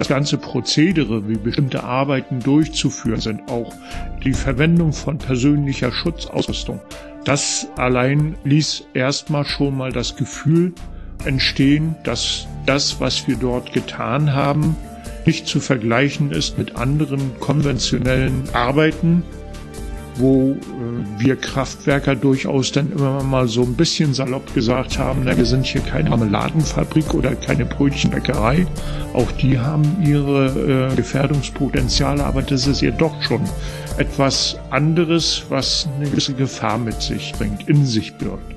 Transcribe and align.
das 0.00 0.08
ganze 0.08 0.38
Prozedere, 0.38 1.28
wie 1.28 1.36
bestimmte 1.36 1.84
Arbeiten 1.84 2.40
durchzuführen 2.40 3.20
sind, 3.20 3.50
auch 3.50 3.70
die 4.24 4.32
Verwendung 4.32 4.94
von 4.94 5.18
persönlicher 5.18 5.92
Schutzausrüstung, 5.92 6.80
das 7.26 7.68
allein 7.76 8.34
ließ 8.44 8.84
erstmal 8.94 9.44
schon 9.44 9.76
mal 9.76 9.92
das 9.92 10.16
Gefühl 10.16 10.72
entstehen, 11.26 11.96
dass 12.02 12.46
das, 12.64 12.98
was 12.98 13.28
wir 13.28 13.36
dort 13.36 13.74
getan 13.74 14.32
haben, 14.32 14.74
nicht 15.26 15.46
zu 15.46 15.60
vergleichen 15.60 16.32
ist 16.32 16.56
mit 16.56 16.76
anderen 16.76 17.38
konventionellen 17.38 18.48
Arbeiten, 18.54 19.22
wo 20.16 20.56
wir 21.18 21.36
Kraftwerker 21.36 22.16
durchaus 22.16 22.72
dann 22.72 22.92
immer 22.92 23.22
mal 23.22 23.48
so 23.48 23.62
ein 23.62 23.74
bisschen 23.74 24.14
salopp 24.14 24.54
gesagt 24.54 24.98
haben, 24.98 25.22
na, 25.24 25.36
wir 25.36 25.44
sind 25.44 25.66
hier 25.66 25.80
keine 25.80 26.10
Marmeladenfabrik 26.10 27.14
oder 27.14 27.34
keine 27.34 27.64
Brötchenbäckerei. 27.64 28.66
Auch 29.14 29.30
die 29.32 29.58
haben 29.58 30.02
ihre 30.04 30.90
äh, 30.92 30.96
Gefährdungspotenziale, 30.96 32.24
aber 32.24 32.42
das 32.42 32.66
ist 32.66 32.80
ja 32.80 32.90
doch 32.90 33.22
schon 33.22 33.42
etwas 33.98 34.58
anderes, 34.70 35.44
was 35.48 35.88
eine 35.96 36.08
gewisse 36.10 36.34
Gefahr 36.34 36.78
mit 36.78 37.00
sich 37.00 37.32
bringt, 37.38 37.68
in 37.68 37.84
sich 37.84 38.14
birgt. 38.14 38.54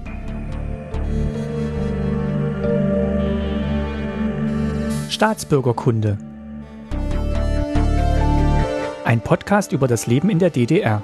Staatsbürgerkunde. 5.09 6.18
Ein 9.06 9.22
Podcast 9.22 9.72
über 9.72 9.88
das 9.88 10.08
Leben 10.08 10.30
in 10.30 10.40
der 10.40 10.50
DDR 10.50 11.04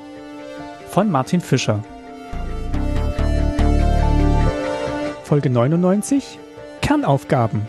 von 0.90 1.10
Martin 1.12 1.40
Fischer. 1.40 1.84
Folge 5.24 5.50
99 5.50 6.40
Kernaufgaben. 6.82 7.68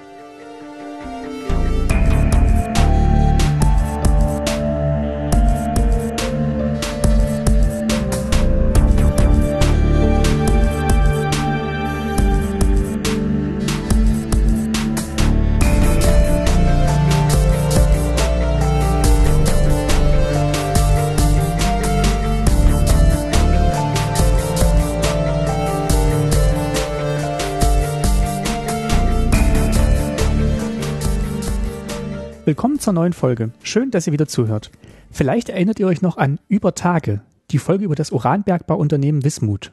Willkommen 32.50 32.80
zur 32.80 32.94
neuen 32.94 33.12
Folge. 33.12 33.52
Schön, 33.62 33.92
dass 33.92 34.08
ihr 34.08 34.12
wieder 34.12 34.26
zuhört. 34.26 34.72
Vielleicht 35.12 35.50
erinnert 35.50 35.78
ihr 35.78 35.86
euch 35.86 36.02
noch 36.02 36.16
an 36.16 36.40
Über 36.48 36.74
Tage, 36.74 37.20
die 37.52 37.60
Folge 37.60 37.84
über 37.84 37.94
das 37.94 38.10
Uranbergbauunternehmen 38.10 39.22
Wismut. 39.22 39.70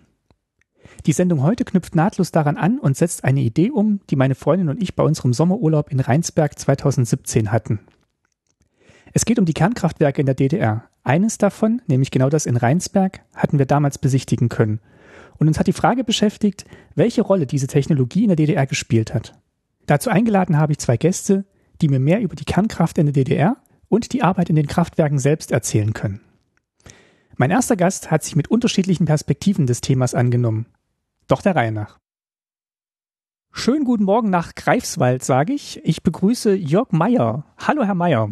Die 1.08 1.12
Sendung 1.12 1.42
heute 1.42 1.66
knüpft 1.66 1.96
nahtlos 1.96 2.32
daran 2.32 2.56
an 2.56 2.78
und 2.78 2.96
setzt 2.96 3.24
eine 3.24 3.40
Idee 3.40 3.72
um, 3.72 4.02
die 4.12 4.16
meine 4.16 4.36
Freundin 4.36 4.70
und 4.70 4.80
ich 4.80 4.96
bei 4.96 5.02
unserem 5.02 5.34
Sommerurlaub 5.34 5.92
in 5.92 6.00
Rheinsberg 6.00 6.60
2017 6.60 7.52
hatten. 7.52 7.80
Es 9.12 9.26
geht 9.26 9.40
um 9.40 9.46
die 9.46 9.56
Kernkraftwerke 9.56 10.22
in 10.22 10.28
der 10.28 10.36
DDR. 10.36 10.84
Eines 11.04 11.40
davon, 11.40 11.82
nämlich 11.88 12.12
genau 12.12 12.30
das 12.30 12.46
in 12.46 12.58
Rheinsberg, 12.58 13.22
hatten 13.34 13.58
wir 13.58 13.66
damals 13.66 13.98
besichtigen 13.98 14.50
können. 14.50 14.82
Und 15.40 15.48
uns 15.48 15.58
hat 15.58 15.66
die 15.66 15.74
Frage 15.74 16.04
beschäftigt, 16.04 16.66
welche 16.94 17.24
Rolle 17.24 17.48
diese 17.48 17.66
Technologie 17.66 18.22
in 18.22 18.30
der 18.30 18.36
DDR 18.36 18.68
gespielt 18.68 19.16
hat. 19.16 19.34
Dazu 19.88 20.12
eingeladen 20.12 20.60
habe 20.60 20.74
ich 20.74 20.78
zwei 20.78 20.98
Gäste, 20.98 21.44
die 21.82 21.88
mir 21.88 22.00
mehr 22.00 22.22
über 22.22 22.36
die 22.36 22.46
Kernkraft 22.46 22.98
in 22.98 23.08
der 23.08 23.14
DDR 23.14 23.58
und 23.90 24.14
die 24.14 24.24
Arbeit 24.24 24.50
in 24.50 24.56
den 24.56 24.68
Kraftwerken 24.68 25.20
selbst 25.20 25.52
erzählen 25.52 25.94
können. 25.94 26.22
Mein 27.36 27.52
erster 27.52 27.76
Gast 27.76 28.10
hat 28.10 28.24
sich 28.24 28.36
mit 28.36 28.50
unterschiedlichen 28.50 29.06
Perspektiven 29.06 29.68
des 29.68 29.82
Themas 29.82 30.16
angenommen. 30.16 30.66
Doch 31.28 31.42
der 31.42 31.56
Reihe 31.56 31.72
nach. 31.72 32.00
Schönen 33.52 33.86
guten 33.86 34.04
Morgen 34.04 34.30
nach 34.30 34.56
Greifswald, 34.56 35.24
sage 35.24 35.54
ich. 35.54 35.82
Ich 35.84 36.04
begrüße 36.04 36.54
Jörg 36.56 36.92
Meyer. 36.92 37.46
Hallo, 37.58 37.84
Herr 37.84 37.96
Meyer. 37.96 38.32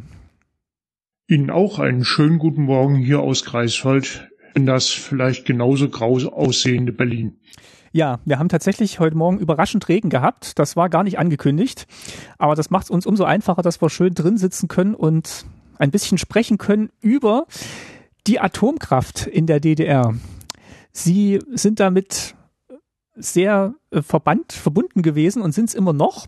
Ihnen 1.28 1.50
auch 1.50 1.80
einen 1.80 2.06
schönen 2.06 2.38
guten 2.38 2.64
Morgen 2.64 2.96
hier 2.96 3.22
aus 3.22 3.44
Greifswald 3.46 4.30
in 4.54 4.66
das 4.66 4.90
vielleicht 4.90 5.46
genauso 5.46 5.90
grau 5.90 6.14
aussehende 6.16 6.94
Berlin. 6.94 7.40
Ja, 7.96 8.20
wir 8.26 8.40
haben 8.40 8.50
tatsächlich 8.50 9.00
heute 9.00 9.16
Morgen 9.16 9.40
überraschend 9.40 9.88
Regen 9.88 10.10
gehabt. 10.10 10.60
Das 10.60 10.76
war 10.76 10.90
gar 10.90 11.06
nicht 11.06 11.18
angekündigt. 11.18 11.88
Aber 12.38 12.54
das 12.54 12.70
macht 12.70 12.84
es 12.84 12.90
uns 12.90 13.06
umso 13.06 13.24
einfacher, 13.24 13.62
dass 13.62 13.82
wir 13.82 13.90
schön 13.90 14.14
drin 14.14 14.38
sitzen 14.38 14.68
können 14.68 14.96
und 14.96 15.46
ein 15.78 15.92
bisschen 15.92 16.18
sprechen 16.18 16.58
können 16.58 16.90
über 17.00 17.46
die 18.28 18.42
Atomkraft 18.42 19.28
in 19.28 19.48
der 19.48 19.62
DDR. 19.62 20.14
Sie 20.92 21.40
sind 21.54 21.80
damit 21.80 22.36
sehr 23.16 23.76
äh, 23.92 24.02
verbannt, 24.02 24.52
verbunden 24.52 25.02
gewesen 25.02 25.42
und 25.42 25.54
sind 25.54 25.70
es 25.70 25.74
immer 25.74 25.94
noch. 25.94 26.28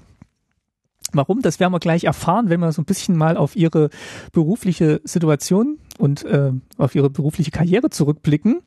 Warum? 1.11 1.41
Das 1.41 1.59
werden 1.59 1.73
wir 1.73 1.79
gleich 1.79 2.05
erfahren, 2.05 2.47
wenn 2.47 2.61
wir 2.61 2.71
so 2.71 2.81
ein 2.81 2.85
bisschen 2.85 3.17
mal 3.17 3.35
auf 3.35 3.57
Ihre 3.57 3.89
berufliche 4.31 5.01
Situation 5.03 5.79
und 5.97 6.23
äh, 6.23 6.53
auf 6.77 6.95
Ihre 6.95 7.09
berufliche 7.09 7.51
Karriere 7.51 7.89
zurückblicken. 7.89 8.61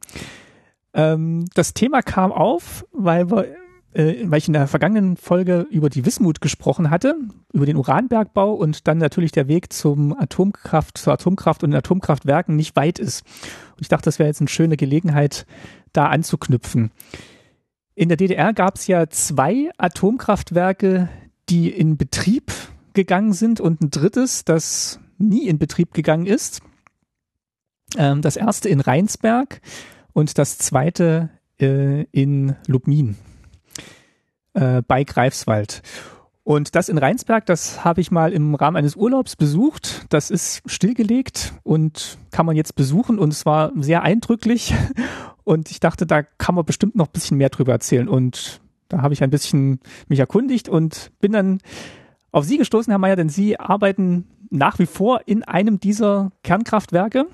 Ähm, 0.95 1.47
das 1.55 1.75
Thema 1.75 2.03
kam 2.03 2.33
auf, 2.33 2.85
weil 2.93 3.31
wir 3.31 3.47
äh, 3.93 4.25
weil 4.25 4.39
ich 4.39 4.47
in 4.47 4.53
der 4.53 4.69
vergangenen 4.69 5.17
Folge 5.17 5.67
über 5.71 5.91
die 5.91 6.07
Wismut 6.07 6.41
gesprochen 6.41 6.91
hatte, 6.91 7.17
über 7.53 7.67
den 7.67 7.77
Uranbergbau 7.77 8.55
und 8.55 8.87
dann 8.87 8.99
natürlich 8.99 9.33
der 9.33 9.49
Weg 9.49 9.73
zum 9.73 10.17
Atomkraft, 10.19 10.99
zur 10.99 11.13
Atomkraft 11.13 11.65
und 11.65 11.71
den 11.71 11.79
Atomkraftwerken 11.79 12.55
nicht 12.55 12.77
weit 12.77 12.99
ist. 12.99 13.25
Und 13.73 13.81
ich 13.81 13.89
dachte, 13.89 14.05
das 14.05 14.19
wäre 14.19 14.29
jetzt 14.29 14.41
eine 14.41 14.49
schöne 14.49 14.77
Gelegenheit, 14.77 15.47
da 15.93 16.07
anzuknüpfen. 16.07 16.93
In 17.97 18.09
der 18.09 18.17
DDR 18.17 18.53
gab 18.53 18.77
es 18.77 18.87
ja 18.87 19.09
zwei 19.11 19.71
Atomkraftwerke, 19.77 21.09
die 21.49 21.69
in 21.69 21.97
Betrieb 21.97 22.53
gegangen 22.93 23.33
sind 23.33 23.61
und 23.61 23.81
ein 23.81 23.91
drittes, 23.91 24.45
das 24.45 25.01
nie 25.19 25.49
in 25.49 25.59
Betrieb 25.59 25.95
gegangen 25.95 26.27
ist. 26.27 26.63
Ähm, 27.97 28.23
das 28.23 28.37
erste 28.37 28.69
in 28.69 28.79
Rheinsberg 28.79 29.61
und 30.13 30.39
das 30.39 30.59
zweite 30.59 31.31
äh, 31.61 32.05
in 32.13 32.57
Lubmin 32.67 33.17
äh, 34.55 34.83
bei 34.87 35.05
Greifswald. 35.05 35.83
Und 36.43 36.75
das 36.75 36.89
in 36.89 36.99
Rheinsberg, 36.99 37.47
das 37.47 37.85
habe 37.85 38.01
ich 38.01 38.11
mal 38.11 38.33
im 38.33 38.55
Rahmen 38.55 38.77
eines 38.77 38.97
Urlaubs 38.97 39.37
besucht. 39.37 40.07
Das 40.09 40.31
ist 40.31 40.63
stillgelegt 40.67 41.53
und 41.63 42.19
kann 42.33 42.47
man 42.47 42.57
jetzt 42.57 42.75
besuchen 42.75 43.19
und 43.19 43.33
es 43.33 43.47
war 43.47 43.73
sehr 43.77 44.03
eindrücklich. 44.03 44.75
Und 45.43 45.73
ich 45.73 45.81
dachte, 45.81 46.07
da 46.07 46.23
kann 46.23 46.55
man 46.55 46.65
bestimmt 46.65 46.95
noch 46.95 47.09
ein 47.09 47.13
bisschen 47.13 47.37
mehr 47.37 47.49
drüber 47.49 47.73
erzählen. 47.73 48.09
Und 48.09 48.61
da 48.89 49.03
habe 49.03 49.15
ich 49.15 49.23
ein 49.25 49.31
bisschen 49.31 49.81
mich 50.07 50.21
erkundigt 50.21 50.69
und 50.69 51.11
bin 51.19 51.33
dann 51.33 51.59
auf 52.31 52.45
Sie 52.45 52.59
gestoßen, 52.59 52.93
Herr 52.93 52.99
Mayer, 52.99 53.17
denn 53.17 53.31
Sie 53.31 53.59
arbeiten 53.59 54.29
nach 54.51 54.79
wie 54.79 54.87
vor 54.87 55.23
in 55.27 55.43
einem 55.43 55.81
dieser 55.81 56.31
Kernkraftwerke. 56.45 57.27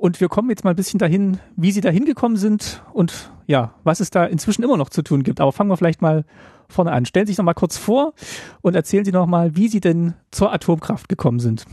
Und 0.00 0.18
wir 0.22 0.28
kommen 0.28 0.48
jetzt 0.48 0.64
mal 0.64 0.70
ein 0.70 0.76
bisschen 0.76 0.98
dahin, 0.98 1.40
wie 1.56 1.72
Sie 1.72 1.82
da 1.82 1.90
hingekommen 1.90 2.38
sind 2.38 2.82
und 2.94 3.30
ja, 3.46 3.74
was 3.84 4.00
es 4.00 4.08
da 4.08 4.24
inzwischen 4.24 4.62
immer 4.62 4.78
noch 4.78 4.88
zu 4.88 5.02
tun 5.02 5.22
gibt. 5.22 5.42
Aber 5.42 5.52
fangen 5.52 5.68
wir 5.68 5.76
vielleicht 5.76 6.00
mal 6.00 6.24
vorne 6.70 6.90
an. 6.92 7.04
Stellen 7.04 7.26
Sie 7.26 7.32
sich 7.32 7.38
noch 7.38 7.44
mal 7.44 7.52
kurz 7.52 7.76
vor 7.76 8.14
und 8.62 8.74
erzählen 8.74 9.04
Sie 9.04 9.12
noch 9.12 9.26
mal, 9.26 9.56
wie 9.56 9.68
Sie 9.68 9.80
denn 9.80 10.14
zur 10.30 10.54
Atomkraft 10.54 11.10
gekommen 11.10 11.38
sind. 11.38 11.66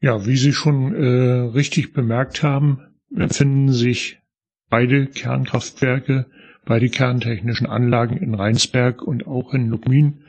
Ja, 0.00 0.26
wie 0.26 0.36
Sie 0.36 0.52
schon 0.52 0.92
äh, 0.92 1.50
richtig 1.52 1.92
bemerkt 1.92 2.42
haben, 2.42 2.80
befinden 3.08 3.72
sich 3.72 4.18
beide 4.70 5.06
Kernkraftwerke, 5.06 6.26
beide 6.64 6.88
kerntechnischen 6.88 7.68
Anlagen 7.68 8.16
in 8.16 8.34
Rheinsberg 8.34 9.02
und 9.02 9.24
auch 9.28 9.54
in 9.54 9.68
Lubmin 9.68 10.24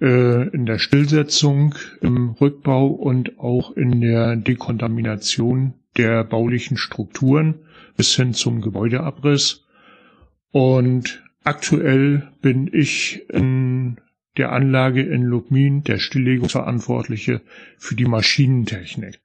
äh, 0.00 0.48
in 0.48 0.66
der 0.66 0.78
Stillsetzung, 0.78 1.74
im 2.00 2.30
Rückbau 2.30 2.86
und 2.86 3.38
auch 3.38 3.76
in 3.76 4.00
der 4.00 4.36
Dekontamination 4.36 5.74
der 5.96 6.24
baulichen 6.24 6.76
Strukturen 6.76 7.60
bis 7.96 8.14
hin 8.14 8.34
zum 8.34 8.60
Gebäudeabriss. 8.60 9.64
Und 10.50 11.22
aktuell 11.44 12.30
bin 12.40 12.70
ich 12.72 13.28
in 13.28 14.00
der 14.36 14.52
Anlage 14.52 15.02
in 15.02 15.22
Lubmin 15.22 15.82
der 15.82 15.98
Stilllegungsverantwortliche 15.98 17.42
für 17.76 17.96
die 17.96 18.06
Maschinentechnik. 18.06 19.20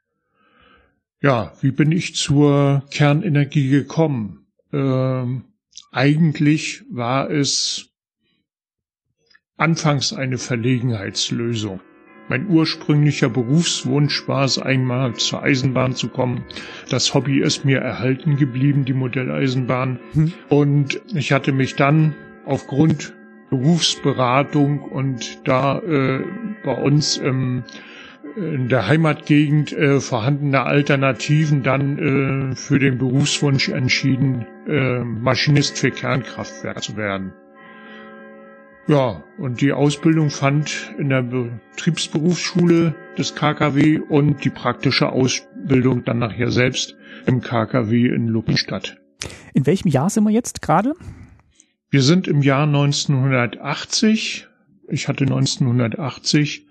Ja, 1.21 1.53
wie 1.61 1.71
bin 1.71 1.91
ich 1.91 2.15
zur 2.15 2.83
Kernenergie 2.91 3.69
gekommen? 3.69 4.47
Ähm, 4.73 5.45
eigentlich 5.91 6.83
war 6.89 7.29
es 7.29 7.92
anfangs 9.57 10.13
eine 10.13 10.37
Verlegenheitslösung. 10.37 11.79
Mein 12.29 12.47
ursprünglicher 12.47 13.29
Berufswunsch 13.29 14.27
war 14.27 14.45
es 14.45 14.57
einmal 14.57 15.13
zur 15.15 15.43
Eisenbahn 15.43 15.93
zu 15.93 16.07
kommen. 16.07 16.45
Das 16.89 17.13
Hobby 17.13 17.41
ist 17.41 17.65
mir 17.65 17.79
erhalten 17.79 18.37
geblieben, 18.37 18.85
die 18.85 18.93
Modelleisenbahn. 18.93 19.99
Hm. 20.13 20.33
Und 20.47 21.01
ich 21.13 21.33
hatte 21.33 21.51
mich 21.51 21.75
dann 21.75 22.15
aufgrund 22.45 23.13
Berufsberatung 23.49 24.81
und 24.81 25.47
da 25.47 25.79
äh, 25.79 26.23
bei 26.63 26.73
uns 26.73 27.17
im 27.17 27.63
in 28.35 28.67
der 28.67 28.87
Heimatgegend 28.87 29.73
äh, 29.73 29.99
vorhandene 29.99 30.63
Alternativen 30.63 31.61
dann 31.61 32.51
äh, 32.51 32.55
für 32.55 32.79
den 32.79 32.97
Berufswunsch 32.97 33.69
entschieden, 33.69 34.47
äh, 34.67 35.03
Maschinist 35.03 35.77
für 35.77 35.91
Kernkraftwerke 35.91 36.81
zu 36.81 36.97
werden. 36.97 37.33
Ja, 38.87 39.23
und 39.37 39.61
die 39.61 39.71
Ausbildung 39.71 40.29
fand 40.29 40.93
in 40.97 41.07
der 41.07 41.21
Betriebsberufsschule 41.21 42.93
des 43.17 43.33
KKW 43.33 43.99
und 43.99 44.43
die 44.43 44.49
praktische 44.49 45.09
Ausbildung 45.09 46.03
dann 46.03 46.19
nachher 46.19 46.51
selbst 46.51 46.97
im 47.25 47.39
KKW 47.39 48.07
in 48.07 48.27
Lupin 48.27 48.57
statt. 48.57 48.97
In 49.53 49.65
welchem 49.65 49.87
Jahr 49.87 50.09
sind 50.09 50.25
wir 50.25 50.31
jetzt 50.31 50.61
gerade? 50.61 50.95
Wir 51.91 52.01
sind 52.01 52.27
im 52.27 52.41
Jahr 52.41 52.63
1980. 52.63 54.49
Ich 54.89 55.07
hatte 55.07 55.23
1980 55.23 56.65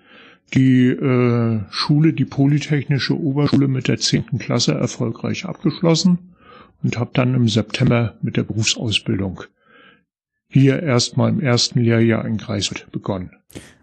die 0.53 0.89
äh, 0.89 1.61
Schule, 1.71 2.13
die 2.13 2.25
Polytechnische 2.25 3.19
Oberschule 3.19 3.67
mit 3.67 3.87
der 3.87 3.97
zehnten 3.97 4.37
Klasse 4.37 4.75
erfolgreich 4.75 5.45
abgeschlossen 5.45 6.35
und 6.83 6.99
habe 6.99 7.09
dann 7.13 7.33
im 7.33 7.47
September 7.47 8.17
mit 8.21 8.37
der 8.37 8.43
Berufsausbildung 8.43 9.45
hier 10.53 10.81
erstmal 10.83 11.29
im 11.29 11.39
ersten 11.39 11.79
Lehrjahr 11.79 12.25
in 12.25 12.35
Greifswald 12.37 12.91
begonnen. 12.91 13.31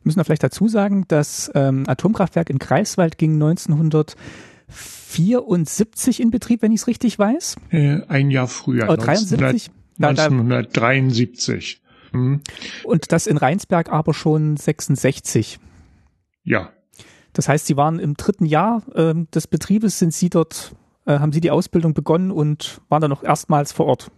Müssen 0.05 0.19
wir 0.19 0.25
vielleicht 0.25 0.45
dazu 0.45 0.69
sagen, 0.69 1.05
das 1.09 1.51
ähm, 1.55 1.83
Atomkraftwerk 1.87 2.49
in 2.49 2.59
Greifswald 2.59 3.19
ging 3.19 3.35
1974 3.35 6.21
in 6.21 6.31
Betrieb, 6.31 6.63
wenn 6.63 6.73
ich 6.73 6.81
es 6.83 6.87
richtig 6.87 7.19
weiß. 7.19 7.57
Äh, 7.71 8.03
ein 8.09 8.31
Jahr 8.31 8.47
früher. 8.47 8.89
Oh, 8.89 8.95
73? 8.97 9.71
1973. 9.99 11.83
Hm. 12.13 12.41
Und 12.85 13.13
das 13.13 13.27
in 13.27 13.37
Rheinsberg 13.37 13.93
aber 13.93 14.15
schon 14.15 14.57
66. 14.57 15.59
Ja. 16.45 16.71
Das 17.33 17.49
heißt, 17.49 17.67
Sie 17.67 17.77
waren 17.77 17.99
im 17.99 18.15
dritten 18.15 18.47
Jahr 18.47 18.85
äh, 18.95 19.15
des 19.35 19.49
Betriebes, 19.49 19.99
sind 19.99 20.15
Sie 20.15 20.31
dort, 20.31 20.77
äh, 21.05 21.19
haben 21.19 21.33
Sie 21.33 21.41
die 21.41 21.51
Ausbildung 21.51 21.95
begonnen 21.95 22.31
und 22.31 22.81
waren 22.89 23.01
dann 23.01 23.11
noch 23.11 23.25
erstmals 23.25 23.73
vor 23.73 23.87
Ort? 23.87 24.13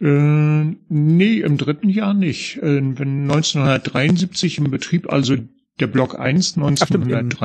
Äh, 0.00 0.76
nee, 0.88 1.40
im 1.40 1.56
dritten 1.56 1.88
Jahr 1.88 2.14
nicht. 2.14 2.56
Äh, 2.58 2.80
wenn 2.98 3.22
1973 3.22 4.58
im 4.58 4.70
Betrieb, 4.70 5.12
also 5.12 5.36
der 5.78 5.86
Block 5.86 6.18
1 6.18 6.56
1973. 6.56 7.36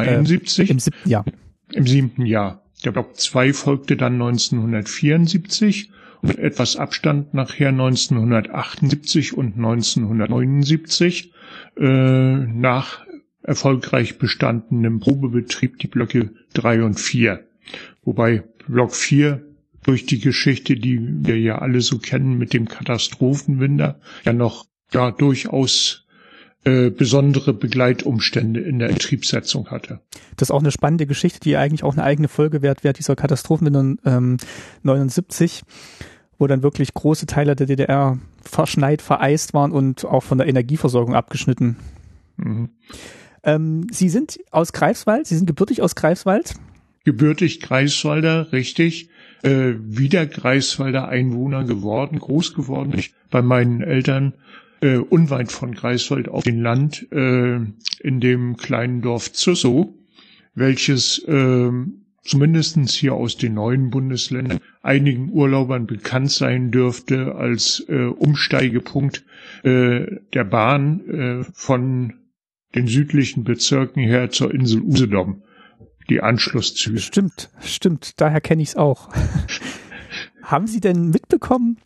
Ach, 0.63 0.67
im, 0.67 0.67
äh, 0.67 0.71
Im 0.71 0.79
siebten 0.79 1.09
Jahr. 1.09 1.25
Im 1.73 1.87
siebten 1.87 2.25
Jahr. 2.25 2.63
Der 2.83 2.91
Block 2.91 3.17
2 3.17 3.53
folgte 3.53 3.97
dann 3.97 4.13
1974 4.13 5.91
und 6.21 6.37
etwas 6.37 6.75
Abstand 6.75 7.33
nachher 7.33 7.69
1978 7.69 9.37
und 9.37 9.55
1979 9.55 11.33
äh, 11.77 11.83
nach 11.83 13.05
erfolgreich 13.43 14.17
bestandenem 14.17 14.99
Probebetrieb 14.99 15.77
die 15.79 15.87
Blöcke 15.87 16.31
3 16.53 16.83
und 16.83 16.99
4. 16.99 17.45
Wobei 18.03 18.43
Block 18.67 18.93
4 18.93 19.43
durch 19.85 20.07
die 20.07 20.19
Geschichte, 20.19 20.75
die 20.75 20.99
wir 20.99 21.39
ja 21.39 21.59
alle 21.59 21.81
so 21.81 21.99
kennen 21.99 22.39
mit 22.39 22.53
dem 22.53 22.67
Katastrophenwinder, 22.67 23.99
ja 24.23 24.33
noch 24.33 24.65
da 24.89 25.11
durchaus 25.11 26.05
äh, 26.63 26.89
besondere 26.89 27.53
Begleitumstände 27.53 28.61
in 28.61 28.79
der 28.79 28.87
Betriebssetzung 28.87 29.69
hatte. 29.69 29.99
Das 30.37 30.49
ist 30.49 30.51
auch 30.51 30.61
eine 30.61 30.71
spannende 30.71 31.05
Geschichte, 31.05 31.39
die 31.39 31.55
eigentlich 31.55 31.83
auch 31.83 31.93
eine 31.93 32.03
eigene 32.03 32.27
Folge 32.27 32.63
wert 32.63 32.83
wäre, 32.83 32.93
dieser 32.93 33.15
Katastrophenwinder 33.15 34.01
ähm, 34.05 34.37
79, 34.81 35.61
wo 36.39 36.47
dann 36.47 36.63
wirklich 36.63 36.95
große 36.95 37.27
Teile 37.27 37.55
der 37.55 37.67
DDR 37.67 38.17
verschneit, 38.41 39.03
vereist 39.03 39.53
waren 39.53 39.71
und 39.71 40.03
auch 40.05 40.23
von 40.23 40.39
der 40.39 40.47
Energieversorgung 40.47 41.13
abgeschnitten. 41.13 41.77
Mhm. 42.37 42.69
Ähm, 43.43 43.85
Sie 43.91 44.09
sind 44.09 44.39
aus 44.49 44.73
Greifswald, 44.73 45.27
Sie 45.27 45.35
sind 45.35 45.45
gebürtig 45.45 45.83
aus 45.83 45.93
Greifswald? 45.93 46.55
Gebürtig 47.03 47.59
Greifswalder, 47.59 48.51
richtig. 48.51 49.09
Äh, 49.45 49.75
wieder 49.79 50.25
Greifswalder 50.25 51.07
Einwohner 51.07 51.65
geworden, 51.65 52.17
groß 52.17 52.55
geworden. 52.55 52.93
Ich 52.97 53.13
bei 53.29 53.43
meinen 53.43 53.81
Eltern 53.81 54.33
äh, 54.81 54.97
unweit 54.97 55.51
von 55.51 55.75
Greifswald 55.75 56.29
auf 56.29 56.45
dem 56.45 56.63
Land 56.63 57.05
äh, 57.11 57.57
in 57.99 58.19
dem 58.21 58.57
kleinen 58.57 59.03
Dorf 59.03 59.31
Züssow, 59.33 59.93
welches 60.55 61.19
äh, 61.27 61.69
zumindestens 62.23 62.95
hier 62.95 63.13
aus 63.13 63.37
den 63.37 63.53
neuen 63.53 63.91
Bundesländern 63.91 64.61
einigen 64.81 65.29
Urlaubern 65.29 65.85
bekannt 65.85 66.31
sein 66.31 66.71
dürfte 66.71 67.35
als 67.35 67.85
äh, 67.87 68.05
Umsteigepunkt 68.05 69.25
äh, 69.61 70.07
der 70.33 70.43
Bahn 70.43 71.01
äh, 71.07 71.43
von 71.53 72.13
den 72.73 72.87
südlichen 72.87 73.43
Bezirken 73.43 74.01
her 74.01 74.31
zur 74.31 74.51
Insel 74.51 74.81
Usedom. 74.81 75.43
Die 76.09 76.21
Anschlusszüge. 76.21 76.99
Stimmt, 76.99 77.49
stimmt. 77.61 78.21
Daher 78.21 78.41
kenne 78.41 78.61
ich 78.61 78.69
es 78.69 78.75
auch. 78.75 79.09
haben 80.43 80.67
Sie 80.67 80.79
denn 80.79 81.09
mitbekommen, 81.09 81.77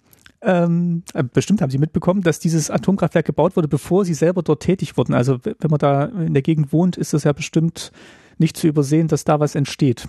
ähm, 0.42 1.04
äh, 1.13 1.24
bestimmt 1.24 1.62
haben 1.62 1.69
Sie 1.69 1.77
mitbekommen, 1.77 2.21
dass 2.21 2.39
dieses 2.39 2.69
Atomkraftwerk 2.69 3.25
gebaut 3.25 3.56
wurde, 3.56 3.68
bevor 3.68 4.06
Sie 4.06 4.13
selber 4.13 4.42
dort 4.42 4.63
tätig 4.63 4.98
wurden. 4.98 5.13
Also 5.13 5.39
wenn 5.44 5.69
man 5.69 5.80
da 5.80 6.06
in 6.06 6.33
der 6.33 6.44
Gegend 6.44 6.71
wohnt, 6.71 6.98
ist 6.98 7.13
das 7.13 7.24
ja 7.25 7.33
bestimmt 7.33 7.92
nicht 8.38 8.56
zu 8.56 8.68
übersehen, 8.68 9.07
dass 9.07 9.25
da 9.25 9.39
was 9.39 9.56
entsteht. 9.56 10.07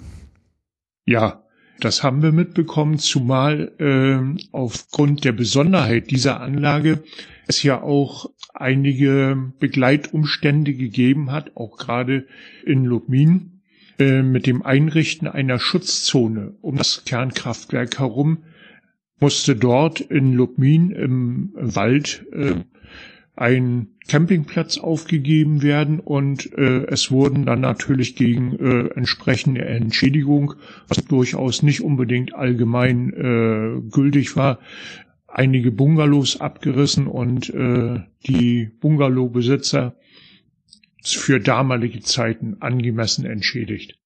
Ja, 1.05 1.43
das 1.81 2.03
haben 2.03 2.23
wir 2.23 2.31
mitbekommen, 2.31 2.99
zumal 2.99 3.73
äh, 3.79 4.39
aufgrund 4.53 5.25
der 5.25 5.33
Besonderheit 5.33 6.11
dieser 6.11 6.41
Anlage 6.41 7.03
es 7.49 7.63
ja 7.63 7.83
auch 7.83 8.31
einige 8.55 9.53
Begleitumstände 9.59 10.75
gegeben 10.75 11.33
hat, 11.33 11.57
auch 11.57 11.77
gerade 11.77 12.27
in 12.65 12.85
Lubmin, 12.85 13.60
äh, 14.01 14.23
mit 14.23 14.47
dem 14.47 14.63
Einrichten 14.63 15.29
einer 15.29 15.59
Schutzzone 15.59 16.55
um 16.61 16.77
das 16.77 17.05
Kernkraftwerk 17.05 17.99
herum, 17.99 18.45
musste 19.21 19.55
dort 19.55 20.01
in 20.01 20.33
Lubmin 20.33 20.91
im 20.91 21.51
Wald 21.55 22.27
äh, 22.33 22.55
ein 23.37 23.89
Campingplatz 24.09 24.79
aufgegeben 24.79 25.63
werden 25.63 26.01
und 26.01 26.53
äh, 26.59 26.85
es 26.89 27.11
wurden 27.11 27.47
dann 27.47 27.61
natürlich 27.61 28.17
gegen 28.17 28.57
äh, 28.59 28.89
entsprechende 28.95 29.65
Entschädigung, 29.65 30.55
was 30.89 31.05
durchaus 31.05 31.63
nicht 31.63 31.81
unbedingt 31.81 32.35
allgemein 32.35 33.13
äh, 33.13 33.81
gültig 33.91 34.37
war, 34.37 34.59
einige 35.27 35.71
Bungalows 35.71 36.41
abgerissen 36.41 37.07
und 37.07 37.49
äh, 37.51 38.01
die 38.27 38.71
Bungalowbesitzer 38.81 39.95
für 41.05 41.41
damalige 41.41 42.01
Zeiten 42.01 42.57
angemessen 42.61 43.25
entschädigt. 43.25 43.99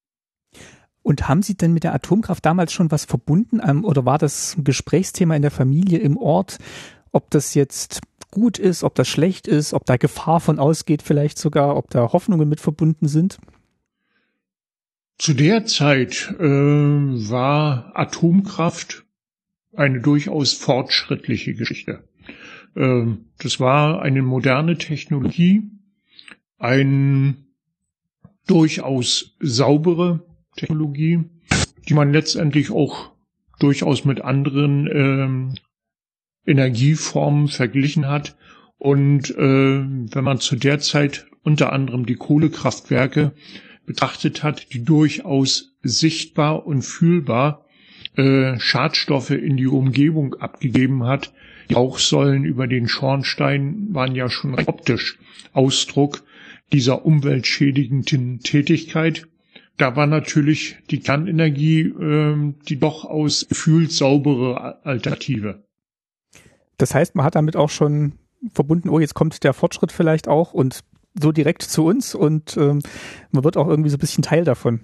Und 1.03 1.29
haben 1.29 1.43
Sie 1.43 1.55
denn 1.55 1.75
mit 1.75 1.85
der 1.85 1.95
Atomkraft 1.95 2.47
damals 2.47 2.73
schon 2.73 2.91
was 2.91 3.05
verbunden 3.05 3.61
ähm, 3.63 3.85
oder 3.85 4.07
war 4.07 4.19
das 4.19 4.57
ein 4.57 4.65
Gesprächsthema 4.65 5.37
in 5.37 5.43
der 5.43 5.51
Familie, 5.51 5.99
im 5.99 6.17
Ort, 6.17 6.59
ob 7.13 7.31
das 7.31 7.55
jetzt 7.55 8.01
gut 8.31 8.59
ist, 8.59 8.83
ob 8.83 8.95
das 8.95 9.07
schlecht 9.07 9.47
ist, 9.47 9.75
ob 9.75 9.85
da 9.85 9.97
Gefahr 9.97 10.41
von 10.41 10.59
ausgeht 10.59 11.03
vielleicht 11.03 11.39
sogar, 11.39 11.77
ob 11.77 11.91
da 11.91 12.13
Hoffnungen 12.13 12.49
mit 12.49 12.61
verbunden 12.61 13.07
sind? 13.07 13.39
Zu 15.19 15.35
der 15.35 15.67
Zeit 15.67 16.35
äh, 16.41 16.45
war 16.45 17.93
Atomkraft 17.95 19.05
eine 19.77 20.01
durchaus 20.01 20.53
fortschrittliche 20.55 21.55
Geschichte. 21.55 22.09
Ähm, 22.77 23.27
das 23.39 23.61
war 23.61 24.03
eine 24.03 24.23
moderne 24.23 24.77
Technologie, 24.77 25.71
eine 26.64 27.35
durchaus 28.47 29.37
saubere 29.38 30.25
Technologie, 30.56 31.21
die 31.87 31.94
man 31.94 32.11
letztendlich 32.11 32.71
auch 32.71 33.12
durchaus 33.59 34.06
mit 34.06 34.23
anderen 34.23 34.88
ähm, 34.90 35.54
Energieformen 36.47 37.49
verglichen 37.49 38.09
hat. 38.09 38.37
Und 38.78 39.30
äh, 39.30 39.37
wenn 39.37 40.25
man 40.25 40.40
zu 40.40 40.56
der 40.56 40.80
Zeit 40.80 41.26
unter 41.42 41.71
anderem 41.71 42.06
die 42.06 42.16
Kohlekraftwerke 42.16 43.33
betrachtet 43.85 44.42
hat, 44.42 44.73
die 44.73 44.83
durchaus 44.83 45.76
sichtbar 45.83 46.66
und 46.66 46.80
fühlbar 46.80 47.66
äh, 48.16 48.59
Schadstoffe 48.59 49.30
in 49.30 49.59
die 49.59 49.66
Umgebung 49.66 50.35
abgegeben 50.37 51.04
hat. 51.04 51.35
Die 51.68 51.75
Rauchsäulen 51.75 52.44
über 52.47 52.66
den 52.66 52.88
Schornstein 52.88 53.88
waren 53.90 54.14
ja 54.14 54.30
schon 54.30 54.54
optisch 54.66 55.18
Ausdruck 55.52 56.23
dieser 56.73 57.04
umweltschädigenden 57.04 58.40
Tätigkeit. 58.40 59.26
Da 59.76 59.97
war 59.97 60.06
natürlich 60.06 60.76
die 60.90 61.00
Kernenergie 61.00 61.80
äh, 61.83 62.54
die 62.68 62.78
doch 62.78 63.04
aus 63.04 63.47
gefühlt 63.49 63.92
saubere 63.92 64.85
Alternative. 64.85 65.64
Das 66.78 66.94
heißt, 66.94 67.14
man 67.14 67.25
hat 67.25 67.35
damit 67.35 67.56
auch 67.56 67.71
schon 67.71 68.14
verbunden, 68.52 68.88
oh, 68.88 69.00
jetzt 69.00 69.14
kommt 69.14 69.42
der 69.44 69.52
Fortschritt 69.52 69.92
vielleicht 69.92 70.28
auch 70.28 70.52
und 70.52 70.80
so 71.21 71.33
direkt 71.33 71.62
zu 71.62 71.85
uns 71.85 72.14
und 72.14 72.56
ähm, 72.56 72.80
man 73.30 73.44
wird 73.44 73.56
auch 73.56 73.68
irgendwie 73.68 73.90
so 73.90 73.97
ein 73.97 74.00
bisschen 74.00 74.23
Teil 74.23 74.44
davon. 74.44 74.80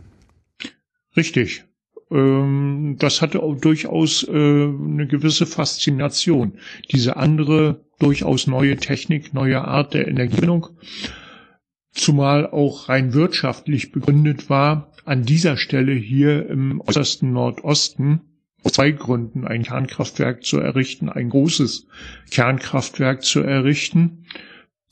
Richtig. 1.16 1.64
Ähm, 2.10 2.96
das 2.98 3.20
hatte 3.20 3.42
auch 3.42 3.56
durchaus 3.56 4.26
äh, 4.28 4.32
eine 4.32 5.06
gewisse 5.06 5.46
Faszination. 5.46 6.58
Diese 6.92 7.16
andere 7.16 7.84
durchaus 7.98 8.46
neue 8.46 8.76
Technik, 8.76 9.34
neue 9.34 9.62
Art 9.62 9.94
der 9.94 10.08
Energiegewinnung, 10.08 10.68
zumal 11.92 12.46
auch 12.46 12.88
rein 12.88 13.14
wirtschaftlich 13.14 13.92
begründet 13.92 14.48
war, 14.48 14.92
an 15.04 15.24
dieser 15.24 15.56
Stelle 15.56 15.92
hier 15.92 16.48
im 16.48 16.80
äußersten 16.80 17.32
Nordosten 17.32 18.20
aus 18.62 18.72
zwei 18.72 18.90
Gründen 18.90 19.46
ein 19.46 19.62
Kernkraftwerk 19.62 20.44
zu 20.44 20.58
errichten, 20.60 21.08
ein 21.08 21.30
großes 21.30 21.86
Kernkraftwerk 22.30 23.22
zu 23.22 23.40
errichten. 23.40 24.26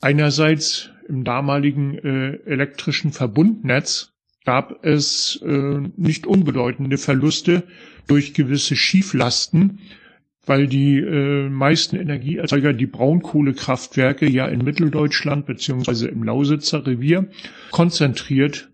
Einerseits 0.01 0.89
im 1.07 1.23
damaligen 1.23 1.97
äh, 1.97 2.35
elektrischen 2.45 3.11
Verbundnetz 3.11 4.13
gab 4.45 4.83
es 4.83 5.39
äh, 5.43 5.81
nicht 5.95 6.25
unbedeutende 6.25 6.97
Verluste 6.97 7.63
durch 8.07 8.33
gewisse 8.33 8.75
Schieflasten, 8.75 9.79
weil 10.49 10.67
die 10.67 10.97
äh, 10.97 11.47
meisten 11.47 11.95
Energieerzeuger 11.95 12.73
die 12.73 12.87
Braunkohlekraftwerke 12.87 14.27
ja 14.27 14.47
in 14.47 14.63
Mitteldeutschland 14.63 15.45
beziehungsweise 15.45 16.07
im 16.07 16.23
Lausitzer 16.23 16.85
Revier 16.87 17.29
konzentriert 17.69 18.71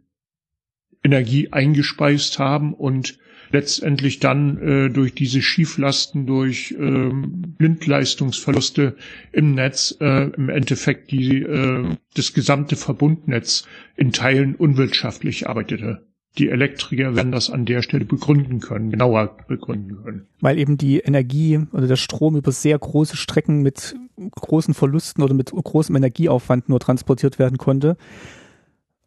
Energie 1.03 1.50
eingespeist 1.51 2.39
haben 2.39 2.74
und 2.74 3.20
letztendlich 3.51 4.20
dann 4.20 4.58
äh, 4.58 4.89
durch 4.89 5.13
diese 5.13 5.41
Schieflasten, 5.41 6.25
durch 6.25 6.74
ähm, 6.79 7.55
Blindleistungsverluste 7.58 8.96
im 9.34 9.53
Netz 9.53 9.98
äh, 10.00 10.29
im 10.29 10.48
Endeffekt 10.48 11.12
die, 11.12 11.41
äh, 11.41 11.96
das 12.13 12.34
gesamte 12.34 12.77
Verbundnetz 12.77 13.67
in 13.98 14.13
Teilen 14.13 14.55
unwirtschaftlich 14.55 15.48
arbeitete. 15.48 16.08
Die 16.38 16.50
Elektriker 16.50 17.15
werden 17.15 17.32
das 17.32 17.50
an 17.50 17.65
der 17.65 17.82
Stelle 17.82 18.04
begründen 18.04 18.60
können, 18.60 18.92
genauer 18.92 19.38
begründen 19.48 20.04
können. 20.04 20.27
Weil 20.42 20.60
eben 20.60 20.77
die 20.77 21.00
Energie 21.00 21.62
oder 21.72 21.88
der 21.88 21.96
Strom 21.96 22.36
über 22.36 22.51
sehr 22.51 22.77
große 22.77 23.15
Strecken 23.15 23.62
mit 23.62 23.96
großen 24.32 24.74
Verlusten 24.74 25.24
oder 25.24 25.34
mit 25.34 25.51
großem 25.51 25.96
Energieaufwand 25.96 26.68
nur 26.68 26.80
transportiert 26.80 27.39
werden 27.39 27.58
konnte. 27.58 27.96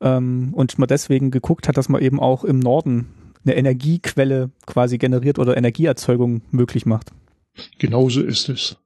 Ähm, 0.00 0.54
und 0.54 0.78
man 0.78 0.88
deswegen 0.88 1.30
geguckt 1.30 1.68
hat, 1.68 1.76
dass 1.76 1.88
man 1.88 2.00
eben 2.00 2.18
auch 2.18 2.44
im 2.44 2.61
Norden 2.61 3.08
eine 3.44 3.56
Energiequelle 3.56 4.50
quasi 4.66 4.97
generiert 4.97 5.38
oder 5.38 5.56
Energieerzeugung 5.56 6.42
möglich 6.50 6.87
macht. 6.87 7.12
Genauso 7.78 8.23
ist 8.23 8.49
es. 8.49 8.76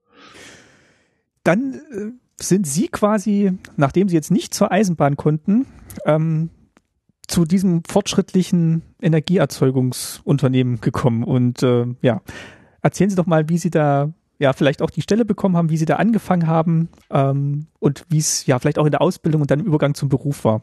Dann 1.45 1.75
äh, 1.75 2.13
sind 2.41 2.67
Sie 2.67 2.89
quasi, 2.89 3.53
nachdem 3.77 4.09
Sie 4.09 4.15
jetzt 4.15 4.31
nicht 4.31 4.55
zur 4.55 4.73
Eisenbahn 4.73 5.17
konnten, 5.17 5.67
ähm, 6.07 6.51
zu 7.27 7.45
diesem 7.45 7.83
fortschrittlichen 7.85 8.83
Energieerzeugungsunternehmen 9.01 10.81
gekommen. 10.81 11.25
Und 11.25 11.63
äh, 11.63 11.87
ja, 12.03 12.21
erzählen 12.83 13.11
Sie 13.11 13.17
doch 13.17 13.27
mal, 13.27 13.49
wie 13.49 13.59
Sie 13.59 13.71
da 13.71 14.13
ja 14.39 14.53
vielleicht 14.53 14.83
auch 14.83 14.91
die 14.91 15.03
Stelle 15.03 15.25
bekommen 15.25 15.57
haben, 15.57 15.71
wie 15.71 15.77
Sie 15.77 15.85
da 15.85 15.97
angefangen 15.97 16.47
haben 16.47 16.89
ähm, 17.11 17.69
und 17.79 18.05
wie 18.09 18.19
es 18.19 18.47
ja 18.47 18.59
vielleicht 18.59 18.79
auch 18.79 18.87
in 18.87 18.91
der 18.91 19.01
Ausbildung 19.01 19.43
und 19.43 19.51
dann 19.51 19.61
im 19.61 19.67
Übergang 19.67 19.95
zum 19.95 20.09
Beruf 20.09 20.45
war. 20.45 20.63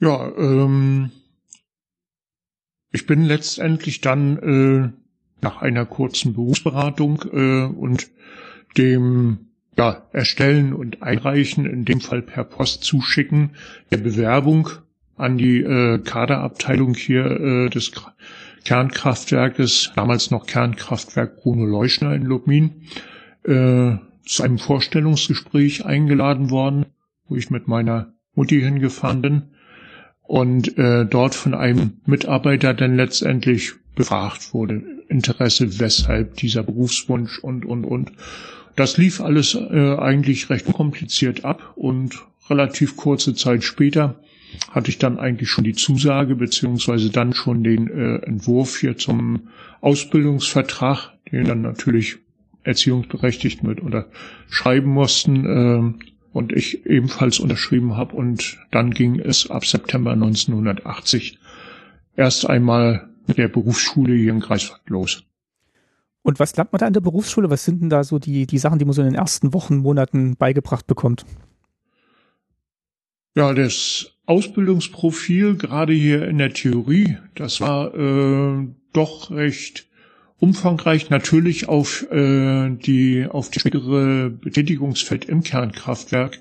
Ja, 0.00 0.28
ähm, 0.36 1.10
ich 2.90 3.06
bin 3.06 3.24
letztendlich 3.24 4.00
dann 4.00 4.38
äh, 4.38 4.90
nach 5.42 5.60
einer 5.60 5.84
kurzen 5.86 6.34
Berufsberatung 6.34 7.22
äh, 7.32 7.64
und 7.66 8.08
dem 8.76 9.47
ja, 9.78 10.02
Erstellen 10.12 10.72
und 10.72 11.02
Einreichen, 11.02 11.64
in 11.64 11.84
dem 11.84 12.00
Fall 12.00 12.20
per 12.20 12.42
Post 12.42 12.82
zuschicken, 12.82 13.50
der 13.92 13.98
Bewerbung 13.98 14.70
an 15.16 15.38
die 15.38 15.60
äh, 15.62 15.98
Kaderabteilung 15.98 16.94
hier 16.94 17.24
äh, 17.24 17.70
des 17.70 17.92
Kernkraftwerkes, 18.64 19.92
damals 19.94 20.32
noch 20.32 20.46
Kernkraftwerk 20.46 21.36
Bruno 21.36 21.64
Leuschner 21.64 22.12
in 22.14 22.24
Lubmin, 22.24 22.88
äh, 23.44 23.96
zu 24.26 24.42
einem 24.42 24.58
Vorstellungsgespräch 24.58 25.86
eingeladen 25.86 26.50
worden, 26.50 26.86
wo 27.28 27.36
ich 27.36 27.50
mit 27.50 27.68
meiner 27.68 28.12
Mutti 28.34 28.60
hingefahren 28.60 29.22
bin 29.22 29.42
und 30.22 30.76
äh, 30.76 31.06
dort 31.06 31.36
von 31.36 31.54
einem 31.54 32.00
Mitarbeiter 32.04 32.74
dann 32.74 32.96
letztendlich 32.96 33.74
befragt 33.94 34.52
wurde. 34.52 34.82
Interesse, 35.08 35.78
weshalb 35.78 36.34
dieser 36.36 36.62
Berufswunsch 36.64 37.38
und, 37.38 37.64
und, 37.64 37.84
und. 37.84 38.12
Das 38.78 38.96
lief 38.96 39.20
alles 39.20 39.56
äh, 39.56 39.96
eigentlich 39.96 40.50
recht 40.50 40.72
kompliziert 40.72 41.44
ab 41.44 41.72
und 41.74 42.14
relativ 42.48 42.96
kurze 42.96 43.34
Zeit 43.34 43.64
später 43.64 44.20
hatte 44.70 44.90
ich 44.90 44.98
dann 44.98 45.18
eigentlich 45.18 45.50
schon 45.50 45.64
die 45.64 45.74
Zusage 45.74 46.36
beziehungsweise 46.36 47.10
dann 47.10 47.34
schon 47.34 47.64
den 47.64 47.90
äh, 47.90 48.24
Entwurf 48.24 48.78
hier 48.78 48.96
zum 48.96 49.48
Ausbildungsvertrag, 49.80 51.12
den 51.32 51.44
dann 51.44 51.62
natürlich 51.62 52.18
Erziehungsberechtigt 52.62 53.64
mit 53.64 53.80
unterschreiben 53.80 54.90
mussten. 54.90 55.44
Äh, 55.44 56.04
und 56.32 56.52
ich 56.52 56.86
ebenfalls 56.86 57.40
unterschrieben 57.40 57.96
habe 57.96 58.14
und 58.14 58.58
dann 58.70 58.92
ging 58.92 59.18
es 59.18 59.50
ab 59.50 59.66
September 59.66 60.12
1980 60.12 61.40
erst 62.14 62.48
einmal 62.48 63.08
mit 63.26 63.38
der 63.38 63.48
Berufsschule 63.48 64.14
hier 64.14 64.30
in 64.30 64.38
Greifswald 64.38 64.88
los. 64.88 65.27
Und 66.22 66.40
was 66.40 66.56
lernt 66.56 66.72
man 66.72 66.80
da 66.80 66.86
in 66.86 66.92
der 66.92 67.00
Berufsschule? 67.00 67.50
Was 67.50 67.64
sind 67.64 67.80
denn 67.80 67.90
da 67.90 68.04
so 68.04 68.18
die, 68.18 68.46
die 68.46 68.58
Sachen, 68.58 68.78
die 68.78 68.84
man 68.84 68.94
so 68.94 69.02
in 69.02 69.08
den 69.08 69.14
ersten 69.14 69.54
Wochen, 69.54 69.78
Monaten 69.78 70.36
beigebracht 70.36 70.86
bekommt? 70.86 71.24
Ja, 73.34 73.54
das 73.54 74.12
Ausbildungsprofil, 74.26 75.56
gerade 75.56 75.92
hier 75.92 76.26
in 76.28 76.38
der 76.38 76.52
Theorie, 76.52 77.18
das 77.34 77.60
war 77.60 77.94
äh, 77.94 78.66
doch 78.92 79.30
recht 79.30 79.86
umfangreich 80.38 81.10
natürlich 81.10 81.68
auf 81.68 82.06
äh, 82.10 82.70
die 82.70 83.26
auf 83.28 83.50
die 83.50 83.60
spätere 83.60 84.30
Betätigungsfeld 84.30 85.24
im 85.24 85.42
Kernkraftwerk 85.42 86.40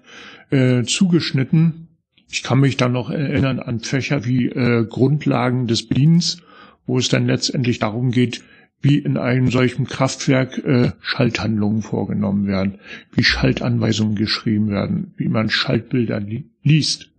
äh, 0.50 0.84
zugeschnitten. 0.84 1.88
Ich 2.30 2.44
kann 2.44 2.60
mich 2.60 2.78
dann 2.78 2.92
noch 2.92 3.10
erinnern 3.10 3.60
an 3.60 3.80
Fächer 3.80 4.26
wie 4.26 4.48
äh, 4.48 4.86
Grundlagen 4.86 5.68
des 5.68 5.88
Bedienens, 5.88 6.42
wo 6.86 6.98
es 6.98 7.10
dann 7.10 7.26
letztendlich 7.26 7.80
darum 7.80 8.12
geht, 8.12 8.44
wie 8.82 9.00
in 9.00 9.18
einem 9.18 9.50
solchen 9.50 9.86
Kraftwerk 9.88 10.58
äh, 10.60 10.92
Schalthandlungen 11.02 11.82
vorgenommen 11.82 12.48
werden, 12.48 12.80
wie 13.14 13.24
Schaltanweisungen 13.24 14.16
geschrieben 14.16 14.70
werden, 14.70 15.14
wie 15.18 15.28
man 15.30 15.50
Schaltbilder 15.50 16.20
li 16.20 16.46
liest. 16.64 17.10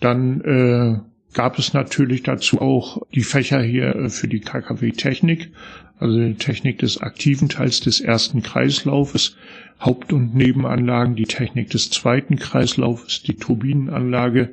Dann 0.00 0.40
äh, 0.42 0.98
gab 1.34 1.58
es 1.58 1.72
natürlich 1.72 2.22
dazu 2.22 2.60
auch 2.60 3.02
die 3.14 3.22
Fächer 3.24 3.60
hier 3.62 3.94
äh, 3.96 4.08
für 4.10 4.28
die 4.28 4.40
KKW-Technik, 4.40 5.50
also 5.98 6.18
die 6.18 6.34
Technik 6.34 6.78
des 6.78 6.98
aktiven 7.00 7.48
Teils 7.48 7.80
des 7.80 8.00
ersten 8.00 8.42
Kreislaufes, 8.42 9.36
Haupt- 9.80 10.12
und 10.12 10.34
Nebenanlagen, 10.34 11.16
die 11.16 11.24
Technik 11.24 11.70
des 11.70 11.90
zweiten 11.90 12.36
Kreislaufes, 12.36 13.22
die 13.22 13.34
Turbinenanlage, 13.36 14.52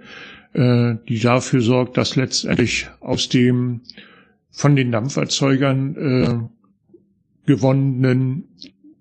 äh, 0.54 0.96
die 1.08 1.20
dafür 1.20 1.62
sorgt, 1.62 1.98
dass 1.98 2.16
letztendlich 2.16 2.88
aus 3.00 3.30
dem 3.30 3.82
von 4.52 4.76
den 4.76 4.92
Dampferzeugern 4.92 5.96
äh, 5.96 7.46
gewonnenen 7.46 8.44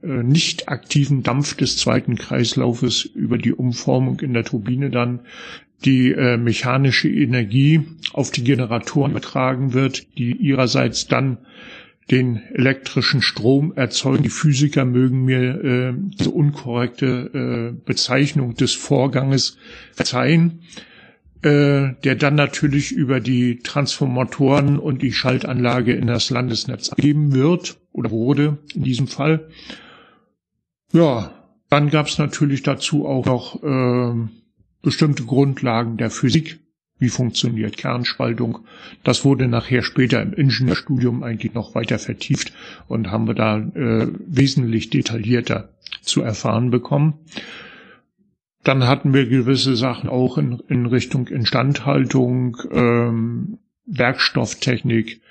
äh, 0.02 0.22
nicht 0.22 0.68
aktiven 0.68 1.22
Dampf 1.22 1.54
des 1.54 1.76
zweiten 1.76 2.16
Kreislaufes 2.16 3.04
über 3.04 3.38
die 3.38 3.52
Umformung 3.52 4.20
in 4.20 4.32
der 4.34 4.44
Turbine 4.44 4.90
dann 4.90 5.20
die 5.84 6.12
äh, 6.12 6.36
mechanische 6.36 7.08
Energie 7.08 7.82
auf 8.12 8.30
die 8.30 8.42
Generatoren 8.44 9.12
übertragen 9.12 9.74
wird, 9.74 10.18
die 10.18 10.32
ihrerseits 10.32 11.06
dann 11.06 11.38
den 12.10 12.36
elektrischen 12.54 13.22
Strom 13.22 13.72
erzeugen. 13.76 14.22
Die 14.22 14.30
Physiker 14.30 14.84
mögen 14.84 15.24
mir 15.24 15.64
äh, 15.64 15.94
diese 16.18 16.30
unkorrekte 16.30 17.74
äh, 17.76 17.80
Bezeichnung 17.84 18.54
des 18.54 18.74
Vorganges 18.74 19.58
verzeihen, 19.92 20.60
äh, 21.42 21.94
der 22.04 22.16
dann 22.16 22.34
natürlich 22.34 22.92
über 22.92 23.20
die 23.20 23.60
Transformatoren 23.60 24.78
und 24.78 25.02
die 25.02 25.12
Schaltanlage 25.12 25.92
in 25.92 26.06
das 26.06 26.30
Landesnetz 26.30 26.90
abgeben 26.90 27.32
wird 27.32 27.78
oder 27.92 28.10
wurde 28.10 28.58
in 28.74 28.82
diesem 28.82 29.06
Fall. 29.06 29.48
Ja, 30.92 31.32
dann 31.70 31.90
gab 31.90 32.06
es 32.06 32.18
natürlich 32.18 32.62
dazu 32.62 33.06
auch 33.06 33.26
noch 33.26 33.62
äh, 33.62 34.28
bestimmte 34.82 35.24
Grundlagen 35.24 35.96
der 35.96 36.10
Physik, 36.10 36.60
wie 36.98 37.08
funktioniert 37.08 37.76
Kernspaltung. 37.76 38.60
Das 39.04 39.24
wurde 39.24 39.46
nachher 39.46 39.82
später 39.82 40.20
im 40.22 40.32
Ingenieurstudium 40.32 41.22
eigentlich 41.22 41.54
noch 41.54 41.74
weiter 41.74 41.98
vertieft 41.98 42.52
und 42.88 43.10
haben 43.10 43.26
wir 43.26 43.34
da 43.34 43.58
äh, 43.58 44.08
wesentlich 44.26 44.90
detaillierter 44.90 45.68
zu 46.02 46.22
erfahren 46.22 46.70
bekommen. 46.70 47.14
Dann 48.68 48.86
hatten 48.86 49.14
wir 49.14 49.26
gewisse 49.26 49.76
Sachen 49.76 50.10
auch 50.10 50.36
in, 50.36 50.60
in 50.68 50.84
Richtung 50.84 51.26
Instandhaltung, 51.26 52.58
ähm, 52.70 53.60
Werkstofftechnik, 53.86 55.22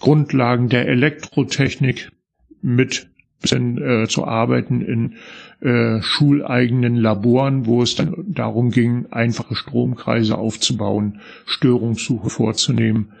Grundlagen 0.00 0.68
der 0.70 0.88
Elektrotechnik 0.88 2.10
mit 2.62 3.08
bisschen 3.40 3.80
äh, 3.80 4.08
zu 4.08 4.26
arbeiten 4.26 4.80
in 4.80 5.14
äh, 5.60 6.02
schuleigenen 6.02 6.96
Laboren, 6.96 7.66
wo 7.66 7.80
es 7.80 7.94
dann 7.94 8.12
darum 8.26 8.72
ging, 8.72 9.06
einfache 9.12 9.54
Stromkreise 9.54 10.36
aufzubauen, 10.36 11.20
Störungssuche 11.46 12.28
vorzunehmen, 12.28 13.12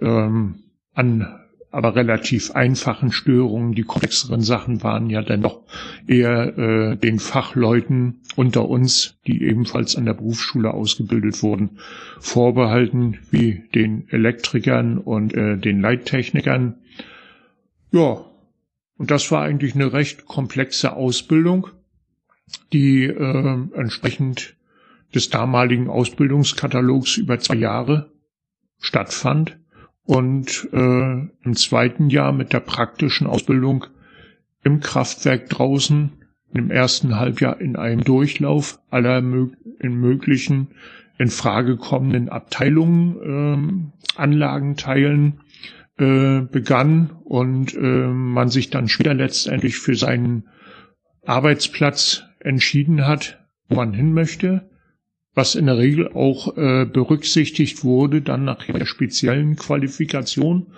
ähm, 0.00 0.60
an 0.94 1.39
aber 1.70 1.94
relativ 1.94 2.52
einfachen 2.52 3.12
Störungen. 3.12 3.74
Die 3.74 3.82
komplexeren 3.82 4.40
Sachen 4.40 4.82
waren 4.82 5.08
ja 5.08 5.22
dann 5.22 5.42
doch 5.42 5.62
eher 6.06 6.58
äh, 6.58 6.96
den 6.96 7.18
Fachleuten 7.18 8.22
unter 8.36 8.68
uns, 8.68 9.18
die 9.26 9.42
ebenfalls 9.42 9.96
an 9.96 10.04
der 10.04 10.14
Berufsschule 10.14 10.72
ausgebildet 10.72 11.42
wurden, 11.42 11.78
vorbehalten, 12.18 13.18
wie 13.30 13.62
den 13.74 14.08
Elektrikern 14.08 14.98
und 14.98 15.34
äh, 15.34 15.56
den 15.56 15.80
Leittechnikern. 15.80 16.78
Ja, 17.92 18.24
und 18.98 19.10
das 19.10 19.30
war 19.30 19.42
eigentlich 19.42 19.74
eine 19.74 19.92
recht 19.92 20.26
komplexe 20.26 20.94
Ausbildung, 20.94 21.68
die 22.72 23.04
äh, 23.04 23.58
entsprechend 23.74 24.56
des 25.14 25.30
damaligen 25.30 25.88
Ausbildungskatalogs 25.88 27.16
über 27.16 27.38
zwei 27.38 27.56
Jahre 27.56 28.12
stattfand 28.78 29.59
und 30.10 30.68
äh, 30.72 31.28
im 31.44 31.54
zweiten 31.54 32.10
Jahr 32.10 32.32
mit 32.32 32.52
der 32.52 32.58
praktischen 32.58 33.28
Ausbildung 33.28 33.86
im 34.64 34.80
Kraftwerk 34.80 35.48
draußen, 35.48 36.10
im 36.52 36.70
ersten 36.72 37.14
Halbjahr 37.14 37.60
in 37.60 37.76
einem 37.76 38.02
Durchlauf 38.02 38.80
aller 38.90 39.18
in 39.18 39.94
möglichen 39.94 40.72
in 41.18 41.28
Frage 41.28 41.76
kommenden 41.76 42.28
Abteilungen, 42.28 43.92
äh, 44.16 44.20
Anlagenteilen 44.20 45.42
äh, 45.96 46.40
begann. 46.40 47.10
Und 47.22 47.74
äh, 47.74 47.78
man 48.08 48.48
sich 48.48 48.70
dann 48.70 48.88
später 48.88 49.14
letztendlich 49.14 49.78
für 49.78 49.94
seinen 49.94 50.48
Arbeitsplatz 51.24 52.24
entschieden 52.40 53.06
hat, 53.06 53.38
wo 53.68 53.76
man 53.76 53.92
hin 53.92 54.12
möchte 54.12 54.69
was 55.34 55.54
in 55.54 55.66
der 55.66 55.78
Regel 55.78 56.08
auch 56.08 56.56
äh, 56.56 56.86
berücksichtigt 56.86 57.84
wurde, 57.84 58.20
dann 58.20 58.44
nachher 58.44 58.78
der 58.78 58.86
speziellen 58.86 59.56
Qualifikation, 59.56 60.72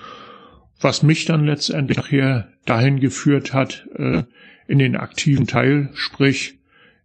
was 0.80 1.02
mich 1.02 1.24
dann 1.24 1.46
letztendlich 1.46 1.96
nachher 1.96 2.52
dahin 2.66 3.00
geführt 3.00 3.54
hat, 3.54 3.88
äh, 3.96 4.24
in 4.66 4.78
den 4.78 4.96
aktiven 4.96 5.46
Teil, 5.46 5.90
sprich 5.94 6.58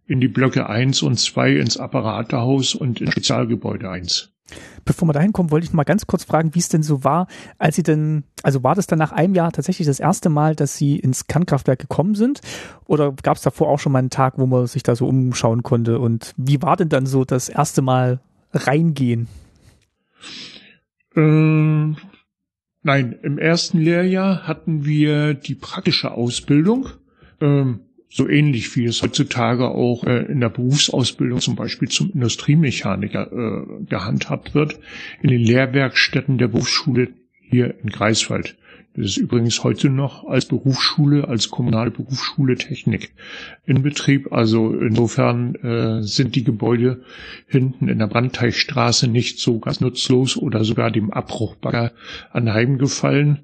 in 0.06 0.20
die 0.20 0.28
Blöcke 0.28 0.68
1 0.68 1.02
und 1.02 1.18
2 1.18 1.56
ins 1.56 1.76
Apparatehaus 1.76 2.74
und 2.74 3.00
ins 3.00 3.12
Spezialgebäude 3.12 3.90
1. 3.90 4.32
Bevor 4.84 5.06
wir 5.08 5.12
dahin 5.12 5.32
kommen, 5.32 5.50
wollte 5.50 5.64
ich 5.64 5.70
noch 5.70 5.76
mal 5.76 5.84
ganz 5.84 6.06
kurz 6.06 6.24
fragen, 6.24 6.54
wie 6.54 6.58
es 6.58 6.68
denn 6.68 6.82
so 6.82 7.04
war, 7.04 7.26
als 7.58 7.76
Sie 7.76 7.82
denn, 7.82 8.24
also 8.42 8.62
war 8.62 8.74
das 8.74 8.86
dann 8.86 8.98
nach 8.98 9.12
einem 9.12 9.34
Jahr 9.34 9.52
tatsächlich 9.52 9.86
das 9.86 10.00
erste 10.00 10.28
Mal, 10.30 10.54
dass 10.54 10.76
Sie 10.76 10.96
ins 10.98 11.26
Kernkraftwerk 11.26 11.78
gekommen 11.78 12.14
sind? 12.14 12.40
Oder 12.86 13.12
gab 13.12 13.36
es 13.36 13.42
davor 13.42 13.68
auch 13.68 13.78
schon 13.78 13.92
mal 13.92 13.98
einen 13.98 14.10
Tag, 14.10 14.38
wo 14.38 14.46
man 14.46 14.66
sich 14.66 14.82
da 14.82 14.96
so 14.96 15.06
umschauen 15.06 15.62
konnte? 15.62 15.98
Und 15.98 16.34
wie 16.36 16.62
war 16.62 16.76
denn 16.76 16.88
dann 16.88 17.06
so 17.06 17.24
das 17.24 17.48
erste 17.48 17.82
Mal 17.82 18.20
reingehen? 18.52 19.28
Ähm, 21.14 21.96
nein, 22.82 23.18
im 23.22 23.38
ersten 23.38 23.78
Lehrjahr 23.78 24.46
hatten 24.46 24.84
wir 24.84 25.34
die 25.34 25.54
praktische 25.54 26.12
Ausbildung. 26.12 26.88
Ähm, 27.40 27.80
so 28.08 28.28
ähnlich 28.28 28.74
wie 28.76 28.84
es 28.84 29.02
heutzutage 29.02 29.68
auch 29.68 30.04
äh, 30.04 30.22
in 30.22 30.40
der 30.40 30.48
Berufsausbildung 30.48 31.40
zum 31.40 31.56
Beispiel 31.56 31.88
zum 31.88 32.10
Industriemechaniker 32.12 33.30
äh, 33.30 33.84
gehandhabt 33.84 34.54
wird, 34.54 34.78
in 35.22 35.30
den 35.30 35.40
Lehrwerkstätten 35.40 36.38
der 36.38 36.48
Berufsschule 36.48 37.08
hier 37.40 37.74
in 37.82 37.90
Greifswald. 37.90 38.56
Das 38.94 39.06
ist 39.06 39.16
übrigens 39.18 39.62
heute 39.62 39.90
noch 39.90 40.26
als 40.26 40.46
Berufsschule, 40.46 41.28
als 41.28 41.50
kommunale 41.50 41.92
Berufsschule 41.92 42.56
Technik 42.56 43.12
in 43.64 43.82
Betrieb. 43.82 44.32
Also 44.32 44.72
insofern 44.72 45.54
äh, 45.56 46.02
sind 46.02 46.34
die 46.34 46.42
Gebäude 46.42 47.04
hinten 47.46 47.88
in 47.88 48.00
der 48.00 48.08
Brandteichstraße 48.08 49.06
nicht 49.06 49.38
so 49.38 49.60
ganz 49.60 49.80
nutzlos 49.80 50.36
oder 50.36 50.64
sogar 50.64 50.90
dem 50.90 51.12
Abbruchbagger 51.12 51.92
anheimgefallen 52.32 53.40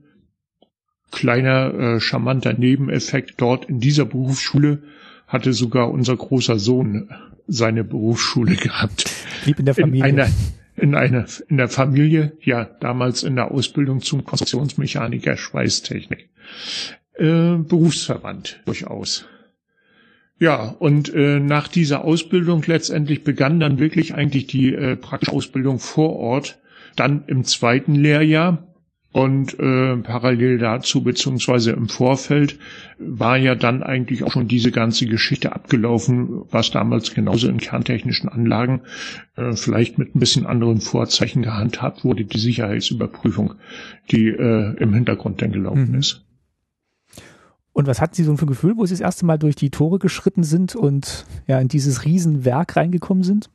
kleiner 1.10 1.74
äh, 1.74 2.00
charmanter 2.00 2.52
Nebeneffekt 2.52 3.34
dort 3.38 3.66
in 3.66 3.80
dieser 3.80 4.04
Berufsschule 4.04 4.82
hatte 5.26 5.52
sogar 5.52 5.90
unser 5.90 6.16
großer 6.16 6.58
Sohn 6.58 7.10
seine 7.46 7.84
Berufsschule 7.84 8.56
gehabt. 8.56 9.10
Lieb 9.44 9.58
in 9.58 9.66
der 9.66 9.74
Familie. 9.74 10.08
In 10.08 10.20
einer, 10.20 10.30
in 10.76 10.94
einer, 10.94 11.26
in 11.48 11.56
der 11.56 11.68
Familie, 11.68 12.36
ja, 12.40 12.64
damals 12.64 13.22
in 13.22 13.36
der 13.36 13.50
Ausbildung 13.50 14.00
zum 14.00 14.24
Konstruktionsmechaniker 14.24 15.36
Schweißtechnik. 15.36 16.28
Äh, 17.16 17.56
berufsverwandt, 17.58 18.60
durchaus. 18.64 19.26
Ja, 20.38 20.74
und 20.78 21.14
äh, 21.14 21.38
nach 21.38 21.68
dieser 21.68 22.04
Ausbildung 22.04 22.64
letztendlich 22.66 23.22
begann 23.22 23.60
dann 23.60 23.78
wirklich 23.78 24.14
eigentlich 24.14 24.48
die 24.48 24.74
äh, 24.74 24.96
praktische 24.96 25.32
Ausbildung 25.32 25.78
vor 25.78 26.16
Ort, 26.16 26.58
dann 26.96 27.24
im 27.28 27.44
zweiten 27.44 27.94
Lehrjahr 27.94 28.73
und 29.14 29.60
äh, 29.60 29.96
parallel 29.98 30.58
dazu, 30.58 31.04
beziehungsweise 31.04 31.70
im 31.70 31.88
Vorfeld, 31.88 32.58
war 32.98 33.36
ja 33.36 33.54
dann 33.54 33.84
eigentlich 33.84 34.24
auch 34.24 34.32
schon 34.32 34.48
diese 34.48 34.72
ganze 34.72 35.06
Geschichte 35.06 35.52
abgelaufen, 35.52 36.42
was 36.50 36.72
damals 36.72 37.14
genauso 37.14 37.48
in 37.48 37.58
kerntechnischen 37.58 38.28
Anlagen 38.28 38.80
äh, 39.36 39.54
vielleicht 39.54 39.98
mit 39.98 40.16
ein 40.16 40.18
bisschen 40.18 40.46
anderen 40.46 40.80
Vorzeichen 40.80 41.42
gehandhabt 41.42 42.02
wurde, 42.02 42.24
die 42.24 42.38
Sicherheitsüberprüfung, 42.38 43.54
die 44.10 44.30
äh, 44.30 44.76
im 44.78 44.92
Hintergrund 44.92 45.40
dann 45.40 45.52
gelaufen 45.52 45.92
mhm. 45.92 45.98
ist. 46.00 46.24
Und 47.72 47.86
was 47.86 48.00
hatten 48.00 48.16
Sie 48.16 48.24
so 48.24 48.36
für 48.36 48.46
ein 48.46 48.48
Gefühl, 48.48 48.76
wo 48.76 48.84
Sie 48.84 48.94
das 48.94 49.00
erste 49.00 49.26
Mal 49.26 49.38
durch 49.38 49.54
die 49.54 49.70
Tore 49.70 50.00
geschritten 50.00 50.42
sind 50.42 50.74
und 50.74 51.24
ja 51.46 51.60
in 51.60 51.68
dieses 51.68 52.04
Riesenwerk 52.04 52.74
reingekommen 52.74 53.22
sind? 53.22 53.48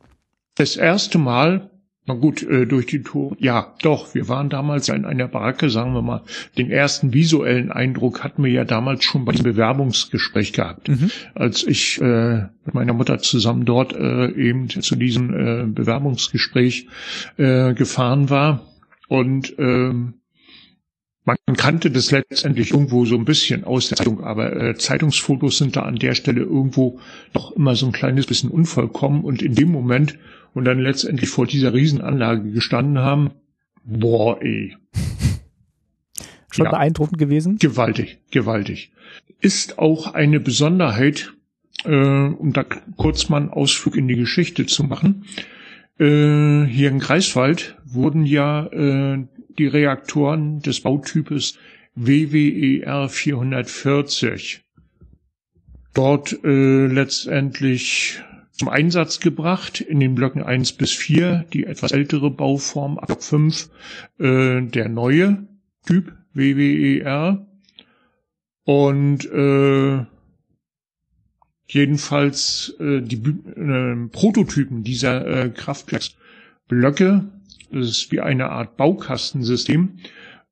Das 0.56 0.78
erste 0.78 1.18
Mal 1.18 1.70
na 2.10 2.16
gut, 2.16 2.42
äh, 2.42 2.66
durch 2.66 2.88
die 2.88 3.04
Tour. 3.04 3.38
Ja, 3.40 3.76
doch, 3.84 4.16
wir 4.16 4.28
waren 4.28 4.50
damals 4.50 4.90
in 4.90 5.06
einer 5.06 5.28
Baracke, 5.28 5.70
sagen 5.70 5.94
wir 5.94 6.02
mal. 6.02 6.24
Den 6.58 6.72
ersten 6.72 7.14
visuellen 7.14 7.72
Eindruck 7.72 8.24
hatten 8.24 8.44
wir 8.44 8.52
ja 8.52 8.66
damals 8.66 9.04
schon 9.04 9.26
bei 9.26 9.32
dem 9.32 9.44
Bewerbungsgespräch 9.44 10.52
gehabt. 10.52 10.90
Mhm. 10.90 11.12
Als 11.36 11.64
ich 11.64 12.02
äh, 12.02 12.48
mit 12.66 12.74
meiner 12.74 12.94
Mutter 12.94 13.20
zusammen 13.20 13.64
dort 13.64 13.94
äh, 13.94 14.32
eben 14.32 14.70
zu 14.70 14.96
diesem 14.96 15.34
äh, 15.34 15.66
Bewerbungsgespräch 15.68 16.88
äh, 17.38 17.76
gefahren 17.76 18.32
war. 18.32 18.66
Und 19.08 19.54
ähm, 19.60 20.16
man 21.26 21.38
kannte 21.56 21.92
das 21.92 22.10
letztendlich 22.10 22.72
irgendwo 22.72 23.06
so 23.06 23.16
ein 23.16 23.26
bisschen 23.26 23.66
aus 23.66 23.90
der 23.90 24.00
Zeitung, 24.00 24.24
aber 24.24 24.56
äh, 24.56 24.76
Zeitungsfotos 24.76 25.60
sind 25.60 25.76
da 25.76 25.84
an 25.84 25.98
der 25.98 26.16
Stelle 26.16 26.42
irgendwo 26.42 27.00
doch 27.34 27.52
immer 27.52 27.76
so 27.76 27.86
ein 27.86 27.92
kleines 27.92 28.26
bisschen 28.26 28.50
unvollkommen. 28.50 29.24
Und 29.24 29.44
in 29.44 29.54
dem 29.54 29.72
Moment, 29.72 30.18
und 30.54 30.66
dann 30.66 30.80
letztendlich 30.80 31.30
vor 31.30 31.48
dieser 31.48 31.74
Riesenanlage 31.74 32.52
gestanden 32.52 33.00
haben, 33.00 33.32
boah, 33.84 34.42
ey. 34.42 34.76
Schon 36.52 36.66
ja. 36.66 36.72
beeindruckend 36.72 37.18
gewesen? 37.18 37.58
Gewaltig, 37.58 38.20
gewaltig. 38.32 38.92
Ist 39.40 39.78
auch 39.80 40.14
eine 40.14 40.40
Besonderheit, 40.40 41.34
äh, 41.86 41.90
um 41.92 42.54
da 42.54 42.64
kurz 42.64 43.30
mal 43.30 43.38
einen 43.38 43.50
Ausflug 43.50 43.96
in 43.96 44.08
die 44.08 44.16
Geschichte 44.16 44.66
zu 44.66 44.84
machen. 44.84 45.26
Äh, 46.00 46.66
hier 46.66 46.90
in 46.90 47.00
Greifswald 47.00 47.78
wurden 47.86 48.26
ja 48.26 48.66
äh, 48.68 49.26
die 49.58 49.68
Reaktoren 49.68 50.62
des 50.62 50.82
Bautypes 50.82 51.58
WWER 51.96 53.10
440 53.10 54.64
dort 55.94 56.44
äh, 56.44 56.88
letztendlich 56.88 58.22
zum 58.60 58.68
Einsatz 58.68 59.22
gebracht 59.22 59.80
in 59.80 60.02
den 60.02 60.16
Blöcken 60.16 60.44
1 60.44 60.74
bis 60.74 60.92
4, 60.92 61.46
die 61.54 61.64
etwas 61.66 61.94
ältere 61.94 62.30
Bauform, 62.30 63.00
ab 63.00 63.08
Block 63.08 63.24
5 63.24 63.70
äh, 64.20 64.62
der 64.62 64.90
neue 64.90 65.48
Typ 65.86 66.12
WWER. 66.34 67.48
Und 68.66 69.26
äh, 69.32 70.06
jedenfalls 71.68 72.76
äh, 72.82 73.00
die 73.00 73.16
äh, 73.16 74.10
Prototypen 74.12 74.84
dieser 74.84 75.26
äh, 75.26 75.50
Kraftwerksblöcke, 75.52 77.32
das 77.72 77.88
ist 77.88 78.12
wie 78.12 78.20
eine 78.20 78.50
Art 78.50 78.76
Baukastensystem, 78.76 80.00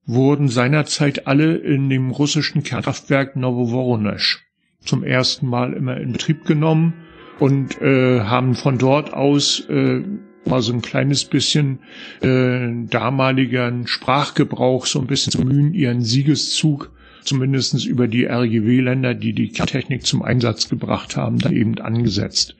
wurden 0.05 0.47
seinerzeit 0.47 1.27
alle 1.27 1.57
in 1.57 1.89
dem 1.89 2.11
russischen 2.11 2.63
Kernkraftwerk 2.63 3.35
Novovoronezh 3.35 4.39
zum 4.79 5.03
ersten 5.03 5.47
Mal 5.47 5.73
immer 5.73 5.97
in 5.97 6.13
Betrieb 6.13 6.45
genommen 6.45 6.93
und 7.39 7.81
äh, 7.81 8.21
haben 8.21 8.55
von 8.55 8.77
dort 8.77 9.13
aus 9.13 9.61
äh, 9.69 10.01
mal 10.45 10.61
so 10.61 10.73
ein 10.73 10.81
kleines 10.81 11.25
bisschen 11.25 11.79
äh, 12.21 12.69
damaligeren 12.89 13.87
Sprachgebrauch 13.87 14.85
so 14.85 14.99
ein 14.99 15.07
bisschen 15.07 15.31
zu 15.31 15.41
mühen, 15.41 15.73
ihren 15.73 16.01
Siegeszug 16.01 16.91
zumindestens 17.23 17.85
über 17.85 18.07
die 18.07 18.25
RGW-Länder, 18.25 19.13
die 19.13 19.33
die 19.33 19.49
Kerntechnik 19.49 20.05
zum 20.05 20.21
Einsatz 20.21 20.69
gebracht 20.69 21.17
haben, 21.17 21.39
da 21.39 21.49
eben 21.49 21.77
angesetzt. 21.79 22.55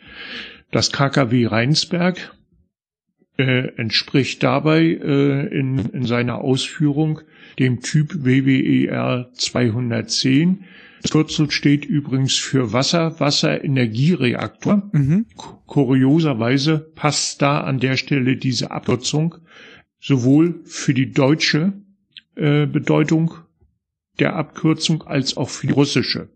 Das 0.72 0.92
KKW 0.92 1.48
Rheinsberg 1.48 2.36
äh, 3.38 3.70
entspricht 3.78 4.44
dabei 4.44 4.82
äh, 4.82 5.48
in, 5.48 5.78
in 5.94 6.04
seiner 6.04 6.40
Ausführung 6.40 7.22
dem 7.60 7.80
Typ 7.82 8.26
WWER 8.26 9.30
210, 9.34 10.66
das 11.01 11.12
Kürzel 11.12 11.51
steht 11.51 11.86
übrigens 11.86 12.36
für 12.36 12.73
Wasser, 12.73 13.19
Wasserenergiereaktor. 13.19 14.89
Mhm. 14.91 15.25
Kurioserweise 15.65 16.79
passt 16.95 17.41
da 17.41 17.62
an 17.62 17.79
der 17.79 17.97
Stelle 17.97 18.38
diese 18.38 18.71
Abkürzung 18.71 19.36
sowohl 19.99 20.62
für 20.65 20.93
die 20.93 21.12
deutsche 21.12 21.73
äh, 22.36 22.65
Bedeutung 22.65 23.33
der 24.19 24.36
Abkürzung 24.36 25.03
als 25.03 25.38
auch 25.38 25.49
für 25.49 25.67
die 25.67 25.73
russische. 25.73 26.29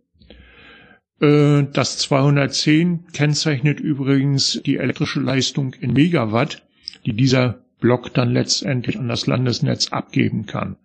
Äh, 1.19 1.63
das 1.71 1.97
210 1.99 3.07
kennzeichnet 3.13 3.79
übrigens 3.79 4.61
die 4.65 4.77
elektrische 4.77 5.19
Leistung 5.19 5.73
in 5.73 5.93
Megawatt, 5.93 6.65
die 7.05 7.13
dieser 7.13 7.63
Block 7.79 8.13
dann 8.13 8.31
letztendlich 8.31 8.97
an 8.97 9.07
das 9.07 9.27
Landesnetz 9.27 9.91
abgeben 9.91 10.45
kann. 10.45 10.77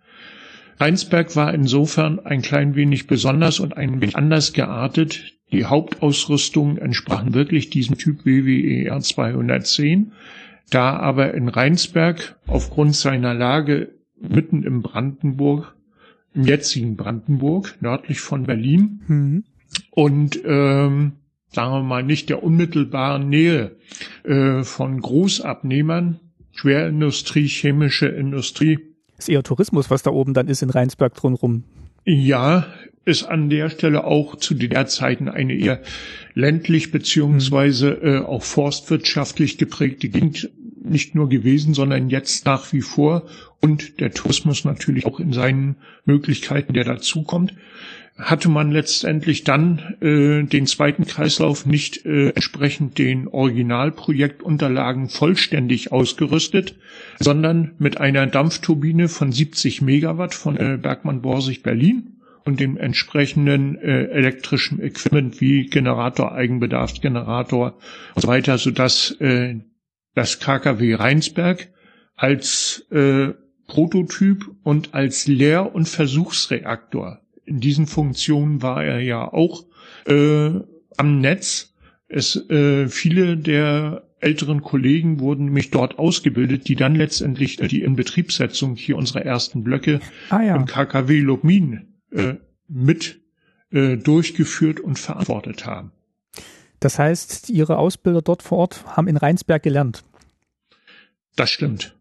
Rheinsberg 0.78 1.36
war 1.36 1.54
insofern 1.54 2.18
ein 2.20 2.42
klein 2.42 2.74
wenig 2.74 3.06
besonders 3.06 3.60
und 3.60 3.76
ein 3.76 4.00
wenig 4.00 4.16
anders 4.16 4.52
geartet. 4.52 5.34
Die 5.52 5.64
Hauptausrüstung 5.64 6.76
entsprachen 6.76 7.34
wirklich 7.34 7.70
diesem 7.70 7.96
Typ 7.96 8.26
WWER 8.26 9.00
210. 9.00 10.12
Da 10.70 10.96
aber 10.96 11.34
in 11.34 11.48
Rheinsberg 11.48 12.36
aufgrund 12.46 12.96
seiner 12.96 13.34
Lage 13.34 13.94
mitten 14.20 14.64
im 14.64 14.82
Brandenburg, 14.82 15.74
im 16.34 16.44
jetzigen 16.44 16.96
Brandenburg, 16.96 17.76
nördlich 17.80 18.20
von 18.20 18.44
Berlin, 18.44 19.00
mhm. 19.06 19.44
und 19.90 20.40
ähm, 20.44 21.12
sagen 21.52 21.72
wir 21.72 21.82
mal 21.82 22.02
nicht 22.02 22.28
der 22.28 22.42
unmittelbaren 22.42 23.28
Nähe 23.28 23.76
äh, 24.24 24.62
von 24.64 25.00
Großabnehmern, 25.00 26.20
Schwerindustrie, 26.52 27.46
chemische 27.46 28.08
Industrie, 28.08 28.78
ist 29.18 29.28
eher 29.28 29.42
Tourismus, 29.42 29.90
was 29.90 30.02
da 30.02 30.10
oben 30.10 30.34
dann 30.34 30.48
ist 30.48 30.62
in 30.62 30.70
Rheinsberg 30.70 31.14
drumherum. 31.14 31.64
Ja, 32.04 32.66
ist 33.04 33.24
an 33.24 33.50
der 33.50 33.70
Stelle 33.70 34.04
auch 34.04 34.36
zu 34.36 34.54
der 34.54 34.86
Zeiten 34.86 35.28
eine 35.28 35.54
eher 35.54 35.80
ländlich 36.34 36.90
beziehungsweise 36.90 37.90
äh, 37.90 38.18
auch 38.18 38.42
forstwirtschaftlich 38.42 39.58
geprägte 39.58 40.08
Gegend 40.08 40.50
nicht 40.82 41.14
nur 41.14 41.28
gewesen, 41.28 41.72
sondern 41.74 42.10
jetzt 42.10 42.46
nach 42.46 42.72
wie 42.72 42.80
vor. 42.80 43.24
Und 43.60 44.00
der 44.00 44.12
Tourismus 44.12 44.64
natürlich 44.64 45.06
auch 45.06 45.18
in 45.20 45.32
seinen 45.32 45.76
Möglichkeiten, 46.04 46.74
der 46.74 46.84
dazukommt 46.84 47.54
hatte 48.18 48.48
man 48.48 48.70
letztendlich 48.70 49.44
dann 49.44 49.96
äh, 50.00 50.42
den 50.44 50.66
zweiten 50.66 51.06
Kreislauf 51.06 51.66
nicht 51.66 52.06
äh, 52.06 52.30
entsprechend 52.30 52.98
den 52.98 53.28
Originalprojektunterlagen 53.28 55.10
vollständig 55.10 55.92
ausgerüstet, 55.92 56.76
sondern 57.18 57.72
mit 57.78 58.00
einer 58.00 58.26
Dampfturbine 58.26 59.08
von 59.08 59.32
70 59.32 59.82
Megawatt 59.82 60.34
von 60.34 60.56
äh, 60.56 60.78
Bergmann 60.80 61.20
Borsig 61.20 61.62
Berlin 61.62 62.16
und 62.46 62.58
dem 62.58 62.78
entsprechenden 62.78 63.76
äh, 63.76 64.04
elektrischen 64.04 64.80
Equipment 64.80 65.40
wie 65.42 65.66
Generator, 65.66 66.32
Eigenbedarfsgenerator 66.32 67.76
und 68.14 68.22
so 68.22 68.28
weiter, 68.28 68.56
sodass 68.56 69.10
äh, 69.20 69.56
das 70.14 70.40
KKW 70.40 70.94
Rheinsberg 70.94 71.68
als 72.14 72.86
äh, 72.90 73.34
Prototyp 73.66 74.50
und 74.62 74.94
als 74.94 75.26
Lehr- 75.26 75.74
und 75.74 75.86
Versuchsreaktor 75.86 77.20
in 77.46 77.60
diesen 77.60 77.86
Funktionen 77.86 78.62
war 78.62 78.84
er 78.84 79.00
ja 79.00 79.32
auch 79.32 79.64
äh, 80.06 80.50
am 80.96 81.20
Netz. 81.20 81.74
Es 82.08 82.36
äh, 82.50 82.88
viele 82.88 83.36
der 83.36 84.06
älteren 84.20 84.62
Kollegen 84.62 85.20
wurden 85.20 85.46
nämlich 85.46 85.70
dort 85.70 85.98
ausgebildet, 85.98 86.68
die 86.68 86.74
dann 86.74 86.94
letztendlich 86.94 87.56
die 87.56 87.82
Inbetriebssetzung 87.82 88.76
hier 88.76 88.96
unserer 88.96 89.22
ersten 89.22 89.62
Blöcke 89.62 90.00
ah, 90.30 90.42
ja. 90.42 90.56
im 90.56 90.66
KKW 90.66 91.20
Lubmin 91.20 91.94
äh, 92.10 92.34
mit 92.68 93.20
äh, 93.70 93.96
durchgeführt 93.96 94.80
und 94.80 94.98
verantwortet 94.98 95.66
haben. 95.66 95.92
Das 96.80 96.98
heißt, 96.98 97.50
Ihre 97.50 97.78
Ausbilder 97.78 98.22
dort 98.22 98.42
vor 98.42 98.58
Ort 98.58 98.84
haben 98.86 99.08
in 99.08 99.16
Rheinsberg 99.16 99.62
gelernt. 99.62 100.04
Das 101.36 101.50
stimmt. 101.50 101.96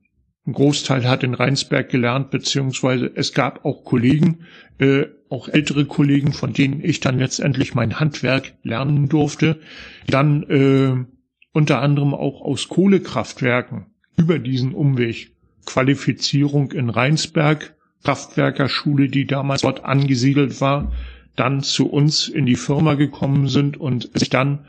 Ein 0.48 0.54
Großteil 0.54 1.08
hat 1.08 1.24
in 1.24 1.34
Rheinsberg 1.34 1.90
gelernt, 1.90 2.30
beziehungsweise 2.30 3.12
es 3.14 3.34
gab 3.34 3.66
auch 3.66 3.84
Kollegen, 3.84 4.46
äh, 4.78 5.06
auch 5.30 5.50
ältere 5.50 5.86
Kollegen, 5.86 6.34
von 6.34 6.54
denen 6.54 6.84
ich 6.84 7.00
dann 7.00 7.20
letztendlich 7.20 7.74
mein 7.74 8.00
Handwerk 8.00 8.54
lernen 8.64 9.10
durfte, 9.10 9.60
dann 10.08 10.44
äh, 10.44 11.06
unter 11.52 11.82
anderem 11.82 12.14
auch 12.14 12.42
aus 12.42 12.68
Kohlekraftwerken 12.68 13.88
über 14.18 14.40
diesen 14.40 14.74
Umweg 14.74 15.32
Qualifizierung 15.66 16.72
in 16.72 16.90
Rheinsberg, 16.90 17.76
Kraftwerkerschule, 18.04 19.10
die 19.10 19.26
damals 19.26 19.62
dort 19.62 19.84
angesiedelt 19.84 20.62
war, 20.62 20.92
dann 21.36 21.62
zu 21.62 21.90
uns 21.90 22.28
in 22.28 22.46
die 22.46 22.56
Firma 22.56 22.94
gekommen 22.94 23.48
sind 23.48 23.78
und 23.78 24.12
sich 24.18 24.30
dann 24.30 24.68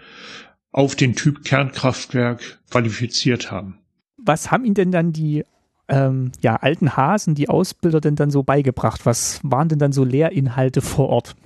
auf 0.73 0.97
den 0.97 1.15
Typ 1.15 1.45
Kernkraftwerk 1.45 2.61
qualifiziert 2.71 3.51
haben. 3.51 3.79
Was 4.17 4.51
haben 4.51 4.65
Ihnen 4.65 4.75
denn 4.75 4.91
dann 4.91 5.13
die 5.13 5.45
ähm, 5.89 6.33
ja, 6.41 6.57
alten 6.57 6.97
Hasen, 6.97 7.35
die 7.35 7.49
Ausbilder 7.49 8.01
denn 8.01 8.17
dann 8.17 8.31
so 8.31 8.43
beigebracht? 8.43 9.07
Was 9.07 9.41
waren 9.43 9.69
denn 9.69 9.79
dann 9.79 9.93
so 9.93 10.05
Lehrinhalte 10.05 10.81
vor 10.81 11.09
Ort? 11.09 11.37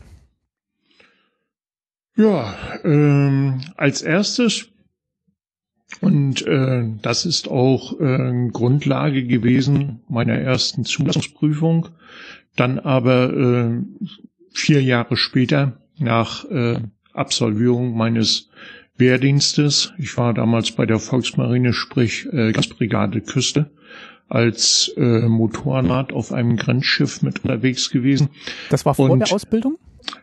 Ja, 2.16 2.54
ähm, 2.84 3.60
als 3.76 4.02
erstes, 4.02 4.68
und 6.00 6.46
äh, 6.46 6.84
das 7.02 7.24
ist 7.24 7.48
auch 7.48 7.98
äh, 8.00 8.48
Grundlage 8.52 9.24
gewesen 9.24 10.00
meiner 10.08 10.34
ersten 10.34 10.84
Zulassungsprüfung, 10.84 11.88
dann 12.56 12.78
aber 12.78 13.32
äh, 13.32 13.82
vier 14.52 14.82
Jahre 14.82 15.16
später 15.16 15.80
nach 15.98 16.44
äh, 16.46 16.80
Absolvierung 17.12 17.96
meines 17.96 18.50
Wehrdienstes, 18.96 19.94
ich 19.98 20.16
war 20.16 20.34
damals 20.34 20.72
bei 20.72 20.84
der 20.84 20.98
Volksmarine, 20.98 21.72
sprich 21.72 22.26
äh, 22.32 22.52
Gasbrigade 22.52 23.22
Küste, 23.22 23.70
als 24.30 24.92
äh, 24.96 25.22
Motorrad 25.28 26.12
auf 26.12 26.32
einem 26.32 26.56
Grenzschiff 26.56 27.20
mit 27.22 27.44
unterwegs 27.44 27.90
gewesen. 27.90 28.30
Das 28.70 28.86
war 28.86 28.94
vor 28.94 29.10
Und, 29.10 29.20
der 29.20 29.32
Ausbildung? 29.32 29.78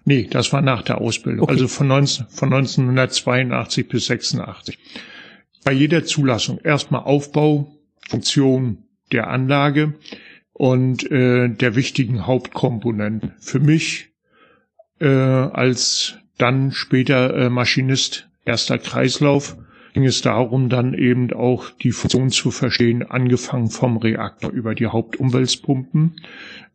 Nee, 0.06 0.28
das 0.30 0.52
war 0.54 0.62
nach 0.62 0.82
der 0.82 1.02
Ausbildung. 1.02 1.44
Okay. 1.44 1.54
Also 1.54 1.68
von, 1.68 1.88
19, 1.88 2.28
von 2.30 2.54
1982 2.54 3.88
bis 3.88 4.06
86. 4.08 4.80
Bei 5.64 5.74
jeder 5.74 6.06
Zulassung 6.06 6.60
erstmal 6.60 7.02
Aufbau, 7.02 7.76
Funktion 8.08 8.86
der 9.12 9.28
Anlage 9.28 9.96
und 10.54 11.10
äh, 11.12 11.50
der 11.50 11.76
wichtigen 11.76 12.26
Hauptkomponenten. 12.26 13.34
Für 13.40 13.60
mich 13.60 14.14
äh, 15.00 15.08
als 15.08 16.16
dann 16.38 16.72
später 16.72 17.36
äh, 17.36 17.50
Maschinist 17.50 18.30
erster 18.46 18.78
Kreislauf 18.78 19.58
ging 19.98 20.06
es 20.06 20.22
darum, 20.22 20.70
dann 20.70 20.94
eben 20.94 21.34
auch 21.34 21.72
die 21.72 21.92
Funktion 21.92 22.30
zu 22.30 22.52
verstehen, 22.52 23.02
angefangen 23.02 23.72
vom 23.72 23.98
Reaktor 23.98 24.52
über 24.52 24.76
die 24.76 24.86
Hauptumweltpumpen, 24.86 26.22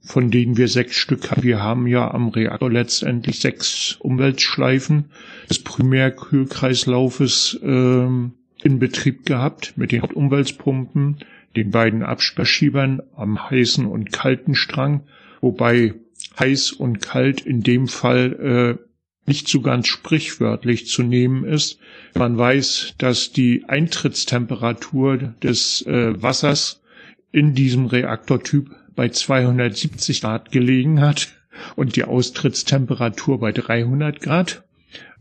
von 0.01 0.33
denen 0.33 0.57
wir 0.57 0.67
sechs 0.67 0.97
Stück 0.97 1.31
haben. 1.31 1.45
Wir 1.45 1.63
haben 1.63 1.87
ja 1.87 2.11
am 2.11 2.31
Reaktor 2.31 2.69
letztendlich 2.69 3.39
sechs 3.39 3.97
Umweltschleifen 4.01 5.05
des 5.49 5.61
Primärkühlkreislaufes 5.61 7.61
äh, 7.63 8.07
in 8.07 8.79
Betrieb 8.81 9.25
gehabt 9.25 9.75
mit 9.77 9.93
den 9.93 10.03
Hauptumweltpumpen, 10.03 11.19
den 11.55 11.71
beiden 11.71 12.03
Absperrschiebern 12.03 13.03
am 13.15 13.51
heißen 13.51 13.87
und 13.87 14.11
kalten 14.11 14.57
Strang, 14.57 15.03
wobei 15.41 15.95
heiß 16.41 16.73
und 16.73 17.01
kalt 17.01 17.43
in 17.43 17.63
dem 17.63 17.87
Fall 17.87 18.79
äh, 18.81 18.92
nicht 19.27 19.49
so 19.49 19.61
ganz 19.61 19.87
sprichwörtlich 19.87 20.87
zu 20.87 21.03
nehmen 21.03 21.45
ist. 21.45 21.79
Man 22.15 22.37
weiß, 22.37 22.95
dass 22.99 23.33
die 23.33 23.65
Eintrittstemperatur 23.69 25.35
des 25.43 25.83
äh, 25.87 26.21
Wassers 26.21 26.83
in 27.31 27.55
diesem 27.55 27.87
Reaktortyp 27.87 28.71
bei 28.95 29.09
270 29.09 30.21
Grad 30.21 30.51
gelegen 30.51 31.01
hat 31.01 31.29
und 31.77 31.97
die 31.97 32.05
Austrittstemperatur 32.05 33.41
bei 33.41 33.53
300 33.53 34.21
Grad. 34.21 34.65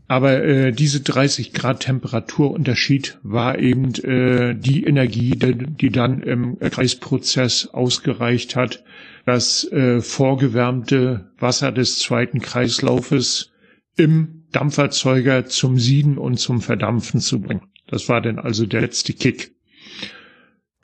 Aber 0.08 0.44
äh, 0.44 0.74
diese 0.74 1.00
30 1.00 1.54
Grad 1.54 1.82
Temperaturunterschied 1.82 3.18
war 3.24 3.60
eben 3.60 3.94
äh, 4.04 4.56
die 4.56 4.84
Energie, 4.84 5.32
die, 5.38 5.56
die 5.56 5.90
dann 5.90 6.22
im 6.22 6.60
Kreisprozess 6.60 7.68
ausgereicht 7.68 8.58
hat, 8.58 8.84
das 9.26 9.64
äh, 9.72 10.02
vorgewärmte 10.02 11.30
Wasser 11.40 11.72
des 11.72 12.00
zweiten 12.00 12.42
Kreislaufes 12.42 13.51
im 13.98 14.46
Dampferzeuger 14.52 15.46
zum 15.46 15.80
Sieden 15.80 16.18
und 16.18 16.38
zum 16.38 16.62
Verdampfen 16.62 17.20
zu 17.20 17.42
bringen. 17.42 17.68
Das 17.88 18.10
war 18.10 18.22
dann 18.22 18.40
also 18.40 18.66
der 18.66 18.82
letzte 18.82 19.14
Kick. 19.14 19.56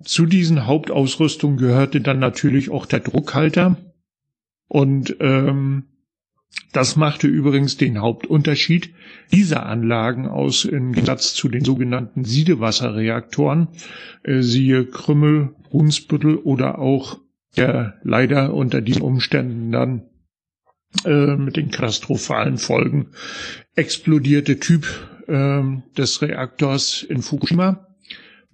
Zu 0.04 0.26
diesen 0.26 0.66
Hauptausrüstungen 0.66 1.58
gehörte 1.58 2.02
dann 2.02 2.20
natürlich 2.20 2.70
auch 2.70 2.86
der 2.86 3.00
Druckhalter. 3.00 3.78
Und 4.68 5.16
ähm, 5.20 5.86
das 6.74 6.96
machte 6.96 7.28
übrigens 7.28 7.78
den 7.78 8.00
Hauptunterschied 8.00 8.94
dieser 9.32 9.66
Anlagen 9.66 10.28
aus 10.28 10.66
im 10.66 10.92
Gegensatz 10.92 11.34
zu 11.34 11.50
den 11.50 11.64
sogenannten 11.64 12.26
Siedewasserreaktoren, 12.26 13.70
äh, 14.24 14.42
siehe 14.42 14.86
Krümmel, 14.86 15.56
Brunsbüttel 15.64 16.36
oder 16.36 16.80
auch 16.80 17.20
der 17.56 17.96
leider 18.04 18.54
unter 18.54 18.82
diesen 18.82 19.02
Umständen 19.02 19.72
dann 19.72 20.04
äh, 21.06 21.36
mit 21.36 21.58
den 21.58 21.72
katastrophalen 21.72 22.58
Folgen 22.58 23.12
explodierte 23.76 24.60
Typ 24.60 24.86
äh, 25.28 25.62
des 25.98 26.22
Reaktors 26.22 27.04
in 27.04 27.22
Fukushima. 27.22 27.88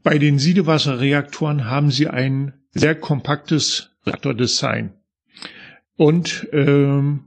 Bei 0.04 0.18
den 0.18 0.40
Siedewasserreaktoren 0.40 1.66
haben 1.70 1.92
sie 1.92 2.08
ein 2.08 2.54
sehr 2.72 2.96
kompaktes 2.96 3.92
Reaktordesign. 4.06 4.94
und 5.96 6.48
ähm, 6.52 7.26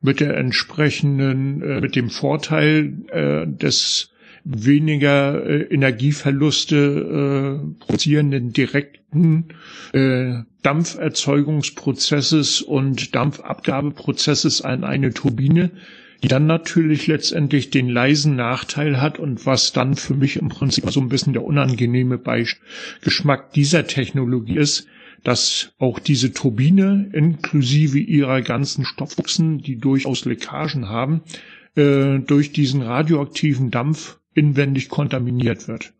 mit 0.00 0.20
der 0.20 0.36
entsprechenden, 0.36 1.62
äh, 1.62 1.80
mit 1.80 1.96
dem 1.96 2.10
Vorteil 2.10 2.94
äh, 3.08 3.46
des 3.46 4.12
weniger 4.48 5.44
äh, 5.44 5.62
Energieverluste 5.62 6.76
äh, 6.76 7.58
produzierenden 7.80 8.52
direkten 8.52 9.46
äh, 9.92 10.34
Dampferzeugungsprozesses 10.62 12.62
und 12.62 13.16
Dampfabgabeprozesses 13.16 14.62
an 14.62 14.84
eine 14.84 15.12
Turbine, 15.12 15.72
die 16.22 16.28
dann 16.28 16.46
natürlich 16.46 17.08
letztendlich 17.08 17.70
den 17.70 17.88
leisen 17.88 18.36
Nachteil 18.36 19.00
hat 19.00 19.18
und 19.18 19.46
was 19.46 19.72
dann 19.72 19.96
für 19.96 20.14
mich 20.14 20.36
im 20.36 20.48
Prinzip 20.48 20.88
so 20.90 21.00
ein 21.00 21.08
bisschen 21.08 21.32
der 21.32 21.42
unangenehme 21.42 22.20
Geschmack 23.00 23.52
dieser 23.52 23.88
Technologie 23.88 24.58
ist, 24.58 24.86
dass 25.24 25.72
auch 25.78 25.98
diese 25.98 26.32
Turbine 26.32 27.10
inklusive 27.12 27.98
ihrer 27.98 28.42
ganzen 28.42 28.84
Stoffbuchsen, 28.84 29.58
die 29.58 29.76
durchaus 29.76 30.24
Leckagen 30.24 30.88
haben, 30.88 31.22
äh, 31.74 32.20
durch 32.20 32.52
diesen 32.52 32.82
radioaktiven 32.82 33.72
Dampf 33.72 34.20
inwendig 34.36 34.88
kontaminiert 34.88 35.66
wird. 35.66 35.94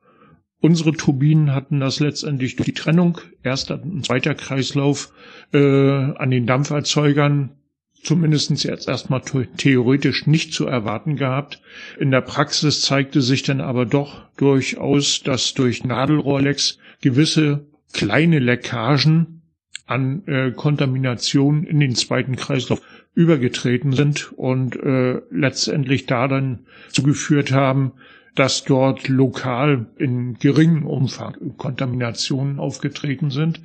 Unsere 0.60 0.92
Turbinen 0.92 1.54
hatten 1.54 1.80
das 1.80 2.00
letztendlich 2.00 2.56
durch 2.56 2.66
die 2.66 2.72
Trennung, 2.72 3.18
erster 3.42 3.82
und 3.82 4.04
zweiter 4.04 4.34
Kreislauf, 4.34 5.12
äh, 5.52 5.58
an 5.58 6.30
den 6.30 6.46
Dampferzeugern 6.46 7.50
zumindestens 8.02 8.62
jetzt 8.62 8.88
erstmal 8.88 9.22
theoretisch 9.56 10.26
nicht 10.26 10.54
zu 10.54 10.66
erwarten 10.66 11.16
gehabt. 11.16 11.60
In 11.98 12.10
der 12.10 12.20
Praxis 12.20 12.80
zeigte 12.80 13.20
sich 13.20 13.42
dann 13.42 13.60
aber 13.60 13.84
doch 13.84 14.28
durchaus, 14.36 15.22
dass 15.22 15.54
durch 15.54 15.84
Nadelrohrlecks 15.84 16.78
gewisse 17.02 17.66
kleine 17.92 18.38
Leckagen 18.38 19.42
an 19.86 20.26
äh, 20.26 20.52
Kontamination 20.52 21.64
in 21.64 21.80
den 21.80 21.94
zweiten 21.94 22.36
Kreislauf 22.36 22.80
übergetreten 23.14 23.92
sind 23.92 24.32
und 24.32 24.76
äh, 24.76 25.20
letztendlich 25.30 26.06
da 26.06 26.28
dann 26.28 26.66
zugeführt 26.88 27.52
haben, 27.52 27.92
dass 28.36 28.64
dort 28.64 29.08
lokal 29.08 29.86
in 29.96 30.34
geringem 30.38 30.86
Umfang 30.86 31.34
Kontaminationen 31.56 32.60
aufgetreten 32.60 33.30
sind, 33.30 33.60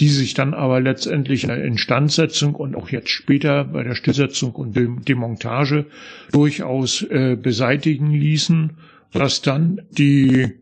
die 0.00 0.08
sich 0.08 0.32
dann 0.34 0.54
aber 0.54 0.80
letztendlich 0.80 1.44
in 1.44 1.50
der 1.50 1.62
Instandsetzung 1.62 2.54
und 2.54 2.74
auch 2.74 2.88
jetzt 2.88 3.10
später 3.10 3.64
bei 3.64 3.82
der 3.84 3.94
Stillsetzung 3.94 4.52
und 4.52 4.74
Demontage 4.74 5.86
durchaus 6.32 7.02
äh, 7.02 7.36
beseitigen 7.36 8.10
ließen, 8.10 8.72
dass 9.12 9.42
dann 9.42 9.82
die 9.90 10.54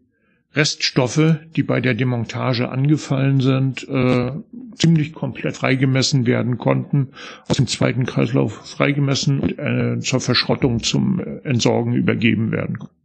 Reststoffe, 0.55 1.37
die 1.57 1.63
bei 1.63 1.81
der 1.81 1.95
Demontage 1.95 2.69
angefallen 2.69 3.41
sind, 3.41 3.89
äh, 3.89 4.33
ziemlich 4.75 5.15
komplett 5.15 5.57
freigemessen 5.57 6.27
werden 6.27 6.59
konnten, 6.59 7.09
aus 7.49 7.57
dem 7.57 7.69
zweiten 7.69 8.05
Kreislauf 8.07 8.55
freigemessen 8.69 9.41
und 9.41 9.59
äh, 9.59 10.01
zur 10.01 10.21
Verschrottung 10.21 10.83
zum 10.83 11.21
äh, 11.21 11.39
Entsorgen 11.49 11.95
übergeben 11.95 12.51
werden 12.51 12.79
konnten. 12.79 13.02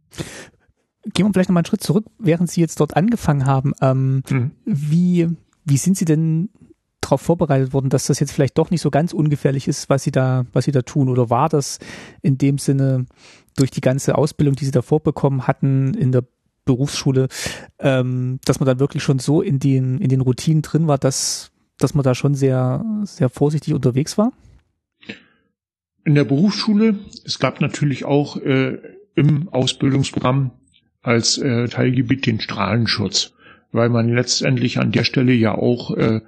Gehen 1.14 1.26
wir 1.26 1.32
vielleicht 1.32 1.48
nochmal 1.48 1.62
einen 1.62 1.66
Schritt 1.66 1.82
zurück, 1.82 2.06
während 2.18 2.50
Sie 2.50 2.60
jetzt 2.60 2.80
dort 2.80 2.96
angefangen 2.96 3.46
haben. 3.46 3.72
Ähm, 3.80 4.22
mhm. 4.28 4.50
Wie, 4.64 5.28
wie 5.64 5.76
sind 5.76 5.96
Sie 5.96 6.04
denn 6.04 6.50
darauf 7.00 7.20
vorbereitet 7.20 7.72
worden, 7.72 7.88
dass 7.88 8.06
das 8.06 8.20
jetzt 8.20 8.32
vielleicht 8.32 8.58
doch 8.58 8.70
nicht 8.70 8.80
so 8.80 8.90
ganz 8.90 9.12
ungefährlich 9.12 9.68
ist, 9.68 9.88
was 9.88 10.02
Sie 10.02 10.10
da, 10.10 10.44
was 10.52 10.64
Sie 10.66 10.72
da 10.72 10.82
tun? 10.82 11.08
Oder 11.08 11.30
war 11.30 11.48
das 11.48 11.78
in 12.22 12.36
dem 12.38 12.58
Sinne 12.58 13.06
durch 13.56 13.70
die 13.70 13.80
ganze 13.80 14.16
Ausbildung, 14.16 14.56
die 14.56 14.64
Sie 14.64 14.70
davor 14.70 15.00
bekommen 15.00 15.46
hatten 15.46 15.94
in 15.94 16.12
der 16.12 16.24
Berufsschule, 16.64 17.28
ähm, 17.78 18.40
dass 18.44 18.60
man 18.60 18.66
dann 18.66 18.78
wirklich 18.78 19.02
schon 19.02 19.18
so 19.18 19.40
in 19.40 19.58
den, 19.58 19.98
in 19.98 20.10
den 20.10 20.20
Routinen 20.20 20.62
drin 20.62 20.86
war, 20.86 20.98
dass, 20.98 21.50
dass 21.78 21.94
man 21.94 22.04
da 22.04 22.14
schon 22.14 22.34
sehr, 22.34 22.84
sehr 23.04 23.30
vorsichtig 23.30 23.72
unterwegs 23.72 24.18
war? 24.18 24.32
In 26.04 26.14
der 26.14 26.24
Berufsschule, 26.24 26.98
es 27.24 27.38
gab 27.38 27.60
natürlich 27.60 28.04
auch 28.04 28.36
äh, 28.36 28.78
im 29.18 29.48
Ausbildungsprogramm 29.48 30.52
als 31.02 31.38
äh, 31.38 31.66
Teilgebiet 31.68 32.26
den 32.26 32.40
Strahlenschutz, 32.40 33.34
weil 33.72 33.88
man 33.88 34.14
letztendlich 34.14 34.78
an 34.78 34.92
der 34.92 35.02
Stelle 35.04 35.32
ja 35.32 35.54
auch 35.54 35.96
äh, 35.96 36.20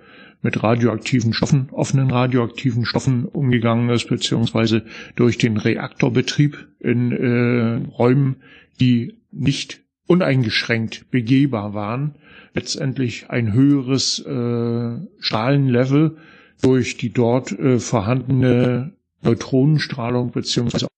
mit 0.42 0.62
radioaktiven 0.62 1.32
Stoffen, 1.32 1.68
offenen 1.70 2.10
radioaktiven 2.10 2.84
Stoffen 2.84 3.26
umgegangen 3.26 3.90
ist, 3.90 4.08
beziehungsweise 4.08 4.84
durch 5.14 5.38
den 5.38 5.56
Reaktorbetrieb 5.56 6.66
in 6.80 7.12
äh, 7.12 7.88
Räumen, 7.96 8.36
die 8.80 9.18
nicht 9.30 9.82
uneingeschränkt 10.06 11.10
begehbar 11.10 11.74
waren, 11.74 12.16
letztendlich 12.54 13.30
ein 13.30 13.52
höheres 13.52 14.18
äh, 14.18 14.96
Strahlenlevel 15.20 16.16
durch 16.62 16.96
die 16.96 17.12
dort 17.12 17.52
äh, 17.52 17.78
vorhandene 17.78 18.92
Neutronenstrahlung 19.22 20.32
beziehungsweise 20.32 20.88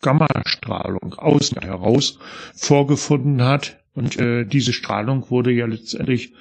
Gammastrahlung 0.00 1.14
außen 1.14 1.60
heraus 1.60 2.18
vorgefunden 2.54 3.42
hat. 3.42 3.82
Und 3.94 4.18
äh, 4.18 4.44
diese 4.44 4.74
Strahlung 4.74 5.30
wurde 5.30 5.52
ja 5.52 5.64
letztendlich 5.64 6.34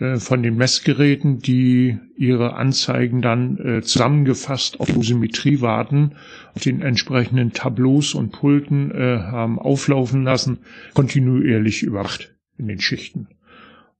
äh, 0.00 0.16
von 0.16 0.42
den 0.42 0.56
Messgeräten, 0.56 1.38
die 1.38 1.98
ihre 2.16 2.54
Anzeigen 2.54 3.22
dann 3.22 3.58
äh, 3.58 3.82
zusammengefasst 3.82 4.80
auf 4.80 4.90
Dosimetrie 4.92 5.60
warten, 5.60 6.16
auf 6.54 6.62
den 6.62 6.82
entsprechenden 6.82 7.52
Tableaus 7.52 8.14
und 8.14 8.32
Pulten 8.32 8.90
äh, 8.90 9.18
haben 9.20 9.60
auflaufen 9.60 10.24
lassen, 10.24 10.58
kontinuierlich 10.94 11.84
überwacht 11.84 12.34
in 12.58 12.66
den 12.66 12.80
Schichten. 12.80 13.28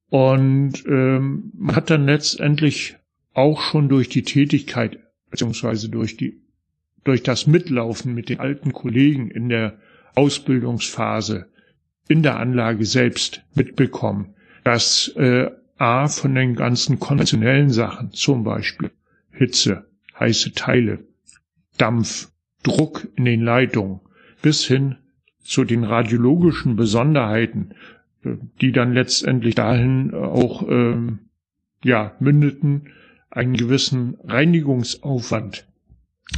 Und 0.09 0.85
ähm, 0.87 1.53
man 1.55 1.77
hat 1.77 1.91
dann 1.91 2.07
letztendlich 2.07 2.97
auch 3.35 3.61
schon 3.61 3.89
durch 3.89 4.09
die 4.09 4.23
Tätigkeit 4.23 4.99
beziehungsweise 5.31 5.89
durch 5.89 6.17
die 6.17 6.46
durch 7.07 7.23
das 7.23 7.47
Mitlaufen 7.47 8.15
mit 8.15 8.29
den 8.29 8.41
alten 8.41 8.73
Kollegen 8.73 9.31
in 9.31 9.49
der 9.49 9.79
Ausbildungsphase 10.17 11.47
in 12.09 12.23
der 12.23 12.39
Anlage 12.39 12.85
selbst 12.85 13.43
mitbekommen, 13.55 14.35
dass 14.65 15.09
äh, 15.17 15.51
A 15.79 16.09
von 16.09 16.35
den 16.35 16.57
ganzen 16.57 16.99
konventionellen 16.99 17.71
Sachen, 17.71 18.13
zum 18.13 18.43
Beispiel 18.43 18.91
Hitze, 19.31 19.87
heiße 20.19 20.53
Teile, 20.53 21.05
Dampf, 21.77 22.33
Druck 22.63 23.07
in 23.15 23.25
den 23.25 23.43
Leitungen, 23.43 24.01
bis 24.43 24.65
hin 24.65 24.97
zu 25.45 25.65
den 25.65 25.85
radiologischen 25.85 26.75
Besonderheiten, 26.75 27.75
äh, 28.25 28.31
die 28.61 28.73
dann 28.73 28.95
letztendlich 28.95 29.55
dahin 29.55 30.13
auch 30.13 30.67
ähm, 30.69 31.21
ja 31.85 32.17
mündeten, 32.19 32.89
einen 33.31 33.55
gewissen 33.55 34.17
Reinigungsaufwand 34.25 35.67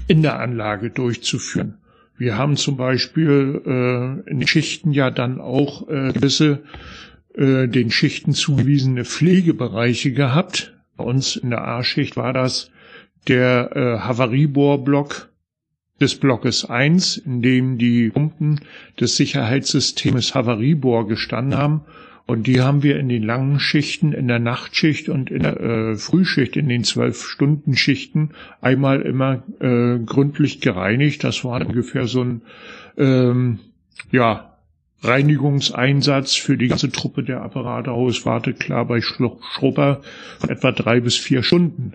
in 0.07 0.23
der 0.23 0.41
Anlage 0.41 0.91
durchzuführen. 0.91 1.79
Wir 2.17 2.37
haben 2.37 2.57
zum 2.57 2.77
Beispiel 2.77 3.63
äh, 3.65 4.31
in 4.31 4.47
Schichten 4.47 4.93
ja 4.93 5.11
dann 5.11 5.41
auch 5.41 5.89
äh, 5.89 6.13
gewisse 6.13 6.65
äh, 7.35 7.69
den 7.69 7.91
Schichten 7.91 8.33
zugewiesene 8.33 9.05
Pflegebereiche 9.05 10.13
gehabt. 10.13 10.75
Bei 10.97 11.05
uns 11.05 11.37
in 11.37 11.51
der 11.51 11.67
A-Schicht 11.67 12.17
war 12.17 12.33
das 12.33 12.71
der 13.29 13.71
äh, 13.77 13.99
Havariebohrblock 14.01 15.29
des 16.01 16.17
Blockes 16.17 16.65
1, 16.65 17.19
in 17.19 17.43
dem 17.43 17.79
die 17.79 18.11
Pumpen 18.11 18.61
des 18.99 19.17
Sicherheitssystems 19.17 20.35
Havariebohr 20.35 21.07
gestanden 21.07 21.59
haben 21.59 21.83
und 22.29 22.47
die 22.47 22.61
haben 22.61 22.83
wir 22.83 22.99
in 22.99 23.09
den 23.09 23.23
langen 23.23 23.59
Schichten, 23.59 24.13
in 24.13 24.29
der 24.29 24.39
Nachtschicht 24.39 25.09
und 25.09 25.31
in 25.31 25.45
der 25.45 25.61
äh, 25.61 25.97
Frühschicht, 25.97 26.59
in 26.59 26.69
den 26.69 26.85
zwölf 26.85 27.23
Stunden 27.23 27.75
Schichten 27.75 28.33
einmal 28.61 29.01
immer 29.01 29.43
äh, 29.61 29.99
gründlich 30.05 30.61
gereinigt. 30.61 31.25
Das 31.25 31.43
war 31.43 31.67
ungefähr 31.67 32.07
so 32.07 32.23
ein 32.23 32.43
ähm, 32.99 33.61
ja 34.13 34.59
Reinigungseinsatz 35.01 36.35
für 36.35 36.59
die 36.59 36.69
ganze 36.69 36.93
Truppe 36.93 37.23
der 37.23 37.41
Apparatehauswarte 37.41 38.53
klar 38.53 38.85
bei 38.85 39.01
Schrupper 39.01 40.03
von 40.39 40.51
etwa 40.51 40.73
drei 40.73 41.01
bis 41.01 41.17
vier 41.17 41.43
Stunden 41.43 41.95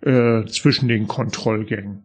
äh, 0.00 0.46
zwischen 0.46 0.88
den 0.88 1.06
Kontrollgängen. 1.06 2.04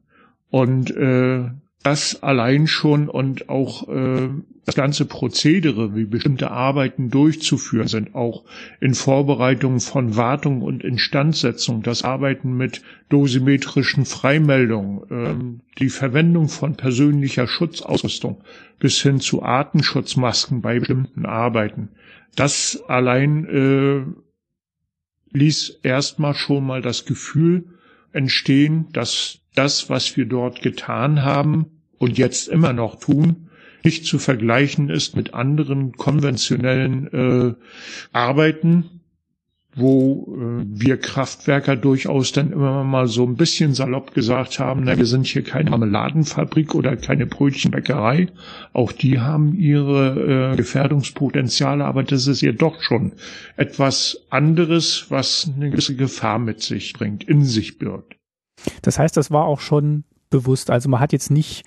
Und 0.49 0.91
äh, 0.91 1.45
das 1.83 2.21
allein 2.21 2.67
schon 2.67 3.09
und 3.09 3.49
auch 3.49 3.89
äh, 3.89 4.29
das 4.65 4.75
ganze 4.75 5.05
Prozedere, 5.05 5.95
wie 5.95 6.05
bestimmte 6.05 6.51
Arbeiten 6.51 7.09
durchzuführen 7.09 7.87
sind, 7.87 8.13
auch 8.13 8.43
in 8.79 8.93
Vorbereitung 8.93 9.79
von 9.79 10.15
Wartung 10.15 10.61
und 10.61 10.83
Instandsetzung, 10.83 11.81
das 11.81 12.03
Arbeiten 12.03 12.55
mit 12.55 12.83
dosimetrischen 13.09 14.05
Freimeldungen, 14.05 15.01
ähm, 15.09 15.61
die 15.79 15.89
Verwendung 15.89 16.47
von 16.49 16.75
persönlicher 16.75 17.47
Schutzausrüstung 17.47 18.43
bis 18.79 19.01
hin 19.01 19.19
zu 19.19 19.41
Artenschutzmasken 19.41 20.61
bei 20.61 20.79
bestimmten 20.79 21.25
Arbeiten. 21.25 21.89
Das 22.35 22.83
allein 22.87 23.45
äh, 23.45 25.37
ließ 25.37 25.79
erstmal 25.83 26.35
schon 26.35 26.65
mal 26.65 26.81
das 26.81 27.05
Gefühl 27.05 27.65
entstehen, 28.13 28.87
dass 28.93 29.40
das, 29.55 29.89
was 29.89 30.15
wir 30.17 30.25
dort 30.25 30.61
getan 30.61 31.23
haben 31.23 31.65
und 31.97 32.17
jetzt 32.17 32.47
immer 32.47 32.73
noch 32.73 32.99
tun, 32.99 33.49
nicht 33.83 34.05
zu 34.05 34.19
vergleichen 34.19 34.89
ist 34.89 35.15
mit 35.15 35.33
anderen 35.33 35.93
konventionellen 35.93 37.07
äh, 37.13 37.55
Arbeiten, 38.11 39.01
wo 39.75 40.35
äh, 40.37 40.65
wir 40.67 40.97
Kraftwerker 40.97 41.75
durchaus 41.75 42.31
dann 42.31 42.51
immer 42.51 42.83
mal 42.83 43.07
so 43.07 43.25
ein 43.25 43.35
bisschen 43.35 43.73
salopp 43.73 44.13
gesagt 44.13 44.59
haben, 44.59 44.83
na, 44.83 44.97
wir 44.97 45.05
sind 45.05 45.27
hier 45.27 45.43
keine 45.43 45.69
Marmeladenfabrik 45.69 46.75
oder 46.75 46.97
keine 46.97 47.25
Brötchenbäckerei. 47.25 48.27
Auch 48.73 48.91
die 48.91 49.19
haben 49.19 49.55
ihre 49.55 50.51
äh, 50.53 50.57
Gefährdungspotenziale, 50.57 51.85
aber 51.85 52.03
das 52.03 52.27
ist 52.27 52.41
ja 52.41 52.51
doch 52.51 52.81
schon 52.81 53.13
etwas 53.55 54.25
anderes, 54.29 55.05
was 55.09 55.49
eine 55.55 55.69
gewisse 55.69 55.95
Gefahr 55.95 56.39
mit 56.39 56.61
sich 56.61 56.93
bringt, 56.93 57.23
in 57.23 57.45
sich 57.45 57.77
birgt. 57.77 58.20
Das 58.81 58.99
heißt, 58.99 59.15
das 59.17 59.31
war 59.31 59.45
auch 59.45 59.59
schon 59.59 60.03
bewusst. 60.29 60.69
Also 60.69 60.89
man 60.89 60.99
hat 60.99 61.13
jetzt 61.13 61.31
nicht 61.31 61.65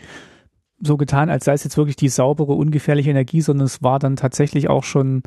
so 0.81 0.97
getan, 0.97 1.31
als 1.31 1.45
sei 1.45 1.53
es 1.53 1.65
jetzt 1.65 1.77
wirklich 1.77 1.97
die 1.97 2.09
saubere, 2.09 2.53
ungefährliche 2.53 3.11
Energie, 3.11 3.41
sondern 3.41 3.67
es 3.67 3.83
war 3.83 3.99
dann 3.99 4.17
tatsächlich 4.17 4.69
auch 4.69 4.85
schon 4.85 5.23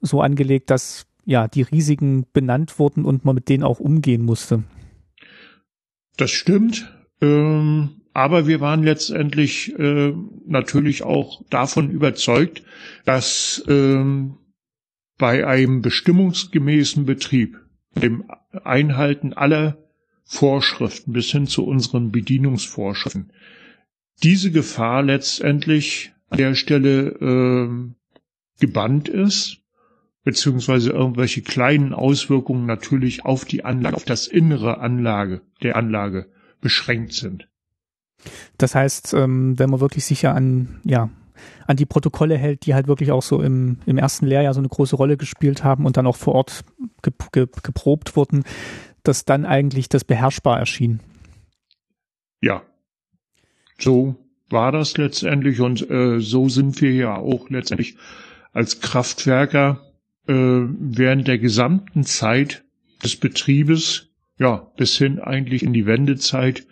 so 0.00 0.20
angelegt, 0.20 0.70
dass 0.70 1.06
ja, 1.24 1.48
die 1.48 1.62
Risiken 1.62 2.26
benannt 2.32 2.78
wurden 2.78 3.04
und 3.04 3.24
man 3.24 3.34
mit 3.34 3.48
denen 3.48 3.62
auch 3.62 3.80
umgehen 3.80 4.24
musste. 4.24 4.64
Das 6.16 6.30
stimmt. 6.30 6.92
Ähm, 7.20 8.02
aber 8.12 8.46
wir 8.46 8.60
waren 8.60 8.82
letztendlich 8.82 9.78
äh, 9.78 10.12
natürlich 10.46 11.02
auch 11.02 11.42
davon 11.48 11.90
überzeugt, 11.90 12.62
dass 13.04 13.64
ähm, 13.68 14.36
bei 15.18 15.46
einem 15.46 15.82
bestimmungsgemäßen 15.82 17.06
Betrieb, 17.06 17.58
dem 17.94 18.24
Einhalten 18.64 19.32
aller 19.32 19.78
Vorschriften 20.24 21.12
bis 21.12 21.30
hin 21.30 21.46
zu 21.46 21.64
unseren 21.64 22.12
Bedienungsvorschriften, 22.12 23.32
diese 24.22 24.50
Gefahr 24.50 25.02
letztendlich 25.02 26.12
an 26.28 26.38
der 26.38 26.54
Stelle 26.54 27.08
äh, 27.08 27.68
gebannt 28.60 29.08
ist 29.08 29.62
beziehungsweise 30.24 30.90
irgendwelche 30.90 31.42
kleinen 31.42 31.92
Auswirkungen 31.92 32.66
natürlich 32.66 33.24
auf 33.24 33.44
die 33.44 33.64
Anlage, 33.64 33.96
auf 33.96 34.04
das 34.04 34.26
innere 34.26 34.78
Anlage 34.78 35.42
der 35.62 35.76
Anlage 35.76 36.28
beschränkt 36.60 37.12
sind. 37.12 37.48
Das 38.56 38.74
heißt, 38.74 39.14
ähm, 39.14 39.58
wenn 39.58 39.70
man 39.70 39.80
wirklich 39.80 40.04
sicher 40.04 40.34
an, 40.34 40.80
ja, 40.84 41.10
an 41.66 41.76
die 41.76 41.86
Protokolle 41.86 42.36
hält, 42.36 42.66
die 42.66 42.74
halt 42.74 42.86
wirklich 42.86 43.10
auch 43.10 43.22
so 43.22 43.42
im, 43.42 43.78
im 43.84 43.98
ersten 43.98 44.26
Lehrjahr 44.26 44.54
so 44.54 44.60
eine 44.60 44.68
große 44.68 44.94
Rolle 44.94 45.16
gespielt 45.16 45.64
haben 45.64 45.86
und 45.86 45.96
dann 45.96 46.06
auch 46.06 46.16
vor 46.16 46.36
Ort 46.36 46.64
ge 47.02 47.12
ge 47.32 47.46
geprobt 47.64 48.14
wurden, 48.14 48.44
dass 49.02 49.24
dann 49.24 49.44
eigentlich 49.44 49.88
das 49.88 50.04
beherrschbar 50.04 50.58
erschien. 50.58 51.00
Ja, 52.40 52.62
so 53.78 54.16
war 54.48 54.72
das 54.72 54.96
letztendlich 54.96 55.60
und 55.60 55.88
äh, 55.90 56.20
so 56.20 56.48
sind 56.48 56.80
wir 56.80 56.92
ja 56.92 57.16
auch 57.16 57.48
letztendlich 57.50 57.96
als 58.52 58.80
Kraftwerker 58.80 59.80
äh, 60.26 60.34
während 60.34 61.26
der 61.26 61.38
gesamten 61.38 62.04
Zeit 62.04 62.64
des 63.02 63.16
Betriebes, 63.16 64.10
ja, 64.38 64.70
bis 64.76 64.96
hin 64.96 65.18
eigentlich 65.18 65.62
in 65.62 65.72
die 65.72 65.86
Wendezeit, 65.86 66.66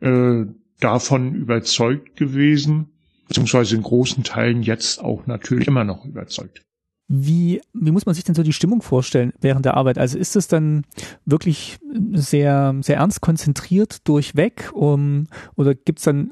äh, 0.00 0.44
davon 0.80 1.34
überzeugt 1.34 2.16
gewesen, 2.16 2.92
beziehungsweise 3.28 3.76
in 3.76 3.82
großen 3.82 4.24
Teilen 4.24 4.62
jetzt 4.62 5.02
auch 5.02 5.26
natürlich 5.26 5.68
immer 5.68 5.84
noch 5.84 6.04
überzeugt. 6.04 6.62
Wie, 7.12 7.60
wie 7.72 7.90
muss 7.90 8.06
man 8.06 8.14
sich 8.14 8.22
denn 8.22 8.36
so 8.36 8.44
die 8.44 8.52
Stimmung 8.52 8.82
vorstellen 8.82 9.32
während 9.40 9.64
der 9.64 9.76
Arbeit? 9.76 9.98
Also 9.98 10.16
ist 10.16 10.36
es 10.36 10.46
dann 10.46 10.84
wirklich 11.26 11.78
sehr, 12.12 12.72
sehr 12.82 12.98
ernst 12.98 13.20
konzentriert 13.20 14.06
durchweg 14.06 14.70
um, 14.72 15.26
oder 15.56 15.74
gibt's 15.74 16.04
dann 16.04 16.30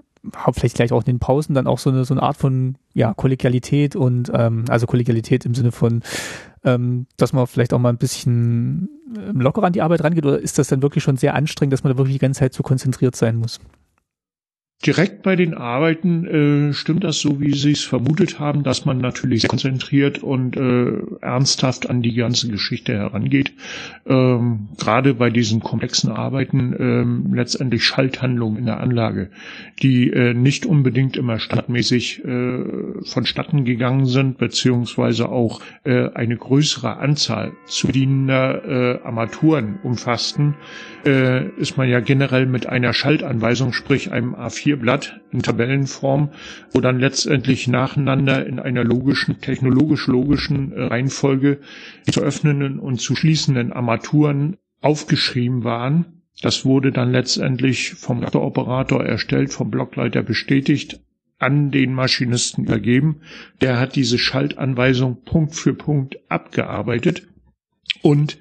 vielleicht 0.53 0.77
gleich 0.77 0.93
auch 0.93 1.01
in 1.01 1.07
den 1.07 1.19
Pausen 1.19 1.55
dann 1.55 1.67
auch 1.67 1.81
so 1.81 1.91
eine, 1.91 2.05
so 2.05 2.15
eine 2.15 2.23
Art 2.23 2.37
von 2.37 2.77
ja, 2.95 3.13
Kollegialität 3.13 3.97
und 3.97 4.31
ähm, 4.33 4.67
also 4.69 4.87
Kollegialität 4.87 5.45
im 5.47 5.55
Sinne 5.57 5.73
von, 5.73 6.03
ähm, 6.63 7.07
dass 7.17 7.33
man 7.33 7.49
vielleicht 7.49 7.73
auch 7.73 7.81
mal 7.81 7.89
ein 7.89 7.99
bisschen 7.99 8.89
ähm, 9.17 9.41
lockerer 9.41 9.67
an 9.67 9.73
die 9.73 9.83
Arbeit 9.83 10.05
rangeht 10.05 10.27
oder 10.27 10.39
ist 10.39 10.61
das 10.61 10.69
dann 10.69 10.83
wirklich 10.83 11.03
schon 11.03 11.17
sehr 11.17 11.35
anstrengend, 11.35 11.73
dass 11.73 11.83
man 11.83 11.93
da 11.93 11.99
wirklich 11.99 12.15
die 12.15 12.21
ganze 12.21 12.39
Zeit 12.39 12.55
so 12.55 12.63
konzentriert 12.63 13.17
sein 13.17 13.35
muss? 13.35 13.59
Direkt 14.87 15.25
bei 15.25 15.35
den 15.35 15.55
Arbeiten 15.55 16.69
äh, 16.69 16.73
stimmt 16.73 17.03
das 17.03 17.19
so, 17.19 17.41
wie 17.41 17.53
Sie 17.53 17.73
es 17.73 17.83
vermutet 17.83 18.39
haben, 18.39 18.63
dass 18.63 18.85
man 18.85 18.99
natürlich 18.99 19.41
sehr 19.41 19.51
konzentriert 19.51 20.23
und 20.23 20.57
äh, 20.57 20.93
ernsthaft 21.21 21.91
an 21.91 22.01
die 22.01 22.15
ganze 22.15 22.49
Geschichte 22.49 22.93
herangeht. 22.93 23.53
Ähm, 24.07 24.69
Gerade 24.79 25.15
bei 25.15 25.31
diesen 25.31 25.59
komplexen 25.59 26.13
Arbeiten 26.13 26.77
ähm, 26.79 27.35
letztendlich 27.35 27.85
Schalthandlungen 27.85 28.57
in 28.57 28.67
der 28.67 28.79
Anlage, 28.79 29.31
die 29.83 30.11
äh, 30.13 30.33
nicht 30.33 30.65
unbedingt 30.65 31.17
immer 31.17 31.41
standmäßig 31.41 32.25
äh, 32.25 32.63
vonstatten 33.03 33.65
gegangen 33.65 34.07
sind, 34.07 34.39
beziehungsweise 34.39 35.29
auch 35.29 35.61
äh, 35.83 36.11
eine 36.11 36.37
größere 36.37 36.99
Anzahl 36.99 37.51
zu 37.67 37.89
dienender 37.89 38.65
äh, 38.65 39.03
Armaturen 39.03 39.81
umfassten, 39.83 40.55
äh, 41.05 41.49
ist 41.57 41.77
man 41.77 41.89
ja 41.89 41.99
generell 41.99 42.47
mit 42.47 42.69
einer 42.69 42.93
Schaltanweisung, 42.93 43.73
sprich 43.73 44.13
einem 44.13 44.37
A4 44.37 44.68
A4-Blatt 44.77 45.21
in 45.33 45.43
Tabellenform, 45.43 46.31
wo 46.73 46.81
dann 46.81 46.99
letztendlich 46.99 47.69
nacheinander 47.69 48.47
in 48.47 48.59
einer 48.59 48.85
logischen, 48.85 49.41
technologisch-logischen 49.41 50.73
äh, 50.73 50.85
Reihenfolge 50.85 51.61
zu 52.11 52.21
öffnenden 52.21 52.79
und 52.79 53.01
zu 53.01 53.17
schließenden 53.17 53.73
Armaturen 53.73 54.57
aufgeschrieben 54.81 55.65
waren. 55.65 56.23
Das 56.43 56.65
wurde 56.65 56.93
dann 56.93 57.11
letztendlich 57.11 57.95
vom 57.95 58.23
Operator 58.23 59.05
erstellt, 59.05 59.53
vom 59.53 59.71
Blockleiter 59.71 60.23
bestätigt, 60.23 61.01
an 61.39 61.71
den 61.71 61.95
Maschinisten 61.95 62.65
übergeben. 62.65 63.21
Der 63.61 63.79
hat 63.79 63.97
diese 63.97 64.19
Schaltanweisung 64.19 65.25
Punkt 65.25 65.55
für 65.55 65.75
Punkt 65.75 66.19
abgearbeitet 66.29 67.29
und 68.03 68.39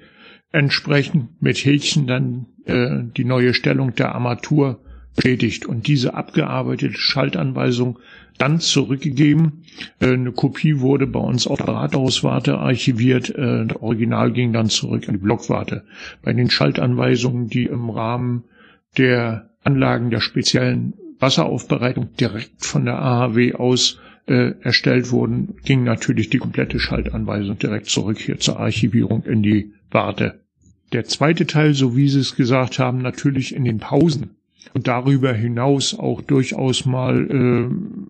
entsprechend 0.52 1.40
mit 1.40 1.58
Häkchen 1.58 2.06
dann 2.06 2.46
äh, 2.64 3.04
die 3.16 3.24
neue 3.24 3.54
Stellung 3.54 3.94
der 3.94 4.14
Armatur 4.14 4.80
bestätigt 5.18 5.66
und 5.66 5.88
diese 5.88 6.14
abgearbeitete 6.14 6.96
Schaltanweisung 6.96 7.98
dann 8.38 8.60
zurückgegeben. 8.60 9.64
Äh, 10.00 10.12
eine 10.12 10.32
Kopie 10.32 10.80
wurde 10.80 11.06
bei 11.06 11.18
uns 11.18 11.46
auf 11.46 11.58
der 11.58 11.68
Rathauswarte 11.68 12.58
archiviert. 12.58 13.30
Äh, 13.30 13.66
das 13.66 13.82
Original 13.82 14.32
ging 14.32 14.52
dann 14.52 14.68
zurück 14.68 15.08
an 15.08 15.14
die 15.14 15.20
Blockwarte. 15.20 15.84
Bei 16.22 16.32
den 16.32 16.50
Schaltanweisungen, 16.50 17.48
die 17.48 17.64
im 17.64 17.90
Rahmen 17.90 18.44
der 18.96 19.50
Anlagen 19.64 20.10
der 20.10 20.20
speziellen 20.20 20.94
Wasseraufbereitung 21.18 22.10
direkt 22.18 22.64
von 22.64 22.84
der 22.84 23.02
AHW 23.02 23.54
aus 23.54 23.98
äh, 24.26 24.52
erstellt 24.60 25.10
wurden, 25.10 25.56
ging 25.64 25.82
natürlich 25.82 26.30
die 26.30 26.38
komplette 26.38 26.78
Schaltanweisung 26.78 27.58
direkt 27.58 27.86
zurück 27.86 28.18
hier 28.18 28.38
zur 28.38 28.60
Archivierung 28.60 29.24
in 29.24 29.42
die 29.42 29.72
Warte. 29.90 30.40
Der 30.92 31.04
zweite 31.04 31.46
Teil, 31.46 31.74
so 31.74 31.96
wie 31.96 32.08
Sie 32.08 32.20
es 32.20 32.36
gesagt 32.36 32.78
haben, 32.78 32.98
natürlich 32.98 33.54
in 33.54 33.64
den 33.64 33.78
Pausen 33.78 34.37
und 34.74 34.88
darüber 34.88 35.32
hinaus 35.32 35.98
auch 35.98 36.20
durchaus 36.20 36.84
mal 36.84 37.30
äh, 37.30 38.08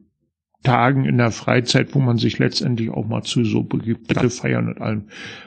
Tagen 0.65 1.05
in 1.05 1.19
der 1.19 1.31
Freizeit, 1.31 1.95
wo 1.95 2.01
man 2.01 2.19
sich 2.19 2.41
letztendlich 2.41 2.91
auch 2.91 3.07
mal 3.07 3.23
zu 3.23 3.45
so 3.45 3.63
begibt, 3.63 4.13
feiern 4.33 4.69
und 4.69 4.81
allem. 4.81 5.05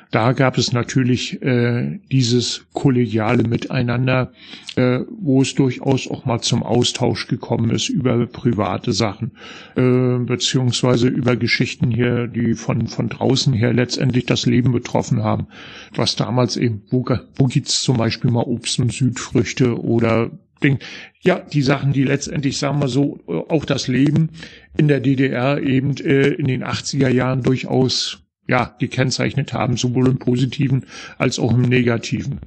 Da 0.10 0.32
gab 0.32 0.58
es 0.58 0.72
natürlich 0.72 1.42
äh, 1.42 2.00
dieses 2.12 2.66
kollegiale 2.74 3.44
Miteinander, 3.44 4.32
äh, 4.78 5.02
wo 5.10 5.42
es 5.42 5.54
durchaus 5.54 6.10
auch 6.10 6.26
mal 6.26 6.40
zum 6.40 6.64
Austausch 6.64 7.28
gekommen 7.28 7.72
ist 7.72 7.90
über 7.90 8.26
private 8.26 8.94
Sachen, 8.94 9.32
äh, 9.76 10.18
beziehungsweise 10.20 11.10
über 11.10 11.36
Geschichten 11.36 11.92
hier, 11.92 12.28
die 12.28 12.54
von, 12.56 12.88
von 12.88 13.10
draußen 13.10 13.54
her 13.54 13.74
letztendlich 13.74 14.26
das 14.26 14.46
Leben 14.46 14.72
betroffen 14.72 15.24
haben. 15.24 15.48
Was 15.94 16.16
damals 16.16 16.56
eben, 16.56 16.84
wo, 16.90 17.06
wo 17.36 17.46
gibt's 17.46 17.82
zum 17.84 17.98
Beispiel 17.98 18.32
mal 18.32 18.44
Obst 18.44 18.80
und 18.80 18.94
Südfrüchte 18.94 19.80
oder 19.82 20.32
Ding. 20.64 20.80
Ja, 21.22 21.40
die 21.40 21.62
Sachen, 21.62 21.94
die 21.94 22.04
letztendlich, 22.04 22.58
sagen 22.58 22.80
wir 22.80 22.88
so, 22.88 23.20
auch 23.50 23.66
das 23.66 23.88
Leben 23.88 24.30
in 24.78 24.88
der 24.88 25.00
DDR 25.00 25.62
eben 25.62 25.96
äh, 25.98 26.30
in 26.30 26.48
den 26.48 26.64
80er 26.64 27.10
Jahren 27.10 27.44
durchaus 27.44 28.24
ja, 28.48 28.76
gekennzeichnet 28.80 29.54
haben, 29.54 29.78
sowohl 29.78 30.08
im 30.08 30.20
Positiven 30.20 30.86
als 31.18 31.40
auch 31.40 31.54
im 31.54 31.62
Negativen 31.62 32.40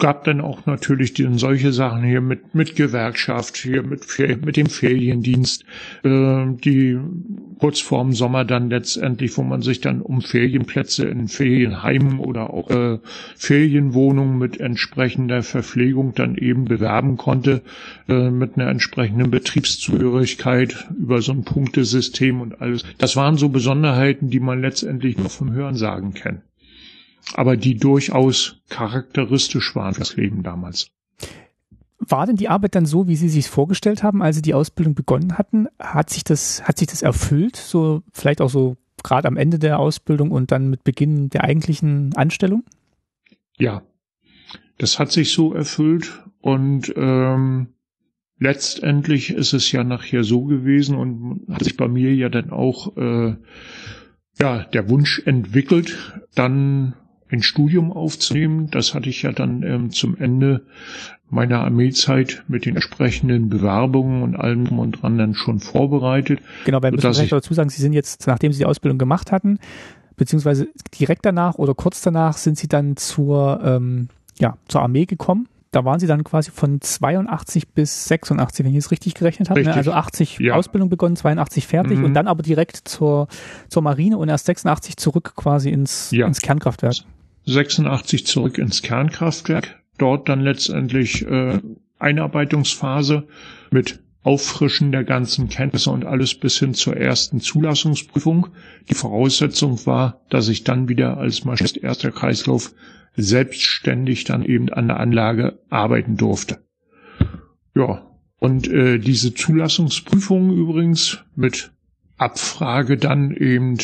gab 0.00 0.24
dann 0.24 0.40
auch 0.40 0.66
natürlich 0.66 1.12
die, 1.12 1.28
solche 1.38 1.72
Sachen 1.72 2.02
hier 2.02 2.20
mit, 2.20 2.54
mit 2.54 2.74
Gewerkschaft, 2.74 3.56
hier 3.56 3.82
mit, 3.82 4.06
mit 4.44 4.56
dem 4.56 4.66
Feriendienst, 4.66 5.64
äh, 6.02 6.46
die 6.64 6.98
kurz 7.58 7.80
vorm 7.80 8.12
Sommer 8.12 8.44
dann 8.44 8.70
letztendlich, 8.70 9.36
wo 9.36 9.42
man 9.42 9.62
sich 9.62 9.80
dann 9.80 10.00
um 10.00 10.22
Ferienplätze 10.22 11.06
in 11.06 11.28
Ferienheimen 11.28 12.18
oder 12.18 12.52
auch 12.52 12.70
äh, 12.70 12.98
Ferienwohnungen 13.36 14.38
mit 14.38 14.58
entsprechender 14.58 15.42
Verpflegung 15.42 16.14
dann 16.14 16.36
eben 16.36 16.64
bewerben 16.64 17.16
konnte, 17.16 17.62
äh, 18.08 18.30
mit 18.30 18.56
einer 18.56 18.68
entsprechenden 18.68 19.30
Betriebszugehörigkeit 19.30 20.88
über 20.98 21.22
so 21.22 21.32
ein 21.32 21.44
Punktesystem 21.44 22.40
und 22.40 22.60
alles. 22.60 22.84
Das 22.98 23.14
waren 23.14 23.36
so 23.36 23.50
Besonderheiten, 23.50 24.30
die 24.30 24.40
man 24.40 24.60
letztendlich 24.60 25.18
noch 25.18 25.30
vom 25.30 25.52
Hörensagen 25.52 26.14
kennt 26.14 26.40
aber 27.34 27.56
die 27.56 27.76
durchaus 27.76 28.60
charakteristisch 28.68 29.74
waren 29.74 29.94
fürs 29.94 30.16
Leben 30.16 30.42
damals. 30.42 30.90
War 31.98 32.26
denn 32.26 32.36
die 32.36 32.48
Arbeit 32.48 32.74
dann 32.74 32.86
so, 32.86 33.08
wie 33.08 33.16
Sie 33.16 33.28
sich 33.28 33.48
vorgestellt 33.48 34.02
haben, 34.02 34.22
als 34.22 34.36
Sie 34.36 34.42
die 34.42 34.54
Ausbildung 34.54 34.94
begonnen 34.94 35.36
hatten? 35.36 35.68
Hat 35.78 36.10
sich 36.10 36.24
das, 36.24 36.62
hat 36.62 36.78
sich 36.78 36.88
das 36.88 37.02
erfüllt? 37.02 37.56
So, 37.56 38.02
vielleicht 38.12 38.40
auch 38.40 38.48
so 38.48 38.76
gerade 39.02 39.28
am 39.28 39.36
Ende 39.36 39.58
der 39.58 39.78
Ausbildung 39.78 40.30
und 40.30 40.50
dann 40.50 40.70
mit 40.70 40.82
Beginn 40.84 41.30
der 41.30 41.44
eigentlichen 41.44 42.14
Anstellung? 42.16 42.64
Ja, 43.58 43.82
das 44.78 44.98
hat 44.98 45.12
sich 45.12 45.32
so 45.32 45.52
erfüllt 45.52 46.24
und 46.40 46.92
ähm, 46.96 47.68
letztendlich 48.38 49.30
ist 49.30 49.52
es 49.52 49.70
ja 49.70 49.84
nachher 49.84 50.24
so 50.24 50.44
gewesen 50.44 50.96
und 50.96 51.42
hat 51.50 51.64
sich 51.64 51.76
bei 51.76 51.86
mir 51.86 52.14
ja 52.14 52.30
dann 52.30 52.50
auch 52.50 52.96
äh, 52.96 53.36
ja 54.38 54.64
der 54.64 54.88
Wunsch 54.88 55.22
entwickelt, 55.26 56.22
dann 56.34 56.94
ein 57.30 57.42
Studium 57.42 57.92
aufzunehmen. 57.92 58.70
Das 58.70 58.94
hatte 58.94 59.08
ich 59.08 59.22
ja 59.22 59.32
dann 59.32 59.62
ähm, 59.62 59.90
zum 59.90 60.16
Ende 60.16 60.62
meiner 61.28 61.60
Armeezeit 61.60 62.42
mit 62.48 62.66
den 62.66 62.74
entsprechenden 62.74 63.48
Bewerbungen 63.48 64.22
und 64.22 64.36
allem 64.36 64.78
und 64.78 65.02
dran 65.02 65.16
dann 65.16 65.34
schon 65.34 65.60
vorbereitet. 65.60 66.40
Genau, 66.64 66.82
weil 66.82 66.90
müssen 66.92 67.14
wir 67.14 67.28
dazu 67.28 67.54
sagen, 67.54 67.70
Sie 67.70 67.80
sind 67.80 67.92
jetzt, 67.92 68.26
nachdem 68.26 68.52
Sie 68.52 68.58
die 68.58 68.66
Ausbildung 68.66 68.98
gemacht 68.98 69.30
hatten, 69.30 69.58
beziehungsweise 70.16 70.68
direkt 70.98 71.24
danach 71.24 71.54
oder 71.54 71.74
kurz 71.74 72.02
danach 72.02 72.36
sind 72.36 72.58
Sie 72.58 72.68
dann 72.68 72.96
zur, 72.96 73.60
ähm, 73.62 74.08
ja, 74.38 74.56
zur 74.66 74.82
Armee 74.82 75.06
gekommen 75.06 75.46
da 75.70 75.84
waren 75.84 76.00
sie 76.00 76.06
dann 76.06 76.24
quasi 76.24 76.50
von 76.50 76.80
82 76.80 77.68
bis 77.68 78.06
86, 78.06 78.64
wenn 78.64 78.72
ich 78.72 78.78
es 78.78 78.90
richtig 78.90 79.14
gerechnet 79.14 79.50
habe. 79.50 79.62
Ne? 79.62 79.72
Also 79.72 79.92
80 79.92 80.38
ja. 80.38 80.54
Ausbildung 80.54 80.88
begonnen, 80.88 81.16
82 81.16 81.66
fertig 81.66 81.98
mhm. 81.98 82.06
und 82.06 82.14
dann 82.14 82.26
aber 82.26 82.42
direkt 82.42 82.76
zur, 82.88 83.28
zur 83.68 83.82
Marine 83.82 84.18
und 84.18 84.28
erst 84.28 84.46
86 84.46 84.96
zurück 84.96 85.34
quasi 85.36 85.70
ins, 85.70 86.10
ja. 86.10 86.26
ins 86.26 86.40
Kernkraftwerk. 86.40 86.96
86 87.46 88.26
zurück 88.26 88.58
ins 88.58 88.82
Kernkraftwerk. 88.82 89.80
Dort 89.98 90.28
dann 90.28 90.40
letztendlich 90.40 91.26
äh, 91.26 91.60
Einarbeitungsphase 91.98 93.26
mit 93.70 94.00
Auffrischen 94.22 94.92
der 94.92 95.04
ganzen 95.04 95.48
Kenntnisse 95.48 95.90
und 95.90 96.04
alles 96.04 96.34
bis 96.34 96.58
hin 96.58 96.74
zur 96.74 96.96
ersten 96.96 97.40
Zulassungsprüfung. 97.40 98.48
Die 98.90 98.94
Voraussetzung 98.94 99.86
war, 99.86 100.20
dass 100.28 100.48
ich 100.48 100.64
dann 100.64 100.88
wieder 100.88 101.16
als 101.16 101.44
Maschinist 101.44 101.78
erster 101.78 102.10
Kreislauf 102.10 102.74
selbstständig 103.16 104.24
dann 104.24 104.44
eben 104.44 104.68
an 104.70 104.88
der 104.88 105.00
Anlage 105.00 105.58
arbeiten 105.70 106.16
durfte. 106.16 106.58
Ja, 107.74 108.06
und 108.38 108.68
äh, 108.68 108.98
diese 108.98 109.34
Zulassungsprüfung 109.34 110.52
übrigens 110.52 111.24
mit 111.34 111.72
Abfrage 112.20 112.96
dann 112.96 113.30
eben 113.30 113.78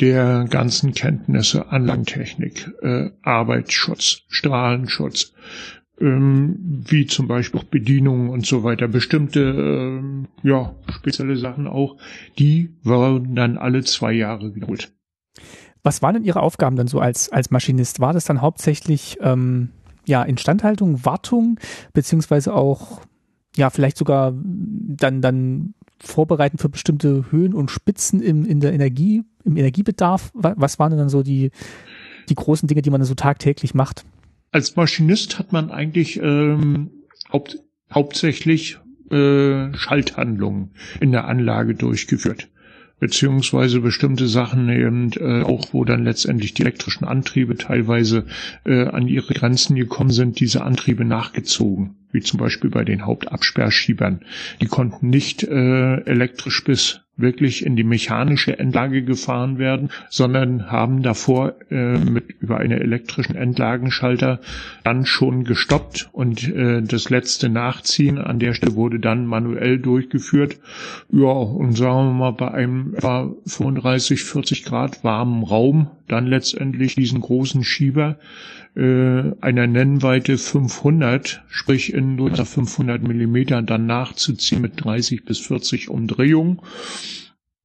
der 0.00 0.46
ganzen 0.48 0.94
Kenntnisse 0.94 1.70
Anlagentechnik, 1.70 2.70
äh, 2.82 3.10
Arbeitsschutz, 3.22 4.22
Strahlenschutz, 4.28 5.32
ähm, 6.00 6.56
wie 6.86 7.06
zum 7.06 7.28
Beispiel 7.28 7.60
Bedienungen 7.70 8.30
und 8.30 8.46
so 8.46 8.64
weiter, 8.64 8.88
bestimmte 8.88 9.40
ähm, 9.40 10.28
ja 10.42 10.74
spezielle 10.90 11.36
Sachen 11.36 11.66
auch, 11.66 11.96
die 12.38 12.70
wurden 12.82 13.34
dann 13.34 13.58
alle 13.58 13.84
zwei 13.84 14.12
Jahre 14.12 14.54
wiederholt. 14.54 14.92
Was 15.82 16.00
waren 16.00 16.14
denn 16.14 16.24
Ihre 16.24 16.40
Aufgaben 16.40 16.76
dann 16.76 16.88
so 16.88 16.98
als, 17.00 17.30
als 17.30 17.50
Maschinist? 17.50 18.00
War 18.00 18.14
das 18.14 18.24
dann 18.24 18.40
hauptsächlich 18.40 19.18
ähm, 19.20 19.68
ja, 20.06 20.22
Instandhaltung, 20.22 21.04
Wartung, 21.04 21.60
beziehungsweise 21.92 22.54
auch 22.54 23.02
ja, 23.56 23.70
vielleicht 23.70 23.98
sogar 23.98 24.32
dann, 24.34 25.20
dann 25.20 25.74
vorbereiten 25.98 26.58
für 26.58 26.68
bestimmte 26.68 27.30
Höhen 27.30 27.54
und 27.54 27.70
Spitzen 27.70 28.20
im, 28.20 28.44
in 28.44 28.60
der 28.60 28.72
Energie, 28.72 29.22
im 29.44 29.56
Energiebedarf? 29.56 30.30
Was 30.34 30.78
waren 30.78 30.90
denn 30.90 30.98
dann 30.98 31.08
so 31.08 31.22
die, 31.22 31.50
die 32.28 32.34
großen 32.34 32.66
Dinge, 32.66 32.82
die 32.82 32.90
man 32.90 33.02
so 33.04 33.14
tagtäglich 33.14 33.74
macht? 33.74 34.04
Als 34.50 34.76
Maschinist 34.76 35.38
hat 35.38 35.52
man 35.52 35.70
eigentlich 35.70 36.20
ähm, 36.22 36.90
haupt, 37.32 37.58
hauptsächlich 37.92 38.78
äh, 39.10 39.72
Schalthandlungen 39.74 40.74
in 41.00 41.12
der 41.12 41.26
Anlage 41.26 41.74
durchgeführt 41.74 42.48
beziehungsweise 43.00 43.80
bestimmte 43.80 44.26
Sachen 44.28 44.68
eben 44.68 45.10
äh, 45.12 45.42
auch, 45.42 45.72
wo 45.72 45.84
dann 45.84 46.04
letztendlich 46.04 46.54
die 46.54 46.62
elektrischen 46.62 47.04
Antriebe 47.04 47.56
teilweise 47.56 48.26
äh, 48.64 48.86
an 48.86 49.08
ihre 49.08 49.34
Grenzen 49.34 49.76
gekommen 49.76 50.10
sind, 50.10 50.40
diese 50.40 50.62
Antriebe 50.62 51.04
nachgezogen, 51.04 51.96
wie 52.12 52.20
zum 52.20 52.38
Beispiel 52.38 52.70
bei 52.70 52.84
den 52.84 53.04
Hauptabsperrschiebern. 53.04 54.20
Die 54.60 54.66
konnten 54.66 55.10
nicht 55.10 55.42
äh, 55.42 55.96
elektrisch 56.04 56.64
bis 56.64 57.03
wirklich 57.16 57.64
in 57.64 57.76
die 57.76 57.84
mechanische 57.84 58.58
Endlage 58.58 59.04
gefahren 59.04 59.58
werden, 59.58 59.90
sondern 60.10 60.70
haben 60.70 61.02
davor 61.02 61.54
äh, 61.70 61.98
mit 61.98 62.30
über 62.40 62.58
einen 62.58 62.80
elektrischen 62.80 63.36
Endlagenschalter 63.36 64.40
dann 64.82 65.06
schon 65.06 65.44
gestoppt 65.44 66.08
und 66.12 66.48
äh, 66.48 66.82
das 66.82 67.10
letzte 67.10 67.48
Nachziehen 67.48 68.18
an 68.18 68.38
der 68.38 68.54
Stelle 68.54 68.74
wurde 68.74 68.98
dann 68.98 69.26
manuell 69.26 69.78
durchgeführt. 69.78 70.58
Ja, 71.10 71.28
und 71.28 71.76
sagen 71.76 72.08
wir 72.08 72.12
mal 72.14 72.32
bei 72.32 72.50
einem 72.50 72.94
etwa 72.96 73.32
35, 73.46 74.24
40 74.24 74.64
Grad 74.64 75.04
warmen 75.04 75.44
Raum 75.44 75.90
dann 76.08 76.26
letztendlich 76.26 76.94
diesen 76.96 77.20
großen 77.20 77.64
Schieber 77.64 78.18
einer 78.76 79.66
Nennweite 79.66 80.36
500, 80.36 81.44
sprich 81.48 81.94
in 81.94 82.18
unter 82.18 82.44
500 82.44 83.02
Millimeter 83.02 83.62
dann 83.62 83.86
nachzuziehen 83.86 84.60
mit 84.60 84.84
30 84.84 85.24
bis 85.24 85.38
40 85.38 85.88
Umdrehungen. 85.90 86.60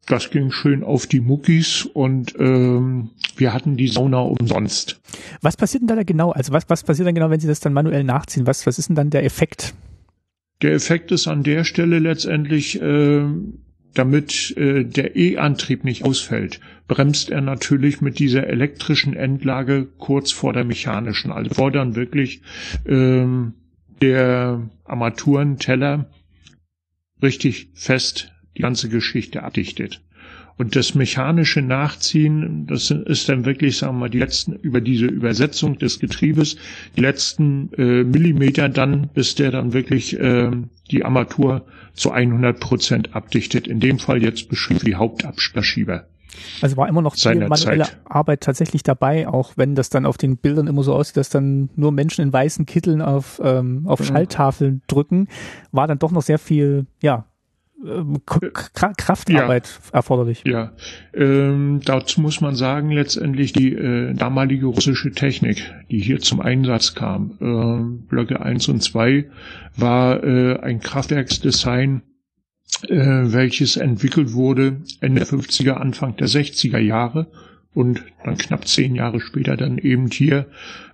Das 0.06 0.32
ging 0.32 0.52
schön 0.52 0.84
auf 0.84 1.06
die 1.06 1.20
Muckis 1.20 1.86
und 1.86 2.34
ähm, 2.40 3.12
wir 3.38 3.54
hatten 3.54 3.78
die 3.78 3.88
Sauna 3.88 4.22
umsonst. 4.22 5.00
Was 5.42 5.56
passiert 5.56 5.82
denn 5.82 5.96
da 5.96 6.02
genau? 6.04 6.32
Also 6.32 6.52
was, 6.52 6.68
was 6.68 6.84
passiert 6.84 7.08
dann 7.08 7.14
genau, 7.14 7.30
wenn 7.30 7.40
Sie 7.40 7.48
das 7.48 7.60
dann 7.60 7.74
manuell 7.74 8.04
nachziehen? 8.04 8.48
Was, 8.48 8.66
was 8.66 8.80
ist 8.80 8.90
denn 8.90 8.96
dann 8.96 9.12
der 9.12 9.24
Effekt? 9.24 9.76
Der 10.62 10.74
Effekt 10.74 11.12
ist 11.12 11.28
an 11.28 11.44
der 11.44 11.64
Stelle 11.64 12.00
letztendlich, 12.00 12.82
äh, 12.82 13.24
damit 13.94 14.56
äh, 14.58 14.84
der 14.84 15.16
E-Antrieb 15.16 15.84
nicht 15.84 16.04
ausfällt, 16.06 16.60
bremst 16.88 17.30
er 17.30 17.42
natürlich 17.42 18.02
mit 18.02 18.20
dieser 18.20 18.48
elektrischen 18.48 19.16
Endlage 19.16 19.88
kurz 19.98 20.32
vor 20.32 20.54
der 20.54 20.64
mechanischen. 20.64 21.32
Also 21.32 21.54
vor 21.54 21.72
dann 21.72 21.96
wirklich 21.96 22.42
ähm, 22.86 23.54
der 24.02 24.70
Armaturenteller 24.86 26.10
richtig 27.22 27.70
fest 27.74 28.32
die 28.58 28.62
ganze 28.62 28.90
Geschichte 28.90 29.44
abdichtet. 29.44 30.02
Und 30.60 30.76
das 30.76 30.94
mechanische 30.94 31.62
Nachziehen, 31.62 32.68
das 32.68 32.92
ist 32.92 33.30
dann 33.30 33.46
wirklich, 33.46 33.78
sagen 33.78 33.96
wir 33.96 34.00
mal, 34.02 34.10
die 34.10 34.20
letzten, 34.20 34.56
über 34.56 34.82
diese 34.82 35.06
Übersetzung 35.06 35.78
des 35.78 36.00
Getriebes, 36.00 36.58
die 36.98 37.02
letzten 37.02 37.72
äh, 37.78 38.04
Millimeter 38.04 38.68
dann, 38.68 39.08
bis 39.14 39.36
der 39.36 39.52
dann 39.52 39.72
wirklich 39.72 40.20
äh, 40.20 40.52
die 40.92 41.06
Armatur 41.06 41.66
zu 41.94 42.12
100 42.12 42.60
Prozent 42.60 43.16
abdichtet. 43.16 43.68
In 43.70 43.80
dem 43.80 44.00
Fall 44.00 44.22
jetzt 44.22 44.50
beschrieben 44.50 44.82
wie 44.84 44.96
Hauptabsperrschieber. 44.96 46.08
Also 46.62 46.76
war 46.76 46.90
immer 46.90 47.02
noch 47.02 47.16
viel 47.16 47.48
manuelle 47.48 47.86
Zeit. 47.86 47.98
Arbeit 48.04 48.42
tatsächlich 48.42 48.84
dabei, 48.84 49.30
auch 49.30 49.54
wenn 49.56 49.76
das 49.76 49.90
dann 49.90 50.06
auf 50.06 50.18
den 50.18 50.36
Bildern 50.36 50.68
immer 50.68 50.84
so 50.84 50.94
aussieht, 50.94 51.16
dass 51.16 51.30
dann 51.30 51.70
nur 51.78 51.94
Menschen 51.94 52.22
in 52.22 52.34
weißen 52.34 52.66
Kitteln 52.66 53.02
auf, 53.02 53.40
ähm, 53.42 53.84
auf 53.88 54.04
Schalltafeln 54.04 54.82
drücken, 54.88 55.30
war 55.72 55.88
dann 55.88 56.00
doch 56.00 56.12
noch 56.12 56.22
sehr 56.22 56.38
viel, 56.38 56.86
ja, 57.02 57.29
Kraftarbeit 58.26 59.68
ja, 59.68 59.94
erforderlich. 59.94 60.44
Ja, 60.46 60.74
ähm, 61.14 61.80
dazu 61.86 62.20
muss 62.20 62.42
man 62.42 62.56
sagen, 62.56 62.92
letztendlich 62.92 63.54
die 63.54 63.74
äh, 63.74 64.14
damalige 64.14 64.66
russische 64.66 65.12
Technik, 65.12 65.74
die 65.90 66.00
hier 66.00 66.20
zum 66.20 66.42
Einsatz 66.42 66.94
kam, 66.94 67.38
äh, 67.40 68.08
Blöcke 68.10 68.42
1 68.42 68.68
und 68.68 68.84
2, 68.84 69.30
war 69.78 70.24
äh, 70.24 70.60
ein 70.60 70.82
Kraftwerksdesign, 70.82 72.02
äh, 72.88 72.98
welches 72.98 73.78
entwickelt 73.78 74.34
wurde 74.34 74.82
Ende 75.00 75.22
der 75.22 75.28
50er, 75.28 75.74
Anfang 75.74 76.18
der 76.18 76.28
60er 76.28 76.80
Jahre 76.80 77.28
und 77.74 78.04
dann 78.26 78.38
knapp 78.38 78.68
zehn 78.68 78.96
Jahre 78.96 79.22
später 79.22 79.56
dann 79.56 79.78
eben 79.78 80.08
hier 80.08 80.48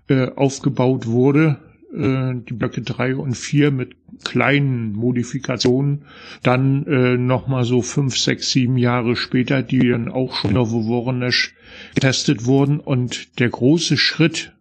äh, 0.07 0.29
aufgebaut 0.35 1.07
wurde 1.07 1.57
äh, 1.95 2.33
die 2.47 2.53
Blöcke 2.53 2.81
drei 2.81 3.15
und 3.15 3.35
vier 3.35 3.71
mit 3.71 3.95
kleinen 4.23 4.93
Modifikationen, 4.93 6.03
dann 6.43 6.85
äh, 6.85 7.17
nochmal 7.17 7.63
so 7.63 7.81
fünf, 7.81 8.17
sechs, 8.17 8.51
sieben 8.51 8.77
Jahre 8.77 9.15
später, 9.15 9.61
die 9.63 9.89
dann 9.89 10.09
auch 10.09 10.35
schon 10.35 10.57
auf 10.57 10.71
Voronezh 10.71 11.53
getestet 11.93 12.45
wurden. 12.45 12.79
Und 12.79 13.39
der 13.39 13.49
große 13.49 13.97
Schritt 13.97 14.53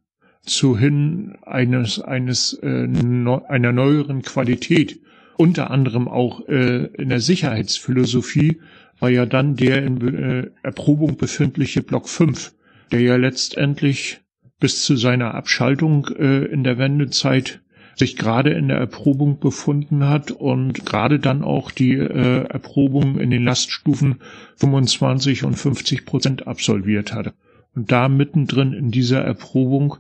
zu 0.43 0.77
hin 0.77 1.37
eines, 1.43 2.01
eines 2.01 2.55
äh, 2.55 2.87
ne, 2.87 3.49
einer 3.49 3.73
neueren 3.73 4.23
Qualität, 4.23 5.01
unter 5.37 5.71
anderem 5.71 6.09
auch 6.09 6.49
äh, 6.49 6.87
in 6.87 7.09
der 7.09 7.21
Sicherheitsphilosophie, 7.21 8.61
war 9.01 9.11
ja 9.11 9.27
dann 9.27 9.57
der 9.57 9.83
in 9.83 10.01
äh, 10.15 10.51
Erprobung 10.63 11.17
befindliche 11.17 11.83
Block 11.83 12.09
5, 12.09 12.55
der 12.93 13.01
ja 13.01 13.17
letztendlich 13.17 14.21
bis 14.61 14.85
zu 14.85 14.97
seiner 14.97 15.35
Abschaltung 15.35 16.09
äh, 16.19 16.45
in 16.45 16.65
der 16.65 16.79
Wendezeit 16.79 17.61
sich 17.97 18.17
gerade 18.17 18.51
in 18.51 18.69
der 18.69 18.79
Erprobung 18.79 19.39
befunden 19.39 20.09
hat 20.09 20.31
und 20.31 20.85
gerade 20.85 21.21
dann 21.21 21.43
auch 21.43 21.71
die 21.71 21.93
äh, 21.93 22.45
Erprobung 22.45 23.19
in 23.19 23.31
den 23.31 23.45
Laststufen 23.45 24.17
25 24.57 25.45
und 25.45 25.55
50 25.55 26.05
Prozent 26.05 26.47
absolviert 26.47 27.13
hat. 27.13 27.35
Und 27.75 27.93
da 27.93 28.09
mittendrin 28.09 28.73
in 28.73 28.91
dieser 28.91 29.23
Erprobung 29.23 29.97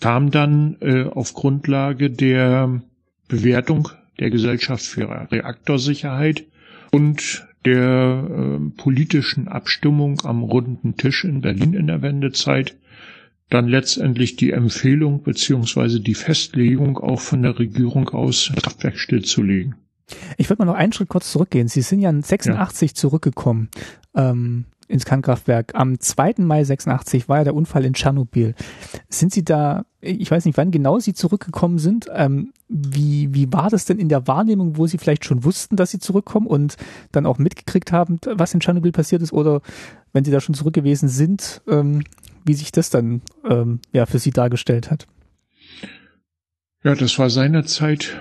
kam 0.00 0.30
dann 0.30 0.76
äh, 0.80 1.04
auf 1.04 1.34
Grundlage 1.34 2.10
der 2.10 2.82
Bewertung 3.28 3.88
der 4.20 4.30
Gesellschaft 4.30 4.84
für 4.84 5.28
Reaktorsicherheit 5.30 6.44
und 6.90 7.46
der 7.64 8.26
äh, 8.30 8.70
politischen 8.76 9.48
Abstimmung 9.48 10.20
am 10.24 10.42
runden 10.42 10.96
Tisch 10.96 11.24
in 11.24 11.40
Berlin 11.40 11.74
in 11.74 11.86
der 11.86 12.02
Wendezeit 12.02 12.76
dann 13.50 13.68
letztendlich 13.68 14.36
die 14.36 14.50
Empfehlung 14.50 15.22
beziehungsweise 15.22 16.00
die 16.00 16.14
Festlegung 16.14 16.98
auch 16.98 17.20
von 17.20 17.42
der 17.42 17.58
Regierung 17.58 18.08
aus, 18.10 18.50
das 18.54 18.62
Kraftwerk 18.62 18.98
stillzulegen. 18.98 19.74
Ich 20.36 20.48
würde 20.48 20.64
mal 20.64 20.72
noch 20.72 20.78
einen 20.78 20.92
Schritt 20.92 21.08
kurz 21.08 21.30
zurückgehen. 21.32 21.68
Sie 21.68 21.82
sind 21.82 22.00
ja 22.00 22.10
in 22.10 22.22
86 22.22 22.90
ja. 22.90 22.94
zurückgekommen 22.94 23.68
ähm, 24.14 24.64
ins 24.88 25.04
Kernkraftwerk. 25.04 25.74
Am 25.74 26.00
2. 26.00 26.34
Mai 26.38 26.64
86 26.64 27.28
war 27.28 27.38
ja 27.38 27.44
der 27.44 27.54
Unfall 27.54 27.84
in 27.84 27.92
Tschernobyl. 27.92 28.54
Sind 29.10 29.32
Sie 29.32 29.44
da, 29.44 29.84
ich 30.00 30.30
weiß 30.30 30.46
nicht, 30.46 30.56
wann 30.56 30.70
genau 30.70 30.98
Sie 30.98 31.12
zurückgekommen 31.12 31.78
sind. 31.78 32.06
Ähm, 32.12 32.52
wie, 32.68 33.32
wie 33.34 33.52
war 33.52 33.70
das 33.70 33.84
denn 33.84 33.98
in 33.98 34.08
der 34.08 34.26
Wahrnehmung, 34.26 34.76
wo 34.76 34.86
Sie 34.86 34.98
vielleicht 34.98 35.24
schon 35.24 35.44
wussten, 35.44 35.76
dass 35.76 35.90
Sie 35.90 35.98
zurückkommen 35.98 36.46
und 36.46 36.76
dann 37.12 37.26
auch 37.26 37.38
mitgekriegt 37.38 37.92
haben, 37.92 38.18
was 38.24 38.54
in 38.54 38.60
Tschernobyl 38.60 38.92
passiert 38.92 39.22
ist? 39.22 39.32
Oder 39.32 39.60
wenn 40.12 40.24
Sie 40.24 40.30
da 40.30 40.40
schon 40.40 40.54
zurück 40.54 40.74
gewesen 40.74 41.08
sind, 41.08 41.60
ähm, 41.68 42.02
wie 42.48 42.54
sich 42.54 42.72
das 42.72 42.90
dann 42.90 43.22
ähm, 43.48 43.80
ja 43.92 44.06
für 44.06 44.18
Sie 44.18 44.30
dargestellt 44.30 44.90
hat? 44.90 45.06
Ja, 46.82 46.94
das 46.94 47.18
war 47.18 47.30
seinerzeit 47.30 48.18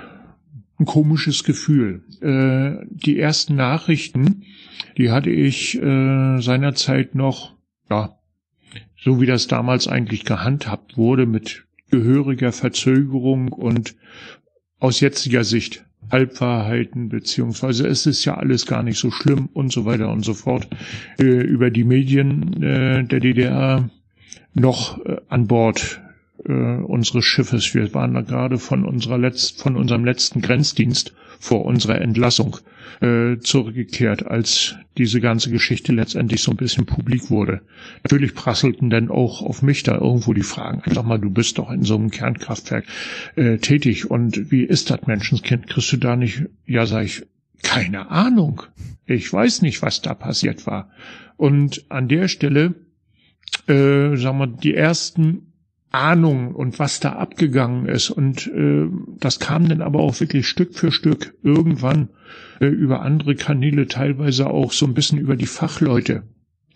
ein 0.79 0.85
komisches 0.85 1.43
Gefühl. 1.43 2.03
Äh, 2.21 2.85
die 2.89 3.19
ersten 3.19 3.55
Nachrichten, 3.55 4.43
die 4.97 5.09
hatte 5.09 5.29
ich 5.29 5.81
äh, 5.81 6.39
seinerzeit 6.39 7.15
noch, 7.15 7.55
ja, 7.89 8.19
so 8.99 9.21
wie 9.21 9.25
das 9.25 9.47
damals 9.47 9.87
eigentlich 9.87 10.25
gehandhabt 10.25 10.97
wurde, 10.97 11.25
mit 11.25 11.65
gehöriger 11.89 12.51
Verzögerung 12.51 13.51
und 13.53 13.95
aus 14.79 14.99
jetziger 14.99 15.43
Sicht 15.43 15.85
Halbwahrheiten, 16.11 17.09
beziehungsweise 17.09 17.87
es 17.87 18.05
ist 18.05 18.23
ja 18.25 18.35
alles 18.35 18.65
gar 18.65 18.83
nicht 18.83 18.97
so 18.97 19.11
schlimm 19.11 19.49
und 19.53 19.71
so 19.71 19.85
weiter 19.85 20.09
und 20.09 20.23
so 20.23 20.33
fort, 20.33 20.67
äh, 21.19 21.23
über 21.23 21.69
die 21.69 21.83
Medien 21.83 22.61
äh, 22.63 23.03
der 23.03 23.19
DDR 23.19 23.89
noch 24.53 25.03
äh, 25.05 25.17
an 25.29 25.47
Bord 25.47 26.01
äh, 26.45 26.51
unseres 26.51 27.25
Schiffes. 27.25 27.73
Wir 27.73 27.93
waren 27.93 28.13
da 28.13 28.21
gerade 28.21 28.57
von 28.57 28.85
unserer 28.85 29.17
letzt, 29.17 29.61
von 29.61 29.75
unserem 29.75 30.05
letzten 30.05 30.41
Grenzdienst 30.41 31.13
vor 31.39 31.65
unserer 31.65 32.01
Entlassung 32.01 32.57
äh, 33.01 33.37
zurückgekehrt, 33.39 34.25
als 34.25 34.75
diese 34.97 35.21
ganze 35.21 35.51
Geschichte 35.51 35.93
letztendlich 35.93 36.41
so 36.41 36.51
ein 36.51 36.57
bisschen 36.57 36.85
publik 36.85 37.29
wurde. 37.29 37.61
Natürlich 38.03 38.33
prasselten 38.33 38.89
dann 38.89 39.09
auch 39.09 39.41
auf 39.41 39.61
mich 39.61 39.83
da 39.83 39.95
irgendwo 39.95 40.33
die 40.33 40.41
Fragen. 40.41 40.81
Sag 40.91 41.05
mal, 41.05 41.19
du 41.19 41.29
bist 41.29 41.59
doch 41.59 41.69
in 41.69 41.83
so 41.83 41.95
einem 41.95 42.09
Kernkraftwerk 42.09 42.85
äh, 43.35 43.57
tätig 43.57 44.09
und 44.09 44.51
wie 44.51 44.63
ist 44.63 44.89
das 44.89 45.05
Menschenskind? 45.05 45.67
Kriegst 45.67 45.91
du 45.93 45.97
da 45.97 46.15
nicht? 46.15 46.45
Ja, 46.65 46.85
sag 46.85 47.03
ich, 47.03 47.27
keine 47.61 48.09
Ahnung. 48.09 48.63
Ich 49.05 49.31
weiß 49.31 49.61
nicht, 49.61 49.81
was 49.81 50.01
da 50.01 50.13
passiert 50.13 50.65
war. 50.65 50.89
Und 51.37 51.85
an 51.89 52.07
der 52.07 52.27
Stelle, 52.27 52.73
äh, 53.67 54.15
sagen 54.15 54.39
wir, 54.39 54.47
die 54.47 54.73
ersten 54.73 55.53
Ahnung 55.91 56.53
und 56.53 56.79
was 56.79 56.99
da 56.99 57.13
abgegangen 57.13 57.87
ist. 57.87 58.09
Und 58.09 58.47
äh, 58.47 58.87
das 59.19 59.39
kam 59.39 59.67
dann 59.69 59.81
aber 59.81 59.99
auch 59.99 60.19
wirklich 60.19 60.47
Stück 60.47 60.75
für 60.75 60.91
Stück 60.91 61.35
irgendwann 61.43 62.09
äh, 62.59 62.67
über 62.67 63.01
andere 63.01 63.35
Kanäle, 63.35 63.87
teilweise 63.87 64.49
auch 64.49 64.71
so 64.71 64.85
ein 64.85 64.93
bisschen 64.93 65.17
über 65.17 65.35
die 65.35 65.45
Fachleute 65.45 66.23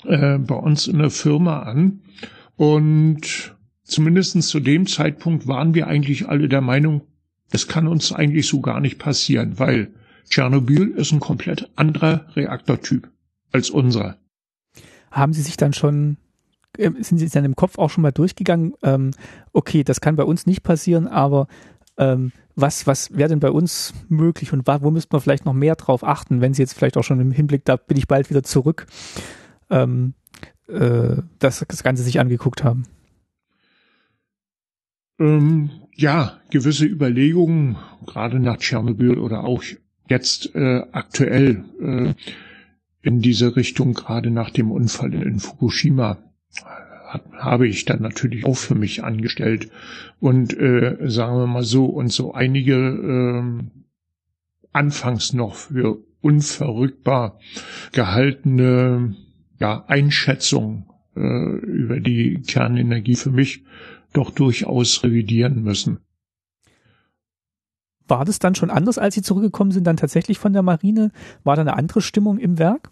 äh, 0.05 0.37
bei 0.37 0.55
uns 0.55 0.87
in 0.87 0.97
der 0.99 1.09
Firma 1.09 1.61
an. 1.63 2.01
Und 2.55 3.55
zumindestens 3.83 4.47
zu 4.47 4.59
dem 4.59 4.87
Zeitpunkt 4.87 5.47
waren 5.47 5.73
wir 5.73 5.87
eigentlich 5.87 6.27
alle 6.27 6.47
der 6.47 6.61
Meinung, 6.61 7.01
das 7.51 7.67
kann 7.67 7.87
uns 7.87 8.13
eigentlich 8.13 8.47
so 8.47 8.61
gar 8.61 8.79
nicht 8.79 8.97
passieren, 8.97 9.59
weil 9.59 9.93
Tschernobyl 10.29 10.91
ist 10.91 11.11
ein 11.11 11.19
komplett 11.19 11.69
anderer 11.75 12.25
Reaktortyp 12.35 13.09
als 13.51 13.69
unserer. 13.69 14.17
Haben 15.09 15.33
Sie 15.33 15.41
sich 15.41 15.57
dann 15.57 15.73
schon 15.73 16.15
äh, 16.77 16.91
sind 17.01 17.17
Sie 17.17 17.29
dann 17.29 17.45
im 17.45 17.55
Kopf 17.55 17.77
auch 17.77 17.89
schon 17.89 18.01
mal 18.01 18.11
durchgegangen, 18.11 18.73
ähm, 18.83 19.11
okay, 19.53 19.83
das 19.83 20.01
kann 20.01 20.15
bei 20.15 20.23
uns 20.23 20.45
nicht 20.45 20.63
passieren, 20.63 21.07
aber 21.07 21.47
ähm, 21.97 22.31
was, 22.55 22.87
was 22.87 23.15
wäre 23.15 23.29
denn 23.29 23.39
bei 23.39 23.51
uns 23.51 23.93
möglich 24.09 24.53
und 24.53 24.67
wo 24.67 24.91
müsste 24.91 25.13
man 25.13 25.21
vielleicht 25.21 25.45
noch 25.45 25.53
mehr 25.53 25.75
drauf 25.75 26.03
achten, 26.03 26.41
wenn 26.41 26.53
Sie 26.53 26.61
jetzt 26.61 26.73
vielleicht 26.73 26.97
auch 26.97 27.03
schon 27.03 27.19
im 27.19 27.31
Hinblick, 27.31 27.65
da 27.65 27.75
bin 27.75 27.97
ich 27.97 28.07
bald 28.07 28.29
wieder 28.29 28.43
zurück, 28.43 28.87
ähm, 29.69 30.13
äh, 30.67 31.17
das, 31.39 31.65
das 31.67 31.83
Ganze 31.83 32.03
sich 32.03 32.19
angeguckt 32.19 32.63
haben? 32.63 32.83
Ähm, 35.19 35.69
ja, 35.95 36.39
gewisse 36.49 36.85
Überlegungen, 36.85 37.77
gerade 38.05 38.39
nach 38.39 38.57
Tschernobyl 38.57 39.17
oder 39.19 39.43
auch 39.43 39.63
jetzt 40.09 40.55
äh, 40.55 40.83
aktuell 40.91 41.63
äh, 41.79 42.13
in 43.01 43.21
diese 43.21 43.55
Richtung, 43.55 43.93
gerade 43.93 44.29
nach 44.29 44.49
dem 44.49 44.71
Unfall 44.71 45.13
in 45.13 45.39
Fukushima 45.39 46.17
habe 47.37 47.67
ich 47.67 47.85
dann 47.85 48.01
natürlich 48.01 48.45
auch 48.45 48.57
für 48.57 48.75
mich 48.75 49.03
angestellt. 49.03 49.69
Und 50.19 50.57
äh, 50.57 50.97
sagen 51.09 51.37
wir 51.37 51.47
mal 51.47 51.63
so, 51.63 51.85
und 51.85 52.11
so 52.11 52.33
einige 52.33 52.75
äh, 52.75 53.63
anfangs 54.71 55.33
noch 55.33 55.55
für 55.55 55.97
unverrückbar 56.21 57.39
gehaltene 57.91 59.15
ja, 59.59 59.83
Einschätzungen 59.87 60.85
äh, 61.15 61.19
über 61.19 61.99
die 61.99 62.41
Kernenergie 62.41 63.15
für 63.15 63.31
mich 63.31 63.63
doch 64.13 64.31
durchaus 64.31 65.03
revidieren 65.03 65.63
müssen. 65.63 65.99
War 68.07 68.25
das 68.25 68.39
dann 68.39 68.55
schon 68.55 68.69
anders, 68.69 68.97
als 68.97 69.15
Sie 69.15 69.21
zurückgekommen 69.21 69.71
sind, 69.71 69.85
dann 69.85 69.95
tatsächlich 69.95 70.37
von 70.37 70.51
der 70.51 70.63
Marine? 70.63 71.11
War 71.43 71.55
da 71.55 71.61
eine 71.61 71.77
andere 71.77 72.01
Stimmung 72.01 72.39
im 72.39 72.59
Werk? 72.59 72.91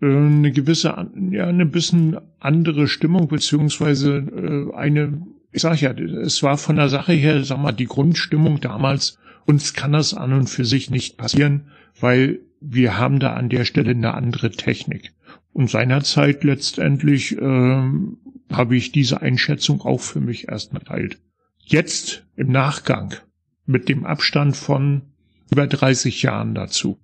Äh, 0.00 0.06
eine 0.06 0.52
gewisse, 0.52 0.94
ja, 1.30 1.46
eine 1.46 1.66
bisschen 1.66 2.18
andere 2.40 2.88
Stimmung, 2.88 3.28
beziehungsweise 3.28 4.16
äh, 4.16 4.74
eine, 4.74 5.26
ich 5.52 5.62
sag 5.62 5.80
ja, 5.80 5.92
es 5.92 6.42
war 6.42 6.58
von 6.58 6.76
der 6.76 6.88
Sache 6.88 7.12
her, 7.12 7.44
sag 7.44 7.58
mal, 7.58 7.72
die 7.72 7.86
Grundstimmung 7.86 8.60
damals, 8.60 9.18
uns 9.46 9.74
kann 9.74 9.92
das 9.92 10.14
an 10.14 10.32
und 10.32 10.48
für 10.48 10.64
sich 10.64 10.90
nicht 10.90 11.16
passieren, 11.16 11.68
weil 12.00 12.40
wir 12.60 12.98
haben 12.98 13.20
da 13.20 13.34
an 13.34 13.50
der 13.50 13.64
Stelle 13.64 13.90
eine 13.90 14.14
andere 14.14 14.50
Technik. 14.50 15.12
Und 15.52 15.70
seinerzeit 15.70 16.42
letztendlich 16.44 17.36
äh, 17.36 17.90
habe 18.50 18.76
ich 18.76 18.90
diese 18.90 19.20
Einschätzung 19.20 19.82
auch 19.82 20.00
für 20.00 20.20
mich 20.20 20.48
erstmal 20.48 20.82
teilt. 20.82 21.20
Jetzt 21.58 22.26
im 22.36 22.50
Nachgang, 22.50 23.14
mit 23.66 23.88
dem 23.88 24.04
Abstand 24.04 24.56
von 24.56 25.02
über 25.50 25.66
30 25.66 26.22
Jahren 26.22 26.54
dazu. 26.54 26.98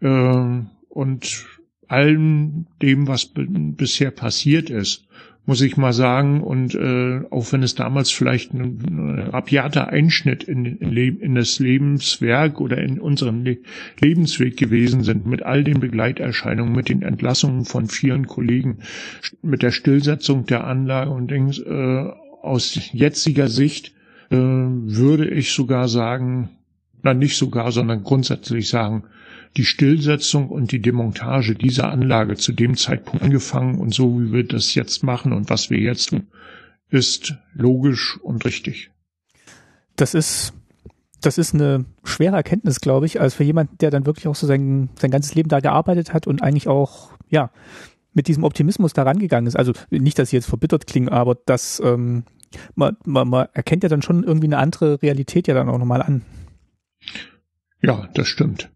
Äh, 0.00 0.60
und 0.88 1.46
allem 1.88 2.66
dem, 2.82 3.06
was 3.06 3.32
bisher 3.34 4.10
passiert 4.10 4.70
ist, 4.70 5.06
muss 5.46 5.60
ich 5.60 5.76
mal 5.76 5.92
sagen, 5.92 6.42
und 6.42 6.74
äh, 6.74 7.20
auch 7.30 7.52
wenn 7.52 7.62
es 7.62 7.76
damals 7.76 8.10
vielleicht 8.10 8.52
ein, 8.52 9.28
rabiater 9.30 9.88
Einschnitt 9.88 10.42
in, 10.42 10.64
in, 10.64 10.96
in, 10.96 11.34
das 11.36 11.60
Lebenswerk 11.60 12.60
oder 12.60 12.78
in 12.78 12.98
unseren 12.98 13.44
Le 13.44 13.58
Lebensweg 14.00 14.56
gewesen 14.56 15.04
sind, 15.04 15.24
mit 15.26 15.44
all 15.44 15.62
den 15.62 15.78
Begleiterscheinungen, 15.78 16.74
mit 16.74 16.88
den 16.88 17.02
Entlassungen 17.02 17.64
von 17.64 17.86
vielen 17.86 18.26
Kollegen, 18.26 18.78
mit 19.40 19.62
der 19.62 19.70
Stillsetzung 19.70 20.46
der 20.46 20.66
Anlage 20.66 21.12
und 21.12 21.30
Dings, 21.30 21.60
äh, 21.60 22.04
aus 22.42 22.90
jetziger 22.92 23.48
Sicht 23.48 23.94
äh, 24.30 24.36
würde 24.36 25.28
ich 25.28 25.52
sogar 25.52 25.86
sagen, 25.88 26.48
na 27.02 27.14
nicht 27.14 27.36
sogar, 27.36 27.70
sondern 27.70 28.02
grundsätzlich 28.02 28.68
sagen, 28.68 29.04
die 29.56 29.64
Stillsetzung 29.64 30.48
und 30.48 30.72
die 30.72 30.82
Demontage 30.82 31.54
dieser 31.54 31.90
Anlage 31.90 32.36
zu 32.36 32.52
dem 32.52 32.76
Zeitpunkt 32.76 33.22
angefangen 33.22 33.78
und 33.78 33.94
so 33.94 34.20
wie 34.20 34.32
wir 34.32 34.46
das 34.46 34.74
jetzt 34.74 35.02
machen 35.02 35.32
und 35.32 35.50
was 35.50 35.70
wir 35.70 35.78
jetzt 35.78 36.10
tun, 36.10 36.28
ist 36.88 37.34
logisch 37.54 38.18
und 38.22 38.44
richtig. 38.44 38.90
Das 39.96 40.14
ist 40.14 40.52
das 41.20 41.38
ist 41.38 41.54
eine 41.54 41.84
schwere 42.04 42.36
Erkenntnis, 42.36 42.80
glaube 42.80 43.06
ich, 43.06 43.20
als 43.20 43.34
für 43.34 43.42
jemanden, 43.42 43.78
der 43.78 43.90
dann 43.90 44.06
wirklich 44.06 44.28
auch 44.28 44.36
so 44.36 44.46
sein, 44.46 44.90
sein 44.98 45.10
ganzes 45.10 45.34
Leben 45.34 45.48
da 45.48 45.60
gearbeitet 45.60 46.12
hat 46.12 46.26
und 46.26 46.42
eigentlich 46.42 46.68
auch, 46.68 47.10
ja, 47.28 47.50
mit 48.12 48.28
diesem 48.28 48.44
Optimismus 48.44 48.92
da 48.92 49.02
rangegangen 49.02 49.46
ist. 49.46 49.56
Also 49.56 49.72
nicht, 49.90 50.18
dass 50.18 50.30
sie 50.30 50.36
jetzt 50.36 50.46
verbittert 50.46 50.86
klingen, 50.86 51.08
aber 51.08 51.34
das, 51.34 51.80
ähm, 51.84 52.24
man, 52.74 52.96
man, 53.04 53.28
man 53.28 53.48
erkennt 53.52 53.82
ja 53.82 53.88
dann 53.88 54.02
schon 54.02 54.24
irgendwie 54.24 54.46
eine 54.46 54.58
andere 54.58 55.02
Realität 55.02 55.48
ja 55.48 55.54
dann 55.54 55.68
auch 55.68 55.78
nochmal 55.78 56.02
an. 56.02 56.22
Ja, 57.82 58.08
das 58.14 58.28
stimmt. 58.28 58.70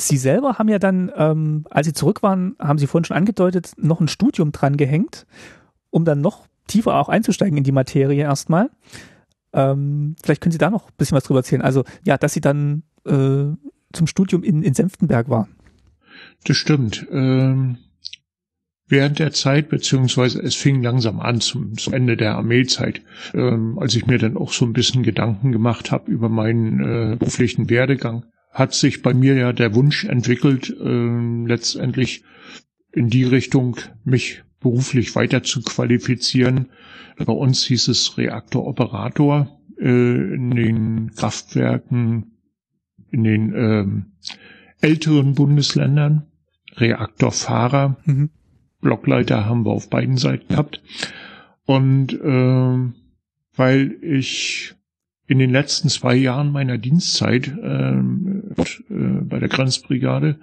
Sie 0.00 0.16
selber 0.16 0.58
haben 0.58 0.68
ja 0.68 0.78
dann, 0.78 1.10
ähm, 1.16 1.64
als 1.70 1.86
Sie 1.88 1.92
zurück 1.92 2.22
waren, 2.22 2.54
haben 2.60 2.78
Sie 2.78 2.86
vorhin 2.86 3.04
schon 3.04 3.16
angedeutet, 3.16 3.72
noch 3.76 4.00
ein 4.00 4.06
Studium 4.06 4.52
dran 4.52 4.76
gehängt, 4.76 5.26
um 5.90 6.04
dann 6.04 6.20
noch 6.20 6.46
tiefer 6.68 6.94
auch 6.94 7.08
einzusteigen 7.08 7.58
in 7.58 7.64
die 7.64 7.72
Materie 7.72 8.22
erstmal. 8.22 8.70
Ähm, 9.52 10.14
vielleicht 10.22 10.40
können 10.40 10.52
Sie 10.52 10.58
da 10.58 10.70
noch 10.70 10.88
ein 10.88 10.94
bisschen 10.96 11.16
was 11.16 11.24
drüber 11.24 11.40
erzählen. 11.40 11.62
Also 11.62 11.84
ja, 12.04 12.16
dass 12.16 12.32
Sie 12.32 12.40
dann 12.40 12.84
äh, 13.06 13.46
zum 13.92 14.06
Studium 14.06 14.44
in, 14.44 14.62
in 14.62 14.74
Senftenberg 14.74 15.28
waren. 15.28 15.48
Das 16.44 16.56
stimmt. 16.56 17.04
Ähm, 17.10 17.78
während 18.86 19.18
der 19.18 19.32
Zeit, 19.32 19.68
beziehungsweise 19.68 20.40
es 20.40 20.54
fing 20.54 20.80
langsam 20.80 21.18
an 21.18 21.40
zum, 21.40 21.76
zum 21.76 21.92
Ende 21.92 22.16
der 22.16 22.36
Armeezeit, 22.36 23.02
ähm, 23.34 23.80
als 23.80 23.96
ich 23.96 24.06
mir 24.06 24.18
dann 24.18 24.36
auch 24.36 24.52
so 24.52 24.64
ein 24.64 24.74
bisschen 24.74 25.02
Gedanken 25.02 25.50
gemacht 25.50 25.90
habe 25.90 26.08
über 26.08 26.28
meinen 26.28 26.80
äh, 26.84 27.16
beruflichen 27.16 27.68
Werdegang, 27.68 28.26
hat 28.58 28.74
sich 28.74 29.02
bei 29.02 29.14
mir 29.14 29.34
ja 29.36 29.52
der 29.52 29.74
Wunsch 29.74 30.04
entwickelt, 30.04 30.74
äh, 30.80 31.46
letztendlich 31.46 32.24
in 32.92 33.08
die 33.08 33.24
Richtung 33.24 33.76
mich 34.04 34.42
beruflich 34.60 35.14
weiter 35.14 35.44
zu 35.44 35.62
qualifizieren. 35.62 36.70
Bei 37.16 37.32
uns 37.32 37.64
hieß 37.64 37.88
es 37.88 38.18
Reaktoroperator 38.18 39.60
äh, 39.78 39.84
in 40.34 40.50
den 40.50 41.12
Kraftwerken 41.14 42.32
in 43.10 43.24
den 43.24 43.54
ähm, 43.54 44.06
älteren 44.80 45.34
Bundesländern, 45.34 46.26
Reaktorfahrer, 46.76 47.96
mhm. 48.04 48.30
Blockleiter 48.80 49.46
haben 49.46 49.64
wir 49.64 49.70
auf 49.70 49.88
beiden 49.88 50.16
Seiten 50.16 50.48
gehabt. 50.48 50.82
Und 51.64 52.12
äh, 52.12 52.92
weil 53.56 53.96
ich 54.02 54.74
in 55.28 55.38
den 55.38 55.50
letzten 55.50 55.88
zwei 55.90 56.16
Jahren 56.16 56.50
meiner 56.50 56.78
Dienstzeit 56.78 57.48
ähm, 57.62 58.44
äh, 58.56 58.94
bei 59.22 59.38
der 59.38 59.48
Grenzbrigade 59.48 60.38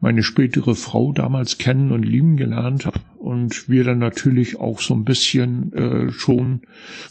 meine 0.00 0.24
spätere 0.24 0.74
Frau 0.74 1.12
damals 1.12 1.58
kennen 1.58 1.92
und 1.92 2.02
lieben 2.02 2.36
gelernt 2.36 2.86
habe 2.86 2.98
und 3.18 3.68
wir 3.68 3.84
dann 3.84 4.00
natürlich 4.00 4.58
auch 4.58 4.80
so 4.80 4.94
ein 4.94 5.04
bisschen 5.04 5.72
äh, 5.72 6.10
schon 6.10 6.62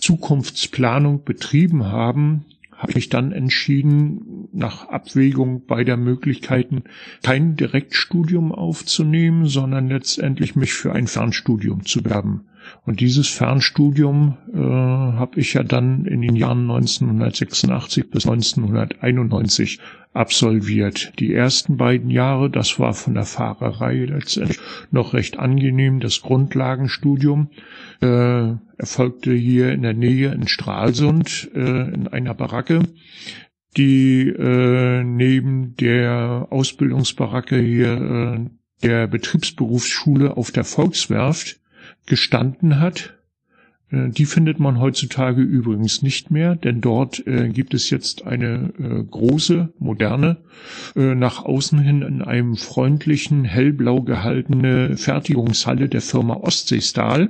Zukunftsplanung 0.02 1.24
betrieben 1.24 1.86
haben, 1.86 2.44
habe 2.76 2.98
ich 2.98 3.08
dann 3.08 3.32
entschieden, 3.32 4.50
nach 4.52 4.90
Abwägung 4.90 5.66
beider 5.66 5.96
Möglichkeiten 5.96 6.84
kein 7.24 7.56
Direktstudium 7.56 8.52
aufzunehmen, 8.52 9.46
sondern 9.46 9.88
letztendlich 9.88 10.58
mich 10.58 10.74
für 10.74 10.92
ein 10.92 11.08
Fernstudium 11.08 11.86
zu 11.86 12.04
werben. 12.04 12.48
Und 12.86 13.00
dieses 13.00 13.28
Fernstudium 13.28 14.38
äh, 14.54 14.58
habe 14.58 15.40
ich 15.40 15.54
ja 15.54 15.64
dann 15.64 16.06
in 16.06 16.22
den 16.22 16.36
Jahren 16.36 16.70
1986 16.70 18.10
bis 18.10 18.26
1991 18.26 19.80
absolviert. 20.14 21.14
Die 21.20 21.34
ersten 21.34 21.78
beiden 21.78 22.10
Jahre, 22.10 22.50
das 22.50 22.80
war 22.80 22.94
von 22.94 23.14
der 23.14 23.26
Fahrerei 23.26 24.06
letztendlich 24.06 24.60
noch 24.92 25.14
recht 25.14 25.40
angenehm, 25.40 26.00
das 26.00 26.22
Grundlagenstudium 26.22 27.50
äh, 28.02 28.54
erfolgte 28.78 29.34
hier 29.34 29.72
in 29.72 29.84
der 29.84 29.94
Nähe 29.94 30.32
in 30.34 30.48
Stralsund 30.48 31.50
äh, 31.54 31.94
in 31.94 32.08
einer 32.08 32.34
Baracke, 32.34 32.82
die 33.78 34.28
äh, 34.28 35.04
neben 35.04 35.76
der 35.78 36.48
Ausbildungsbaracke 36.50 37.58
hier 37.58 37.94
äh, 37.94 38.50
der 38.84 39.08
Betriebsberufsschule 39.08 40.36
auf 40.36 40.52
der 40.52 40.66
Volkswerft 40.66 41.61
gestanden 42.06 42.80
hat. 42.80 43.18
Äh, 43.92 44.10
die 44.10 44.26
findet 44.26 44.60
man 44.60 44.80
heutzutage 44.80 45.42
übrigens 45.42 46.02
nicht 46.02 46.32
mehr, 46.32 46.56
denn 46.56 46.82
dort 46.82 47.26
äh, 47.28 47.50
gibt 47.50 47.74
es 47.74 47.90
jetzt 47.90 48.26
eine 48.26 48.74
äh, 48.80 49.04
große, 49.04 49.74
moderne, 49.80 50.38
äh, 50.96 51.16
nach 51.16 51.44
außen 51.44 51.80
hin 51.80 52.02
in 52.02 52.22
einem 52.22 52.56
freundlichen, 52.56 53.46
hellblau 53.46 54.02
gehaltene 54.02 54.98
Fertigungshalle 54.98 55.90
der 55.90 56.02
Firma 56.02 56.36
Ostseestahl. 56.36 57.30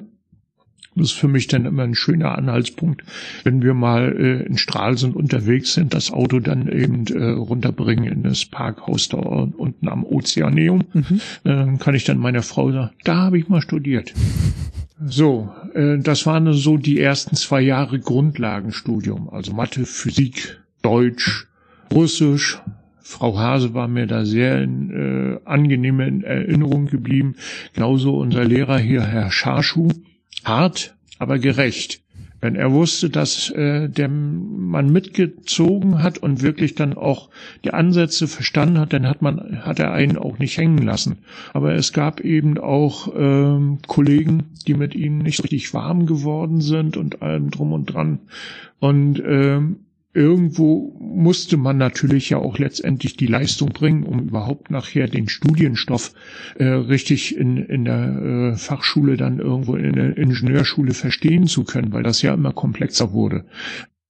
Das 0.96 1.08
ist 1.08 1.14
für 1.14 1.30
mich 1.30 1.48
dann 1.48 1.66
immer 1.66 1.84
ein 1.84 1.96
schöner 1.96 2.38
Anhaltspunkt, 2.38 3.04
wenn 3.44 3.62
wir 3.62 3.74
mal 3.74 4.14
äh, 4.18 4.46
in 4.46 4.58
Stralsund 4.58 5.16
unterwegs 5.16 5.74
sind, 5.74 5.94
das 5.94 6.12
Auto 6.12 6.40
dann 6.40 6.68
eben 6.68 7.08
äh, 7.08 7.30
runterbringen 7.30 8.12
in 8.12 8.24
das 8.24 8.46
Parkhaus 8.46 9.08
da 9.08 9.18
unten 9.18 9.88
am 9.88 10.04
Ozeaneum. 10.04 10.84
Mhm. 10.92 11.22
Äh, 11.46 11.78
kann 11.78 11.96
ich 11.96 12.04
dann 12.04 12.18
meiner 12.18 12.42
Frau 12.42 12.72
sagen, 12.74 12.92
da 13.06 13.16
habe 13.16 13.40
ich 13.40 13.48
mal 13.48 13.62
studiert. 13.62 14.14
So, 15.04 15.50
äh, 15.74 15.98
das 15.98 16.28
waren 16.28 16.54
so 16.54 16.78
die 16.78 17.00
ersten 17.00 17.36
zwei 17.36 17.62
Jahre 17.62 18.00
Grundlagenstudium, 18.00 19.32
also 19.32 19.52
Mathe, 19.52 19.88
Physik, 19.88 20.62
Deutsch, 20.84 21.48
Russisch. 21.92 22.62
Frau 23.02 23.36
Hase 23.36 23.74
war 23.74 23.88
mir 23.88 24.06
da 24.06 24.26
sehr 24.26 24.62
in, 24.62 24.92
äh, 24.92 25.40
angenehm 25.44 26.02
in 26.02 26.24
Erinnerung 26.24 26.86
geblieben. 26.86 27.34
Genauso 27.74 28.16
unser 28.16 28.46
Lehrer 28.46 28.78
hier, 28.78 29.02
Herr 29.02 29.32
Scharschuh 29.32 29.90
Hart, 30.44 30.96
aber 31.20 31.40
gerecht. 31.40 32.02
Wenn 32.42 32.56
er 32.56 32.72
wusste, 32.72 33.12
dass 33.12 33.52
äh, 33.52 33.88
der 33.88 34.10
man 34.10 34.92
mitgezogen 34.92 36.02
hat 36.02 36.18
und 36.18 36.42
wirklich 36.42 36.74
dann 36.74 36.96
auch 36.96 37.30
die 37.64 37.72
Ansätze 37.72 38.28
verstanden 38.28 38.80
hat, 38.80 38.94
dann 38.94 39.08
hat 39.08 39.22
man 39.22 39.64
hat 39.64 39.80
er 39.80 39.94
einen 39.94 40.18
auch 40.18 40.40
nicht 40.40 40.58
hängen 40.58 40.80
lassen. 40.80 41.20
Aber 41.54 41.76
es 41.76 41.94
gab 41.94 42.20
eben 42.20 42.58
auch 42.58 43.14
ähm, 43.16 43.78
Kollegen, 43.86 44.46
die 44.66 44.74
mit 44.74 44.96
ihm 44.96 45.20
nicht 45.20 45.44
richtig 45.44 45.72
warm 45.76 46.08
geworden 46.08 46.62
sind 46.62 46.98
und 46.98 47.22
allem 47.22 47.52
drum 47.52 47.74
und 47.74 47.86
dran. 47.86 48.20
Und 48.80 49.22
ähm, 49.24 49.82
irgendwo 50.14 50.96
musste 51.00 51.58
man 51.58 51.78
natürlich 51.78 52.30
ja 52.30 52.38
auch 52.38 52.58
letztendlich 52.58 53.16
die 53.16 53.28
Leistung 53.28 53.70
bringen, 53.70 54.04
um 54.04 54.20
überhaupt 54.20 54.70
nachher 54.70 55.08
den 55.08 55.30
Studienstoff 55.30 56.14
äh, 56.58 56.66
richtig 56.66 57.38
in, 57.38 57.58
in 57.58 57.86
der 57.86 58.54
äh, 58.54 58.56
Fachschule 58.58 59.18
dann 59.18 59.40
irgendwo 59.40 59.76
in 59.76 59.94
der 59.94 60.18
Ingenieurschule 60.18 60.94
verstehen 60.94 61.48
zu 61.48 61.64
können, 61.64 61.94
weil 61.94 62.04
das 62.04 62.22
ja 62.22 62.34
immer 62.34 62.54
komplexer 62.54 63.14
wurde. 63.14 63.46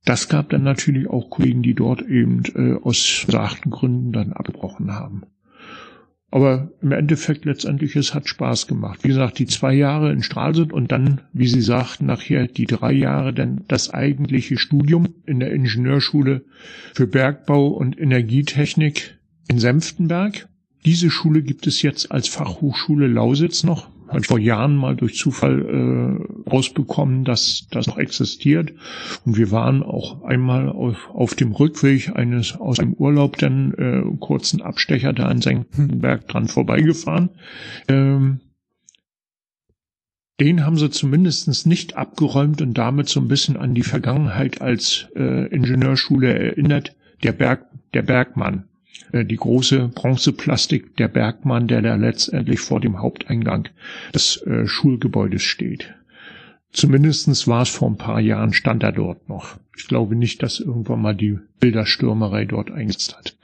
Das 0.04 0.30
gab 0.30 0.50
dann 0.50 0.64
natürlich 0.64 1.08
auch 1.08 1.30
Kollegen, 1.30 1.62
die 1.62 1.76
dort 1.76 2.02
eben 2.02 2.42
äh, 2.56 2.82
aus 2.82 3.24
besagten 3.26 3.72
Gründen 3.72 4.12
dann 4.12 4.34
abgebrochen 4.34 4.92
haben. 4.94 5.24
Aber 6.34 6.72
im 6.82 6.94
Endeffekt 6.94 7.44
letztendlich, 7.44 7.98
es 7.98 8.14
hat 8.14 8.30
Spaß 8.30 8.68
gemacht. 8.68 9.04
Wie 9.04 9.10
gesagt, 9.10 9.38
die 9.38 9.48
zwei 9.48 9.74
Jahre 9.74 10.14
in 10.14 10.24
Stralsund 10.24 10.72
und 10.72 10.90
dann, 10.90 11.20
wie 11.34 11.48
Sie 11.48 11.62
sagten, 11.62 12.06
nachher 12.06 12.48
die 12.48 12.66
drei 12.66 12.94
Jahre 12.94 13.34
dann 13.34 13.66
das 13.68 13.90
eigentliche 13.94 14.58
Studium 14.58 15.10
in 15.26 15.42
der 15.42 15.52
Ingenieurschule 15.52 16.46
für 16.94 17.06
Bergbau 17.06 17.68
und 17.68 18.00
Energietechnik 18.00 19.18
in 19.50 19.60
Senftenberg. 19.60 20.48
Diese 20.86 21.12
Schule 21.12 21.42
gibt 21.42 21.68
es 21.68 21.82
jetzt 21.82 22.12
als 22.12 22.30
Fachhochschule 22.30 23.08
Lausitz 23.08 23.64
noch 23.64 23.90
halt 24.12 24.28
vor 24.28 24.40
Jahren 24.40 24.76
mal 24.76 24.96
durch 24.96 25.16
Zufall 25.16 25.62
äh, 25.62 26.50
rausbekommen, 26.50 27.24
dass 27.24 27.68
das 27.72 27.88
noch 27.88 27.98
existiert. 27.98 28.74
Und 29.26 29.38
wir 29.38 29.52
waren 29.52 29.84
auch 29.84 30.24
einmal 30.24 30.70
auf, 30.70 31.10
auf 31.14 31.36
dem 31.36 31.52
Rückweg 31.52 32.16
eines 32.16 32.56
aus 32.56 32.78
dem 32.78 32.94
Urlaub 32.94 33.38
dann 33.38 33.74
äh, 33.74 34.18
kurzen 34.20 34.62
Abstecher 34.62 35.14
da 35.14 35.28
an 35.28 35.42
Senckenberg 35.42 36.28
dran 36.28 36.48
vorbeigefahren. 36.48 37.30
Ähm, 37.88 38.42
den 40.40 40.66
haben 40.66 40.78
sie 40.78 40.90
zumindest 40.90 41.68
nicht 41.68 41.98
abgeräumt 41.98 42.64
und 42.64 42.74
damit 42.74 43.08
so 43.10 43.20
ein 43.20 43.28
bisschen 43.28 43.58
an 43.58 43.76
die 43.76 43.84
Vergangenheit 43.84 44.60
als 44.60 45.08
äh, 45.16 45.46
Ingenieurschule 45.54 46.34
erinnert. 46.34 46.96
Der 47.22 47.32
Berg, 47.32 47.68
der 47.94 48.02
Bergmann. 48.02 48.66
Äh, 49.12 49.26
die 49.26 49.38
große 49.38 49.90
Bronzeplastik 49.90 50.96
der 50.98 51.08
Bergmann, 51.08 51.68
der 51.68 51.82
da 51.82 51.96
letztendlich 51.96 52.60
vor 52.60 52.80
dem 52.80 53.02
Haupteingang 53.02 53.70
des 54.14 54.42
äh, 54.44 54.68
Schulgebäudes 54.68 55.44
steht. 55.44 55.94
Zumindestens 56.72 57.48
war 57.48 57.64
es 57.64 57.70
vor 57.70 57.90
ein 57.90 57.98
paar 57.98 58.22
Jahren, 58.22 58.54
stand 58.54 58.84
er 58.84 58.94
dort 58.94 59.28
noch. 59.28 59.58
Ich 59.78 59.88
glaube 59.88 60.16
nicht, 60.16 60.42
dass 60.42 60.60
irgendwann 60.60 61.02
mal 61.02 61.16
die 61.16 61.38
Bilderstürmerei 61.60 62.46
dort 62.46 62.72
eingesetzt 62.72 63.18
hat. 63.18 63.38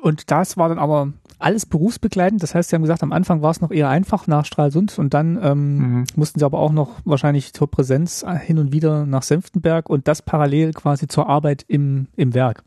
Und 0.00 0.30
das 0.30 0.56
war 0.56 0.68
dann 0.68 0.78
aber 0.78 1.12
alles 1.38 1.66
berufsbegleitend. 1.66 2.42
Das 2.42 2.54
heißt, 2.54 2.70
Sie 2.70 2.76
haben 2.76 2.82
gesagt, 2.82 3.02
am 3.02 3.12
Anfang 3.12 3.42
war 3.42 3.50
es 3.50 3.60
noch 3.60 3.72
eher 3.72 3.88
einfach 3.88 4.28
nach 4.28 4.44
Stralsund 4.44 4.96
und 4.98 5.12
dann 5.14 5.38
ähm, 5.42 5.78
mhm. 5.78 6.04
mussten 6.14 6.38
Sie 6.38 6.44
aber 6.44 6.60
auch 6.60 6.72
noch 6.72 7.00
wahrscheinlich 7.04 7.52
zur 7.52 7.68
Präsenz 7.68 8.24
hin 8.44 8.58
und 8.58 8.72
wieder 8.72 9.06
nach 9.06 9.22
Senftenberg 9.22 9.90
und 9.90 10.06
das 10.06 10.22
parallel 10.22 10.72
quasi 10.72 11.08
zur 11.08 11.28
Arbeit 11.28 11.64
im, 11.66 12.06
im 12.14 12.34
Werk. 12.34 12.62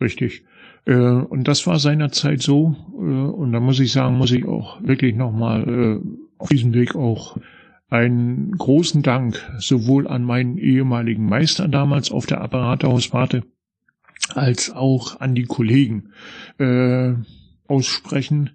Richtig. 0.00 0.44
Äh, 0.88 0.94
und 0.94 1.46
das 1.46 1.66
war 1.66 1.78
seinerzeit 1.78 2.42
so. 2.42 2.74
Äh, 2.94 2.96
und 2.96 3.52
da 3.52 3.60
muss 3.60 3.78
ich 3.78 3.92
sagen, 3.92 4.16
muss 4.16 4.32
ich 4.32 4.46
auch 4.46 4.82
wirklich 4.82 5.14
nochmal 5.14 5.68
äh, 5.68 6.00
auf 6.38 6.48
diesem 6.48 6.72
Weg 6.72 6.96
auch 6.96 7.36
einen 7.90 8.52
großen 8.52 9.02
Dank 9.02 9.40
sowohl 9.58 10.08
an 10.08 10.24
meinen 10.24 10.58
ehemaligen 10.58 11.26
Meister 11.26 11.68
damals 11.68 12.10
auf 12.10 12.26
der 12.26 12.40
Apparatehauswarte 12.40 13.44
als 14.34 14.70
auch 14.70 15.20
an 15.20 15.34
die 15.34 15.44
Kollegen 15.44 16.10
aussprechen, 17.66 18.50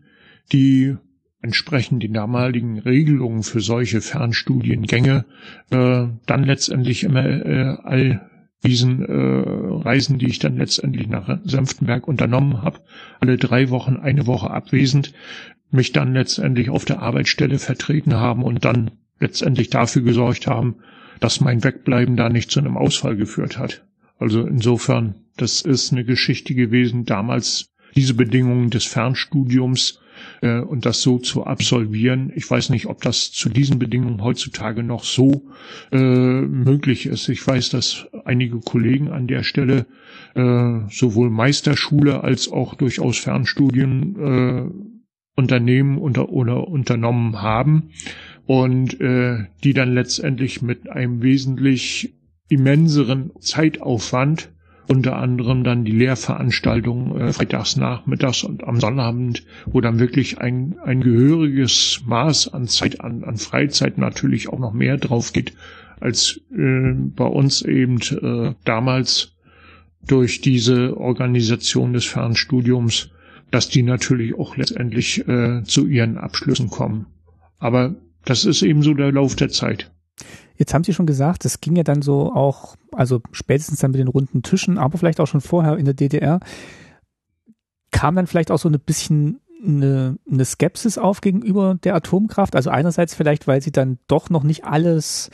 die 0.51 0.97
entsprechend 1.41 2.03
den 2.03 2.13
damaligen 2.13 2.77
Regelungen 2.77 3.41
für 3.41 3.59
solche 3.59 4.01
Fernstudiengänge 4.01 5.25
äh, 5.71 6.05
dann 6.27 6.43
letztendlich 6.43 7.03
immer 7.03 7.25
äh, 7.25 7.77
all 7.83 8.29
diesen 8.65 9.05
äh, 9.05 9.83
Reisen, 9.83 10.19
die 10.19 10.27
ich 10.27 10.39
dann 10.39 10.57
letztendlich 10.57 11.07
nach 11.07 11.39
Senftenberg 11.43 12.07
unternommen 12.07 12.61
habe, 12.61 12.79
alle 13.19 13.37
drei 13.37 13.69
Wochen 13.69 13.97
eine 13.97 14.25
Woche 14.25 14.49
abwesend, 14.49 15.13
mich 15.71 15.91
dann 15.91 16.13
letztendlich 16.13 16.69
auf 16.69 16.85
der 16.85 17.01
Arbeitsstelle 17.01 17.59
vertreten 17.59 18.15
haben 18.15 18.43
und 18.43 18.63
dann 18.63 18.91
letztendlich 19.19 19.69
dafür 19.69 20.03
gesorgt 20.03 20.47
haben, 20.47 20.75
dass 21.19 21.41
mein 21.41 21.63
Wegbleiben 21.63 22.15
da 22.15 22.29
nicht 22.29 22.51
zu 22.51 22.59
einem 22.59 22.77
Ausfall 22.77 23.15
geführt 23.15 23.57
hat. 23.57 23.85
Also 24.19 24.45
insofern, 24.45 25.15
das 25.37 25.61
ist 25.61 25.91
eine 25.91 26.05
Geschichte 26.05 26.53
gewesen, 26.53 27.05
damals 27.05 27.73
diese 27.95 28.13
Bedingungen 28.13 28.69
des 28.69 28.85
Fernstudiums 28.85 29.99
äh, 30.41 30.59
und 30.59 30.85
das 30.85 31.01
so 31.01 31.19
zu 31.19 31.45
absolvieren. 31.45 32.31
Ich 32.35 32.49
weiß 32.49 32.69
nicht, 32.69 32.87
ob 32.87 33.01
das 33.01 33.31
zu 33.31 33.49
diesen 33.49 33.79
Bedingungen 33.79 34.21
heutzutage 34.23 34.83
noch 34.83 35.03
so 35.03 35.49
äh, 35.91 35.97
möglich 35.97 37.05
ist. 37.05 37.29
Ich 37.29 37.45
weiß, 37.45 37.69
dass 37.69 38.07
einige 38.25 38.59
Kollegen 38.59 39.09
an 39.09 39.27
der 39.27 39.43
Stelle 39.43 39.85
äh, 40.35 40.79
sowohl 40.89 41.29
Meisterschule 41.29 42.23
als 42.23 42.51
auch 42.51 42.75
durchaus 42.75 43.17
Fernstudien 43.17 44.15
äh, 44.19 44.93
Unternehmen 45.35 45.97
unter, 45.97 46.29
oder 46.29 46.67
unternommen 46.67 47.41
haben, 47.41 47.89
und 48.45 48.99
äh, 48.99 49.45
die 49.63 49.73
dann 49.73 49.93
letztendlich 49.93 50.61
mit 50.61 50.89
einem 50.89 51.21
wesentlich 51.21 52.13
immenseren 52.49 53.31
Zeitaufwand 53.39 54.51
unter 54.87 55.17
anderem 55.17 55.63
dann 55.63 55.85
die 55.85 55.91
Lehrveranstaltungen 55.91 57.19
äh, 57.19 57.33
freitags 57.33 57.77
nachmittags 57.77 58.43
und 58.43 58.63
am 58.63 58.79
Sonnabend, 58.79 59.45
wo 59.65 59.81
dann 59.81 59.99
wirklich 59.99 60.39
ein, 60.39 60.75
ein 60.83 61.01
gehöriges 61.01 62.01
Maß 62.05 62.53
an 62.53 62.67
Zeit, 62.67 63.01
an, 63.01 63.23
an 63.23 63.37
Freizeit 63.37 63.97
natürlich 63.97 64.49
auch 64.49 64.59
noch 64.59 64.73
mehr 64.73 64.97
drauf 64.97 65.33
geht, 65.33 65.53
als 65.99 66.41
äh, 66.51 66.93
bei 66.93 67.25
uns 67.25 67.61
eben 67.61 67.99
äh, 67.99 68.53
damals 68.65 69.33
durch 70.05 70.41
diese 70.41 70.97
Organisation 70.97 71.93
des 71.93 72.05
Fernstudiums, 72.05 73.09
dass 73.51 73.69
die 73.69 73.83
natürlich 73.83 74.37
auch 74.37 74.57
letztendlich 74.57 75.25
äh, 75.27 75.63
zu 75.63 75.87
ihren 75.87 76.17
Abschlüssen 76.17 76.69
kommen. 76.69 77.05
Aber 77.59 77.95
das 78.25 78.45
ist 78.45 78.63
eben 78.63 78.81
so 78.81 78.93
der 78.93 79.11
Lauf 79.11 79.35
der 79.35 79.49
Zeit. 79.49 79.91
Jetzt 80.55 80.73
haben 80.73 80.83
Sie 80.83 80.93
schon 80.93 81.05
gesagt, 81.05 81.45
es 81.45 81.61
ging 81.61 81.75
ja 81.75 81.83
dann 81.83 82.01
so 82.01 82.31
auch, 82.33 82.75
also 82.91 83.21
spätestens 83.31 83.79
dann 83.79 83.91
mit 83.91 83.99
den 83.99 84.07
runden 84.07 84.43
Tischen, 84.43 84.77
aber 84.77 84.97
vielleicht 84.97 85.19
auch 85.19 85.27
schon 85.27 85.41
vorher 85.41 85.77
in 85.77 85.85
der 85.85 85.93
DDR, 85.93 86.39
kam 87.91 88.15
dann 88.15 88.27
vielleicht 88.27 88.51
auch 88.51 88.59
so 88.59 88.69
ein 88.69 88.79
bisschen 88.79 89.39
eine, 89.65 90.17
eine 90.29 90.45
Skepsis 90.45 90.97
auf 90.97 91.21
gegenüber 91.21 91.77
der 91.83 91.95
Atomkraft. 91.95 92.55
Also 92.55 92.69
einerseits 92.69 93.15
vielleicht, 93.15 93.47
weil 93.47 93.61
sie 93.61 93.71
dann 93.71 93.97
doch 94.07 94.29
noch 94.29 94.43
nicht 94.43 94.65
alles 94.65 95.29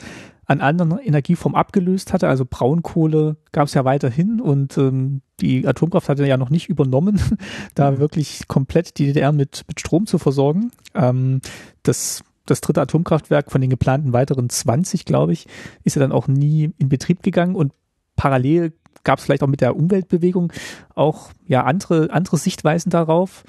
an 0.46 0.60
anderen 0.60 0.98
Energieformen 0.98 1.56
abgelöst 1.56 2.12
hatte. 2.12 2.28
Also 2.28 2.44
Braunkohle 2.48 3.36
gab 3.52 3.68
es 3.68 3.74
ja 3.74 3.84
weiterhin 3.84 4.40
und 4.40 4.76
ähm, 4.78 5.22
die 5.40 5.66
Atomkraft 5.66 6.08
hatte 6.08 6.26
ja 6.26 6.36
noch 6.36 6.50
nicht 6.50 6.68
übernommen, 6.68 7.20
da 7.74 7.92
mhm. 7.92 7.98
wirklich 7.98 8.48
komplett 8.48 8.98
die 8.98 9.06
DDR 9.06 9.30
mit, 9.30 9.64
mit 9.68 9.78
Strom 9.78 10.06
zu 10.06 10.18
versorgen. 10.18 10.72
Ähm, 10.94 11.40
das 11.84 12.22
das 12.46 12.60
dritte 12.60 12.80
Atomkraftwerk 12.80 13.50
von 13.50 13.60
den 13.60 13.70
geplanten 13.70 14.12
weiteren 14.12 14.48
20, 14.48 15.04
glaube 15.04 15.32
ich, 15.32 15.46
ist 15.84 15.96
ja 15.96 16.00
dann 16.00 16.12
auch 16.12 16.28
nie 16.28 16.72
in 16.78 16.88
Betrieb 16.88 17.22
gegangen 17.22 17.54
und 17.54 17.72
parallel 18.16 18.72
gab 19.04 19.18
es 19.18 19.24
vielleicht 19.24 19.42
auch 19.42 19.48
mit 19.48 19.60
der 19.60 19.76
Umweltbewegung 19.76 20.52
auch 20.94 21.30
ja 21.46 21.64
andere, 21.64 22.10
andere 22.10 22.36
Sichtweisen 22.36 22.90
darauf. 22.90 23.44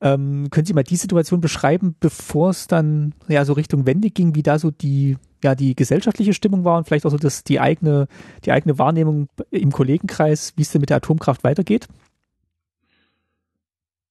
Ähm, 0.00 0.48
können 0.50 0.66
Sie 0.66 0.74
mal 0.74 0.84
die 0.84 0.96
Situation 0.96 1.40
beschreiben, 1.40 1.96
bevor 1.98 2.50
es 2.50 2.66
dann 2.66 3.14
ja 3.28 3.44
so 3.44 3.54
Richtung 3.54 3.86
Wende 3.86 4.10
ging, 4.10 4.34
wie 4.34 4.42
da 4.42 4.58
so 4.58 4.70
die 4.70 5.16
ja 5.42 5.54
die 5.54 5.74
gesellschaftliche 5.74 6.34
Stimmung 6.34 6.64
war 6.64 6.76
und 6.76 6.86
vielleicht 6.86 7.06
auch 7.06 7.10
so 7.10 7.16
das 7.16 7.44
die 7.44 7.60
eigene 7.60 8.06
die 8.44 8.52
eigene 8.52 8.78
Wahrnehmung 8.78 9.28
im 9.50 9.72
Kollegenkreis, 9.72 10.52
wie 10.56 10.62
es 10.62 10.70
denn 10.70 10.80
mit 10.80 10.90
der 10.90 10.98
Atomkraft 10.98 11.44
weitergeht? 11.44 11.88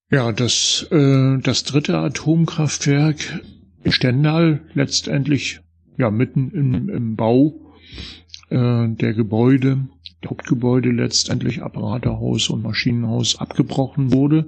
Ja, 0.09 0.31
das 0.31 0.87
äh, 0.91 1.37
das 1.39 1.63
dritte 1.63 1.97
Atomkraftwerk 1.97 3.41
Stendal 3.87 4.61
letztendlich 4.73 5.61
ja 5.97 6.11
mitten 6.11 6.51
im, 6.51 6.89
im 6.89 7.15
Bau 7.15 7.55
äh, 8.49 8.87
der 8.89 9.13
Gebäude, 9.13 9.87
Hauptgebäude 10.25 10.89
letztendlich 10.89 11.61
Apparatehaus 11.61 12.49
und 12.49 12.63
Maschinenhaus 12.63 13.39
abgebrochen 13.39 14.11
wurde, 14.11 14.45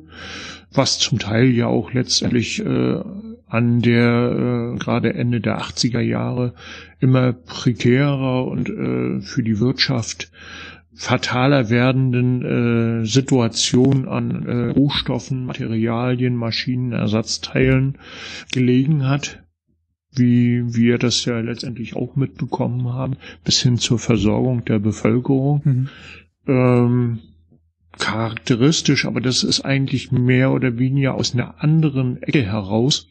was 0.73 0.99
zum 0.99 1.19
Teil 1.19 1.49
ja 1.49 1.67
auch 1.67 1.93
letztendlich 1.93 2.65
äh, 2.65 2.99
an 3.47 3.81
der 3.81 4.73
äh, 4.75 4.77
gerade 4.77 5.13
Ende 5.13 5.39
der 5.39 5.61
80er 5.61 6.01
Jahre 6.01 6.53
immer 6.99 7.31
prekärer 7.33 8.45
und 8.45 8.69
äh, 8.69 9.21
für 9.21 9.43
die 9.43 9.59
Wirtschaft 9.59 10.31
fataler 10.98 11.70
werdenden 11.70 13.04
äh, 13.04 13.06
Situation 13.06 14.08
an 14.08 14.45
äh, 14.48 14.72
Rohstoffen, 14.72 15.45
Materialien, 15.45 16.36
Maschinen, 16.36 16.91
Ersatzteilen 16.91 18.00
gelegen 18.52 19.08
hat, 19.08 19.43
wie 20.12 20.76
wir 20.76 20.98
das 20.98 21.24
ja 21.26 21.39
letztendlich 21.39 21.95
auch 21.95 22.16
mitbekommen 22.16 22.91
haben, 22.91 23.18
bis 23.43 23.62
hin 23.62 23.78
zur 23.78 24.00
Versorgung 24.00 24.66
der 24.66 24.80
Bevölkerung. 24.80 25.62
Mhm. 25.64 25.89
Ähm, 26.48 27.20
charakteristisch, 28.00 29.06
aber 29.06 29.22
das 29.22 29.43
ist 29.43 29.62
eigentlich 29.62 30.12
mehr 30.12 30.52
oder 30.52 30.80
weniger 30.80 31.14
aus 31.14 31.34
einer 31.34 31.62
anderen 31.64 32.22
Ecke 32.24 32.43
heraus 32.43 33.08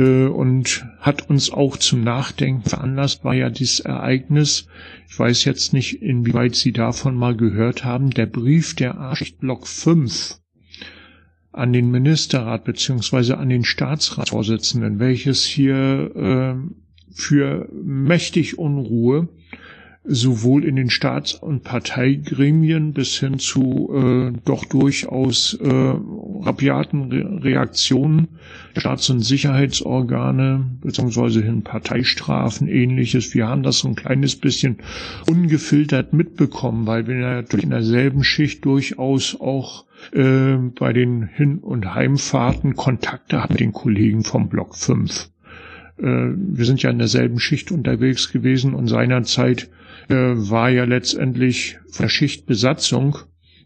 und 0.00 0.86
hat 1.00 1.28
uns 1.28 1.50
auch 1.50 1.76
zum 1.76 2.02
Nachdenken 2.02 2.62
veranlasst, 2.68 3.24
war 3.24 3.34
ja 3.34 3.50
dieses 3.50 3.80
Ereignis, 3.80 4.66
ich 5.08 5.18
weiß 5.18 5.44
jetzt 5.44 5.72
nicht, 5.72 6.02
inwieweit 6.02 6.54
Sie 6.54 6.72
davon 6.72 7.14
mal 7.14 7.36
gehört 7.36 7.84
haben, 7.84 8.10
der 8.10 8.26
Brief 8.26 8.74
der 8.74 8.96
Archichtblock 8.98 9.66
5 9.66 10.38
an 11.52 11.72
den 11.72 11.90
Ministerrat 11.90 12.64
beziehungsweise 12.64 13.38
an 13.38 13.48
den 13.48 13.64
Staatsratsvorsitzenden, 13.64 15.00
welches 15.00 15.44
hier 15.44 16.12
äh, 16.14 16.54
für 17.12 17.68
mächtig 17.72 18.58
Unruhe 18.58 19.28
sowohl 20.04 20.64
in 20.64 20.76
den 20.76 20.88
Staats- 20.88 21.34
und 21.34 21.62
Parteigremien 21.62 22.92
bis 22.94 23.18
hin 23.18 23.38
zu 23.38 23.90
äh, 23.94 24.32
doch 24.44 24.64
durchaus 24.64 25.54
äh, 25.54 25.68
rabiaten 25.68 27.12
Re 27.12 27.42
Reaktionen 27.44 28.28
der 28.74 28.80
Staats- 28.80 29.10
und 29.10 29.20
Sicherheitsorgane 29.20 30.64
beziehungsweise 30.80 31.42
hin 31.42 31.62
Parteistrafen 31.62 32.66
ähnliches. 32.66 33.34
Wir 33.34 33.46
haben 33.48 33.62
das 33.62 33.78
so 33.80 33.88
ein 33.88 33.94
kleines 33.94 34.36
bisschen 34.36 34.78
ungefiltert 35.28 36.14
mitbekommen, 36.14 36.86
weil 36.86 37.06
wir 37.06 37.16
natürlich 37.16 37.64
in 37.64 37.70
derselben 37.70 38.24
Schicht 38.24 38.64
durchaus 38.64 39.38
auch 39.38 39.84
äh, 40.12 40.54
bei 40.78 40.94
den 40.94 41.24
Hin- 41.26 41.58
und 41.58 41.94
Heimfahrten 41.94 42.74
Kontakte 42.74 43.42
hatten 43.42 43.52
mit 43.54 43.60
den 43.60 43.72
Kollegen 43.72 44.24
vom 44.24 44.48
Block 44.48 44.74
5 44.76 45.26
äh, 45.26 45.39
wir 46.02 46.64
sind 46.64 46.82
ja 46.82 46.90
in 46.90 46.98
derselben 46.98 47.38
Schicht 47.38 47.70
unterwegs 47.70 48.32
gewesen 48.32 48.74
und 48.74 48.86
seinerzeit 48.86 49.70
äh, 50.08 50.14
war 50.14 50.70
ja 50.70 50.84
letztendlich 50.84 51.78
von 51.90 52.04
der 52.04 52.10
Schichtbesatzung 52.10 53.18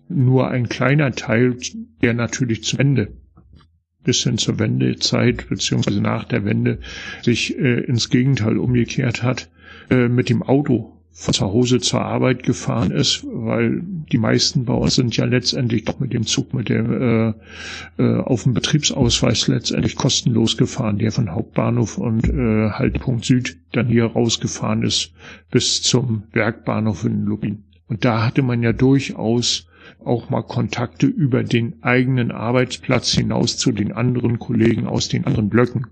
nur 0.09 0.49
ein 0.51 0.68
kleiner 0.68 1.12
Teil, 1.12 1.57
der 2.03 2.14
natürlich 2.14 2.64
zum 2.64 2.80
Ende 2.80 3.12
bis 4.05 4.22
hin 4.22 4.37
zur 4.37 4.59
Wendezeit 4.59 5.49
beziehungsweise 5.49 6.01
nach 6.01 6.24
der 6.24 6.45
Wende 6.45 6.78
sich 7.22 7.59
äh, 7.59 7.80
ins 7.80 8.11
Gegenteil 8.11 8.59
umgekehrt 8.59 9.22
hat, 9.22 9.51
äh, 9.91 10.09
mit 10.09 10.28
dem 10.28 10.43
Auto 10.43 11.01
von 11.17 11.33
zu 11.33 11.45
Hause 11.45 11.79
zur 11.79 12.03
Arbeit 12.03 12.43
gefahren 12.43 12.91
ist, 12.91 13.25
weil 13.25 13.83
die 14.11 14.19
meisten 14.19 14.65
bei 14.65 14.75
uns 14.75 14.97
sind 14.97 15.17
ja 15.17 15.25
letztendlich 15.25 15.85
doch 15.85 16.01
mit 16.01 16.12
dem 16.12 16.27
Zug 16.27 16.53
mit 16.53 16.69
dem 16.69 16.93
äh, 16.93 18.03
äh, 18.03 18.21
auf 18.21 18.43
dem 18.43 18.53
Betriebsausweis 18.53 19.47
letztendlich 19.47 19.95
kostenlos 19.95 20.57
gefahren, 20.57 20.99
der 20.99 21.12
von 21.12 21.31
Hauptbahnhof 21.31 21.99
und 21.99 22.29
äh, 22.29 22.71
Haltepunkt 22.71 23.25
Süd 23.25 23.57
dann 23.71 23.87
hier 23.87 24.07
rausgefahren 24.07 24.83
ist 24.83 25.12
bis 25.53 25.83
zum 25.83 26.25
Werkbahnhof 26.33 27.05
in 27.05 27.25
Lubin. 27.25 27.62
Und 27.87 28.05
da 28.05 28.27
hatte 28.27 28.43
man 28.43 28.65
ja 28.65 28.73
durchaus 28.73 29.69
auch 30.05 30.31
mal 30.31 30.43
Kontakte 30.43 31.07
über 31.07 31.45
den 31.45 31.81
eigenen 31.85 32.33
Arbeitsplatz 32.33 33.12
hinaus 33.12 33.57
zu 33.57 33.71
den 33.71 33.93
anderen 33.93 34.41
Kollegen 34.41 34.89
aus 34.89 35.09
den 35.09 35.27
anderen 35.27 35.49
Blöcken 35.49 35.87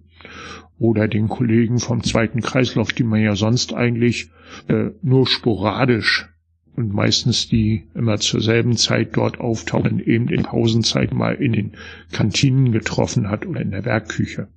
oder 0.83 1.07
den 1.07 1.28
Kollegen 1.28 1.78
vom 1.78 2.03
zweiten 2.03 2.41
Kreislauf, 2.41 2.93
die 2.93 3.05
man 3.05 3.22
ja 3.22 3.37
sonst 3.37 3.72
eigentlich 3.72 4.30
äh, 4.68 4.91
nur 5.01 5.28
sporadisch 5.28 6.28
und 6.74 6.93
meistens 6.93 7.49
die 7.49 7.85
immer 7.95 8.18
zur 8.18 8.41
selben 8.41 8.76
Zeit 8.76 9.16
dort 9.16 9.39
auftauchen, 9.39 10.01
eben 10.01 10.28
in 10.28 10.43
Pausenzeit 10.43 11.14
mal 11.14 11.37
in 11.37 11.53
den 11.53 11.72
Kantinen 12.11 12.72
getroffen 12.72 13.30
hat 13.30 13.47
oder 13.47 13.61
in 13.61 13.70
der 13.70 13.85
Werkküche. 13.85 14.49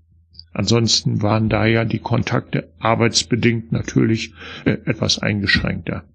Ansonsten 0.51 1.21
waren 1.21 1.47
da 1.47 1.67
ja 1.67 1.86
die 1.86 1.99
Kontakte 1.99 2.71
arbeitsbedingt 2.80 3.71
natürlich 3.71 4.34
äh, 4.65 4.78
etwas 4.86 5.19
eingeschränkter. 5.19 6.05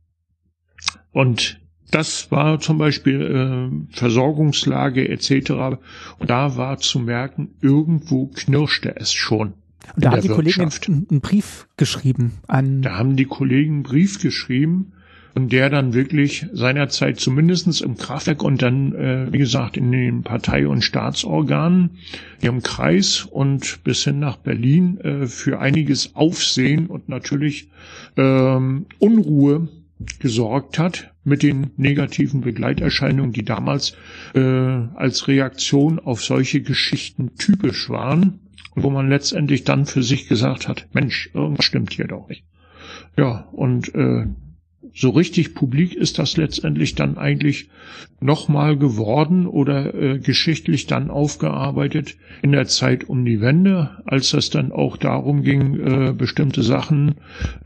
Und 1.12 1.60
das 1.92 2.32
war 2.32 2.58
zum 2.58 2.78
Beispiel 2.78 3.20
äh, 3.20 3.94
Versorgungslage 3.96 5.08
etc. 5.08 5.50
Und 6.18 6.30
da 6.30 6.56
war 6.56 6.78
zu 6.78 6.98
merken, 6.98 7.54
irgendwo 7.60 8.26
knirschte 8.26 8.96
es 8.96 9.12
schon. 9.12 9.54
Und 9.94 10.04
da 10.04 10.12
haben 10.12 10.22
die 10.22 10.28
Kollegen 10.28 10.60
einen, 10.60 11.06
einen 11.10 11.20
Brief 11.20 11.68
geschrieben 11.76 12.34
an. 12.46 12.82
Da 12.82 12.96
haben 12.96 13.16
die 13.16 13.24
Kollegen 13.24 13.74
einen 13.74 13.82
Brief 13.82 14.20
geschrieben 14.20 14.92
und 15.34 15.52
der 15.52 15.70
dann 15.70 15.94
wirklich 15.94 16.46
seinerzeit 16.52 17.20
zumindestens 17.20 17.80
im 17.80 17.96
Kraftwerk 17.96 18.42
und 18.42 18.62
dann, 18.62 18.94
äh, 18.94 19.32
wie 19.32 19.38
gesagt, 19.38 19.76
in 19.76 19.92
den 19.92 20.22
Partei- 20.22 20.66
und 20.66 20.82
Staatsorganen, 20.82 21.90
im 22.40 22.62
Kreis 22.62 23.26
und 23.30 23.84
bis 23.84 24.04
hin 24.04 24.18
nach 24.18 24.36
Berlin 24.36 24.98
äh, 25.00 25.26
für 25.26 25.60
einiges 25.60 26.14
Aufsehen 26.14 26.86
und 26.86 27.08
natürlich 27.08 27.68
ähm, 28.16 28.86
Unruhe 28.98 29.68
gesorgt 30.18 30.78
hat 30.78 31.12
mit 31.24 31.42
den 31.42 31.70
negativen 31.76 32.40
Begleiterscheinungen, 32.40 33.32
die 33.32 33.44
damals 33.44 33.96
äh, 34.34 34.40
als 34.40 35.28
Reaktion 35.28 35.98
auf 35.98 36.24
solche 36.24 36.62
Geschichten 36.62 37.36
typisch 37.36 37.90
waren 37.90 38.39
wo 38.74 38.90
man 38.90 39.08
letztendlich 39.08 39.64
dann 39.64 39.86
für 39.86 40.02
sich 40.02 40.28
gesagt 40.28 40.68
hat, 40.68 40.88
Mensch, 40.92 41.30
irgendwas 41.34 41.64
stimmt 41.64 41.92
hier 41.92 42.06
doch 42.06 42.28
nicht. 42.28 42.44
Ja, 43.16 43.48
und 43.52 43.94
äh, 43.94 44.26
so 44.94 45.10
richtig 45.10 45.54
publik 45.54 45.94
ist 45.94 46.18
das 46.18 46.36
letztendlich 46.36 46.94
dann 46.94 47.18
eigentlich 47.18 47.68
nochmal 48.20 48.76
geworden 48.76 49.46
oder 49.46 49.94
äh, 49.94 50.18
geschichtlich 50.18 50.86
dann 50.86 51.10
aufgearbeitet 51.10 52.16
in 52.42 52.52
der 52.52 52.66
Zeit 52.66 53.04
um 53.04 53.24
die 53.24 53.40
Wende, 53.40 54.02
als 54.04 54.32
es 54.34 54.50
dann 54.50 54.72
auch 54.72 54.96
darum 54.96 55.42
ging, 55.42 55.78
äh, 55.78 56.12
bestimmte 56.12 56.62
Sachen 56.62 57.16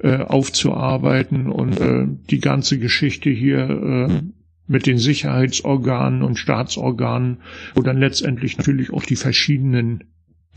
äh, 0.00 0.18
aufzuarbeiten 0.18 1.50
und 1.50 1.80
äh, 1.80 2.06
die 2.30 2.40
ganze 2.40 2.78
Geschichte 2.78 3.30
hier 3.30 3.70
äh, 3.70 4.22
mit 4.66 4.86
den 4.86 4.98
Sicherheitsorganen 4.98 6.22
und 6.22 6.38
Staatsorganen, 6.38 7.38
wo 7.74 7.82
dann 7.82 7.98
letztendlich 7.98 8.56
natürlich 8.56 8.92
auch 8.92 9.04
die 9.04 9.16
verschiedenen 9.16 10.04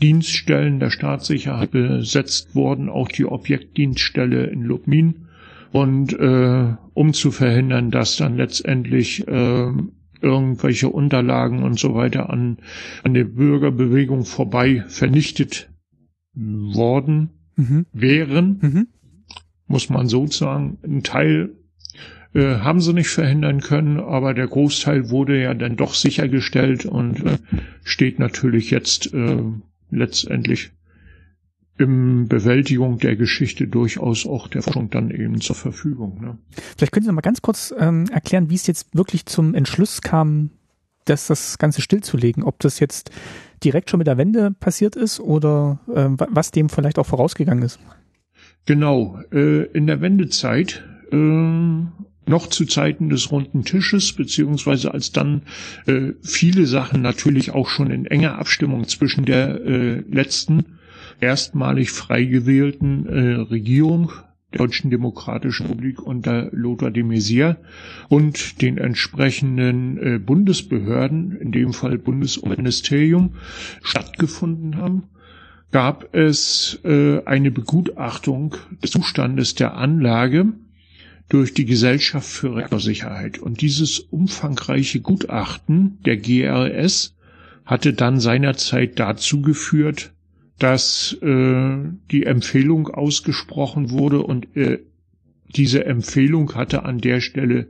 Dienststellen 0.00 0.80
der 0.80 0.90
Staatssicherheit 0.90 1.70
besetzt 1.70 2.54
wurden, 2.54 2.88
auch 2.88 3.08
die 3.08 3.24
Objektdienststelle 3.24 4.44
in 4.46 4.62
Lubmin 4.62 5.26
und 5.72 6.12
äh, 6.18 6.74
um 6.94 7.12
zu 7.12 7.30
verhindern, 7.30 7.90
dass 7.90 8.16
dann 8.16 8.36
letztendlich 8.36 9.26
äh, 9.28 9.72
irgendwelche 10.20 10.88
Unterlagen 10.88 11.62
und 11.62 11.78
so 11.78 11.94
weiter 11.94 12.30
an, 12.30 12.58
an 13.04 13.14
der 13.14 13.24
Bürgerbewegung 13.24 14.24
vorbei 14.24 14.84
vernichtet 14.88 15.70
worden 16.34 17.30
mhm. 17.56 17.86
wären, 17.92 18.58
mhm. 18.60 18.86
muss 19.66 19.90
man 19.90 20.06
so 20.08 20.26
sagen. 20.26 20.78
Ein 20.82 21.02
Teil 21.02 21.56
äh, 22.34 22.58
haben 22.58 22.80
sie 22.80 22.92
nicht 22.92 23.08
verhindern 23.08 23.60
können, 23.60 23.98
aber 23.98 24.34
der 24.34 24.46
Großteil 24.46 25.10
wurde 25.10 25.40
ja 25.40 25.54
dann 25.54 25.76
doch 25.76 25.94
sichergestellt 25.94 26.86
und 26.86 27.24
äh, 27.24 27.38
steht 27.84 28.18
natürlich 28.18 28.70
jetzt 28.70 29.12
äh, 29.12 29.42
letztendlich 29.90 30.72
im 31.78 32.26
Bewältigung 32.26 32.98
der 32.98 33.16
Geschichte 33.16 33.68
durchaus 33.68 34.26
auch 34.26 34.48
der 34.48 34.62
Forschung 34.62 34.90
dann 34.90 35.10
eben 35.10 35.40
zur 35.40 35.54
Verfügung. 35.54 36.20
Ne? 36.20 36.38
Vielleicht 36.76 36.92
können 36.92 37.04
Sie 37.04 37.08
noch 37.08 37.14
mal 37.14 37.20
ganz 37.20 37.40
kurz 37.40 37.72
ähm, 37.78 38.06
erklären, 38.10 38.50
wie 38.50 38.56
es 38.56 38.66
jetzt 38.66 38.94
wirklich 38.96 39.26
zum 39.26 39.54
Entschluss 39.54 40.02
kam, 40.02 40.50
das, 41.04 41.28
das 41.28 41.58
Ganze 41.58 41.80
stillzulegen. 41.80 42.42
Ob 42.42 42.58
das 42.58 42.80
jetzt 42.80 43.10
direkt 43.62 43.90
schon 43.90 43.98
mit 43.98 44.06
der 44.06 44.18
Wende 44.18 44.50
passiert 44.50 44.96
ist 44.96 45.20
oder 45.20 45.80
äh, 45.94 46.08
was 46.30 46.50
dem 46.50 46.68
vielleicht 46.68 46.98
auch 46.98 47.06
vorausgegangen 47.06 47.62
ist. 47.62 47.78
Genau, 48.66 49.18
äh, 49.32 49.64
in 49.72 49.86
der 49.86 50.00
Wendezeit, 50.00 50.84
äh, 51.10 51.16
noch 52.28 52.46
zu 52.46 52.66
Zeiten 52.66 53.08
des 53.08 53.32
runden 53.32 53.64
Tisches, 53.64 54.12
beziehungsweise 54.12 54.92
als 54.92 55.12
dann 55.12 55.42
äh, 55.86 56.12
viele 56.22 56.66
Sachen 56.66 57.02
natürlich 57.02 57.52
auch 57.52 57.68
schon 57.68 57.90
in 57.90 58.06
enger 58.06 58.38
Abstimmung 58.38 58.86
zwischen 58.86 59.24
der 59.24 59.60
äh, 59.60 60.00
letzten 60.08 60.64
erstmalig 61.20 61.90
frei 61.90 62.24
gewählten 62.24 63.06
äh, 63.06 63.34
Regierung 63.40 64.12
der 64.52 64.60
Deutschen 64.60 64.90
Demokratischen 64.90 65.66
Republik 65.66 66.00
unter 66.00 66.48
Lothar 66.52 66.90
de 66.90 67.02
Maizière 67.02 67.56
und 68.08 68.62
den 68.62 68.78
entsprechenden 68.78 69.98
äh, 69.98 70.18
Bundesbehörden, 70.18 71.32
in 71.32 71.52
dem 71.52 71.72
Fall 71.72 71.98
Bundesministerium, 71.98 73.34
stattgefunden 73.82 74.76
haben, 74.76 75.04
gab 75.70 76.14
es 76.14 76.80
äh, 76.84 77.22
eine 77.26 77.50
Begutachtung 77.50 78.56
des 78.82 78.92
Zustandes 78.92 79.54
der 79.54 79.74
Anlage 79.74 80.54
durch 81.28 81.52
die 81.52 81.66
Gesellschaft 81.66 82.28
für 82.28 82.56
Reaktorsicherheit. 82.56 83.38
Und 83.38 83.60
dieses 83.60 83.98
umfangreiche 83.98 85.00
Gutachten 85.00 85.98
der 86.04 86.16
GRS 86.16 87.14
hatte 87.64 87.92
dann 87.92 88.18
seinerzeit 88.18 88.98
dazu 88.98 89.42
geführt, 89.42 90.12
dass 90.58 91.16
äh, 91.22 91.76
die 92.10 92.24
Empfehlung 92.24 92.88
ausgesprochen 92.88 93.90
wurde 93.90 94.22
und 94.22 94.56
äh, 94.56 94.78
diese 95.54 95.84
Empfehlung 95.84 96.54
hatte 96.54 96.84
an 96.84 96.98
der 96.98 97.20
Stelle 97.20 97.68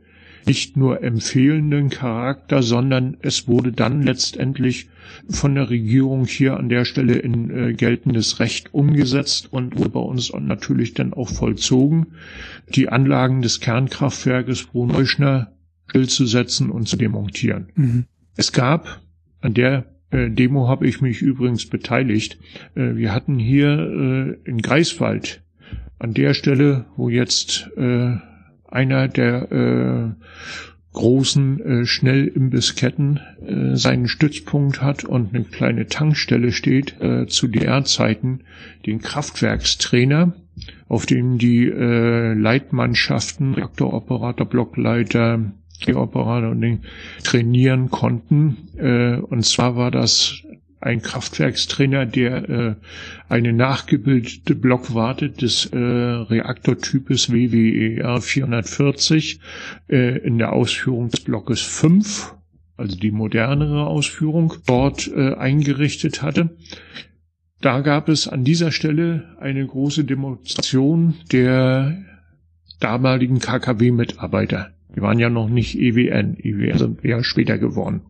nicht 0.49 0.77
nur 0.77 1.03
empfehlenden 1.03 1.91
Charakter, 1.91 2.63
sondern 2.63 3.17
es 3.21 3.47
wurde 3.47 3.71
dann 3.71 4.03
letztendlich 4.03 4.89
von 5.29 5.55
der 5.55 5.71
Regierung 5.71 6.25
hier 6.25 6.57
an 6.57 6.69
der 6.69 6.85
Stelle 6.85 7.15
in 7.15 7.51
äh, 7.51 7.73
geltendes 7.75 8.41
Recht 8.41 8.73
umgesetzt 8.73 9.53
und 9.53 9.79
wurde 9.79 9.91
bei 9.91 10.01
uns 10.01 10.33
natürlich 10.33 10.95
dann 10.95 11.13
auch 11.13 11.29
vollzogen, 11.29 12.09
die 12.75 12.89
Anlagen 12.89 13.43
des 13.43 13.61
Kernkraftwerkes 13.61 14.65
Bruneuschner 14.65 15.53
stillzusetzen 15.89 16.71
und 16.71 16.89
zu 16.89 16.97
demontieren. 16.97 17.69
Mhm. 17.75 18.05
Es 18.37 18.53
gab 18.53 19.01
an 19.41 19.55
der 19.55 19.87
äh, 20.11 20.31
Demo 20.31 20.69
habe 20.69 20.87
ich 20.87 21.01
mich 21.01 21.21
übrigens 21.23 21.67
beteiligt. 21.67 22.39
Äh, 22.75 22.97
wir 22.97 23.13
hatten 23.13 23.39
hier 23.39 24.39
äh, 24.45 24.49
in 24.49 24.63
Greifswald 24.63 25.43
an 25.99 26.15
der 26.15 26.33
Stelle, 26.33 26.87
wo 26.97 27.09
jetzt 27.09 27.71
einer 28.69 29.09
der 29.09 29.53
äh, 29.53 30.25
großen 30.93 31.61
äh, 31.61 31.87
Schnellimbissketten 31.87 33.21
äh, 33.47 33.77
seinen 33.77 34.09
Stützpunkt 34.09 34.83
hat 34.83 35.05
und 35.05 35.35
eine 35.35 35.45
kleine 35.45 35.87
Tankstelle 35.87 36.53
steht, 36.53 37.01
äh, 37.01 37.27
zu 37.27 37.47
DR-Zeiten 37.47 38.41
den 38.87 39.01
Kraftwerkstrainer, 39.01 40.35
auf 40.89 41.07
dem 41.07 41.39
die 41.39 41.69
äh, 41.69 42.33
Leitmannschaften, 42.35 43.55
Reaktoroperator, 43.55 44.47
Blockleiter, 44.47 45.53
Operator 45.87 46.51
und 46.51 46.81
trainieren 47.23 47.91
konnten. 47.91 48.57
Äh, 48.77 49.17
und 49.19 49.45
zwar 49.45 49.77
war 49.77 49.91
das 49.91 50.43
ein 50.81 51.03
Kraftwerkstrainer, 51.03 52.07
der 52.07 52.49
äh, 52.49 52.75
eine 53.29 53.53
nachgebildete 53.53 54.55
Blockwarte 54.55 55.31
des 55.31 55.67
äh, 55.67 55.77
Reaktortypes 55.77 57.33
WWER 57.33 58.21
440 58.21 59.41
äh, 59.89 60.19
in 60.19 60.39
der 60.39 60.53
Ausführung 60.53 61.09
des 61.09 61.21
Blockes 61.21 61.63
5, 61.63 62.35
also 62.77 62.97
die 62.97 63.11
modernere 63.11 63.87
Ausführung, 63.87 64.55
dort 64.67 65.09
äh, 65.09 65.35
eingerichtet 65.35 66.23
hatte. 66.23 66.57
Da 67.61 67.81
gab 67.81 68.09
es 68.09 68.29
an 68.29 68.45
dieser 68.45 68.71
Stelle 68.71 69.37
eine 69.41 69.67
große 69.67 70.05
Demonstration 70.05 71.15
der 71.33 71.99
damaligen 72.79 73.41
KKW-Mitarbeiter. 73.41 74.71
Die 74.95 75.03
waren 75.03 75.19
ja 75.19 75.29
noch 75.29 75.49
nicht 75.49 75.77
EWN. 75.77 76.37
EWN 76.41 76.79
sind 76.79 77.05
eher 77.05 77.25
später 77.25 77.59
geworden. 77.59 78.03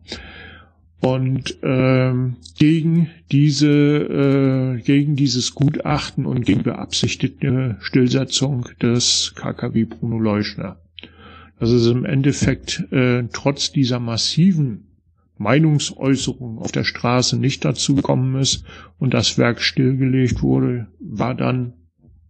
Und 1.01 1.57
ähm, 1.63 2.35
gegen 2.57 3.09
diese, 3.31 3.69
äh, 3.69 4.81
gegen 4.81 5.15
dieses 5.15 5.55
Gutachten 5.55 6.25
und 6.25 6.45
gegen 6.45 6.63
beabsichtigte 6.63 7.77
Stillsetzung 7.79 8.67
des 8.81 9.33
KKW 9.35 9.85
Bruno 9.85 10.19
Leuschner. 10.19 10.81
Dass 11.57 11.69
es 11.69 11.87
im 11.87 12.03
Endeffekt 12.05 12.91
äh, 12.91 13.23
trotz 13.31 13.71
dieser 13.71 13.99
massiven 13.99 14.89
Meinungsäußerung 15.37 16.59
auf 16.59 16.73
der 16.73 16.83
Straße 16.83 17.37
nicht 17.37 17.63
dazu 17.63 17.95
gekommen 17.95 18.39
ist 18.39 18.65
und 18.97 19.13
das 19.13 19.37
Werk 19.37 19.61
stillgelegt 19.61 20.41
wurde, 20.43 20.87
war 20.99 21.33
dann 21.33 21.73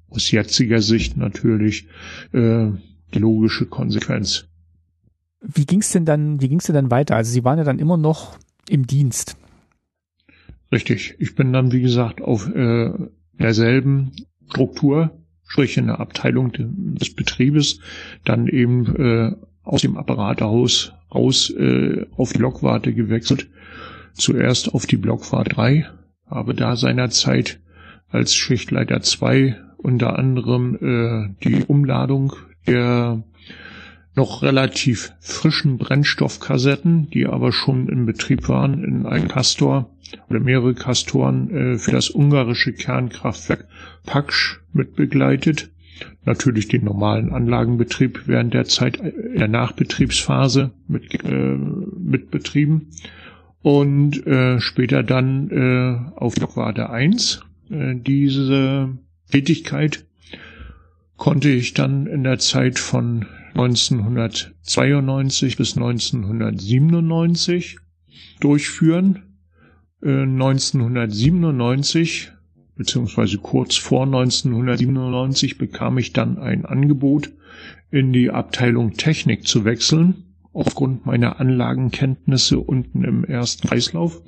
aus 0.10 0.30
jetziger 0.30 0.82
Sicht 0.82 1.18
natürlich 1.18 1.88
äh, 2.34 2.68
die 3.14 3.20
logische 3.20 3.66
Konsequenz. 3.66 4.46
Wie 5.42 5.66
ging's 5.66 5.92
denn 5.92 6.06
dann, 6.06 6.42
wie 6.42 6.50
ging's 6.50 6.66
denn 6.66 6.76
dann 6.76 6.92
weiter? 6.92 7.16
Also 7.16 7.32
Sie 7.32 7.44
waren 7.44 7.58
ja 7.58 7.64
dann 7.64 7.80
immer 7.80 7.98
noch 7.98 8.38
im 8.70 8.88
Dienst. 8.88 9.38
Richtig. 10.72 11.16
Ich 11.20 11.36
bin 11.36 11.52
dann, 11.52 11.72
wie 11.72 11.82
gesagt, 11.82 12.22
auf 12.22 12.48
äh, 12.54 12.92
derselben 13.34 14.12
Struktur, 14.50 15.12
sprich 15.48 15.78
in 15.78 15.88
der 15.88 16.00
Abteilung 16.00 16.52
des 16.54 17.14
Betriebes, 17.14 17.80
dann 18.24 18.48
eben 18.48 18.96
äh, 18.96 19.36
aus 19.64 19.82
dem 19.82 19.98
Apparatehaus 19.98 20.94
raus 21.14 21.50
äh, 21.50 22.06
auf 22.16 22.34
die 22.34 22.40
Blockwarte 22.40 22.94
gewechselt. 22.94 23.50
Zuerst 24.14 24.74
auf 24.74 24.86
die 24.86 24.98
Blockwarte 24.98 25.56
3, 25.56 25.90
habe 26.28 26.54
da 26.54 26.76
seinerzeit 26.76 27.60
als 28.10 28.34
Schichtleiter 28.36 29.02
2 29.02 29.56
unter 29.78 30.20
anderem 30.20 30.76
äh, 30.76 31.36
die 31.44 31.64
Umladung 31.64 32.34
der 32.68 33.24
noch 34.16 34.42
relativ 34.42 35.14
frischen 35.20 35.78
Brennstoffkassetten, 35.78 37.10
die 37.10 37.26
aber 37.26 37.52
schon 37.52 37.88
in 37.88 38.06
Betrieb 38.06 38.50
waren, 38.50 38.84
in 38.84 39.06
einem 39.06 39.28
Kastor 39.28 39.90
oder 40.30 40.40
mehrere 40.40 40.74
Kastoren 40.74 41.50
äh, 41.50 41.78
für 41.78 41.92
das 41.92 42.10
ungarische 42.10 42.74
Kernkraftwerk 42.74 43.68
Paksch 44.06 44.60
mit 44.74 44.96
begleitet. 44.96 45.72
Natürlich 46.26 46.68
den 46.68 46.86
normalen 46.86 47.32
Anlagenbetrieb 47.32 48.24
während 48.26 48.54
der 48.54 48.66
Zeit 48.66 49.00
äh, 49.00 49.10
in 49.10 49.40
der 49.40 49.48
Nachbetriebsphase 49.48 50.72
mit, 50.88 51.24
äh, 51.24 51.58
mit 51.58 52.32
betrieben. 52.32 52.88
Und 53.62 54.26
äh, 54.26 54.60
später 54.60 55.04
dann 55.04 55.50
äh, 55.52 56.18
auf 56.18 56.36
Blockwarte 56.36 56.90
1 56.90 57.42
äh, 57.70 57.96
diese 57.96 58.98
Tätigkeit 59.32 60.06
konnte 61.18 61.50
ich 61.50 61.74
dann 61.74 62.08
in 62.08 62.24
der 62.24 62.40
Zeit 62.40 62.80
von 62.80 63.26
1992 63.54 65.58
bis 65.58 65.76
1997 65.76 67.78
durchführen. 68.40 69.24
1997, 70.02 72.32
beziehungsweise 72.76 73.40
kurz 73.40 73.76
vor 73.76 74.04
1997 74.04 75.58
bekam 75.58 75.98
ich 75.98 76.14
dann 76.14 76.38
ein 76.38 76.66
Angebot, 76.66 77.34
in 77.92 78.14
die 78.14 78.30
Abteilung 78.30 78.94
Technik 78.94 79.48
zu 79.48 79.66
wechseln, 79.66 80.36
aufgrund 80.54 81.06
meiner 81.06 81.40
Anlagenkenntnisse 81.40 82.60
unten 82.60 83.04
im 83.04 83.26
ersten 83.26 83.68
Kreislauf. 83.68 84.22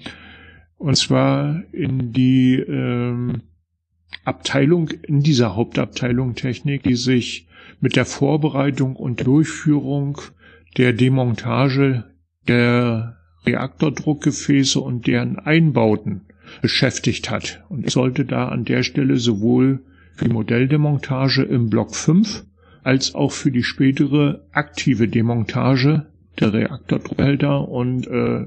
Und 0.77 0.97
zwar 0.97 1.63
in 1.71 2.11
die 2.11 2.55
ähm, 2.55 3.43
Abteilung, 4.25 4.89
in 4.89 5.21
dieser 5.21 5.55
Hauptabteilung 5.55 6.35
Technik, 6.35 6.83
die 6.83 6.95
sich 6.95 7.47
mit 7.81 7.95
der 7.95 8.05
Vorbereitung 8.05 8.95
und 8.95 9.25
Durchführung 9.25 10.21
der 10.77 10.93
Demontage 10.93 12.05
der 12.47 13.17
Reaktordruckgefäße 13.45 14.79
und 14.79 15.07
deren 15.07 15.37
Einbauten 15.37 16.21
beschäftigt 16.61 17.29
hat. 17.29 17.63
Und 17.69 17.89
sollte 17.89 18.25
da 18.25 18.47
an 18.47 18.65
der 18.65 18.83
Stelle 18.83 19.17
sowohl 19.17 19.83
für 20.15 20.25
die 20.25 20.33
Modelldemontage 20.33 21.43
im 21.43 21.69
Block 21.69 21.95
5 21.95 22.45
als 22.83 23.15
auch 23.15 23.31
für 23.31 23.51
die 23.51 23.63
spätere 23.63 24.45
aktive 24.51 25.07
Demontage 25.07 26.07
der 26.39 26.53
Reaktordruckbehälter 26.53 27.67
und 27.67 28.07
äh, 28.07 28.45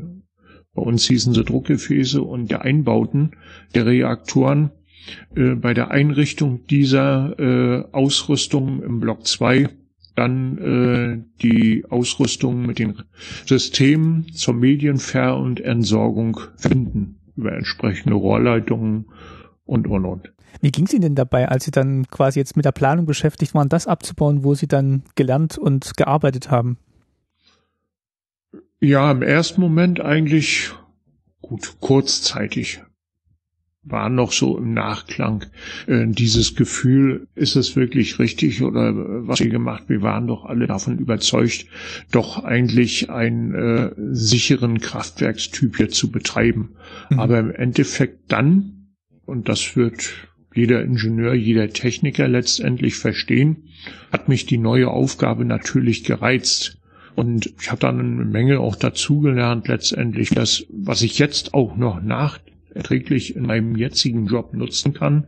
bei 0.74 0.82
uns 0.82 1.06
hießen 1.06 1.34
sie 1.34 1.44
Druckgefäße 1.44 2.20
und 2.20 2.50
der 2.50 2.62
Einbauten 2.62 3.32
der 3.74 3.86
Reaktoren 3.86 4.70
äh, 5.34 5.54
bei 5.54 5.74
der 5.74 5.90
Einrichtung 5.90 6.66
dieser 6.66 7.38
äh, 7.38 7.84
Ausrüstung 7.92 8.82
im 8.82 9.00
Block 9.00 9.26
2 9.26 9.68
dann 10.14 10.58
äh, 10.58 11.42
die 11.42 11.84
Ausrüstung 11.90 12.66
mit 12.66 12.78
den 12.78 13.02
Systemen 13.46 14.32
zur 14.32 14.54
Medienver- 14.54 15.36
und 15.36 15.60
Entsorgung 15.60 16.40
finden 16.56 17.18
über 17.36 17.52
entsprechende 17.52 18.14
Rohrleitungen 18.14 19.06
und 19.64 19.88
und 19.88 20.04
und. 20.04 20.32
Wie 20.60 20.70
ging 20.70 20.86
es 20.86 20.92
Ihnen 20.92 21.02
denn 21.02 21.14
dabei, 21.16 21.48
als 21.48 21.64
Sie 21.64 21.72
dann 21.72 22.06
quasi 22.06 22.38
jetzt 22.38 22.56
mit 22.56 22.64
der 22.64 22.72
Planung 22.72 23.06
beschäftigt 23.06 23.54
waren, 23.54 23.68
das 23.68 23.86
abzubauen, 23.86 24.44
wo 24.44 24.54
Sie 24.54 24.68
dann 24.68 25.02
gelernt 25.16 25.58
und 25.58 25.96
gearbeitet 25.96 26.50
haben? 26.50 26.78
Ja, 28.80 29.10
im 29.10 29.22
ersten 29.22 29.60
Moment 29.60 30.00
eigentlich 30.00 30.70
gut 31.40 31.76
kurzzeitig 31.80 32.82
war 33.84 34.08
noch 34.08 34.32
so 34.32 34.56
im 34.56 34.72
Nachklang 34.72 35.44
äh, 35.86 36.06
dieses 36.06 36.54
Gefühl, 36.54 37.28
ist 37.34 37.56
es 37.56 37.76
wirklich 37.76 38.18
richtig 38.18 38.62
oder 38.62 38.92
was 39.26 39.40
wir 39.40 39.50
gemacht? 39.50 39.84
Wir 39.88 40.02
waren 40.02 40.26
doch 40.26 40.44
alle 40.44 40.66
davon 40.66 40.98
überzeugt, 40.98 41.66
doch 42.10 42.44
eigentlich 42.44 43.10
einen 43.10 43.54
äh, 43.54 43.90
sicheren 43.96 44.80
Kraftwerkstyp 44.80 45.76
hier 45.76 45.90
zu 45.90 46.10
betreiben. 46.10 46.70
Mhm. 47.10 47.20
Aber 47.20 47.38
im 47.38 47.50
Endeffekt 47.50 48.32
dann, 48.32 48.88
und 49.26 49.48
das 49.48 49.76
wird 49.76 50.14
jeder 50.54 50.82
Ingenieur, 50.82 51.34
jeder 51.34 51.68
Techniker 51.68 52.28
letztendlich 52.28 52.94
verstehen, 52.96 53.64
hat 54.12 54.28
mich 54.28 54.46
die 54.46 54.58
neue 54.58 54.88
Aufgabe 54.88 55.44
natürlich 55.44 56.04
gereizt. 56.04 56.78
Und 57.16 57.52
ich 57.60 57.70
habe 57.70 57.80
dann 57.80 58.00
eine 58.00 58.24
Menge 58.24 58.60
auch 58.60 58.76
dazugelernt 58.76 59.68
letztendlich, 59.68 60.30
das, 60.30 60.66
was 60.70 61.02
ich 61.02 61.18
jetzt 61.18 61.54
auch 61.54 61.76
noch 61.76 62.02
nach 62.02 62.38
erträglich 62.74 63.36
in 63.36 63.46
meinem 63.46 63.76
jetzigen 63.76 64.26
Job 64.26 64.54
nutzen 64.54 64.94
kann, 64.94 65.26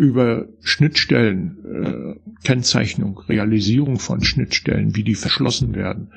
über 0.00 0.46
Schnittstellen, 0.62 1.58
äh, 1.62 2.30
Kennzeichnung, 2.42 3.20
Realisierung 3.28 3.98
von 3.98 4.22
Schnittstellen, 4.22 4.96
wie 4.96 5.04
die 5.04 5.14
verschlossen 5.14 5.74
werden, 5.74 6.08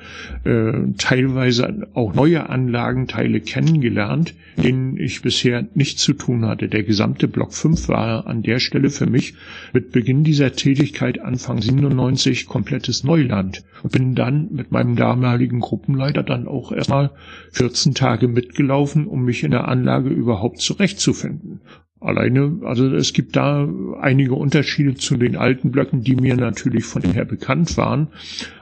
äh, 0.46 0.94
teilweise 0.98 1.90
auch 1.94 2.14
neue 2.14 2.50
Anlagenteile 2.50 3.42
kennengelernt, 3.42 4.36
denen 4.56 4.96
ich 4.96 5.22
bisher 5.22 5.68
nichts 5.76 6.02
zu 6.02 6.14
tun 6.14 6.46
hatte. 6.46 6.70
Der 6.70 6.84
gesamte 6.84 7.28
Block 7.28 7.54
5 7.54 7.90
war 7.90 8.26
an 8.26 8.42
der 8.42 8.60
Stelle 8.60 8.90
für 8.90 9.06
mich 9.06 9.34
mit 9.74 9.92
Beginn 9.92 10.24
dieser 10.24 10.54
Tätigkeit 10.54 11.20
Anfang 11.20 11.62
97 11.62 12.46
komplettes 12.46 13.04
Neuland 13.04 13.66
und 13.84 13.92
bin 13.92 14.16
dann 14.16 14.48
mit 14.54 14.72
meinem 14.72 14.96
damaligen 14.96 15.60
Gruppenleiter 15.60 16.24
dann 16.24 16.48
auch 16.48 16.72
erstmal 16.72 17.12
14 17.52 17.94
Tage 17.96 18.30
mitgelaufen, 18.30 19.08
um 19.08 19.26
mich 19.26 19.44
in 19.44 19.52
der 19.52 19.68
Anlage 19.68 20.08
überhaupt 20.08 20.62
zurechtzufinden. 20.62 21.60
Alleine, 22.04 22.60
also 22.64 22.94
es 22.94 23.14
gibt 23.14 23.36
da 23.36 23.68
einige 24.00 24.34
Unterschiede 24.34 24.96
zu 24.96 25.16
den 25.16 25.38
alten 25.38 25.72
Blöcken, 25.72 26.04
die 26.04 26.16
mir 26.16 26.36
natürlich 26.36 26.84
von 26.84 27.02
dem 27.02 27.14
her 27.14 27.26
bekannt 27.26 27.78
waren. 27.78 28.10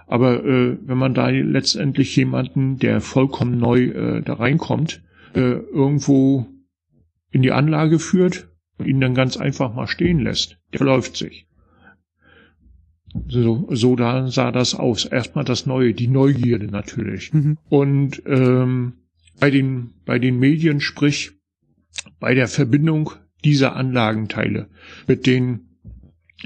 Aber 0.07 0.45
äh, 0.45 0.77
wenn 0.85 0.97
man 0.97 1.13
da 1.13 1.29
letztendlich 1.29 2.15
jemanden, 2.15 2.77
der 2.77 3.01
vollkommen 3.01 3.57
neu 3.57 3.85
äh, 3.85 4.21
da 4.21 4.33
reinkommt, 4.33 5.01
äh, 5.33 5.39
irgendwo 5.39 6.47
in 7.31 7.41
die 7.41 7.51
Anlage 7.51 7.97
führt 7.97 8.49
und 8.77 8.87
ihn 8.87 9.01
dann 9.01 9.15
ganz 9.15 9.37
einfach 9.37 9.73
mal 9.73 9.87
stehen 9.87 10.19
lässt, 10.19 10.59
der 10.73 10.79
verläuft 10.79 11.15
sich. 11.15 11.47
So, 13.27 13.67
so 13.71 13.95
da 13.95 14.27
sah 14.27 14.51
das 14.51 14.75
aus. 14.75 15.05
Erstmal 15.05 15.45
das 15.45 15.65
Neue, 15.65 15.93
die 15.93 16.07
Neugierde 16.07 16.67
natürlich. 16.67 17.33
Mhm. 17.33 17.57
Und 17.69 18.21
ähm, 18.25 18.93
bei 19.39 19.49
den 19.49 19.93
bei 20.05 20.19
den 20.19 20.39
Medien, 20.39 20.79
sprich 20.79 21.31
bei 22.19 22.33
der 22.33 22.47
Verbindung 22.47 23.11
dieser 23.43 23.75
Anlagenteile 23.75 24.67
mit 25.07 25.25
den 25.25 25.77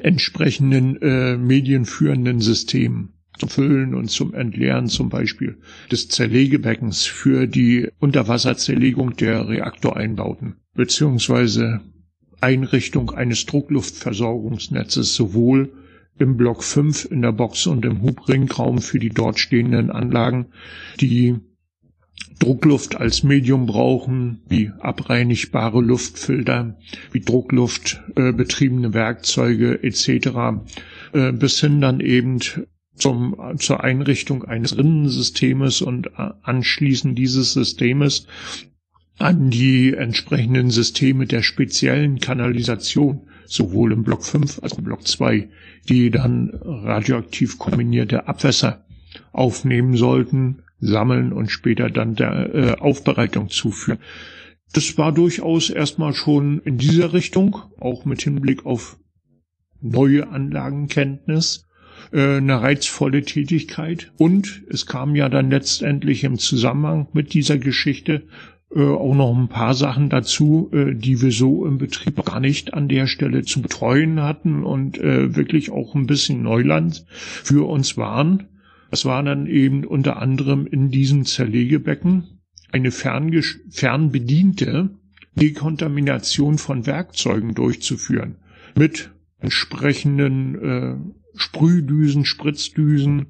entsprechenden 0.01 1.01
äh, 1.01 1.37
medienführenden 1.37 2.41
Systemen 2.41 3.13
zum 3.37 3.49
Füllen 3.49 3.95
und 3.95 4.09
zum 4.09 4.33
Entleeren 4.33 4.87
zum 4.87 5.09
Beispiel 5.09 5.57
des 5.91 6.07
Zerlegebeckens 6.07 7.05
für 7.05 7.47
die 7.47 7.89
Unterwasserzerlegung 7.99 9.15
der 9.15 9.47
Reaktoreinbauten 9.47 10.55
beziehungsweise 10.73 11.81
Einrichtung 12.41 13.11
eines 13.11 13.45
Druckluftversorgungsnetzes 13.45 15.15
sowohl 15.15 15.73
im 16.17 16.37
Block 16.37 16.63
5 16.63 17.05
in 17.11 17.21
der 17.21 17.31
Box 17.31 17.67
und 17.67 17.83
im 17.85 18.01
Hubringraum 18.01 18.79
für 18.81 18.99
die 18.99 19.09
dort 19.09 19.39
stehenden 19.39 19.91
Anlagen, 19.91 20.47
die 21.01 21.35
Druckluft 22.39 22.97
als 22.97 23.23
Medium 23.23 23.65
brauchen, 23.65 24.41
wie 24.47 24.71
abreinigbare 24.79 25.81
Luftfilter, 25.81 26.77
wie 27.11 27.21
Druckluft 27.21 28.01
äh, 28.15 28.31
betriebene 28.33 28.93
Werkzeuge 28.93 29.81
etc., 29.83 30.59
äh, 31.13 31.31
bis 31.31 31.59
hin 31.59 31.81
dann 31.81 32.01
eben 32.01 32.39
zum, 32.95 33.35
zur 33.57 33.83
Einrichtung 33.83 34.43
eines 34.43 34.77
Rinnensystemes 34.77 35.81
und 35.81 36.07
äh, 36.07 36.31
anschließend 36.41 37.17
dieses 37.17 37.53
Systemes 37.53 38.27
an 39.17 39.49
die 39.49 39.93
entsprechenden 39.93 40.69
Systeme 40.71 41.25
der 41.25 41.41
speziellen 41.41 42.19
Kanalisation, 42.19 43.21
sowohl 43.45 43.93
im 43.93 44.03
Block 44.03 44.25
5 44.25 44.61
als 44.61 44.73
auch 44.73 44.77
im 44.79 44.83
Block 44.83 45.07
2, 45.07 45.49
die 45.87 46.11
dann 46.11 46.51
radioaktiv 46.63 47.57
kombinierte 47.57 48.27
Abwässer 48.27 48.85
aufnehmen 49.31 49.95
sollten, 49.95 50.63
sammeln 50.79 51.33
und 51.33 51.51
später 51.51 51.89
dann 51.89 52.15
der 52.15 52.53
äh, 52.53 52.71
Aufbereitung 52.79 53.49
zuführen. 53.49 53.99
Das 54.73 54.97
war 54.97 55.11
durchaus 55.11 55.69
erstmal 55.69 56.13
schon 56.13 56.59
in 56.59 56.77
dieser 56.77 57.13
Richtung, 57.13 57.57
auch 57.79 58.05
mit 58.05 58.21
Hinblick 58.21 58.65
auf 58.65 58.97
neue 59.81 60.27
Anlagenkenntnis, 60.27 61.65
äh, 62.11 62.37
eine 62.37 62.61
reizvolle 62.61 63.23
Tätigkeit. 63.23 64.11
Und 64.17 64.63
es 64.69 64.85
kam 64.85 65.15
ja 65.15 65.29
dann 65.29 65.49
letztendlich 65.49 66.23
im 66.23 66.37
Zusammenhang 66.37 67.07
mit 67.13 67.33
dieser 67.33 67.57
Geschichte 67.57 68.23
äh, 68.75 68.81
auch 68.81 69.15
noch 69.15 69.35
ein 69.35 69.47
paar 69.47 69.73
Sachen 69.73 70.09
dazu, 70.09 70.69
äh, 70.73 70.93
die 70.93 71.21
wir 71.21 71.31
so 71.31 71.65
im 71.65 71.77
Betrieb 71.77 72.23
gar 72.25 72.39
nicht 72.39 72.73
an 72.73 72.89
der 72.89 73.07
Stelle 73.07 73.43
zu 73.43 73.61
betreuen 73.61 74.21
hatten 74.21 74.63
und 74.63 74.97
äh, 74.97 75.35
wirklich 75.35 75.71
auch 75.71 75.95
ein 75.95 76.07
bisschen 76.07 76.43
Neuland 76.43 77.05
für 77.09 77.67
uns 77.67 77.95
waren. 77.95 78.47
Das 78.91 79.05
war 79.05 79.23
dann 79.23 79.47
eben 79.47 79.83
unter 79.83 80.17
anderem 80.17 80.67
in 80.67 80.89
diesem 80.89 81.25
Zerlegebecken 81.25 82.39
eine 82.71 82.91
fernbediente 82.91 84.89
Dekontamination 85.35 86.57
von 86.57 86.85
Werkzeugen 86.85 87.53
durchzuführen 87.53 88.35
mit 88.75 89.11
entsprechenden 89.39 90.55
äh, 90.61 90.95
Sprühdüsen, 91.37 92.23
Spritzdüsen, 92.23 93.27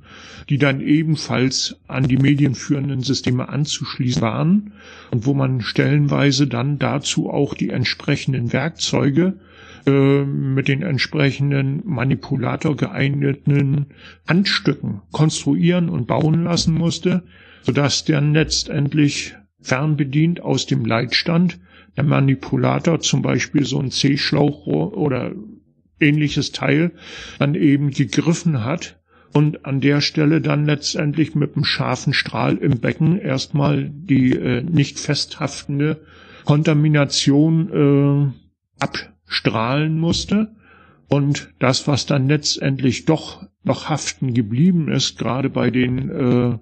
die 0.50 0.60
dann 0.60 0.80
ebenfalls 0.82 1.80
an 1.88 2.08
die 2.08 2.18
medienführenden 2.18 3.02
Systeme 3.02 3.50
anzuschließen 3.50 4.22
waren 4.22 4.74
und 5.12 5.26
wo 5.26 5.34
man 5.34 5.62
stellenweise 5.62 6.48
dann 6.48 6.78
dazu 6.78 7.30
auch 7.30 7.56
die 7.56 7.70
entsprechenden 7.70 8.54
Werkzeuge 8.54 9.40
äh, 9.86 10.24
mit 10.24 10.68
den 10.68 10.82
entsprechenden 10.82 11.82
Manipulator 11.86 12.76
geeigneten 12.76 13.88
Handstücken 14.28 15.02
konstruieren 15.12 15.90
und 15.90 16.08
bauen 16.08 16.44
lassen 16.44 16.74
musste, 16.74 17.24
sodass 17.64 18.06
dann 18.06 18.34
letztendlich 18.34 19.36
fernbedient 19.62 20.42
aus 20.42 20.66
dem 20.66 20.86
Leitstand 20.86 21.60
der 21.98 22.04
Manipulator 22.04 23.00
zum 23.00 23.22
Beispiel 23.22 23.66
so 23.66 23.80
ein 23.80 23.92
C-Schlauchrohr 23.92 24.98
oder 24.98 25.34
ähnliches 26.00 26.52
Teil 26.52 26.92
dann 27.40 27.56
eben 27.56 27.92
gegriffen 27.92 28.64
hat 28.64 29.00
und 29.34 29.66
an 29.66 29.82
der 29.82 30.02
Stelle 30.02 30.42
dann 30.42 30.66
letztendlich 30.66 31.36
mit 31.36 31.56
einem 31.56 31.66
scharfen 31.66 32.14
Strahl 32.14 32.58
im 32.58 32.80
Becken 32.80 33.20
erstmal 33.20 33.90
die 33.90 34.32
äh, 34.32 34.62
nicht 34.62 35.00
festhaftende 35.00 36.02
Kontamination 36.46 38.34
äh, 38.80 38.84
ab 38.84 39.15
strahlen 39.28 40.00
musste. 40.00 40.56
Und 41.08 41.54
das, 41.60 41.88
was 41.88 42.06
dann 42.06 42.28
letztendlich 42.28 43.06
doch 43.06 43.46
noch 43.64 43.90
haften 43.90 44.34
geblieben 44.34 44.92
ist, 44.92 45.18
gerade 45.18 45.50
bei 45.50 45.70
den 45.70 46.10
äh, 46.10 46.58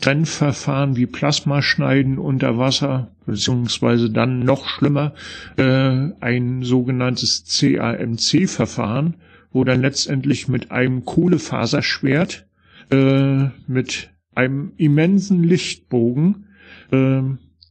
Trennverfahren 0.00 0.96
wie 0.96 1.06
Plasmaschneiden 1.06 2.18
unter 2.18 2.58
Wasser, 2.58 3.14
beziehungsweise 3.24 4.10
dann 4.10 4.40
noch 4.40 4.68
schlimmer, 4.68 5.14
äh, 5.56 6.10
ein 6.20 6.62
sogenanntes 6.62 7.44
CAMC-Verfahren, 7.44 9.14
wo 9.52 9.64
dann 9.64 9.80
letztendlich 9.80 10.48
mit 10.48 10.70
einem 10.70 11.04
Kohlefaserschwert, 11.04 12.46
äh, 12.90 13.48
mit 13.66 14.10
einem 14.34 14.72
immensen 14.76 15.42
Lichtbogen, 15.42 16.46
äh, 16.90 17.22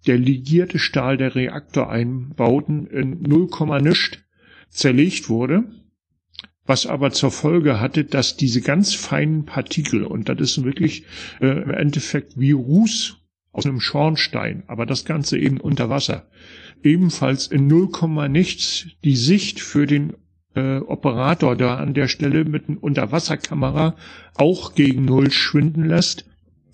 der 0.08 0.18
ligierte 0.18 0.80
Stahl 0.80 1.18
der 1.18 1.36
Reaktoreinbauten 1.36 2.88
in 2.88 3.22
0, 3.22 3.50
nischt 3.82 4.25
zerlegt 4.76 5.30
wurde 5.30 5.66
was 6.66 6.88
aber 6.88 7.12
zur 7.12 7.32
Folge 7.32 7.80
hatte, 7.80 8.04
dass 8.04 8.38
diese 8.38 8.62
ganz 8.62 8.94
feinen 8.94 9.46
Partikel, 9.46 10.04
und 10.04 10.30
das 10.30 10.40
ist 10.40 10.64
wirklich 10.64 11.06
äh, 11.40 11.48
im 11.48 11.70
Endeffekt 11.70 12.40
wie 12.40 12.52
Ruß 12.52 13.18
aus 13.52 13.66
einem 13.66 13.80
Schornstein, 13.80 14.64
aber 14.68 14.86
das 14.86 15.06
Ganze 15.06 15.38
eben 15.38 15.60
unter 15.60 15.90
Wasser, 15.90 16.28
ebenfalls 16.84 17.48
in 17.48 17.68
0, 17.68 18.30
nichts 18.30 18.88
die 19.04 19.16
Sicht 19.16 19.60
für 19.60 19.86
den 19.86 20.14
äh, 20.56 20.78
Operator 20.78 21.56
da 21.56 21.76
an 21.76 21.94
der 21.94 22.08
Stelle 22.08 22.46
mit 22.46 22.68
einer 22.68 22.84
Unterwasserkamera 22.84 23.96
auch 24.36 24.74
gegen 24.74 25.06
Null 25.06 25.32
schwinden 25.32 25.86
lässt. 25.86 26.26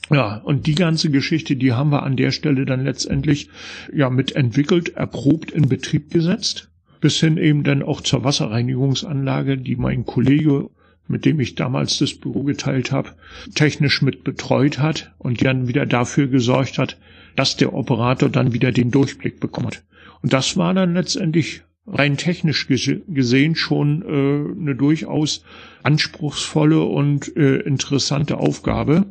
Ja, 0.09 0.37
und 0.37 0.67
die 0.67 0.75
ganze 0.75 1.09
Geschichte, 1.09 1.55
die 1.55 1.73
haben 1.73 1.91
wir 1.91 2.03
an 2.03 2.17
der 2.17 2.31
Stelle 2.31 2.65
dann 2.65 2.83
letztendlich 2.83 3.49
ja 3.93 4.09
mit 4.09 4.35
entwickelt, 4.35 4.95
erprobt 4.95 5.51
in 5.51 5.69
Betrieb 5.69 6.11
gesetzt 6.11 6.70
bis 7.01 7.19
hin 7.19 7.37
eben 7.37 7.63
dann 7.63 7.83
auch 7.83 8.01
zur 8.01 8.23
Wasserreinigungsanlage, 8.23 9.57
die 9.57 9.75
mein 9.75 10.05
Kollege, 10.05 10.69
mit 11.07 11.25
dem 11.25 11.39
ich 11.39 11.55
damals 11.55 11.97
das 11.97 12.13
Büro 12.13 12.43
geteilt 12.43 12.91
habe, 12.91 13.09
technisch 13.55 14.01
mit 14.01 14.23
betreut 14.23 14.79
hat 14.79 15.11
und 15.17 15.43
dann 15.43 15.67
wieder 15.67 15.85
dafür 15.85 16.27
gesorgt 16.27 16.77
hat, 16.77 16.97
dass 17.35 17.57
der 17.57 17.73
Operator 17.73 18.29
dann 18.29 18.53
wieder 18.53 18.71
den 18.71 18.91
Durchblick 18.91 19.39
bekommt. 19.39 19.83
Und 20.21 20.31
das 20.31 20.55
war 20.55 20.73
dann 20.73 20.93
letztendlich 20.93 21.63
rein 21.87 22.17
technisch 22.17 22.67
gesehen 22.67 23.55
schon 23.55 24.03
äh, 24.03 24.61
eine 24.61 24.75
durchaus 24.75 25.43
anspruchsvolle 25.83 26.81
und 26.81 27.35
äh, 27.35 27.57
interessante 27.57 28.37
Aufgabe. 28.37 29.07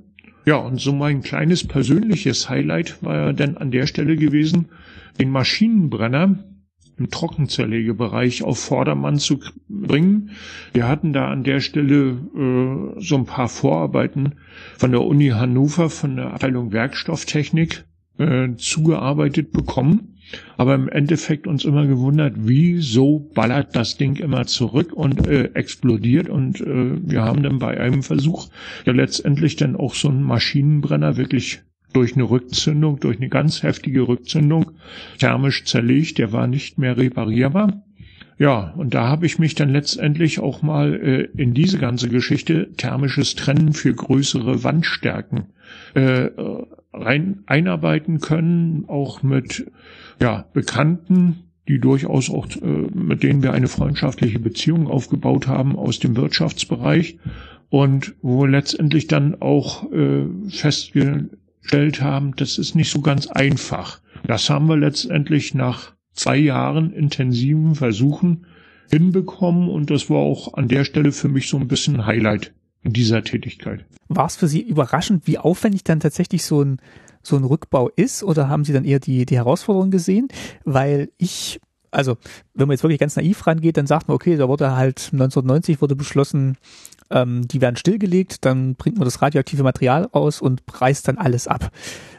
Ja, 0.46 0.56
und 0.56 0.80
so 0.80 0.92
mein 0.92 1.22
kleines 1.22 1.66
persönliches 1.66 2.48
Highlight 2.48 3.02
war 3.02 3.16
ja 3.16 3.32
dann 3.32 3.56
an 3.56 3.70
der 3.70 3.86
Stelle 3.86 4.16
gewesen, 4.16 4.68
den 5.18 5.30
Maschinenbrenner 5.30 6.38
im 7.00 7.10
Trockenzerlegebereich 7.10 8.44
auf 8.44 8.58
Vordermann 8.58 9.18
zu 9.18 9.40
bringen. 9.68 10.30
Wir 10.74 10.86
hatten 10.86 11.12
da 11.12 11.28
an 11.28 11.44
der 11.44 11.60
Stelle 11.60 12.18
äh, 12.36 13.00
so 13.00 13.16
ein 13.16 13.24
paar 13.24 13.48
Vorarbeiten 13.48 14.34
von 14.76 14.92
der 14.92 15.02
Uni 15.02 15.28
Hannover, 15.28 15.88
von 15.88 16.16
der 16.16 16.34
Abteilung 16.34 16.72
Werkstofftechnik 16.72 17.86
äh, 18.18 18.54
zugearbeitet 18.56 19.50
bekommen. 19.50 20.18
Aber 20.56 20.76
im 20.76 20.88
Endeffekt 20.88 21.48
uns 21.48 21.64
immer 21.64 21.86
gewundert, 21.86 22.34
wieso 22.36 23.30
ballert 23.34 23.74
das 23.74 23.96
Ding 23.96 24.16
immer 24.16 24.46
zurück 24.46 24.92
und 24.92 25.26
äh, 25.26 25.50
explodiert. 25.54 26.28
Und 26.28 26.60
äh, 26.60 27.00
wir 27.02 27.22
haben 27.22 27.42
dann 27.42 27.58
bei 27.58 27.80
einem 27.80 28.02
Versuch 28.02 28.48
ja 28.84 28.92
letztendlich 28.92 29.56
dann 29.56 29.74
auch 29.74 29.94
so 29.94 30.08
einen 30.08 30.22
Maschinenbrenner 30.22 31.16
wirklich 31.16 31.62
durch 31.92 32.14
eine 32.14 32.28
Rückzündung, 32.28 33.00
durch 33.00 33.18
eine 33.18 33.28
ganz 33.28 33.62
heftige 33.62 34.06
Rückzündung 34.06 34.72
thermisch 35.18 35.64
zerlegt. 35.64 36.18
Der 36.18 36.32
war 36.32 36.46
nicht 36.46 36.78
mehr 36.78 36.96
reparierbar. 36.96 37.82
Ja, 38.38 38.72
und 38.76 38.94
da 38.94 39.06
habe 39.06 39.26
ich 39.26 39.38
mich 39.38 39.54
dann 39.54 39.68
letztendlich 39.68 40.40
auch 40.40 40.62
mal 40.62 40.94
äh, 40.94 41.28
in 41.36 41.52
diese 41.52 41.78
ganze 41.78 42.08
Geschichte 42.08 42.72
thermisches 42.76 43.34
Trennen 43.34 43.74
für 43.74 43.92
größere 43.92 44.64
Wandstärken 44.64 45.48
äh, 45.92 46.30
rein 46.92 47.42
einarbeiten 47.44 48.20
können, 48.20 48.84
auch 48.88 49.22
mit 49.22 49.70
ja, 50.22 50.46
Bekannten, 50.54 51.50
die 51.68 51.80
durchaus 51.80 52.30
auch, 52.30 52.46
äh, 52.46 52.66
mit 52.94 53.22
denen 53.22 53.42
wir 53.42 53.52
eine 53.52 53.68
freundschaftliche 53.68 54.38
Beziehung 54.38 54.86
aufgebaut 54.86 55.46
haben 55.46 55.76
aus 55.76 55.98
dem 55.98 56.16
Wirtschaftsbereich 56.16 57.18
und 57.68 58.14
wo 58.22 58.46
letztendlich 58.46 59.06
dann 59.06 59.40
auch 59.40 59.90
äh, 59.92 60.24
festge 60.48 61.28
festgestellt 61.60 62.00
haben, 62.00 62.34
das 62.36 62.58
ist 62.58 62.74
nicht 62.74 62.90
so 62.90 63.00
ganz 63.00 63.26
einfach. 63.28 64.00
Das 64.26 64.48
haben 64.50 64.66
wir 64.68 64.76
letztendlich 64.76 65.54
nach 65.54 65.92
zwei 66.12 66.36
Jahren 66.36 66.92
intensiven 66.92 67.74
Versuchen 67.74 68.46
hinbekommen 68.90 69.68
und 69.68 69.90
das 69.90 70.10
war 70.10 70.18
auch 70.18 70.54
an 70.54 70.68
der 70.68 70.84
Stelle 70.84 71.12
für 71.12 71.28
mich 71.28 71.48
so 71.48 71.56
ein 71.58 71.68
bisschen 71.68 72.06
Highlight 72.06 72.52
in 72.82 72.92
dieser 72.92 73.22
Tätigkeit. 73.22 73.84
War 74.08 74.26
es 74.26 74.36
für 74.36 74.48
Sie 74.48 74.60
überraschend, 74.60 75.26
wie 75.26 75.38
aufwendig 75.38 75.84
dann 75.84 76.00
tatsächlich 76.00 76.44
so 76.44 76.62
ein 76.62 76.78
so 77.22 77.36
ein 77.36 77.44
Rückbau 77.44 77.90
ist 77.90 78.24
oder 78.24 78.48
haben 78.48 78.64
Sie 78.64 78.72
dann 78.72 78.86
eher 78.86 78.98
die 78.98 79.26
die 79.26 79.36
Herausforderung 79.36 79.90
gesehen? 79.90 80.28
Weil 80.64 81.10
ich 81.18 81.60
also 81.92 82.16
wenn 82.54 82.66
man 82.66 82.74
jetzt 82.74 82.82
wirklich 82.82 82.98
ganz 83.00 83.16
naiv 83.16 83.46
rangeht, 83.46 83.76
dann 83.76 83.86
sagt 83.86 84.08
man, 84.08 84.14
okay, 84.14 84.36
da 84.36 84.48
wurde 84.48 84.74
halt 84.74 85.10
1990 85.12 85.80
wurde 85.80 85.96
beschlossen, 85.96 86.56
ähm, 87.10 87.46
die 87.48 87.60
werden 87.60 87.76
stillgelegt, 87.76 88.44
dann 88.44 88.74
bringt 88.76 88.98
man 88.98 89.04
das 89.04 89.22
radioaktive 89.22 89.62
Material 89.62 90.08
aus 90.12 90.40
und 90.40 90.62
reißt 90.72 91.06
dann 91.08 91.18
alles 91.18 91.48
ab. 91.48 91.70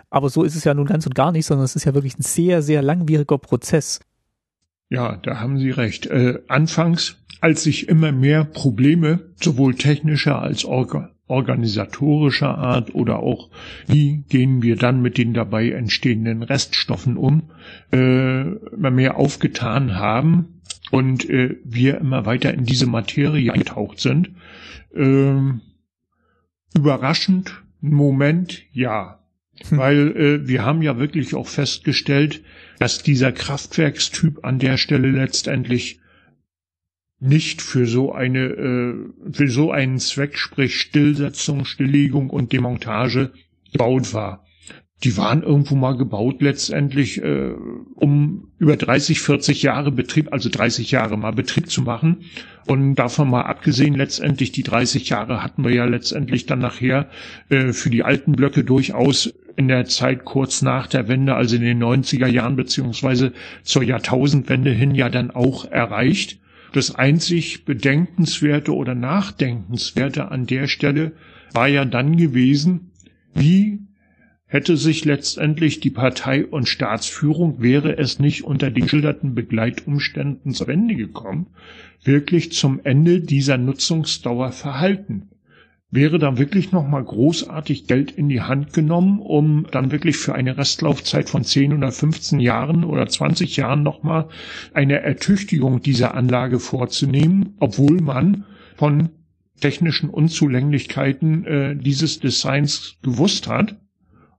Aber 0.09 0.29
so 0.29 0.43
ist 0.43 0.55
es 0.55 0.63
ja 0.65 0.73
nun 0.73 0.87
ganz 0.87 1.05
und 1.05 1.15
gar 1.15 1.31
nicht, 1.31 1.45
sondern 1.45 1.65
es 1.65 1.75
ist 1.75 1.85
ja 1.85 1.93
wirklich 1.93 2.17
ein 2.19 2.23
sehr, 2.23 2.61
sehr 2.61 2.81
langwieriger 2.81 3.37
Prozess. 3.37 4.01
Ja, 4.89 5.17
da 5.23 5.39
haben 5.39 5.57
Sie 5.57 5.71
recht. 5.71 6.07
Äh, 6.07 6.39
anfangs, 6.49 7.17
als 7.39 7.63
sich 7.63 7.87
immer 7.87 8.11
mehr 8.11 8.43
Probleme 8.43 9.31
sowohl 9.41 9.75
technischer 9.75 10.41
als 10.41 10.65
orga 10.65 11.11
organisatorischer 11.31 12.57
Art 12.57 12.93
oder 12.93 13.19
auch 13.19 13.49
wie 13.87 14.25
gehen 14.27 14.61
wir 14.61 14.75
dann 14.75 15.01
mit 15.01 15.17
den 15.17 15.33
dabei 15.33 15.69
entstehenden 15.69 16.43
Reststoffen 16.43 17.15
um, 17.15 17.51
äh, 17.93 18.41
immer 18.41 18.91
mehr 18.91 19.15
aufgetan 19.15 19.97
haben 19.97 20.61
und 20.91 21.29
äh, 21.29 21.57
wir 21.63 21.97
immer 21.97 22.25
weiter 22.25 22.53
in 22.53 22.65
diese 22.65 22.85
Materie 22.85 23.51
eingetaucht 23.51 23.99
sind, 23.99 24.31
ähm, 24.93 25.61
überraschend, 26.75 27.63
Moment, 27.79 28.63
ja. 28.71 29.23
Hm. 29.69 29.77
Weil 29.77 30.17
äh, 30.17 30.47
wir 30.47 30.63
haben 30.63 30.81
ja 30.81 30.99
wirklich 30.99 31.33
auch 31.33 31.47
festgestellt, 31.47 32.43
dass 32.79 33.03
dieser 33.03 33.31
Kraftwerkstyp 33.31 34.43
an 34.45 34.59
der 34.59 34.77
Stelle 34.77 35.09
letztendlich 35.09 35.99
nicht 37.19 37.61
für 37.61 37.85
so 37.85 38.11
eine 38.11 38.39
äh, 38.39 38.95
für 39.31 39.47
so 39.47 39.71
einen 39.71 39.99
Zweck, 39.99 40.37
sprich 40.37 40.79
Stillsetzung, 40.79 41.65
Stilllegung 41.65 42.29
und 42.29 42.51
Demontage 42.51 43.31
gebaut 43.71 44.13
war 44.13 44.43
die 45.03 45.17
waren 45.17 45.43
irgendwo 45.43 45.75
mal 45.75 45.97
gebaut 45.97 46.41
letztendlich, 46.41 47.21
äh, 47.21 47.53
um 47.95 48.51
über 48.62 48.78
30, 48.78 49.22
40 49.22 49.64
Jahre 49.64 49.91
Betrieb, 49.91 50.32
also 50.32 50.47
30 50.47 50.91
Jahre 50.91 51.18
mal 51.18 51.32
Betrieb 51.32 51.72
zu 51.72 51.82
machen. 51.82 52.26
Und 52.68 52.93
davon 52.93 53.28
mal 53.28 53.41
abgesehen, 53.41 53.95
letztendlich 53.95 54.51
die 54.51 54.62
30 54.62 55.09
Jahre 55.09 55.41
hatten 55.41 55.64
wir 55.64 55.74
ja 55.74 55.86
letztendlich 55.86 56.45
dann 56.45 56.60
nachher 56.60 57.10
äh, 57.49 57.73
für 57.73 57.90
die 57.90 58.03
alten 58.03 58.34
Blöcke 58.34 58.64
durchaus 58.64 59.34
in 59.56 59.68
der 59.68 59.85
Zeit 59.85 60.26
kurz 60.26 60.61
nach 60.61 60.85
der 60.85 61.07
Wende, 61.07 61.34
also 61.34 61.56
in 61.56 61.64
den 61.64 61.81
90er 61.81 62.27
Jahren 62.27 62.56
beziehungsweise 62.56 63.34
zur 63.64 63.81
Jahrtausendwende 63.81 64.69
hin 64.69 64.94
ja 64.94 65.10
dann 65.10 65.31
auch 65.31 65.65
erreicht. 65.65 66.38
Das 66.72 66.94
einzig 66.94 67.65
Bedenkenswerte 67.65 68.76
oder 68.76 68.94
Nachdenkenswerte 68.94 70.30
an 70.30 70.45
der 70.45 70.68
Stelle 70.68 71.14
war 71.52 71.68
ja 71.68 71.84
dann 71.84 72.15
gewesen, 72.15 72.91
wie 73.34 73.80
hätte 74.52 74.76
sich 74.76 75.06
letztendlich 75.06 75.80
die 75.80 75.91
Partei 75.91 76.45
und 76.45 76.68
Staatsführung, 76.68 77.61
wäre 77.61 77.98
es 77.98 78.19
nicht 78.19 78.44
unter 78.44 78.69
den 78.69 78.84
geschilderten 78.84 79.34
Begleitumständen 79.34 80.53
zur 80.53 80.68
Wende 80.68 80.95
gekommen, 80.95 81.48
wirklich 82.03 82.52
zum 82.52 82.82
Ende 82.84 83.22
dieser 83.22 83.57
Nutzungsdauer 83.57 84.52
verhalten. 84.52 85.30
Wäre 85.90 86.19
dann 86.19 86.38
wirklich 86.38 86.73
nochmal 86.73 87.02
großartig 87.02 87.88
Geld 87.88 88.11
in 88.11 88.28
die 88.28 88.41
Hand 88.41 88.73
genommen, 88.73 89.19
um 89.22 89.68
dann 89.72 89.90
wirklich 89.90 90.18
für 90.18 90.36
eine 90.36 90.57
Restlaufzeit 90.57 91.30
von 91.30 91.45
10 91.45 91.72
oder 91.72 91.94
15 91.94 92.41
Jahren 92.41 92.84
oder 92.84 93.07
20 93.07 93.56
Jahren 93.56 93.84
nochmal 93.84 94.28
eine 94.73 94.99
Ertüchtigung 95.02 95.82
dieser 95.82 96.14
Anlage 96.14 96.60
vorzunehmen, 96.60 97.56
obwohl 97.60 98.02
man 98.02 98.44
von 98.76 99.11
technischen 99.61 100.10
Unzulänglichkeiten 100.10 101.45
äh, 101.45 101.76
dieses 101.78 102.19
Designs 102.19 102.98
gewusst 103.02 103.48
hat 103.48 103.78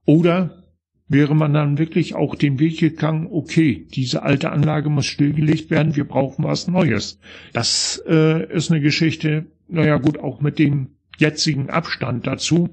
oder 0.04 0.62
wäre 1.08 1.34
man 1.34 1.52
dann 1.52 1.78
wirklich 1.78 2.14
auch 2.14 2.34
den 2.34 2.58
Weg 2.58 2.78
gegangen, 2.78 3.28
okay, 3.30 3.86
diese 3.94 4.22
alte 4.22 4.50
Anlage 4.50 4.88
muss 4.88 5.06
stillgelegt 5.06 5.70
werden, 5.70 5.94
wir 5.94 6.08
brauchen 6.08 6.44
was 6.44 6.68
Neues. 6.68 7.18
Das 7.52 8.02
äh, 8.08 8.50
ist 8.52 8.70
eine 8.70 8.80
Geschichte, 8.80 9.46
naja 9.68 9.98
gut, 9.98 10.18
auch 10.18 10.40
mit 10.40 10.58
dem 10.58 10.88
jetzigen 11.18 11.70
Abstand 11.70 12.26
dazu, 12.26 12.70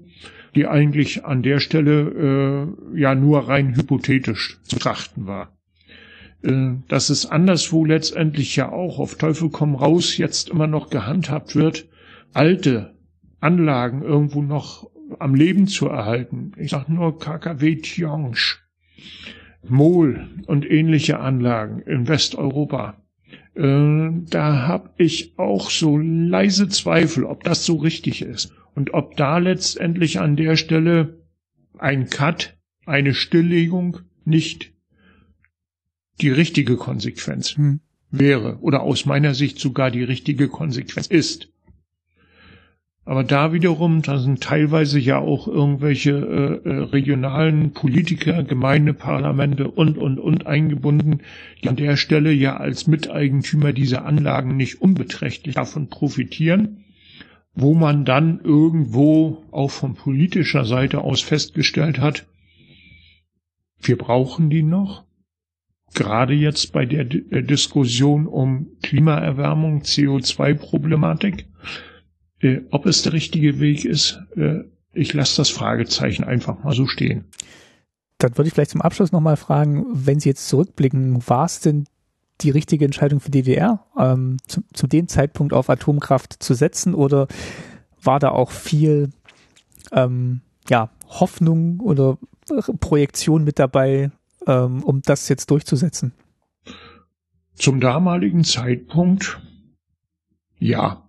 die 0.56 0.68
eigentlich 0.68 1.26
an 1.26 1.44
der 1.44 1.60
Stelle 1.60 2.76
äh, 2.94 3.00
ja 3.00 3.14
nur 3.14 3.48
rein 3.48 3.76
hypothetisch 3.76 4.60
zu 4.64 4.78
trachten 4.80 5.28
war. 5.28 5.58
äh, 6.42 6.76
dass 6.88 7.10
es 7.10 7.26
anderswo 7.26 7.86
letztendlich 7.86 8.56
ja 8.56 8.72
auch 8.72 9.00
auf 9.00 9.16
Teufel 9.16 9.50
komm 9.50 9.76
raus 9.76 10.18
jetzt 10.18 10.50
immer 10.50 10.68
noch 10.68 10.90
gehandhabt 10.90 11.56
wird, 11.56 11.88
alte 12.34 12.96
Anlagen 13.42 14.02
irgendwo 14.02 14.42
noch 14.42 14.90
am 15.18 15.36
Leben 15.36 15.68
zu 15.68 15.88
erhalten. 15.88 16.52
Ich 16.58 16.72
sag 16.72 16.90
nur 16.90 17.18
KKW 17.20 17.78
Tiange, 17.78 18.58
Mol 19.68 20.28
und 20.46 20.70
ähnliche 20.70 21.20
Anlagen 21.20 21.82
in 21.82 22.08
Westeuropa. 22.08 23.02
Äh, 23.56 24.10
da 24.30 24.68
habe 24.68 24.92
ich 24.98 25.38
auch 25.38 25.70
so 25.70 25.98
leise 25.98 26.70
Zweifel, 26.70 27.24
ob 27.26 27.44
das 27.44 27.66
so 27.66 27.78
richtig 27.78 28.22
ist 28.22 28.54
und 28.76 28.94
ob 28.94 29.18
da 29.18 29.38
letztendlich 29.38 30.20
an 30.20 30.36
der 30.36 30.56
Stelle 30.56 31.20
ein 31.78 32.10
Cut, 32.10 32.58
eine 32.86 33.14
Stilllegung 33.14 34.00
nicht 34.26 34.74
die 36.22 36.30
richtige 36.30 36.78
Konsequenz 36.78 37.56
hm. 37.56 37.82
wäre 38.12 38.60
oder 38.60 38.82
aus 38.82 39.06
meiner 39.06 39.34
Sicht 39.34 39.60
sogar 39.60 39.92
die 39.92 40.04
richtige 40.04 40.48
Konsequenz 40.48 41.08
ist. 41.08 41.52
Aber 43.10 43.24
da 43.24 43.54
wiederum, 43.54 44.04
da 44.04 44.20
sind 44.20 44.44
teilweise 44.44 45.00
ja 45.00 45.18
auch 45.18 45.48
irgendwelche 45.48 46.12
äh, 46.12 46.70
äh, 46.70 46.78
regionalen 46.84 47.74
Politiker, 47.74 48.44
Gemeindeparlamente 48.44 49.68
und, 49.68 49.98
und, 49.98 50.20
und 50.20 50.46
eingebunden, 50.46 51.22
die 51.64 51.70
an 51.70 51.76
der 51.76 51.98
Stelle 51.98 52.32
ja 52.32 52.58
als 52.58 52.86
Miteigentümer 52.86 53.74
dieser 53.74 54.06
Anlagen 54.06 54.58
nicht 54.58 54.80
unbeträchtlich 54.84 55.56
davon 55.56 55.90
profitieren, 55.90 56.86
wo 57.56 57.74
man 57.74 58.06
dann 58.06 58.42
irgendwo 58.44 59.44
auch 59.50 59.72
von 59.72 59.96
politischer 59.96 60.66
Seite 60.66 61.02
aus 61.02 61.22
festgestellt 61.22 62.00
hat, 62.00 62.28
wir 63.82 63.98
brauchen 63.98 64.52
die 64.52 64.62
noch. 64.62 65.04
Gerade 65.96 66.36
jetzt 66.36 66.74
bei 66.74 66.86
der 66.86 67.06
D 67.06 67.26
äh, 67.32 67.42
Diskussion 67.42 68.28
um 68.28 68.68
Klimaerwärmung, 68.84 69.82
CO2-Problematik 69.82 71.49
äh, 72.42 72.62
ob 72.72 72.86
es 72.86 73.02
der 73.02 73.14
richtige 73.14 73.60
Weg 73.60 73.86
ist, 73.86 74.22
äh, 74.36 74.64
ich 74.94 75.14
lasse 75.14 75.38
das 75.38 75.50
Fragezeichen 75.50 76.24
einfach 76.24 76.64
mal 76.64 76.74
so 76.74 76.88
stehen. 76.88 77.26
Dann 78.18 78.38
würde 78.38 78.48
ich 78.48 78.54
vielleicht 78.54 78.72
zum 78.72 78.82
Abschluss 78.82 79.12
nochmal 79.12 79.38
fragen, 79.38 79.86
wenn 79.90 80.20
Sie 80.20 80.30
jetzt 80.30 80.48
zurückblicken, 80.50 81.28
war 81.28 81.46
es 81.46 81.62
denn 81.62 81.86
die 82.42 82.50
richtige 82.50 82.86
Entscheidung 82.86 83.20
für 83.20 83.32
DDR, 83.32 83.86
ähm, 83.98 84.38
zu, 84.48 84.62
zu 84.74 84.88
dem 84.88 85.08
Zeitpunkt 85.08 85.54
auf 85.54 85.70
Atomkraft 85.70 86.42
zu 86.42 86.54
setzen 86.54 86.94
oder 86.94 87.28
war 88.02 88.20
da 88.20 88.30
auch 88.30 88.52
viel 88.52 89.10
ähm, 89.92 90.42
ja, 90.70 90.90
Hoffnung 91.08 91.80
oder 91.80 92.18
Projektion 92.80 93.44
mit 93.44 93.60
dabei, 93.60 94.12
ähm, 94.48 94.84
um 94.84 95.02
das 95.02 95.28
jetzt 95.30 95.52
durchzusetzen? 95.52 96.14
Zum 97.56 97.82
damaligen 97.82 98.44
Zeitpunkt 98.44 99.42
ja 100.60 101.09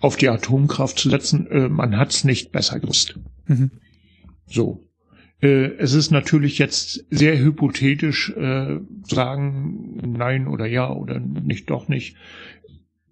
auf 0.00 0.16
die 0.16 0.28
Atomkraft 0.28 0.98
zu 0.98 1.10
setzen. 1.10 1.46
Äh, 1.46 1.68
man 1.68 1.96
hat 1.96 2.10
es 2.10 2.24
nicht 2.24 2.52
besser 2.52 2.80
gewusst. 2.80 3.18
Mhm. 3.46 3.70
So. 4.46 4.86
Äh, 5.40 5.76
es 5.78 5.94
ist 5.94 6.10
natürlich 6.10 6.58
jetzt 6.58 7.06
sehr 7.10 7.38
hypothetisch 7.38 8.30
äh, 8.30 8.78
sagen 9.04 10.16
nein 10.16 10.48
oder 10.48 10.66
ja 10.66 10.90
oder 10.90 11.20
nicht 11.20 11.70
doch 11.70 11.88
nicht. 11.88 12.16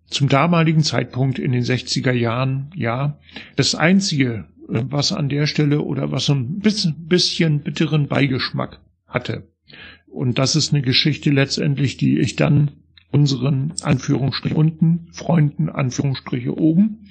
Zum 0.07 0.29
damaligen 0.29 0.83
Zeitpunkt 0.83 1.39
in 1.39 1.53
den 1.53 1.63
60er 1.63 2.13
Jahren, 2.13 2.71
ja. 2.75 3.19
Das 3.57 3.75
Einzige, 3.75 4.47
äh, 4.69 4.83
was 4.89 5.13
an 5.13 5.29
der 5.29 5.47
Stelle 5.47 5.83
oder 5.83 6.11
was 6.11 6.27
so 6.27 6.35
ein 6.35 6.59
bisschen, 6.59 7.07
bisschen 7.07 7.61
bitteren 7.61 8.09
Beigeschmack 8.09 8.81
hatte, 9.07 9.49
und 10.07 10.39
das 10.39 10.57
ist 10.57 10.73
eine 10.73 10.83
Geschichte 10.83 11.31
letztendlich, 11.31 11.97
die 11.97 12.19
ich 12.19 12.37
dann 12.37 12.71
unseren 13.11 13.75
Anführungsstrich 13.83 14.55
unten, 14.55 15.09
Freunden 15.13 15.69
Anführungsstriche 15.69 16.57
oben. 16.57 17.09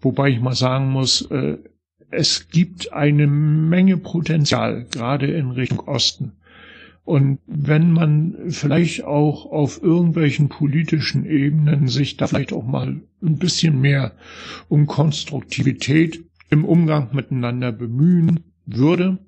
Wobei 0.00 0.30
ich 0.30 0.40
mal 0.40 0.54
sagen 0.54 0.90
muss, 0.90 1.22
äh, 1.30 1.58
es 2.10 2.48
gibt 2.48 2.92
eine 2.92 3.26
Menge 3.26 3.96
Potenzial, 3.96 4.86
gerade 4.90 5.26
in 5.26 5.50
Richtung 5.50 5.80
Osten. 5.80 6.32
Und 7.04 7.38
wenn 7.46 7.92
man 7.92 8.36
vielleicht 8.48 9.04
auch 9.04 9.46
auf 9.46 9.82
irgendwelchen 9.82 10.48
politischen 10.48 11.26
Ebenen 11.26 11.88
sich 11.88 12.16
da 12.16 12.26
vielleicht 12.26 12.52
auch 12.52 12.64
mal 12.64 13.02
ein 13.22 13.38
bisschen 13.38 13.80
mehr 13.80 14.12
um 14.68 14.86
Konstruktivität 14.86 16.24
im 16.48 16.64
Umgang 16.64 17.14
miteinander 17.14 17.72
bemühen 17.72 18.40
würde, 18.64 19.18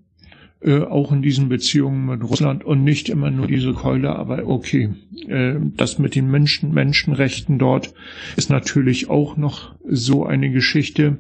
äh, 0.67 0.81
auch 0.81 1.13
in 1.13 1.23
diesen 1.23 1.49
Beziehungen 1.49 2.07
mit 2.07 2.25
Russland 2.25 2.65
und 2.65 2.83
nicht 2.83 3.09
immer 3.09 3.31
nur 3.31 3.47
diese 3.47 3.73
Keule, 3.73 4.17
aber 4.17 4.49
okay, 4.49 4.95
äh, 5.29 5.55
das 5.77 6.01
mit 6.01 6.17
den 6.17 6.29
Menschen, 6.29 6.75
Menschenrechten 6.75 7.59
dort 7.61 7.95
ist 8.37 8.51
natürlich 8.51 9.09
auch 9.09 9.37
noch 9.37 9.77
so 9.89 10.27
eine 10.27 10.51
Geschichte, 10.51 11.19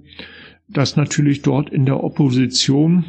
dass 0.68 0.96
natürlich 0.96 1.42
dort 1.42 1.70
in 1.70 1.86
der 1.86 2.02
Opposition 2.02 3.04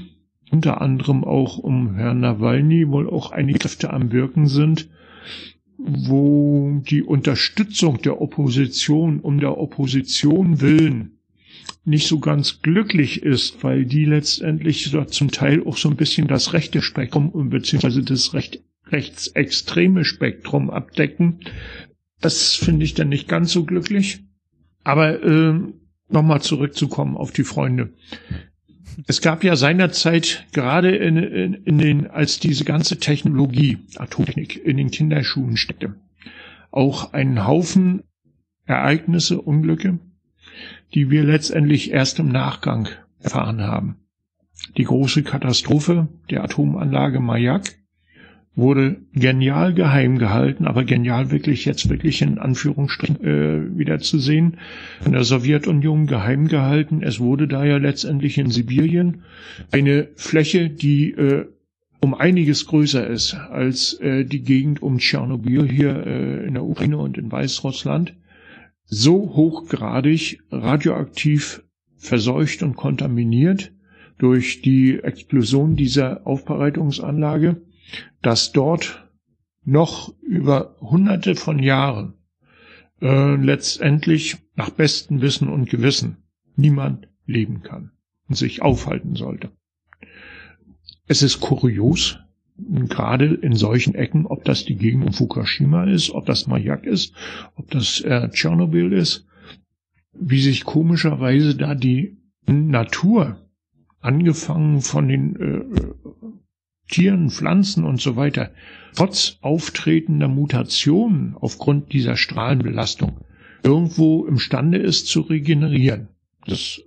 unter 0.51 0.79
anderem 0.79 1.23
auch 1.23 1.57
um 1.57 1.95
Herrn 1.95 2.19
Nawalny 2.19 2.87
wohl 2.87 3.09
auch 3.09 3.31
einige 3.31 3.57
Kräfte 3.57 3.91
am 3.91 4.11
Wirken 4.11 4.45
sind, 4.45 4.89
wo 5.79 6.81
die 6.87 7.01
Unterstützung 7.01 7.99
der 8.01 8.21
Opposition 8.21 9.21
um 9.21 9.39
der 9.39 9.57
Opposition 9.57 10.61
willen 10.61 11.16
nicht 11.87 12.07
so 12.07 12.19
ganz 12.19 12.61
glücklich 12.61 13.23
ist, 13.23 13.63
weil 13.63 13.85
die 13.85 14.05
letztendlich 14.05 14.95
zum 15.07 15.31
Teil 15.31 15.63
auch 15.65 15.77
so 15.77 15.89
ein 15.89 15.95
bisschen 15.95 16.27
das 16.27 16.53
rechte 16.53 16.81
Spektrum 16.81 17.49
beziehungsweise 17.49 18.03
das 18.03 18.33
recht, 18.33 18.61
rechtsextreme 18.87 20.03
Spektrum 20.03 20.69
abdecken. 20.69 21.39
Das 22.19 22.55
finde 22.55 22.83
ich 22.83 22.93
dann 22.93 23.09
nicht 23.09 23.27
ganz 23.27 23.51
so 23.51 23.63
glücklich. 23.63 24.19
Aber 24.83 25.23
äh, 25.23 25.59
nochmal 26.09 26.41
zurückzukommen 26.41 27.17
auf 27.17 27.31
die 27.31 27.43
Freunde. 27.43 27.93
Es 29.05 29.21
gab 29.21 29.43
ja 29.43 29.55
seinerzeit 29.55 30.45
gerade 30.53 30.95
in, 30.95 31.17
in, 31.17 31.53
in 31.53 31.77
den, 31.77 32.07
als 32.07 32.39
diese 32.39 32.63
ganze 32.63 32.97
Technologie, 32.97 33.77
Atomtechnik, 33.95 34.65
in 34.65 34.77
den 34.77 34.91
Kinderschuhen 34.91 35.55
steckte, 35.55 35.95
auch 36.71 37.13
einen 37.13 37.45
Haufen 37.45 38.03
Ereignisse, 38.65 39.41
Unglücke, 39.41 39.99
die 40.93 41.09
wir 41.09 41.23
letztendlich 41.23 41.91
erst 41.91 42.19
im 42.19 42.29
Nachgang 42.29 42.87
erfahren 43.19 43.61
haben. 43.61 43.97
Die 44.77 44.83
große 44.83 45.23
Katastrophe 45.23 46.07
der 46.29 46.43
Atomanlage 46.43 47.19
Mayak 47.19 47.75
wurde 48.55 48.97
genial 49.13 49.75
geheim 49.75 50.17
gehalten, 50.17 50.65
aber 50.65 50.83
genial 50.83 51.29
wirklich 51.29 51.65
jetzt 51.65 51.89
wirklich 51.89 52.23
in 52.23 52.39
Anführungsstrichen 52.39 53.23
äh, 53.23 53.77
wieder 53.77 53.99
zu 53.99 54.17
sehen, 54.17 54.57
in 55.05 55.11
der 55.11 55.23
Sowjetunion 55.23 56.07
geheim 56.07 56.47
gehalten. 56.47 57.03
Es 57.03 57.19
wurde 57.19 57.47
da 57.47 57.63
ja 57.65 57.77
letztendlich 57.77 58.39
in 58.39 58.49
Sibirien 58.49 59.21
eine 59.71 60.07
Fläche, 60.15 60.71
die 60.71 61.11
äh, 61.11 61.45
um 61.99 62.15
einiges 62.15 62.65
größer 62.65 63.05
ist 63.05 63.35
als 63.35 63.93
äh, 64.01 64.25
die 64.25 64.41
Gegend 64.41 64.81
um 64.81 64.97
Tschernobyl 64.97 65.69
hier 65.69 66.05
äh, 66.05 66.47
in 66.47 66.55
der 66.55 66.63
Ukraine 66.63 66.97
und 66.97 67.19
in 67.19 67.31
Weißrussland, 67.31 68.15
so 68.87 69.35
hochgradig 69.35 70.39
radioaktiv 70.49 71.63
verseucht 71.97 72.63
und 72.63 72.75
kontaminiert 72.75 73.73
durch 74.17 74.61
die 74.61 74.99
Explosion 74.99 75.75
dieser 75.75 76.25
Aufbereitungsanlage, 76.25 77.61
dass 78.21 78.51
dort 78.51 79.07
noch 79.63 80.13
über 80.21 80.75
hunderte 80.79 81.35
von 81.35 81.59
Jahren 81.59 82.13
äh, 83.01 83.35
letztendlich 83.35 84.37
nach 84.55 84.69
bestem 84.69 85.21
Wissen 85.21 85.49
und 85.49 85.69
Gewissen 85.69 86.23
niemand 86.55 87.09
leben 87.25 87.61
kann 87.61 87.91
und 88.29 88.35
sich 88.35 88.61
aufhalten 88.61 89.15
sollte. 89.15 89.51
Es 91.07 91.21
ist 91.21 91.41
kurios, 91.41 92.19
gerade 92.57 93.25
in 93.25 93.55
solchen 93.55 93.95
Ecken, 93.95 94.25
ob 94.25 94.43
das 94.43 94.65
die 94.65 94.75
Gegend 94.75 95.05
um 95.05 95.13
Fukushima 95.13 95.85
ist, 95.85 96.11
ob 96.11 96.25
das 96.25 96.47
Mayak 96.47 96.85
ist, 96.85 97.13
ob 97.55 97.69
das 97.71 98.01
äh, 98.01 98.29
Tschernobyl 98.29 98.93
ist, 98.93 99.25
wie 100.13 100.41
sich 100.41 100.63
komischerweise 100.63 101.55
da 101.55 101.75
die 101.75 102.17
Natur, 102.47 103.37
angefangen 103.99 104.81
von 104.81 105.07
den 105.07 105.35
äh, 105.35 105.63
Tieren, 106.89 107.29
Pflanzen 107.29 107.83
und 107.83 107.99
so 107.99 108.15
weiter, 108.15 108.51
trotz 108.95 109.37
auftretender 109.41 110.27
Mutationen 110.27 111.35
aufgrund 111.35 111.91
dieser 111.91 112.15
Strahlenbelastung 112.15 113.19
irgendwo 113.63 114.25
imstande 114.25 114.77
ist 114.77 115.07
zu 115.07 115.21
regenerieren. 115.21 116.07
Das 116.45 116.59
ist 116.59 116.83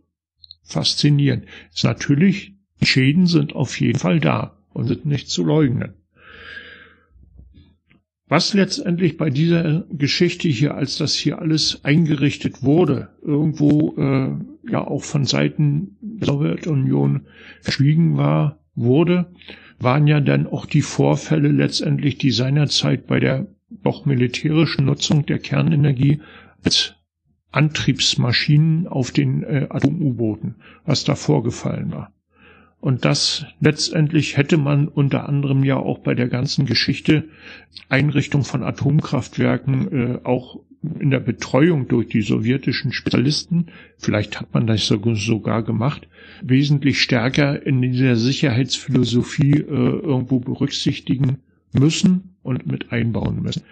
faszinierend. 0.62 1.44
Ist 1.74 1.84
natürlich, 1.84 2.54
die 2.80 2.86
Schäden 2.86 3.26
sind 3.26 3.54
auf 3.54 3.78
jeden 3.78 3.98
Fall 3.98 4.20
da 4.20 4.59
und 4.72 4.86
sind 4.86 5.06
nicht 5.06 5.28
zu 5.28 5.44
leugnen. 5.44 5.94
Was 8.30 8.54
letztendlich 8.54 9.16
bei 9.16 9.28
dieser 9.28 9.84
Geschichte 9.90 10.48
hier, 10.48 10.76
als 10.76 10.96
das 10.96 11.14
hier 11.14 11.40
alles 11.40 11.84
eingerichtet 11.84 12.62
wurde, 12.62 13.08
irgendwo 13.22 13.96
äh, 13.96 14.70
ja 14.70 14.86
auch 14.86 15.02
von 15.02 15.24
Seiten 15.24 15.96
der 16.00 16.26
Sowjetunion 16.28 17.26
verschwiegen 17.60 18.16
war, 18.16 18.60
wurde, 18.76 19.32
waren 19.80 20.06
ja 20.06 20.20
dann 20.20 20.46
auch 20.46 20.66
die 20.66 20.82
Vorfälle 20.82 21.48
letztendlich, 21.48 22.18
die 22.18 22.30
seinerzeit 22.30 23.08
bei 23.08 23.18
der 23.18 23.48
doch 23.82 24.06
militärischen 24.06 24.84
Nutzung 24.84 25.26
der 25.26 25.40
Kernenergie 25.40 26.20
als 26.62 26.94
Antriebsmaschinen 27.50 28.86
auf 28.86 29.10
den 29.10 29.42
äh, 29.42 29.66
Atom-U-Booten, 29.70 30.56
was 30.84 31.02
da 31.02 31.16
vorgefallen 31.16 31.90
war. 31.90 32.12
Und 32.80 33.04
das 33.04 33.44
letztendlich 33.60 34.36
hätte 34.38 34.56
man 34.56 34.88
unter 34.88 35.28
anderem 35.28 35.64
ja 35.64 35.76
auch 35.76 35.98
bei 35.98 36.14
der 36.14 36.28
ganzen 36.28 36.64
Geschichte 36.64 37.24
Einrichtung 37.88 38.42
von 38.42 38.62
Atomkraftwerken 38.62 39.92
äh, 39.92 40.18
auch 40.24 40.60
in 40.98 41.10
der 41.10 41.20
Betreuung 41.20 41.88
durch 41.88 42.08
die 42.08 42.22
sowjetischen 42.22 42.92
Spezialisten, 42.92 43.66
vielleicht 43.98 44.40
hat 44.40 44.54
man 44.54 44.66
das 44.66 44.86
sogar 44.86 45.62
gemacht, 45.62 46.08
wesentlich 46.42 47.02
stärker 47.02 47.66
in 47.66 47.82
dieser 47.82 48.16
Sicherheitsphilosophie 48.16 49.58
äh, 49.58 49.64
irgendwo 49.64 50.40
berücksichtigen 50.40 51.36
müssen 51.72 52.34
und 52.42 52.66
mit 52.66 52.92
einbauen 52.92 53.42
müssen. 53.42 53.62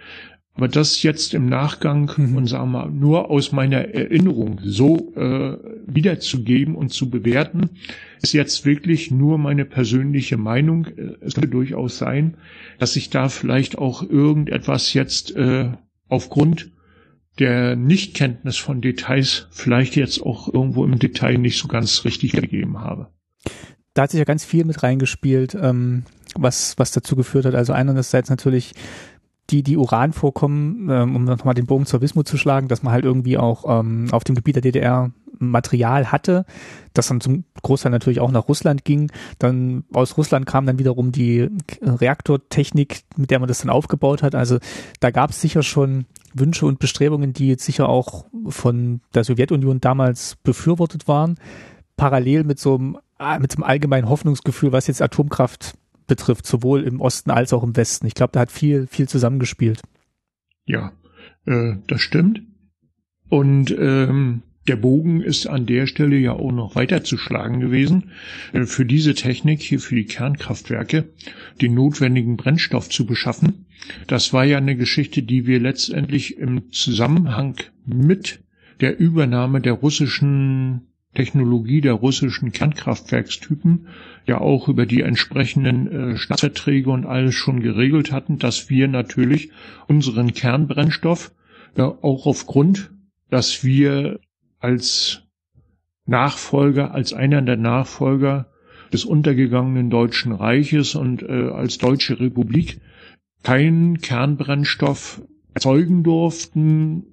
Aber 0.59 0.67
das 0.67 1.03
jetzt 1.03 1.33
im 1.33 1.45
Nachgang 1.45 2.11
mhm. 2.17 2.35
und 2.35 2.47
sagen 2.47 2.71
wir 2.71 2.87
nur 2.87 3.31
aus 3.31 3.53
meiner 3.53 3.77
Erinnerung 3.95 4.59
so 4.61 5.13
äh, 5.15 5.57
wiederzugeben 5.87 6.75
und 6.75 6.89
zu 6.91 7.09
bewerten, 7.09 7.69
ist 8.21 8.33
jetzt 8.33 8.65
wirklich 8.65 9.09
nur 9.09 9.37
meine 9.37 9.63
persönliche 9.63 10.35
Meinung. 10.35 10.87
Es 11.21 11.35
könnte 11.35 11.47
durchaus 11.47 11.97
sein, 11.97 12.35
dass 12.77 12.97
ich 12.97 13.09
da 13.09 13.29
vielleicht 13.29 13.77
auch 13.77 14.03
irgendetwas 14.03 14.93
jetzt 14.93 15.33
äh, 15.33 15.71
aufgrund 16.09 16.71
der 17.39 17.77
Nichtkenntnis 17.77 18.57
von 18.57 18.81
Details 18.81 19.47
vielleicht 19.51 19.95
jetzt 19.95 20.21
auch 20.21 20.53
irgendwo 20.53 20.83
im 20.83 20.99
Detail 20.99 21.37
nicht 21.37 21.57
so 21.57 21.69
ganz 21.69 22.03
richtig 22.03 22.33
gegeben 22.33 22.81
habe. 22.81 23.07
Da 23.93 24.01
hat 24.01 24.11
sich 24.11 24.17
ja 24.17 24.25
ganz 24.25 24.43
viel 24.43 24.65
mit 24.65 24.83
reingespielt, 24.83 25.55
ähm, 25.55 26.03
was, 26.35 26.77
was 26.77 26.91
dazu 26.91 27.15
geführt 27.15 27.45
hat. 27.45 27.55
Also 27.55 27.71
einerseits 27.71 28.29
natürlich 28.29 28.73
die, 29.49 29.63
die 29.63 29.77
Uran 29.77 30.13
vorkommen, 30.13 30.89
ähm, 30.89 31.15
um 31.15 31.23
nochmal 31.23 31.55
den 31.55 31.65
Bogen 31.65 31.85
zur 31.85 32.01
Wismut 32.01 32.27
zu 32.27 32.37
schlagen, 32.37 32.67
dass 32.67 32.83
man 32.83 32.93
halt 32.93 33.05
irgendwie 33.05 33.37
auch 33.37 33.79
ähm, 33.79 34.07
auf 34.11 34.23
dem 34.23 34.35
Gebiet 34.35 34.55
der 34.55 34.61
DDR 34.61 35.11
Material 35.39 36.11
hatte, 36.11 36.45
das 36.93 37.07
dann 37.07 37.21
zum 37.21 37.45
Großteil 37.61 37.91
natürlich 37.91 38.19
auch 38.19 38.31
nach 38.31 38.47
Russland 38.47 38.83
ging. 38.83 39.11
Dann 39.39 39.85
aus 39.93 40.17
Russland 40.17 40.45
kam 40.45 40.65
dann 40.65 40.79
wiederum 40.79 41.11
die 41.11 41.49
Reaktortechnik, 41.81 43.03
mit 43.15 43.31
der 43.31 43.39
man 43.39 43.47
das 43.47 43.59
dann 43.59 43.69
aufgebaut 43.69 44.21
hat. 44.21 44.35
Also 44.35 44.59
da 44.99 45.11
gab 45.11 45.31
es 45.31 45.41
sicher 45.41 45.63
schon 45.63 46.05
Wünsche 46.33 46.65
und 46.65 46.79
Bestrebungen, 46.79 47.33
die 47.33 47.47
jetzt 47.47 47.65
sicher 47.65 47.89
auch 47.89 48.25
von 48.47 49.01
der 49.13 49.23
Sowjetunion 49.23 49.81
damals 49.81 50.35
befürwortet 50.43 51.07
waren, 51.07 51.35
parallel 51.97 52.43
mit 52.43 52.59
so 52.59 52.75
einem, 52.75 52.97
äh, 53.19 53.39
mit 53.39 53.51
so 53.51 53.57
einem 53.57 53.63
allgemeinen 53.63 54.09
Hoffnungsgefühl, 54.09 54.71
was 54.71 54.87
jetzt 54.87 55.01
Atomkraft 55.01 55.75
betrifft, 56.09 56.45
sowohl 56.45 56.83
im 56.83 56.99
Osten 56.99 57.31
als 57.31 57.53
auch 57.53 57.63
im 57.63 57.77
Westen. 57.77 58.05
Ich 58.07 58.15
glaube, 58.15 58.33
da 58.33 58.41
hat 58.41 58.51
viel, 58.51 58.87
viel 58.87 59.07
zusammengespielt. 59.07 59.81
Ja, 60.65 60.91
äh, 61.45 61.75
das 61.87 62.01
stimmt. 62.01 62.41
Und 63.29 63.71
ähm, 63.71 64.41
der 64.67 64.75
Bogen 64.75 65.21
ist 65.21 65.47
an 65.47 65.65
der 65.65 65.87
Stelle 65.87 66.17
ja 66.17 66.33
auch 66.33 66.51
noch 66.51 66.75
weiter 66.75 67.03
zu 67.03 67.17
schlagen 67.17 67.59
gewesen, 67.59 68.11
äh, 68.53 68.65
für 68.65 68.85
diese 68.85 69.13
Technik 69.13 69.61
hier 69.61 69.79
für 69.79 69.95
die 69.95 70.05
Kernkraftwerke 70.05 71.09
den 71.61 71.73
notwendigen 71.73 72.37
Brennstoff 72.37 72.89
zu 72.89 73.05
beschaffen. 73.05 73.65
Das 74.07 74.33
war 74.33 74.43
ja 74.43 74.57
eine 74.57 74.75
Geschichte, 74.75 75.23
die 75.23 75.47
wir 75.47 75.59
letztendlich 75.59 76.37
im 76.37 76.71
Zusammenhang 76.71 77.55
mit 77.85 78.43
der 78.81 78.99
Übernahme 78.99 79.61
der 79.61 79.73
russischen 79.73 80.89
Technologie 81.15 81.81
der 81.81 81.93
russischen 81.93 82.51
Kernkraftwerkstypen 82.51 83.87
ja 84.29 84.39
auch 84.39 84.69
über 84.69 84.85
die 84.85 85.01
entsprechenden 85.01 86.13
äh, 86.13 86.17
Staatsverträge 86.17 86.89
und 86.89 87.05
alles 87.05 87.35
schon 87.35 87.61
geregelt 87.61 88.11
hatten, 88.11 88.39
dass 88.39 88.69
wir 88.69 88.87
natürlich 88.87 89.51
unseren 89.87 90.33
Kernbrennstoff 90.33 91.33
ja 91.75 91.85
auch 91.85 92.25
aufgrund, 92.25 92.91
dass 93.29 93.63
wir 93.63 94.19
als 94.59 95.23
Nachfolger, 96.05 96.93
als 96.93 97.13
einer 97.13 97.41
der 97.41 97.57
Nachfolger 97.57 98.51
des 98.93 99.05
untergegangenen 99.05 99.89
Deutschen 99.89 100.31
Reiches 100.31 100.95
und 100.95 101.21
äh, 101.23 101.49
als 101.49 101.77
Deutsche 101.77 102.19
Republik 102.19 102.79
keinen 103.43 103.99
Kernbrennstoff 103.99 105.21
erzeugen 105.53 106.03
durften, 106.03 107.03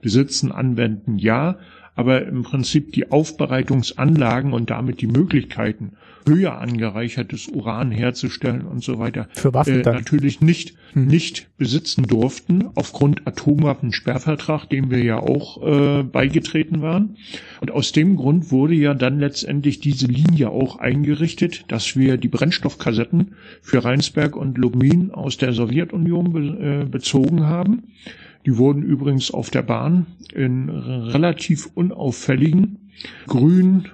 besitzen, 0.00 0.52
anwenden, 0.52 1.18
ja, 1.18 1.58
aber 1.94 2.26
im 2.26 2.42
Prinzip 2.42 2.92
die 2.92 3.10
Aufbereitungsanlagen 3.10 4.52
und 4.52 4.70
damit 4.70 5.00
die 5.00 5.06
Möglichkeiten, 5.06 5.92
höher 6.26 6.58
angereichertes 6.58 7.48
Uran 7.48 7.90
herzustellen 7.90 8.62
und 8.62 8.82
so 8.82 8.98
weiter, 8.98 9.28
Für 9.32 9.54
Waffen 9.54 9.80
äh, 9.80 9.82
natürlich 9.82 10.40
nicht, 10.40 10.74
hm. 10.92 11.06
nicht 11.06 11.48
besitzen 11.56 12.04
durften, 12.04 12.68
aufgrund 12.74 13.26
Atomwaffensperrvertrag, 13.26 14.68
dem 14.68 14.90
wir 14.90 15.02
ja 15.02 15.18
auch 15.18 15.62
äh, 15.62 16.02
beigetreten 16.02 16.82
waren. 16.82 17.16
Und 17.60 17.70
aus 17.70 17.92
dem 17.92 18.16
Grund 18.16 18.50
wurde 18.50 18.74
ja 18.74 18.94
dann 18.94 19.18
letztendlich 19.18 19.80
diese 19.80 20.06
Linie 20.06 20.50
auch 20.50 20.78
eingerichtet, 20.78 21.64
dass 21.68 21.96
wir 21.96 22.16
die 22.16 22.28
Brennstoffkassetten 22.28 23.34
für 23.62 23.84
Rheinsberg 23.84 24.36
und 24.36 24.58
Lubmin 24.58 25.10
aus 25.10 25.36
der 25.36 25.52
Sowjetunion 25.52 26.32
be 26.32 26.40
äh, 26.40 26.84
bezogen 26.84 27.46
haben. 27.46 27.84
Die 28.46 28.56
wurden 28.56 28.82
übrigens 28.82 29.30
auf 29.30 29.50
der 29.50 29.62
Bahn 29.62 30.06
in 30.32 30.70
relativ 30.70 31.68
unauffälligen, 31.74 32.90
grün 33.26 33.88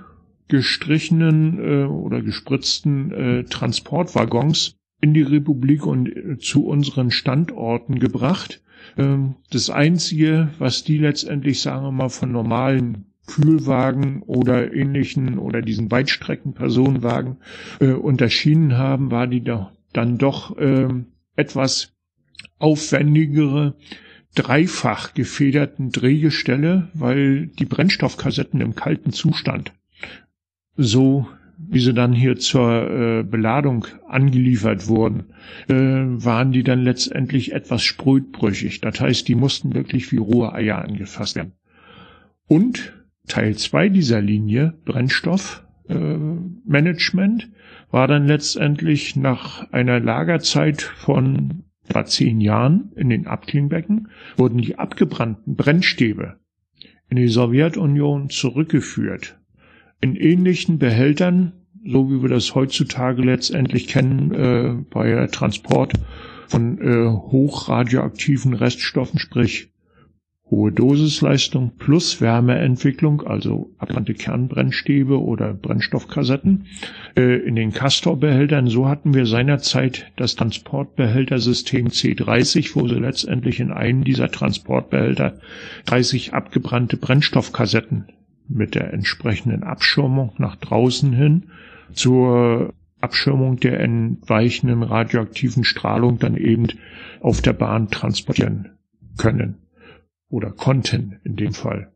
gestrichenen 0.48 1.58
äh, 1.58 1.84
oder 1.84 2.22
gespritzten 2.22 3.12
äh, 3.12 3.44
Transportwaggons 3.44 4.76
in 5.00 5.14
die 5.14 5.22
Republik 5.22 5.86
und 5.86 6.08
äh, 6.08 6.38
zu 6.38 6.66
unseren 6.66 7.10
Standorten 7.10 7.98
gebracht. 7.98 8.62
Ähm, 8.96 9.36
das 9.50 9.70
Einzige, 9.70 10.48
was 10.58 10.84
die 10.84 10.98
letztendlich, 10.98 11.60
sagen 11.60 11.84
wir 11.84 11.92
mal, 11.92 12.08
von 12.08 12.32
normalen 12.32 13.06
Kühlwagen 13.26 14.22
oder 14.22 14.72
ähnlichen 14.72 15.38
oder 15.38 15.60
diesen 15.60 15.90
Weitstreckenpersonenwagen 15.90 17.38
äh, 17.80 17.88
unterschieden 17.88 18.78
haben, 18.78 19.10
war 19.10 19.26
die 19.26 19.42
doch 19.42 19.72
dann 19.92 20.18
doch 20.18 20.56
äh, 20.58 20.88
etwas 21.34 21.92
aufwendigere 22.58 23.74
dreifach 24.34 25.14
gefederten 25.14 25.90
Drehgestelle, 25.90 26.88
weil 26.92 27.46
die 27.46 27.64
Brennstoffkassetten 27.64 28.60
im 28.60 28.74
kalten 28.74 29.12
Zustand, 29.12 29.72
so 30.76 31.26
wie 31.58 31.80
sie 31.80 31.94
dann 31.94 32.12
hier 32.12 32.36
zur 32.36 32.90
äh, 32.90 33.22
Beladung 33.22 33.86
angeliefert 34.06 34.88
wurden, 34.88 35.24
äh, 35.68 35.74
waren 35.74 36.52
die 36.52 36.62
dann 36.62 36.82
letztendlich 36.82 37.52
etwas 37.52 37.82
sprödbrüchig. 37.82 38.82
Das 38.82 39.00
heißt, 39.00 39.26
die 39.26 39.34
mussten 39.34 39.72
wirklich 39.74 40.12
wie 40.12 40.18
rohe 40.18 40.52
Eier 40.52 40.76
angefasst 40.78 41.36
werden. 41.36 41.52
Und 42.46 42.92
Teil 43.26 43.56
zwei 43.56 43.88
dieser 43.88 44.20
Linie, 44.20 44.74
Brennstoffmanagement, 44.84 47.44
äh, 47.44 47.48
war 47.90 48.06
dann 48.06 48.26
letztendlich 48.26 49.16
nach 49.16 49.72
einer 49.72 49.98
Lagerzeit 49.98 50.82
von 50.82 51.64
etwa 51.88 52.04
zehn 52.04 52.40
Jahren 52.40 52.92
in 52.96 53.10
den 53.10 53.26
Abklingbecken 53.26 54.08
wurden 54.36 54.58
die 54.58 54.78
abgebrannten 54.78 55.54
Brennstäbe 55.54 56.38
in 57.08 57.16
die 57.16 57.28
Sowjetunion 57.28 58.28
zurückgeführt. 58.28 59.38
In 60.00 60.16
ähnlichen 60.16 60.78
Behältern, 60.78 61.52
so 61.84 62.10
wie 62.10 62.22
wir 62.22 62.28
das 62.28 62.54
heutzutage 62.54 63.22
letztendlich 63.22 63.86
kennen, 63.88 64.32
äh, 64.32 64.84
bei 64.90 65.26
Transport 65.28 65.94
von 66.48 66.78
äh, 66.78 67.08
hochradioaktiven 67.08 68.54
Reststoffen, 68.54 69.18
sprich 69.18 69.70
hohe 70.48 70.70
Dosisleistung 70.70 71.72
plus 71.76 72.20
Wärmeentwicklung, 72.20 73.22
also 73.22 73.70
abbrannte 73.78 74.14
Kernbrennstäbe 74.14 75.20
oder 75.20 75.52
Brennstoffkassetten, 75.52 76.66
äh, 77.16 77.38
in 77.40 77.56
den 77.56 77.72
Castor-Behältern. 77.72 78.68
So 78.68 78.88
hatten 78.88 79.12
wir 79.12 79.26
seinerzeit 79.26 80.12
das 80.16 80.36
Transportbehältersystem 80.36 81.88
C30, 81.88 82.76
wo 82.76 82.86
sie 82.86 82.94
letztendlich 82.94 83.58
in 83.58 83.72
einem 83.72 84.04
dieser 84.04 84.30
Transportbehälter 84.30 85.40
30 85.86 86.32
abgebrannte 86.32 86.96
Brennstoffkassetten 86.96 88.06
mit 88.48 88.74
der 88.74 88.92
entsprechenden 88.92 89.62
Abschirmung 89.62 90.34
nach 90.38 90.56
draußen 90.56 91.12
hin 91.12 91.50
zur 91.92 92.74
Abschirmung 93.00 93.56
der 93.56 93.80
entweichenden 93.80 94.82
radioaktiven 94.82 95.64
Strahlung 95.64 96.18
dann 96.18 96.36
eben 96.36 96.68
auf 97.20 97.42
der 97.42 97.52
Bahn 97.52 97.90
transportieren 97.90 98.70
können 99.18 99.58
oder 100.28 100.50
konnten 100.50 101.20
in 101.24 101.36
dem 101.36 101.52
Fall. 101.52 101.92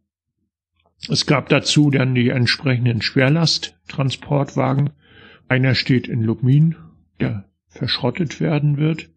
Es 1.09 1.27
gab 1.27 1.48
dazu 1.48 1.90
dann 1.90 2.14
die 2.14 2.28
entsprechenden 2.28 3.01
Schwerlasttransportwagen. 3.01 4.90
Einer 5.48 5.74
steht 5.74 6.09
in 6.09 6.22
Lubmin, 6.22 6.77
der 7.20 7.48
verschrottet 7.68 8.40
werden 8.40 8.77
wird. 8.77 9.09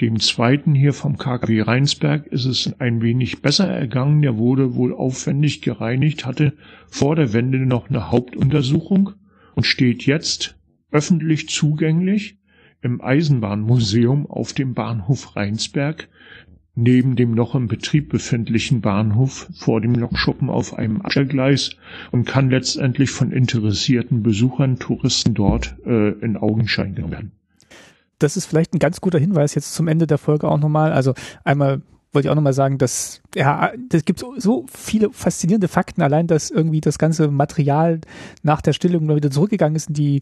Dem 0.00 0.20
zweiten 0.20 0.74
hier 0.74 0.92
vom 0.92 1.16
KKW 1.16 1.62
Rheinsberg 1.62 2.26
ist 2.26 2.44
es 2.44 2.78
ein 2.80 3.00
wenig 3.00 3.40
besser 3.40 3.66
ergangen. 3.66 4.20
Der 4.20 4.36
wurde 4.36 4.74
wohl 4.74 4.94
aufwendig 4.94 5.62
gereinigt, 5.62 6.26
hatte 6.26 6.52
vor 6.88 7.16
der 7.16 7.32
Wende 7.32 7.64
noch 7.64 7.88
eine 7.88 8.10
Hauptuntersuchung 8.10 9.12
und 9.54 9.64
steht 9.64 10.04
jetzt 10.04 10.58
öffentlich 10.90 11.48
zugänglich 11.48 12.38
im 12.82 13.00
Eisenbahnmuseum 13.00 14.26
auf 14.26 14.52
dem 14.52 14.74
Bahnhof 14.74 15.34
Rheinsberg 15.34 16.08
neben 16.76 17.16
dem 17.16 17.32
noch 17.32 17.54
im 17.54 17.66
Betrieb 17.66 18.10
befindlichen 18.10 18.82
Bahnhof 18.82 19.50
vor 19.54 19.80
dem 19.80 19.94
Lokschuppen 19.94 20.50
auf 20.50 20.74
einem 20.74 21.00
Abstellgleis 21.00 21.74
und 22.12 22.26
kann 22.26 22.50
letztendlich 22.50 23.10
von 23.10 23.32
interessierten 23.32 24.22
Besuchern, 24.22 24.78
Touristen 24.78 25.32
dort 25.32 25.74
äh, 25.86 26.10
in 26.10 26.36
Augenschein 26.36 26.94
genommen 26.94 27.12
werden. 27.12 27.32
Das 28.18 28.36
ist 28.36 28.46
vielleicht 28.46 28.74
ein 28.74 28.78
ganz 28.78 29.00
guter 29.00 29.18
Hinweis 29.18 29.54
jetzt 29.54 29.74
zum 29.74 29.88
Ende 29.88 30.06
der 30.06 30.18
Folge 30.18 30.48
auch 30.48 30.58
nochmal. 30.58 30.92
Also 30.92 31.14
einmal 31.44 31.82
wollte 32.12 32.28
ich 32.28 32.30
auch 32.30 32.34
nochmal 32.36 32.54
sagen, 32.54 32.78
dass 32.78 33.20
ja, 33.34 33.72
das 33.90 34.04
gibt 34.04 34.24
so 34.38 34.64
viele 34.72 35.10
faszinierende 35.12 35.68
Fakten, 35.68 36.00
allein 36.00 36.26
dass 36.26 36.50
irgendwie 36.50 36.80
das 36.80 36.98
ganze 36.98 37.28
Material 37.28 38.00
nach 38.42 38.62
der 38.62 38.72
Stillung 38.72 39.14
wieder 39.14 39.30
zurückgegangen 39.30 39.76
ist 39.76 39.88
in 39.88 39.94
die 39.94 40.20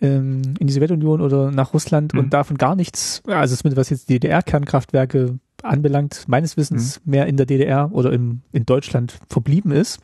ähm, 0.00 0.54
in 0.58 0.66
die 0.66 0.72
Sowjetunion 0.72 1.20
oder 1.20 1.50
nach 1.50 1.74
Russland 1.74 2.14
mhm. 2.14 2.20
und 2.20 2.32
davon 2.32 2.56
gar 2.56 2.74
nichts, 2.74 3.22
also 3.26 3.54
zumindest 3.54 3.76
was 3.76 3.90
jetzt 3.90 4.08
DDR-Kernkraftwerke 4.08 5.38
anbelangt, 5.62 6.24
meines 6.28 6.56
Wissens 6.56 7.00
mhm. 7.04 7.10
mehr 7.10 7.26
in 7.26 7.36
der 7.36 7.46
DDR 7.46 7.90
oder 7.92 8.12
im, 8.12 8.40
in 8.52 8.64
Deutschland 8.64 9.18
verblieben 9.28 9.70
ist. 9.70 10.00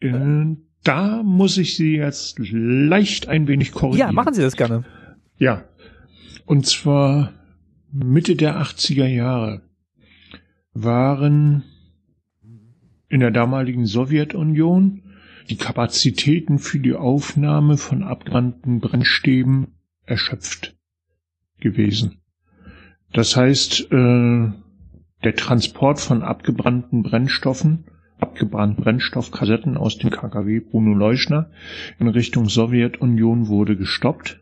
Äh, 0.00 0.12
da 0.82 1.22
muss 1.22 1.56
ich 1.58 1.76
Sie 1.76 1.96
jetzt 1.96 2.38
leicht 2.38 3.28
ein 3.28 3.48
wenig 3.48 3.72
korrigieren. 3.72 4.08
Ja, 4.08 4.12
machen 4.12 4.34
Sie 4.34 4.42
das 4.42 4.56
gerne. 4.56 4.84
Ja. 5.36 5.64
Und 6.50 6.66
zwar 6.66 7.32
Mitte 7.92 8.34
der 8.34 8.60
80er 8.60 9.06
Jahre 9.06 9.62
waren 10.74 11.62
in 13.08 13.20
der 13.20 13.30
damaligen 13.30 13.86
Sowjetunion 13.86 15.14
die 15.48 15.56
Kapazitäten 15.56 16.58
für 16.58 16.80
die 16.80 16.94
Aufnahme 16.94 17.76
von 17.76 18.02
abgebrannten 18.02 18.80
Brennstäben 18.80 19.76
erschöpft 20.06 20.76
gewesen. 21.60 22.20
Das 23.12 23.36
heißt, 23.36 23.92
äh, 23.92 24.50
der 25.22 25.36
Transport 25.36 26.00
von 26.00 26.22
abgebrannten 26.22 27.04
Brennstoffen, 27.04 27.84
abgebrannten 28.18 28.82
Brennstoffkassetten 28.82 29.76
aus 29.76 29.98
dem 29.98 30.10
KKW 30.10 30.58
Bruno 30.58 30.94
Leuschner 30.94 31.52
in 32.00 32.08
Richtung 32.08 32.48
Sowjetunion 32.48 33.46
wurde 33.46 33.76
gestoppt. 33.76 34.40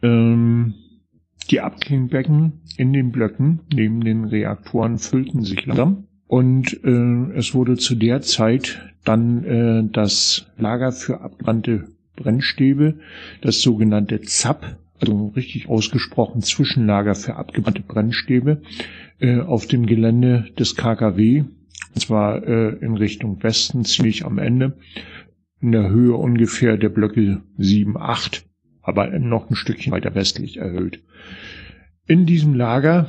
Ähm, 0.00 0.76
die 1.50 1.60
Abklingbecken 1.60 2.60
in 2.76 2.92
den 2.92 3.12
Blöcken 3.12 3.60
neben 3.72 4.00
den 4.02 4.24
Reaktoren 4.24 4.98
füllten 4.98 5.42
sich 5.42 5.66
langsam 5.66 6.06
und 6.32 6.82
äh, 6.84 7.36
es 7.36 7.54
wurde 7.54 7.76
zu 7.76 7.94
der 7.94 8.22
Zeit 8.22 8.80
dann 9.04 9.44
äh, 9.44 9.84
das 9.92 10.46
Lager 10.56 10.90
für 10.92 11.20
abgebrannte 11.20 11.88
Brennstäbe, 12.16 13.00
das 13.42 13.60
sogenannte 13.60 14.20
ZAP, 14.22 14.78
also 14.98 15.32
richtig 15.36 15.68
ausgesprochen 15.68 16.40
Zwischenlager 16.40 17.14
für 17.14 17.36
abgebrannte 17.36 17.82
Brennstäbe, 17.82 18.62
äh, 19.18 19.40
auf 19.40 19.66
dem 19.66 19.84
Gelände 19.84 20.46
des 20.58 20.76
KKW, 20.76 21.40
und 21.94 22.00
zwar 22.00 22.42
äh, 22.46 22.76
in 22.76 22.96
Richtung 22.96 23.42
Westen, 23.42 23.84
ziemlich 23.84 24.24
am 24.24 24.38
Ende, 24.38 24.78
in 25.60 25.72
der 25.72 25.90
Höhe 25.90 26.16
ungefähr 26.16 26.78
der 26.78 26.88
Blöcke 26.88 27.42
7, 27.58 27.98
8 27.98 28.46
aber 28.82 29.06
noch 29.18 29.48
ein 29.48 29.56
Stückchen 29.56 29.92
weiter 29.92 30.14
westlich 30.14 30.56
erhöht. 30.56 31.02
In 32.06 32.26
diesem 32.26 32.54
Lager 32.54 33.08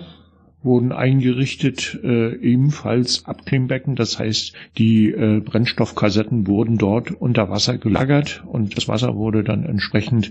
wurden 0.61 0.91
eingerichtet 0.91 1.99
äh, 2.03 2.35
ebenfalls 2.37 3.25
Abklingbecken, 3.25 3.95
das 3.95 4.17
heißt, 4.19 4.53
die 4.77 5.09
äh, 5.09 5.41
Brennstoffkassetten 5.41 6.47
wurden 6.47 6.77
dort 6.77 7.11
unter 7.11 7.49
Wasser 7.49 7.77
gelagert 7.77 8.43
und 8.45 8.77
das 8.77 8.87
Wasser 8.87 9.15
wurde 9.15 9.43
dann 9.43 9.65
entsprechend, 9.65 10.29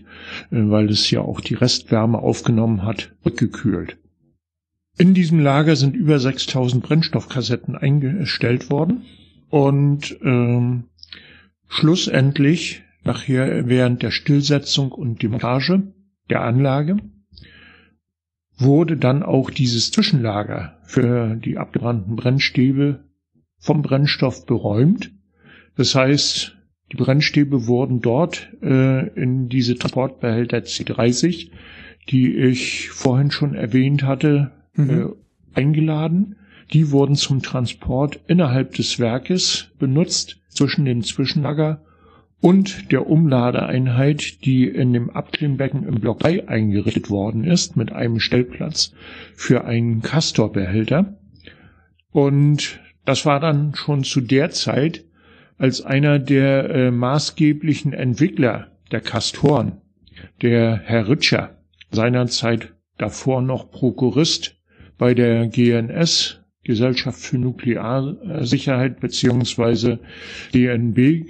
äh, 0.50 0.56
weil 0.70 0.88
es 0.88 1.10
ja 1.10 1.20
auch 1.20 1.40
die 1.40 1.54
Restwärme 1.54 2.18
aufgenommen 2.18 2.84
hat, 2.84 3.12
rückgekühlt. 3.26 3.98
In 4.96 5.14
diesem 5.14 5.40
Lager 5.40 5.76
sind 5.76 5.96
über 5.96 6.18
6000 6.18 6.82
Brennstoffkassetten 6.82 7.76
eingestellt 7.76 8.70
worden 8.70 9.02
und 9.50 10.16
ähm, 10.22 10.84
schlussendlich 11.68 12.84
nachher 13.04 13.68
während 13.68 14.02
der 14.02 14.10
Stillsetzung 14.10 14.92
und 14.92 15.22
Demontage 15.22 15.82
der 16.30 16.42
Anlage 16.42 16.98
wurde 18.62 18.96
dann 18.96 19.22
auch 19.22 19.50
dieses 19.50 19.90
Zwischenlager 19.90 20.78
für 20.84 21.36
die 21.36 21.58
abgebrannten 21.58 22.16
Brennstäbe 22.16 23.04
vom 23.58 23.82
Brennstoff 23.82 24.46
beräumt. 24.46 25.12
Das 25.76 25.94
heißt, 25.94 26.56
die 26.92 26.96
Brennstäbe 26.96 27.66
wurden 27.66 28.00
dort 28.00 28.52
äh, 28.62 29.08
in 29.14 29.48
diese 29.48 29.76
Transportbehälter 29.76 30.58
C30, 30.58 31.50
die 32.10 32.36
ich 32.36 32.90
vorhin 32.90 33.30
schon 33.30 33.54
erwähnt 33.54 34.02
hatte, 34.02 34.50
mhm. 34.74 34.90
äh, 34.90 35.58
eingeladen. 35.58 36.36
Die 36.72 36.90
wurden 36.90 37.16
zum 37.16 37.42
Transport 37.42 38.20
innerhalb 38.26 38.74
des 38.74 38.98
Werkes 38.98 39.70
benutzt 39.78 40.40
zwischen 40.48 40.84
dem 40.84 41.02
Zwischenlager 41.02 41.82
und 42.42 42.90
der 42.90 43.06
Umladeeinheit, 43.06 44.44
die 44.44 44.66
in 44.66 44.92
dem 44.92 45.10
Abklingbecken 45.10 45.86
im 45.86 46.00
Block 46.00 46.18
3 46.18 46.48
eingerichtet 46.48 47.08
worden 47.08 47.44
ist, 47.44 47.76
mit 47.76 47.92
einem 47.92 48.18
Stellplatz 48.18 48.92
für 49.36 49.64
einen 49.64 50.02
Castorbehälter. 50.02 51.16
Und 52.10 52.80
das 53.04 53.24
war 53.26 53.38
dann 53.38 53.76
schon 53.76 54.02
zu 54.02 54.20
der 54.20 54.50
Zeit, 54.50 55.04
als 55.56 55.82
einer 55.82 56.18
der 56.18 56.68
äh, 56.70 56.90
maßgeblichen 56.90 57.92
Entwickler 57.92 58.72
der 58.90 59.00
Castoren, 59.00 59.80
der 60.42 60.80
Herr 60.84 61.08
Ritscher, 61.08 61.58
seinerzeit 61.92 62.74
davor 62.98 63.40
noch 63.40 63.70
Prokurist 63.70 64.56
bei 64.98 65.14
der 65.14 65.46
GNS 65.46 66.41
Gesellschaft 66.64 67.20
für 67.20 67.38
Nuklearsicherheit 67.38 69.00
beziehungsweise 69.00 69.98
DNB 70.54 71.24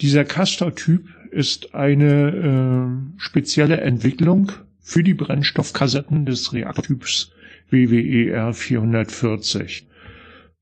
Dieser 0.00 0.24
Castor-Typ 0.24 1.08
ist 1.32 1.74
eine 1.74 2.30
äh, 2.30 2.86
spezielle 3.20 3.80
Entwicklung 3.80 4.52
für 4.80 5.02
die 5.02 5.14
Brennstoffkassetten 5.14 6.26
des 6.26 6.52
Reaktortyps 6.52 7.32
WWER 7.70 8.52
440. 8.52 9.86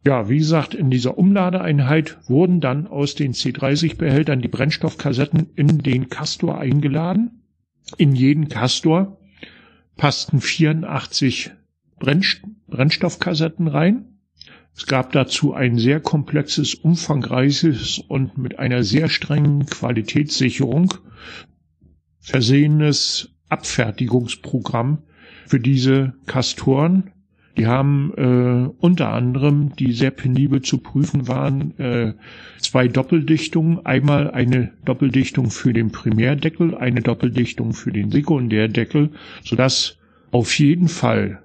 Ja, 0.05 0.29
wie 0.29 0.39
gesagt, 0.39 0.75
in 0.75 0.91
dieser 0.91 1.19
Umladeeinheit 1.19 2.19
wurden 2.29 2.61
dann 2.61 2.87
aus 2.87 3.15
den 3.15 3.33
C30-Behältern 3.33 4.41
die 4.41 4.49
Brennstoffkassetten 4.49 5.49
in 5.57 5.79
den 5.79 6.09
Castor 6.09 6.59
eingeladen. 6.59 7.43
In 7.97 8.15
jeden 8.15 8.49
Castor 8.49 9.19
passten 9.97 10.41
84 10.41 11.51
Brennstoffkassetten 11.99 13.69
rein. 13.69 14.21
Es 14.77 14.87
gab 14.87 15.13
dazu 15.13 15.55
ein 15.55 15.79
sehr 15.79 16.01
komplexes, 16.01 16.75
umfangreiches 16.75 17.99
und 17.99 18.37
mit 18.37 18.59
einer 18.59 18.85
sehr 18.85 19.09
strengen 19.09 19.67
Qualitätssicherung 19.67 20.93
versehenes 22.21 23.36
Abfertigungsprogramm 23.49 24.99
für 25.47 25.61
diese 25.61 26.15
Kastoren. 26.27 27.13
Die 27.57 27.67
haben 27.67 28.13
äh, 28.17 28.69
unter 28.79 29.13
anderem, 29.13 29.75
die 29.77 29.93
sehr 29.93 30.11
penibel 30.11 30.61
zu 30.61 30.79
prüfen 30.79 31.27
waren, 31.27 31.79
äh, 31.79 32.15
zwei 32.59 32.87
Doppeldichtungen. 32.87 33.87
Einmal 33.87 34.31
eine 34.31 34.73
Doppeldichtung 34.85 35.51
für 35.51 35.73
den 35.73 35.91
Primärdeckel, 35.91 36.77
eine 36.77 37.01
Doppeldichtung 37.01 37.73
für 37.73 37.93
den 37.93 38.11
Sekundärdeckel, 38.11 39.13
sodass 39.43 39.99
auf 40.33 40.59
jeden 40.59 40.89
Fall 40.89 41.43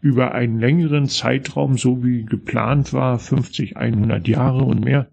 über 0.00 0.32
einen 0.32 0.58
längeren 0.58 1.06
Zeitraum, 1.06 1.76
so 1.76 2.02
wie 2.02 2.24
geplant 2.24 2.92
war, 2.94 3.18
50, 3.18 3.76
100 3.76 4.26
Jahre 4.26 4.64
und 4.64 4.84
mehr, 4.84 5.10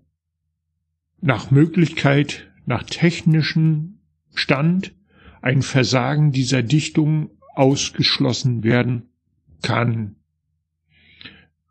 nach 1.22 1.52
Möglichkeit, 1.52 2.50
nach 2.66 2.84
technischen 2.84 4.00
Stand 4.34 4.94
ein 5.42 5.62
Versagen 5.62 6.32
dieser 6.32 6.64
Dichtung 6.64 7.32
ausgeschlossen 7.56 8.64
werden 8.64 9.10
kann. 9.62 10.16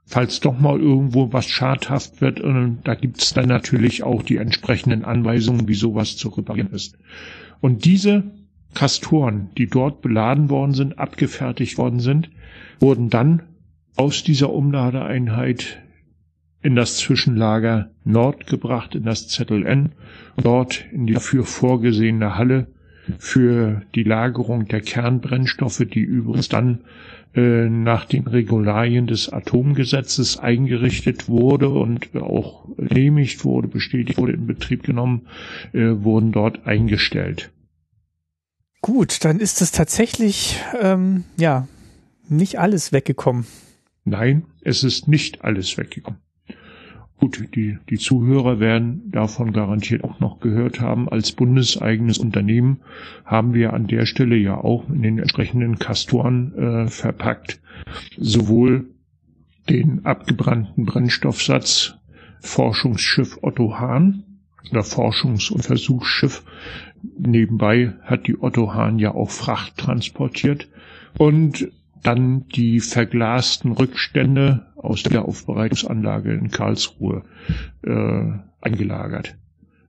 Falls 0.05 0.40
doch 0.40 0.59
mal 0.59 0.81
irgendwo 0.81 1.32
was 1.32 1.47
schadhaft 1.47 2.20
wird, 2.20 2.40
äh, 2.40 2.70
da 2.82 2.95
gibt's 2.95 3.35
dann 3.35 3.49
natürlich 3.49 4.03
auch 4.03 4.23
die 4.23 4.36
entsprechenden 4.36 5.05
Anweisungen, 5.05 5.69
wie 5.69 5.74
sowas 5.74 6.16
zu 6.16 6.28
reparieren 6.31 6.73
ist. 6.73 6.97
Und 7.61 7.85
diese 7.85 8.24
Kastoren, 8.74 9.51
die 9.59 9.66
dort 9.66 10.01
beladen 10.01 10.51
worden 10.51 10.73
sind, 10.73 10.99
abgefertigt 10.99 11.78
worden 11.78 12.01
sind, 12.01 12.31
wurden 12.81 13.11
dann 13.11 13.43
aus 13.97 14.23
dieser 14.23 14.51
Umladeeinheit 14.51 15.82
in 16.62 16.74
das 16.74 16.97
Zwischenlager 16.97 17.90
Nord 18.05 18.47
gebracht, 18.47 18.95
in 18.95 19.05
das 19.05 19.28
ZLN, 19.28 19.93
dort 20.36 20.86
in 20.93 21.07
die 21.07 21.15
dafür 21.15 21.45
vorgesehene 21.45 22.36
Halle 22.36 22.69
für 23.18 23.82
die 23.94 24.02
Lagerung 24.02 24.66
der 24.68 24.80
Kernbrennstoffe, 24.80 25.85
die 25.93 26.01
übrigens 26.01 26.48
dann 26.48 26.80
äh, 27.35 27.68
nach 27.68 28.05
den 28.05 28.26
Regularien 28.26 29.06
des 29.06 29.28
Atomgesetzes 29.28 30.39
eingerichtet 30.39 31.28
wurde 31.28 31.68
und 31.68 32.14
auch 32.16 32.66
genehmigt 32.76 33.44
wurde, 33.44 33.68
bestätigt 33.68 34.18
wurde, 34.18 34.32
in 34.32 34.47
Betrieb 34.47 34.82
genommen, 34.82 35.26
äh, 35.72 35.90
wurden 36.02 36.32
dort 36.32 36.66
eingestellt. 36.66 37.51
Gut, 38.80 39.24
dann 39.24 39.40
ist 39.40 39.60
es 39.60 39.72
tatsächlich 39.72 40.60
ähm, 40.80 41.24
ja 41.36 41.68
nicht 42.28 42.59
alles 42.59 42.93
weggekommen. 42.93 43.47
Nein, 44.05 44.44
es 44.62 44.85
ist 44.85 45.09
nicht 45.09 45.44
alles 45.44 45.76
weggekommen. 45.76 46.20
Gut, 47.19 47.49
die, 47.57 47.78
die 47.90 47.99
Zuhörer 47.99 48.61
werden 48.61 49.11
davon 49.11 49.53
garantiert 49.53 50.05
auch 50.05 50.20
noch 50.20 50.39
gehört 50.39 50.81
haben. 50.81 51.09
Als 51.09 51.32
bundeseigenes 51.32 52.19
Unternehmen 52.19 52.81
haben 53.24 53.55
wir 53.55 53.73
an 53.73 53.89
der 53.89 54.07
Stelle 54.07 54.36
ja 54.36 54.57
auch 54.57 54.89
in 54.89 55.03
den 55.03 55.19
entsprechenden 55.19 55.81
Kastoren 55.81 56.55
äh, 56.55 56.86
verpackt 56.86 57.61
sowohl 58.16 58.90
den 59.69 60.07
abgebrannten 60.07 60.86
Brennstoffsatz 60.86 61.97
Forschungsschiff 62.40 63.39
Otto 63.43 63.78
Hahn 63.81 64.23
oder 64.70 64.82
Forschungs- 64.82 65.51
und 65.51 65.62
Versuchsschiff. 65.62 66.45
Nebenbei 67.19 67.95
hat 68.03 68.28
die 68.28 68.40
Otto 68.40 68.74
Hahn 68.74 69.01
ja 69.01 69.12
auch 69.12 69.31
Fracht 69.31 69.77
transportiert 69.77 70.69
und 71.16 71.69
dann 72.05 72.47
die 72.49 72.78
verglasten 72.78 73.73
Rückstände 73.73 74.68
aus 74.78 75.02
der 75.02 75.24
Aufbereitungsanlage 75.24 76.32
in 76.32 76.50
Karlsruhe 76.50 77.24
äh, 77.82 78.32
eingelagert. 78.60 79.36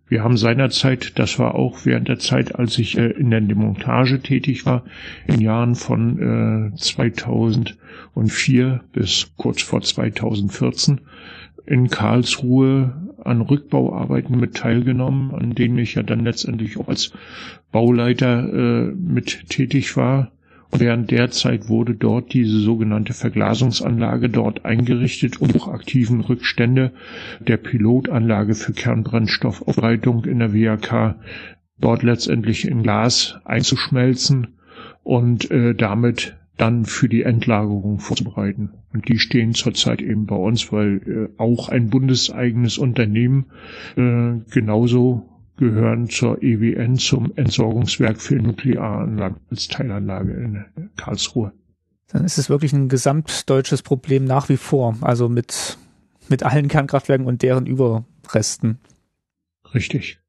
Wir 0.09 0.23
haben 0.23 0.37
seinerzeit, 0.37 1.19
das 1.19 1.37
war 1.37 1.53
auch 1.53 1.85
während 1.85 2.07
der 2.07 2.17
Zeit, 2.17 2.55
als 2.55 2.79
ich 2.79 2.97
äh, 2.97 3.11
in 3.11 3.29
der 3.29 3.41
Demontage 3.41 4.21
tätig 4.21 4.65
war, 4.65 4.83
in 5.27 5.39
Jahren 5.39 5.75
von 5.75 6.71
äh, 6.73 6.75
2004 6.75 8.81
bis 8.91 9.31
kurz 9.37 9.61
vor 9.61 9.81
2014 9.81 11.01
in 11.67 11.89
Karlsruhe 11.89 13.07
an 13.23 13.41
Rückbauarbeiten 13.41 14.39
mit 14.39 14.55
teilgenommen, 14.55 15.35
an 15.35 15.53
denen 15.53 15.77
ich 15.77 15.93
ja 15.93 16.01
dann 16.01 16.23
letztendlich 16.23 16.77
auch 16.77 16.87
als 16.87 17.13
Bauleiter 17.71 18.51
äh, 18.51 18.85
mit 18.95 19.47
tätig 19.49 19.95
war. 19.95 20.31
Während 20.71 21.09
der 21.09 21.31
Zeit 21.31 21.67
wurde 21.67 21.95
dort 21.95 22.33
diese 22.33 22.59
sogenannte 22.59 23.13
Verglasungsanlage 23.13 24.29
dort 24.29 24.65
eingerichtet, 24.65 25.41
um 25.41 25.49
hochaktiven 25.49 26.21
Rückstände 26.21 26.91
der 27.39 27.57
Pilotanlage 27.57 28.53
für 28.53 28.73
Kernbrennstoffaufbereitung 28.73 30.25
in 30.25 30.39
der 30.39 30.53
WAK 30.53 31.15
dort 31.79 32.03
letztendlich 32.03 32.67
in 32.67 32.83
Glas 32.83 33.39
einzuschmelzen 33.45 34.59
und 35.03 35.49
äh, 35.49 35.73
damit 35.73 36.37
dann 36.57 36.85
für 36.85 37.09
die 37.09 37.23
Endlagerung 37.23 37.99
vorzubereiten. 37.99 38.71
Und 38.93 39.07
die 39.07 39.17
stehen 39.17 39.53
zurzeit 39.53 40.01
eben 40.01 40.25
bei 40.25 40.35
uns, 40.35 40.71
weil 40.71 41.29
äh, 41.37 41.41
auch 41.41 41.69
ein 41.69 41.89
bundeseigenes 41.89 42.77
Unternehmen 42.77 43.45
äh, 43.95 44.33
genauso 44.51 45.25
gehören 45.59 46.09
zur 46.09 46.41
EWN, 46.41 46.97
zum 46.97 47.31
Entsorgungswerk 47.35 48.19
für 48.19 48.35
Nuklearanlagen 48.35 49.37
als 49.51 49.67
Teilanlage 49.67 50.31
in 50.33 50.65
Karlsruhe. 50.95 51.51
Dann 52.07 52.25
ist 52.25 52.39
es 52.39 52.49
wirklich 52.49 52.73
ein 52.73 52.89
gesamtdeutsches 52.89 53.83
Problem 53.83 54.25
nach 54.25 54.49
wie 54.49 54.57
vor, 54.57 54.97
also 55.01 55.29
mit, 55.29 55.77
mit 56.27 56.41
allen 56.41 56.67
Kernkraftwerken 56.67 57.27
und 57.27 57.43
deren 57.43 57.67
Überresten. 57.67 58.79
Richtig. 59.73 60.19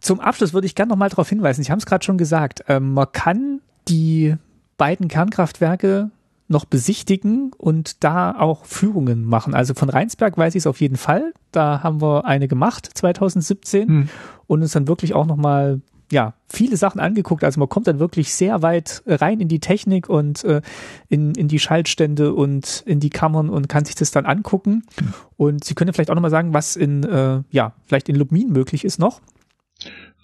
Zum 0.00 0.20
Abschluss 0.20 0.52
würde 0.52 0.66
ich 0.66 0.74
gerne 0.74 0.90
noch 0.90 0.98
mal 0.98 1.08
darauf 1.08 1.28
hinweisen, 1.28 1.64
Sie 1.64 1.72
haben 1.72 1.78
es 1.78 1.86
gerade 1.86 2.04
schon 2.04 2.18
gesagt, 2.18 2.64
ähm, 2.68 2.92
man 2.92 3.10
kann 3.12 3.62
die 3.88 4.36
beiden 4.76 5.08
Kernkraftwerke 5.08 6.10
noch 6.48 6.64
besichtigen 6.64 7.52
und 7.56 8.04
da 8.04 8.38
auch 8.38 8.64
Führungen 8.64 9.24
machen. 9.24 9.54
Also 9.54 9.74
von 9.74 9.88
Rheinsberg 9.88 10.38
weiß 10.38 10.54
ich 10.54 10.60
es 10.60 10.66
auf 10.66 10.80
jeden 10.80 10.96
Fall. 10.96 11.32
Da 11.52 11.82
haben 11.82 12.00
wir 12.00 12.24
eine 12.24 12.48
gemacht 12.48 12.88
2017 12.94 13.88
hm. 13.88 14.08
und 14.46 14.62
uns 14.62 14.72
dann 14.72 14.88
wirklich 14.88 15.14
auch 15.14 15.26
nochmal 15.26 15.80
ja, 16.12 16.34
viele 16.48 16.76
Sachen 16.76 17.00
angeguckt. 17.00 17.42
Also 17.42 17.58
man 17.58 17.68
kommt 17.68 17.88
dann 17.88 17.98
wirklich 17.98 18.32
sehr 18.32 18.62
weit 18.62 19.02
rein 19.06 19.40
in 19.40 19.48
die 19.48 19.58
Technik 19.58 20.08
und 20.08 20.44
äh, 20.44 20.62
in, 21.08 21.34
in 21.34 21.48
die 21.48 21.58
Schaltstände 21.58 22.32
und 22.32 22.84
in 22.86 23.00
die 23.00 23.10
Kammern 23.10 23.48
und 23.48 23.68
kann 23.68 23.84
sich 23.84 23.96
das 23.96 24.12
dann 24.12 24.24
angucken. 24.24 24.84
Hm. 24.98 25.14
Und 25.36 25.64
Sie 25.64 25.74
können 25.74 25.92
vielleicht 25.92 26.10
auch 26.10 26.14
nochmal 26.14 26.30
sagen, 26.30 26.54
was 26.54 26.76
in, 26.76 27.02
äh, 27.02 27.42
ja, 27.50 27.72
vielleicht 27.86 28.08
in 28.08 28.16
Lubmin 28.16 28.52
möglich 28.52 28.84
ist 28.84 28.98
noch. 28.98 29.20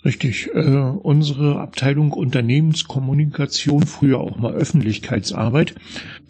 Richtig. 0.04 0.50
Äh, 0.52 0.60
unsere 0.60 1.60
Abteilung 1.60 2.12
Unternehmenskommunikation, 2.12 3.84
früher 3.84 4.18
auch 4.18 4.36
mal 4.36 4.52
Öffentlichkeitsarbeit, 4.52 5.74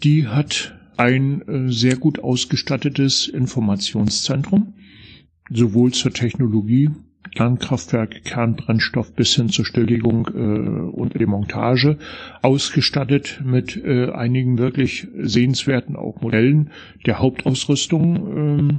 die 0.03 0.27
hat 0.27 0.77
ein 0.97 1.41
äh, 1.47 1.71
sehr 1.71 1.97
gut 1.97 2.19
ausgestattetes 2.19 3.27
Informationszentrum, 3.27 4.75
sowohl 5.49 5.91
zur 5.91 6.13
Technologie, 6.13 6.91
Kernkraftwerk, 7.35 8.23
Kernbrennstoff 8.25 9.13
bis 9.15 9.33
hin 9.35 9.49
zur 9.49 9.65
Stilllegung 9.65 10.27
äh, 10.27 10.91
und 10.91 11.19
Demontage, 11.19 11.97
ausgestattet 12.43 13.41
mit 13.43 13.75
äh, 13.75 14.11
einigen 14.11 14.59
wirklich 14.59 15.07
sehenswerten 15.19 15.95
auch 15.95 16.21
Modellen 16.21 16.69
der 17.07 17.17
Hauptausrüstung 17.17 18.69
äh, 18.69 18.73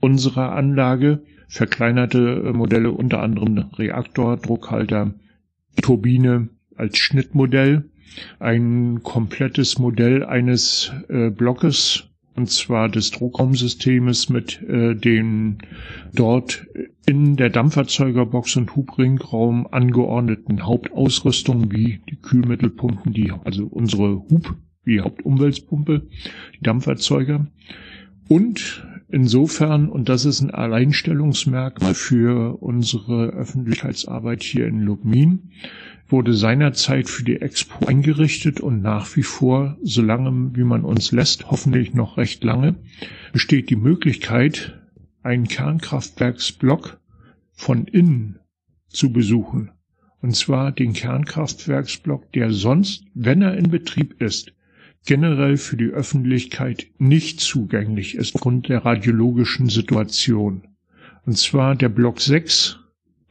unserer 0.00 0.52
Anlage 0.52 1.22
verkleinerte 1.50 2.44
äh, 2.46 2.52
Modelle, 2.52 2.92
unter 2.92 3.20
anderem 3.20 3.58
Reaktor, 3.76 4.36
Druckhalter, 4.36 5.12
Turbine 5.82 6.48
als 6.76 6.96
Schnittmodell, 6.96 7.90
ein 8.38 9.02
komplettes 9.02 9.78
Modell 9.78 10.24
eines 10.24 10.92
äh, 11.08 11.30
Blockes, 11.30 12.08
und 12.36 12.48
zwar 12.48 12.88
des 12.88 13.10
Druckraumsystems 13.10 14.28
mit 14.28 14.62
äh, 14.62 14.94
den 14.94 15.58
dort 16.14 16.66
in 17.04 17.36
der 17.36 17.50
Dampferzeugerbox 17.50 18.56
und 18.56 18.76
Hubringraum 18.76 19.66
angeordneten 19.66 20.64
Hauptausrüstungen 20.64 21.72
wie 21.72 22.00
die 22.08 22.16
Kühlmittelpumpen, 22.16 23.12
die 23.12 23.32
also 23.44 23.66
unsere 23.66 24.22
Hub, 24.30 24.54
wie 24.84 25.00
Hauptumweltpumpe, 25.00 26.06
die 26.54 26.62
Dampferzeuger. 26.62 27.48
Und 28.28 28.84
Insofern, 29.12 29.88
und 29.88 30.08
das 30.08 30.24
ist 30.24 30.40
ein 30.40 30.52
Alleinstellungsmerkmal 30.52 31.94
für 31.94 32.62
unsere 32.62 33.30
Öffentlichkeitsarbeit 33.30 34.42
hier 34.44 34.68
in 34.68 34.80
Lubmin, 34.80 35.50
wurde 36.08 36.32
seinerzeit 36.32 37.08
für 37.08 37.24
die 37.24 37.40
Expo 37.40 37.86
eingerichtet 37.86 38.60
und 38.60 38.82
nach 38.82 39.16
wie 39.16 39.24
vor, 39.24 39.76
solange 39.82 40.54
wie 40.54 40.62
man 40.62 40.84
uns 40.84 41.10
lässt, 41.10 41.50
hoffentlich 41.50 41.92
noch 41.92 42.18
recht 42.18 42.44
lange, 42.44 42.76
besteht 43.32 43.70
die 43.70 43.76
Möglichkeit, 43.76 44.80
einen 45.22 45.48
Kernkraftwerksblock 45.48 47.00
von 47.52 47.86
innen 47.86 48.38
zu 48.88 49.12
besuchen. 49.12 49.72
Und 50.22 50.36
zwar 50.36 50.70
den 50.70 50.92
Kernkraftwerksblock, 50.92 52.30
der 52.32 52.52
sonst, 52.52 53.04
wenn 53.14 53.42
er 53.42 53.56
in 53.56 53.70
Betrieb 53.70 54.20
ist, 54.20 54.52
generell 55.06 55.56
für 55.56 55.76
die 55.76 55.88
Öffentlichkeit 55.88 56.86
nicht 56.98 57.40
zugänglich 57.40 58.14
ist 58.14 58.34
aufgrund 58.34 58.68
der 58.68 58.84
radiologischen 58.84 59.68
Situation. 59.68 60.62
Und 61.26 61.36
zwar 61.36 61.74
der 61.74 61.88
Block 61.88 62.20
6, 62.20 62.78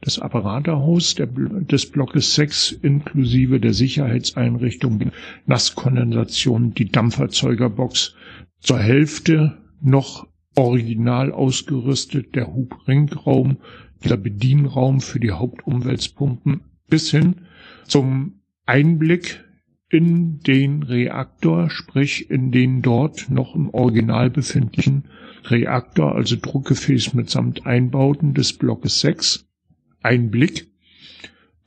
das 0.02 0.20
Apparaterhaus 0.20 1.16
der, 1.16 1.28
des 1.28 1.92
Blockes 1.92 2.36
6 2.36 2.72
inklusive 2.72 3.60
der 3.60 3.74
Sicherheitseinrichtung, 3.74 5.12
Nasskondensation, 5.46 6.74
die 6.74 6.90
Dampferzeugerbox, 6.90 8.16
zur 8.60 8.80
Hälfte 8.80 9.58
noch 9.82 10.28
original 10.56 11.32
ausgerüstet, 11.32 12.36
der 12.36 12.54
Hubringraum, 12.54 13.58
dieser 14.04 14.18
Bedienraum 14.18 15.02
für 15.02 15.20
die 15.20 15.32
Hauptumweltpumpen, 15.32 16.62
bis 16.90 17.12
hin 17.12 17.36
zum 17.86 18.42
Einblick 18.66 19.44
in 19.90 20.40
den 20.42 20.84
Reaktor, 20.84 21.70
sprich 21.70 22.30
in 22.30 22.52
den 22.52 22.82
dort 22.82 23.30
noch 23.30 23.56
im 23.56 23.70
Original 23.74 24.30
befindlichen 24.30 25.06
Reaktor, 25.46 26.16
also 26.16 26.36
Druckgefäß 26.40 27.14
mitsamt 27.16 27.66
Einbauten 27.66 28.34
des 28.36 28.54
Blockes 28.54 29.00
6. 29.02 29.48
Ein 30.02 30.30
Blick, 30.30 30.68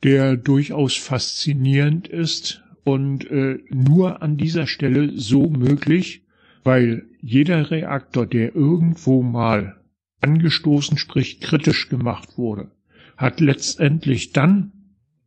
der 0.03 0.37
durchaus 0.37 0.95
faszinierend 0.95 2.07
ist 2.07 2.63
und 2.83 3.29
äh, 3.29 3.59
nur 3.69 4.21
an 4.21 4.37
dieser 4.37 4.67
Stelle 4.67 5.11
so 5.17 5.49
möglich, 5.49 6.23
weil 6.63 7.05
jeder 7.21 7.71
Reaktor, 7.71 8.25
der 8.25 8.55
irgendwo 8.55 9.21
mal 9.21 9.81
angestoßen, 10.21 10.97
sprich 10.97 11.41
kritisch 11.41 11.89
gemacht 11.89 12.37
wurde, 12.37 12.71
hat 13.17 13.41
letztendlich 13.41 14.31
dann 14.31 14.71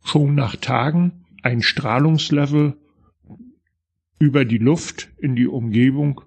schon 0.02 0.34
nach 0.34 0.56
Tagen 0.56 1.24
ein 1.42 1.62
Strahlungslevel 1.62 2.74
über 4.18 4.44
die 4.44 4.58
Luft 4.58 5.10
in 5.18 5.36
die 5.36 5.46
Umgebung 5.46 6.22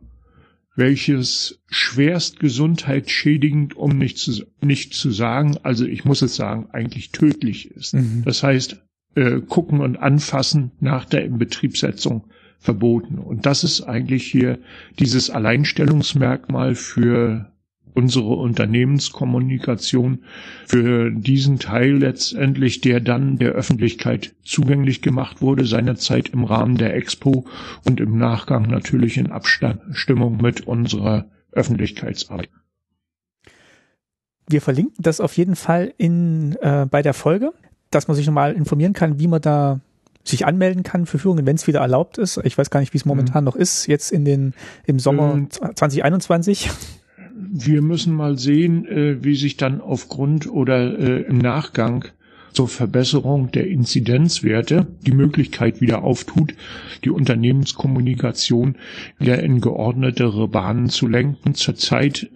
welches 0.80 1.60
schwerst 1.70 2.40
gesundheitsschädigend, 2.40 3.76
um 3.76 3.98
nicht 3.98 4.18
zu, 4.18 4.46
nicht 4.62 4.94
zu 4.94 5.12
sagen, 5.12 5.58
also 5.62 5.86
ich 5.86 6.06
muss 6.06 6.22
es 6.22 6.36
sagen, 6.36 6.70
eigentlich 6.72 7.12
tödlich 7.12 7.70
ist. 7.72 7.94
Mhm. 7.94 8.24
Das 8.26 8.42
heißt, 8.42 8.82
äh, 9.16 9.42
gucken 9.42 9.82
und 9.82 9.98
anfassen 9.98 10.72
nach 10.80 11.06
der 11.06 11.26
Inbetriebssetzung 11.26 12.24
verboten. 12.60 13.20
Und 13.20 13.46
das 13.46 13.64
ist 13.64 13.82
eigentlich 13.82 14.26
hier 14.26 14.60
dieses 14.98 15.30
Alleinstellungsmerkmal 15.30 16.76
für 16.76 17.52
unsere 17.94 18.36
Unternehmenskommunikation 18.36 20.20
für 20.66 21.12
diesen 21.12 21.60
Teil 21.60 21.98
letztendlich, 21.98 22.82
der 22.82 23.00
dann 23.00 23.38
der 23.38 23.52
Öffentlichkeit 23.52 24.36
zugänglich 24.44 25.02
gemacht 25.02 25.42
wurde, 25.42 25.66
seinerzeit 25.66 26.30
im 26.30 26.44
Rahmen 26.44 26.78
der 26.78 26.96
Expo 26.96 27.46
und 27.86 28.00
im 28.00 28.18
Nachgang 28.18 28.64
natürlich 28.64 29.18
in 29.18 29.32
Abstimmung 29.32 30.38
mit 30.42 30.68
unserer 30.68 31.26
Öffentlichkeitsarbeit. 31.52 32.50
Wir 34.48 34.62
verlinken 34.62 35.04
das 35.04 35.22
auf 35.22 35.38
jeden 35.38 35.56
Fall 35.56 35.94
in, 35.98 36.56
äh, 36.62 36.88
bei 36.90 37.02
der 37.02 37.14
Folge, 37.14 37.54
dass 37.92 38.08
man 38.08 38.16
sich 38.16 38.26
nochmal 38.26 38.54
informieren 38.54 38.94
kann, 38.94 39.20
wie 39.20 39.28
man 39.28 39.42
da 39.42 39.80
sich 40.24 40.46
anmelden 40.46 40.84
kann 40.84 41.06
für 41.06 41.18
Führungen, 41.20 41.46
wenn 41.46 41.56
es 41.56 41.68
wieder 41.68 41.80
erlaubt 41.80 42.18
ist. 42.18 42.40
Ich 42.44 42.58
weiß 42.58 42.70
gar 42.70 42.80
nicht, 42.80 42.94
wie 42.94 42.98
es 42.98 43.06
momentan 43.06 43.44
mhm. 43.44 43.46
noch 43.46 43.56
ist, 43.56 43.88
jetzt 43.88 44.12
in 44.12 44.26
den, 44.26 44.54
im 44.86 45.00
Sommer 45.00 45.34
ähm, 45.34 45.50
2021 45.50 46.70
wir 47.52 47.82
müssen 47.82 48.14
mal 48.14 48.38
sehen, 48.38 48.86
äh, 48.86 49.24
wie 49.24 49.36
sich 49.36 49.58
dann 49.58 49.82
aufgrund 49.82 50.48
oder 50.48 50.98
äh, 51.00 51.22
im 51.24 51.38
Nachgang 51.38 52.06
zur 52.54 52.68
Verbesserung 52.68 53.52
der 53.52 53.68
Inzidenzwerte 53.68 54.88
die 55.06 55.12
Möglichkeit 55.12 55.82
wieder 55.82 56.04
auftut, 56.04 56.56
die 57.04 57.10
Unternehmenskommunikation 57.10 58.76
wieder 59.18 59.42
in 59.42 59.62
geordnetere 59.62 60.48
Bahnen 60.48 60.90
zu 60.90 61.08
lenken. 61.08 61.54
Zurzeit 61.54 62.30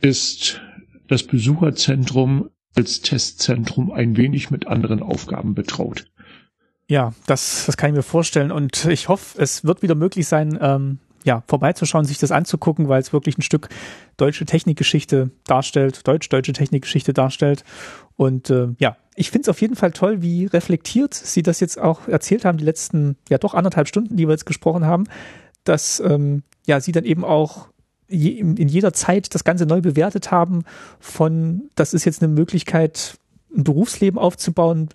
ist 0.00 0.60
das 1.08 1.22
Besucherzentrum 1.22 2.50
als 2.74 3.00
Testzentrum 3.00 3.90
ein 3.90 4.16
wenig 4.16 4.50
mit 4.50 4.66
anderen 4.66 5.02
Aufgaben 5.02 5.54
betraut. 5.54 6.06
Ja, 6.86 7.12
das, 7.26 7.66
das 7.66 7.76
kann 7.76 7.90
ich 7.90 7.96
mir 7.96 8.02
vorstellen 8.02 8.50
und 8.50 8.86
ich 8.86 9.08
hoffe, 9.08 9.40
es 9.42 9.64
wird 9.64 9.82
wieder 9.82 9.94
möglich 9.94 10.26
sein, 10.26 10.58
ähm, 10.60 10.98
ja, 11.24 11.42
vorbeizuschauen, 11.46 12.04
sich 12.04 12.18
das 12.18 12.30
anzugucken, 12.30 12.88
weil 12.88 13.00
es 13.00 13.12
wirklich 13.12 13.38
ein 13.38 13.42
Stück 13.42 13.68
deutsche 14.16 14.46
Technikgeschichte 14.46 15.30
darstellt, 15.44 16.06
deutsch-deutsche 16.06 16.52
Technikgeschichte 16.52 17.12
darstellt. 17.12 17.64
Und 18.16 18.50
äh, 18.50 18.68
ja, 18.78 18.96
ich 19.14 19.30
finde 19.30 19.42
es 19.42 19.48
auf 19.48 19.60
jeden 19.60 19.76
Fall 19.76 19.92
toll, 19.92 20.22
wie 20.22 20.46
reflektiert 20.46 21.14
Sie 21.14 21.42
das 21.42 21.60
jetzt 21.60 21.78
auch 21.78 22.08
erzählt 22.08 22.44
haben, 22.44 22.58
die 22.58 22.64
letzten, 22.64 23.16
ja 23.28 23.38
doch 23.38 23.54
anderthalb 23.54 23.88
Stunden, 23.88 24.16
die 24.16 24.26
wir 24.26 24.32
jetzt 24.32 24.46
gesprochen 24.46 24.86
haben, 24.86 25.04
dass 25.64 26.00
ähm, 26.00 26.42
ja 26.66 26.80
Sie 26.80 26.92
dann 26.92 27.04
eben 27.04 27.24
auch 27.24 27.68
je, 28.08 28.38
in 28.38 28.68
jeder 28.68 28.92
Zeit 28.92 29.34
das 29.34 29.44
Ganze 29.44 29.66
neu 29.66 29.80
bewertet 29.80 30.30
haben 30.30 30.64
von, 30.98 31.70
das 31.74 31.94
ist 31.94 32.04
jetzt 32.04 32.22
eine 32.22 32.32
Möglichkeit, 32.32 33.18
ein 33.54 33.64
Berufsleben 33.64 34.18
aufzubauen, 34.18 34.88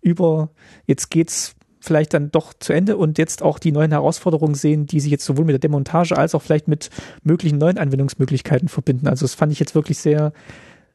über 0.00 0.50
jetzt 0.86 1.10
geht's 1.10 1.54
vielleicht 1.80 2.14
dann 2.14 2.30
doch 2.30 2.54
zu 2.54 2.72
Ende 2.72 2.96
und 2.96 3.18
jetzt 3.18 3.42
auch 3.42 3.58
die 3.58 3.72
neuen 3.72 3.90
Herausforderungen 3.90 4.54
sehen, 4.54 4.86
die 4.86 5.00
sich 5.00 5.10
jetzt 5.10 5.24
sowohl 5.24 5.44
mit 5.44 5.54
der 5.54 5.58
Demontage 5.60 6.16
als 6.16 6.34
auch 6.34 6.42
vielleicht 6.42 6.68
mit 6.68 6.90
möglichen 7.22 7.58
neuen 7.58 7.78
Anwendungsmöglichkeiten 7.78 8.68
verbinden. 8.68 9.08
Also 9.08 9.24
das 9.24 9.34
fand 9.34 9.52
ich 9.52 9.58
jetzt 9.58 9.74
wirklich 9.74 9.98
sehr, 9.98 10.32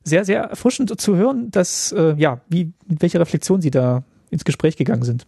sehr, 0.04 0.26
sehr 0.26 0.42
erfrischend 0.42 1.00
zu 1.00 1.16
hören, 1.16 1.50
dass, 1.52 1.92
äh, 1.92 2.16
ja, 2.18 2.42
wie, 2.48 2.74
mit 2.88 3.02
welcher 3.02 3.20
Reflexion 3.20 3.62
Sie 3.62 3.72
da 3.72 4.04
ins 4.30 4.46
Gespräch 4.46 4.78
gegangen 4.78 5.04
sind. 5.04 5.26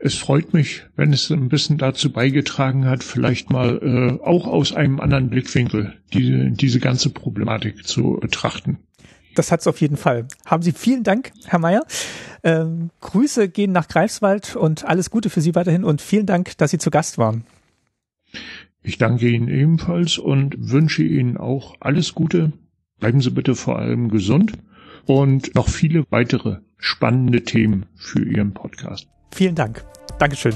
Es 0.00 0.14
freut 0.14 0.54
mich, 0.54 0.86
wenn 0.94 1.12
es 1.12 1.28
ein 1.30 1.48
bisschen 1.48 1.76
dazu 1.76 2.12
beigetragen 2.12 2.86
hat, 2.86 3.02
vielleicht 3.02 3.50
mal 3.50 3.80
äh, 3.82 4.24
auch 4.24 4.46
aus 4.46 4.72
einem 4.72 5.00
anderen 5.00 5.28
Blickwinkel 5.28 5.94
diese, 6.12 6.52
diese 6.52 6.78
ganze 6.78 7.10
Problematik 7.10 7.84
zu 7.84 8.18
betrachten 8.20 8.78
das 9.38 9.52
hat's 9.52 9.66
auf 9.66 9.80
jeden 9.80 9.96
Fall. 9.96 10.26
Haben 10.44 10.62
Sie 10.62 10.72
vielen 10.72 11.04
Dank, 11.04 11.32
Herr 11.46 11.58
Mayer. 11.58 11.82
Ähm, 12.44 12.90
Grüße 13.00 13.48
gehen 13.48 13.72
nach 13.72 13.88
Greifswald 13.88 14.56
und 14.56 14.84
alles 14.84 15.10
Gute 15.10 15.30
für 15.30 15.40
Sie 15.40 15.54
weiterhin 15.54 15.84
und 15.84 16.00
vielen 16.00 16.26
Dank, 16.26 16.56
dass 16.58 16.70
Sie 16.70 16.78
zu 16.78 16.90
Gast 16.90 17.18
waren. 17.18 17.44
Ich 18.82 18.98
danke 18.98 19.28
Ihnen 19.28 19.48
ebenfalls 19.48 20.18
und 20.18 20.70
wünsche 20.70 21.02
Ihnen 21.02 21.36
auch 21.36 21.74
alles 21.80 22.14
Gute. 22.14 22.52
Bleiben 23.00 23.20
Sie 23.20 23.30
bitte 23.30 23.54
vor 23.54 23.78
allem 23.78 24.08
gesund 24.08 24.52
und 25.06 25.54
noch 25.54 25.68
viele 25.68 26.04
weitere 26.10 26.58
spannende 26.78 27.42
Themen 27.42 27.86
für 27.96 28.24
Ihren 28.24 28.54
Podcast. 28.54 29.08
Vielen 29.32 29.54
Dank. 29.54 29.84
Dankeschön. 30.18 30.54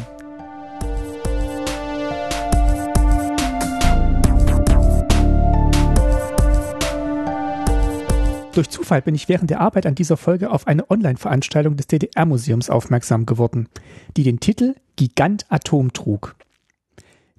Durch 8.53 8.69
Zufall 8.69 9.01
bin 9.01 9.15
ich 9.15 9.31
während 9.31 9.49
der 9.49 9.61
Arbeit 9.61 9.87
an 9.87 9.95
dieser 9.95 10.19
Folge 10.19 10.51
auf 10.51 10.67
eine 10.67 10.91
Online-Veranstaltung 10.91 11.77
des 11.77 11.87
DDR-Museums 11.87 12.69
aufmerksam 12.69 13.25
geworden, 13.25 13.69
die 14.17 14.25
den 14.25 14.41
Titel 14.41 14.75
Gigant 14.97 15.47
Atom 15.49 15.95
trug. 15.95 16.37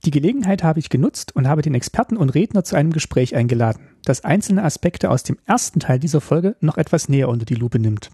Die 0.05 0.11
Gelegenheit 0.11 0.63
habe 0.63 0.79
ich 0.79 0.89
genutzt 0.89 1.35
und 1.35 1.47
habe 1.47 1.61
den 1.61 1.75
Experten 1.75 2.17
und 2.17 2.31
Redner 2.31 2.63
zu 2.63 2.75
einem 2.75 2.91
Gespräch 2.91 3.35
eingeladen, 3.35 3.89
das 4.03 4.23
einzelne 4.23 4.63
Aspekte 4.63 5.11
aus 5.11 5.21
dem 5.21 5.37
ersten 5.45 5.79
Teil 5.79 5.99
dieser 5.99 6.19
Folge 6.19 6.55
noch 6.61 6.77
etwas 6.77 7.07
näher 7.09 7.29
unter 7.29 7.45
die 7.45 7.55
Lupe 7.55 7.77
nimmt. 7.77 8.09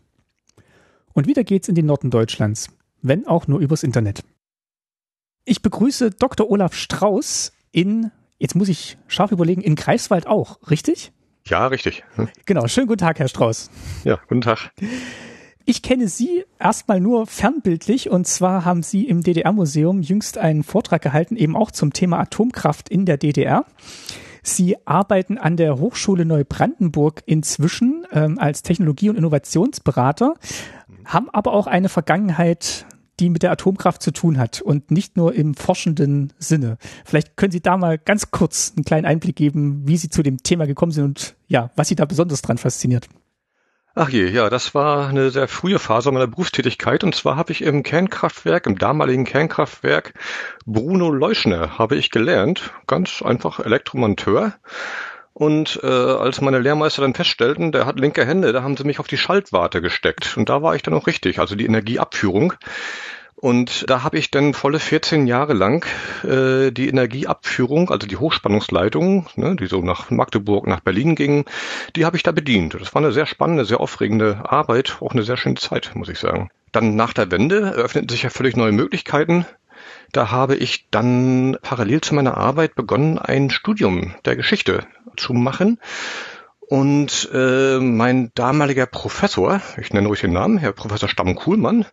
Und 1.14 1.26
wieder 1.26 1.46
geht's 1.46 1.70
in 1.70 1.76
den 1.76 1.86
Norden 1.86 2.12
Deutschlands, 2.12 2.68
wenn 3.02 3.26
auch 3.26 3.48
nur 3.48 3.60
übers 3.60 3.84
Internet. 3.84 4.26
Ich 5.46 5.62
begrüße 5.62 6.12
Dr. 6.12 6.52
Olaf 6.52 6.74
Strauß 6.74 7.54
in, 7.72 8.12
jetzt 8.40 8.56
muss 8.56 8.68
ich 8.68 8.98
scharf 9.08 9.32
überlegen, 9.32 9.62
in 9.62 9.76
Greifswald 9.76 10.28
auch, 10.28 10.60
richtig? 10.70 11.14
Ja, 11.46 11.68
richtig. 11.68 12.04
Genau. 12.46 12.68
Schönen 12.68 12.88
guten 12.88 13.00
Tag, 13.00 13.20
Herr 13.20 13.28
Strauß. 13.28 13.70
Ja, 14.04 14.20
guten 14.28 14.42
Tag. 14.42 14.72
Ich 15.66 15.84
kenne 15.84 16.08
Sie 16.08 16.46
erstmal 16.60 17.00
nur 17.00 17.28
fernbildlich 17.28 18.10
und 18.10 18.26
zwar 18.26 18.66
haben 18.66 18.82
Sie 18.82 19.08
im 19.08 19.22
DDR-Museum 19.22 20.02
jüngst 20.02 20.38
einen 20.40 20.64
Vortrag 20.64 21.02
gehalten, 21.02 21.36
eben 21.36 21.56
auch 21.56 21.70
zum 21.70 21.94
Thema 21.94 22.20
Atomkraft 22.20 22.90
in 22.90 23.06
der 23.06 23.18
DDR. 23.18 23.66
Sie 24.42 24.78
arbeiten 24.88 25.38
an 25.38 25.58
der 25.58 25.78
Hochschule 25.78 26.26
Neubrandenburg 26.26 27.22
inzwischen 27.26 28.08
ähm, 28.12 28.40
als 28.40 28.64
Technologie- 28.64 29.10
und 29.10 29.16
Innovationsberater, 29.16 30.34
haben 31.06 31.30
aber 31.30 31.54
auch 31.54 31.68
eine 31.68 31.90
Vergangenheit 31.90 32.88
die 33.20 33.30
mit 33.30 33.44
der 33.44 33.52
Atomkraft 33.52 34.02
zu 34.02 34.12
tun 34.12 34.38
hat 34.38 34.62
und 34.62 34.92
nicht 34.92 35.18
nur 35.18 35.34
im 35.34 35.54
forschenden 35.54 36.34
Sinne. 36.40 36.78
Vielleicht 37.06 37.38
können 37.38 37.52
Sie 37.52 37.62
da 37.62 37.78
mal 37.78 37.98
ganz 37.98 38.32
kurz 38.32 38.74
einen 38.76 38.86
kleinen 38.86 39.06
Einblick 39.06 39.36
geben, 39.36 39.84
wie 39.86 39.98
Sie 39.98 40.10
zu 40.10 40.24
dem 40.24 40.44
Thema 40.44 40.66
gekommen 40.66 40.92
sind 40.92 41.04
und 41.04 41.36
ja, 41.48 41.72
was 41.76 41.88
Sie 41.88 41.96
da 41.96 42.06
besonders 42.06 42.42
dran 42.42 42.58
fasziniert. 42.58 43.08
Ach 43.96 44.10
je, 44.10 44.30
ja, 44.30 44.50
das 44.50 44.76
war 44.76 45.10
eine 45.10 45.32
sehr 45.32 45.48
frühe 45.48 45.80
Phase 45.80 46.12
meiner 46.12 46.28
Berufstätigkeit 46.28 47.04
und 47.04 47.16
zwar 47.16 47.36
habe 47.36 47.52
ich 47.52 47.64
im 47.64 47.84
Kernkraftwerk, 47.84 48.66
im 48.68 48.78
damaligen 48.78 49.26
Kernkraftwerk 49.26 50.14
Bruno 50.66 51.10
Leuschner 51.10 51.78
habe 51.78 51.96
ich 51.96 52.12
gelernt, 52.12 52.72
ganz 52.88 53.22
einfach 53.22 53.60
Elektromonteur. 53.60 54.54
Und 55.34 55.80
äh, 55.84 55.88
als 55.88 56.42
meine 56.42 56.60
Lehrmeister 56.60 57.02
dann 57.02 57.14
feststellten, 57.14 57.72
der 57.72 57.86
hat 57.86 58.00
linke 58.00 58.26
Hände, 58.26 58.52
da 58.52 58.64
haben 58.64 58.76
sie 58.76 58.84
mich 58.84 59.00
auf 59.00 59.08
die 59.08 59.18
Schaltwarte 59.18 59.82
gesteckt. 59.82 60.36
Und 60.38 60.50
da 60.50 60.62
war 60.62 60.76
ich 60.76 60.82
dann 60.82 60.94
auch 60.94 61.08
richtig, 61.08 61.40
also 61.40 61.56
die 61.56 61.66
Energieabführung. 61.66 62.54
Und 63.42 63.90
da 63.90 64.04
habe 64.04 64.18
ich 64.18 64.32
dann 64.32 64.54
volle 64.54 64.80
14 64.80 65.26
Jahre 65.26 65.54
lang 65.54 65.86
äh, 66.24 66.72
die 66.72 66.90
Energieabführung, 66.90 67.90
also 67.90 68.06
die 68.06 68.18
Hochspannungsleitung, 68.18 69.28
ne, 69.38 69.56
die 69.56 69.68
so 69.68 69.82
nach 69.82 70.10
Magdeburg, 70.10 70.68
nach 70.68 70.82
Berlin 70.82 71.16
ging, 71.16 71.46
die 71.96 72.06
habe 72.06 72.18
ich 72.18 72.24
da 72.24 72.34
bedient. 72.34 72.74
Das 72.74 72.94
war 72.94 73.02
eine 73.02 73.14
sehr 73.14 73.26
spannende, 73.26 73.64
sehr 73.64 73.80
aufregende 73.80 74.42
Arbeit, 74.44 74.98
auch 75.00 75.14
eine 75.14 75.24
sehr 75.24 75.38
schöne 75.38 75.56
Zeit, 75.56 75.92
muss 75.96 76.10
ich 76.10 76.20
sagen. 76.20 76.50
Dann 76.74 76.98
nach 76.98 77.14
der 77.14 77.32
Wende 77.32 77.62
eröffneten 77.62 78.10
sich 78.10 78.24
ja 78.24 78.30
völlig 78.30 78.58
neue 78.58 78.74
Möglichkeiten. 78.74 79.46
Da 80.12 80.32
habe 80.32 80.56
ich 80.56 80.90
dann 80.92 81.58
parallel 81.62 82.02
zu 82.02 82.16
meiner 82.16 82.36
Arbeit 82.36 82.76
begonnen, 82.76 83.20
ein 83.20 83.50
Studium 83.50 84.16
der 84.26 84.36
Geschichte 84.36 84.86
zu 85.20 85.34
machen. 85.34 85.80
Und 86.70 87.30
äh, 87.34 87.80
mein 87.80 88.32
damaliger 88.36 88.86
Professor, 88.86 89.60
ich 89.82 89.92
nenne 89.92 90.08
ruhig 90.08 90.22
den 90.22 90.34
Namen, 90.34 90.60
Herr 90.60 90.72
Professor 90.72 91.10
Stamm-Kuhlmann, 91.10 91.88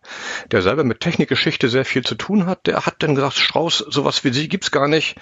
der 0.51 0.61
selber 0.61 0.83
mit 0.83 0.99
Technikgeschichte 0.99 1.67
sehr 1.67 1.83
viel 1.83 2.03
zu 2.03 2.13
tun 2.13 2.45
hat, 2.45 2.67
der 2.67 2.85
hat 2.85 2.97
dann 2.99 3.15
gesagt, 3.15 3.37
Strauß, 3.37 3.79
sowas 3.89 4.23
wie 4.23 4.31
Sie 4.31 4.47
gibt's 4.47 4.69
gar 4.69 4.87
nicht. 4.87 5.15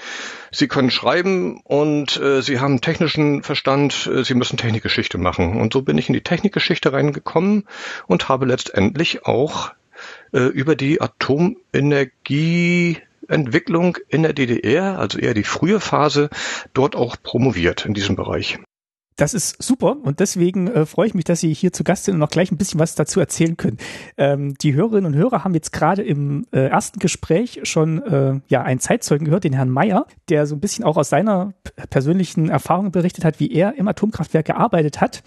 Sie 0.51 0.67
können 0.67 0.91
schreiben 0.91 1.61
und 1.63 2.17
äh, 2.17 2.41
Sie 2.41 2.59
haben 2.59 2.81
technischen 2.81 3.43
Verstand, 3.43 4.07
äh, 4.13 4.25
Sie 4.25 4.33
müssen 4.33 4.57
Technikgeschichte 4.57 5.17
machen. 5.17 5.57
Und 5.61 5.71
so 5.71 5.83
bin 5.83 5.97
ich 5.97 6.09
in 6.09 6.13
die 6.13 6.23
Technikgeschichte 6.23 6.91
reingekommen 6.91 7.63
und 8.07 8.27
habe 8.27 8.45
letztendlich 8.45 9.25
auch 9.25 9.71
äh, 10.33 10.39
über 10.39 10.75
die 10.75 10.99
Atomenergie 10.99 12.97
Entwicklung 13.27 13.97
in 14.07 14.23
der 14.23 14.33
DDR, 14.33 14.99
also 14.99 15.19
eher 15.19 15.33
die 15.33 15.43
frühe 15.43 15.79
Phase, 15.79 16.29
dort 16.73 16.95
auch 16.95 17.15
promoviert 17.21 17.85
in 17.85 17.93
diesem 17.93 18.15
Bereich. 18.15 18.59
Das 19.17 19.33
ist 19.33 19.63
super 19.63 19.95
und 20.03 20.19
deswegen 20.19 20.67
äh, 20.67 20.85
freue 20.85 21.07
ich 21.07 21.13
mich, 21.13 21.23
dass 21.23 21.39
Sie 21.39 21.53
hier 21.53 21.71
zu 21.71 21.85
Gast 21.85 22.03
sind 22.03 22.15
und 22.15 22.19
noch 22.19 22.29
gleich 22.29 22.51
ein 22.51 22.57
bisschen 22.57 22.81
was 22.81 22.95
dazu 22.95 23.21
erzählen 23.21 23.55
können. 23.55 23.77
Ähm, 24.17 24.55
die 24.55 24.73
Hörerinnen 24.73 25.05
und 25.05 25.15
Hörer 25.15 25.45
haben 25.45 25.53
jetzt 25.53 25.71
gerade 25.71 26.01
im 26.01 26.45
äh, 26.51 26.67
ersten 26.67 26.99
Gespräch 26.99 27.61
schon 27.63 28.01
äh, 28.03 28.41
ja 28.49 28.63
einen 28.63 28.81
Zeitzeugen 28.81 29.23
gehört, 29.23 29.45
den 29.45 29.53
Herrn 29.53 29.69
Meyer, 29.69 30.05
der 30.27 30.45
so 30.45 30.55
ein 30.55 30.59
bisschen 30.59 30.83
auch 30.83 30.97
aus 30.97 31.07
seiner 31.07 31.53
persönlichen 31.89 32.49
Erfahrung 32.49 32.91
berichtet 32.91 33.23
hat, 33.23 33.39
wie 33.39 33.53
er 33.53 33.75
im 33.77 33.87
Atomkraftwerk 33.87 34.47
gearbeitet 34.47 34.99
hat. 34.99 35.23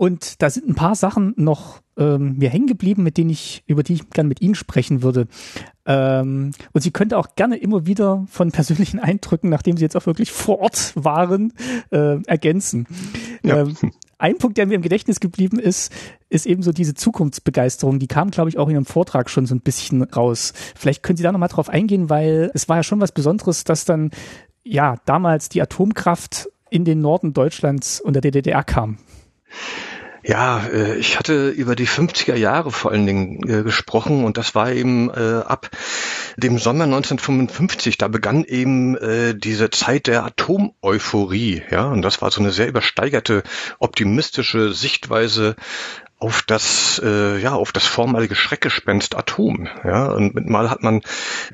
Und 0.00 0.40
da 0.40 0.48
sind 0.48 0.66
ein 0.66 0.74
paar 0.74 0.94
Sachen 0.94 1.34
noch 1.36 1.82
ähm, 1.98 2.38
mir 2.38 2.48
hängen 2.48 2.66
geblieben, 2.66 3.02
mit 3.02 3.18
denen 3.18 3.28
ich, 3.28 3.62
über 3.66 3.82
die 3.82 3.92
ich 3.92 4.08
gerne 4.08 4.28
mit 4.28 4.40
Ihnen 4.40 4.54
sprechen 4.54 5.02
würde. 5.02 5.26
Ähm, 5.84 6.52
und 6.72 6.80
Sie 6.80 6.90
könnte 6.90 7.18
auch 7.18 7.34
gerne 7.36 7.58
immer 7.58 7.84
wieder 7.84 8.24
von 8.30 8.50
persönlichen 8.50 8.98
Eindrücken, 8.98 9.50
nachdem 9.50 9.76
Sie 9.76 9.82
jetzt 9.82 9.98
auch 9.98 10.06
wirklich 10.06 10.32
vor 10.32 10.60
Ort 10.60 10.94
waren, 10.94 11.52
äh, 11.90 12.16
ergänzen. 12.22 12.86
Ja. 13.42 13.58
Ähm, 13.58 13.76
ein 14.16 14.38
Punkt, 14.38 14.56
der 14.56 14.64
mir 14.64 14.76
im 14.76 14.80
Gedächtnis 14.80 15.20
geblieben 15.20 15.58
ist, 15.58 15.92
ist 16.30 16.46
eben 16.46 16.62
so 16.62 16.72
diese 16.72 16.94
Zukunftsbegeisterung. 16.94 17.98
Die 17.98 18.08
kam, 18.08 18.30
glaube 18.30 18.48
ich, 18.48 18.56
auch 18.56 18.68
in 18.68 18.76
Ihrem 18.76 18.86
Vortrag 18.86 19.28
schon 19.28 19.44
so 19.44 19.54
ein 19.54 19.60
bisschen 19.60 20.02
raus. 20.02 20.54
Vielleicht 20.76 21.02
können 21.02 21.18
Sie 21.18 21.24
da 21.24 21.30
nochmal 21.30 21.50
drauf 21.50 21.68
eingehen, 21.68 22.08
weil 22.08 22.50
es 22.54 22.70
war 22.70 22.76
ja 22.76 22.82
schon 22.84 23.02
was 23.02 23.12
Besonderes, 23.12 23.64
dass 23.64 23.84
dann 23.84 24.12
ja 24.64 24.96
damals 25.04 25.50
die 25.50 25.60
Atomkraft 25.60 26.48
in 26.70 26.86
den 26.86 27.02
Norden 27.02 27.34
Deutschlands 27.34 28.00
und 28.00 28.14
der 28.14 28.22
DDR 28.22 28.64
kam. 28.64 28.96
Ja, 30.22 30.66
äh, 30.66 30.96
ich 30.96 31.18
hatte 31.18 31.48
über 31.48 31.74
die 31.74 31.86
50er 31.86 32.34
Jahre 32.34 32.70
vor 32.70 32.90
allen 32.90 33.06
Dingen 33.06 33.48
äh, 33.48 33.62
gesprochen 33.62 34.24
und 34.24 34.36
das 34.36 34.54
war 34.54 34.70
eben 34.70 35.08
äh, 35.10 35.42
ab 35.46 35.70
dem 36.36 36.58
Sommer 36.58 36.84
1955. 36.84 37.96
Da 37.96 38.08
begann 38.08 38.44
eben 38.44 38.96
diese 39.38 39.68
Zeit 39.70 40.06
der 40.06 40.24
Atomeuphorie. 40.24 41.62
Ja, 41.70 41.86
und 41.86 42.02
das 42.02 42.22
war 42.22 42.30
so 42.30 42.40
eine 42.40 42.50
sehr 42.50 42.68
übersteigerte, 42.68 43.42
optimistische 43.78 44.72
Sichtweise 44.72 45.56
auf 46.20 46.42
das 46.42 47.00
äh, 47.04 47.38
ja 47.38 47.54
auf 47.54 47.72
das 47.72 47.86
vormalige 47.86 48.34
Schreckgespenst 48.34 49.16
Atom 49.16 49.68
ja. 49.84 50.06
Und 50.12 50.34
mit 50.34 50.48
mal 50.48 50.70
hat 50.70 50.82
man 50.82 51.00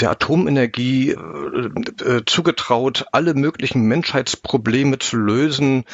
der 0.01 0.11
Atomenergie 0.11 1.11
äh, 1.11 2.05
äh, 2.05 2.23
zugetraut 2.27 3.07
alle 3.13 3.35
möglichen 3.35 3.83
Menschheitsprobleme 3.83 4.99
zu 4.99 5.17
lösen. 5.17 5.85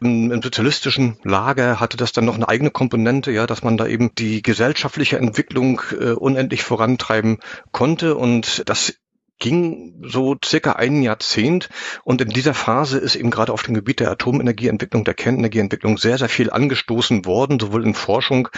Im, 0.00 0.32
im 0.32 0.42
sozialistischen 0.42 1.18
Lager 1.22 1.78
hatte 1.78 1.96
das 1.96 2.12
dann 2.12 2.24
noch 2.24 2.34
eine 2.34 2.48
eigene 2.48 2.70
Komponente 2.70 3.30
ja 3.30 3.46
dass 3.46 3.62
man 3.62 3.76
da 3.76 3.86
eben 3.86 4.14
die 4.14 4.40
gesellschaftliche 4.40 5.18
Entwicklung 5.18 5.82
äh, 5.92 6.12
unendlich 6.12 6.62
vorantreiben 6.62 7.38
konnte. 7.70 8.16
Und 8.16 8.68
das 8.68 8.94
ging 9.42 10.04
so 10.06 10.36
circa 10.42 10.74
ein 10.74 11.02
Jahrzehnt 11.02 11.68
und 12.04 12.20
in 12.20 12.28
dieser 12.28 12.54
Phase 12.54 12.98
ist 12.98 13.16
eben 13.16 13.30
gerade 13.30 13.52
auf 13.52 13.64
dem 13.64 13.74
Gebiet 13.74 13.98
der 13.98 14.10
Atomenergieentwicklung, 14.12 15.04
der 15.04 15.14
Kernenergieentwicklung 15.14 15.98
sehr, 15.98 16.16
sehr 16.16 16.28
viel 16.28 16.50
angestoßen 16.50 17.26
worden, 17.26 17.58
sowohl 17.58 17.84
in 17.84 17.94
Forschung 17.94 18.48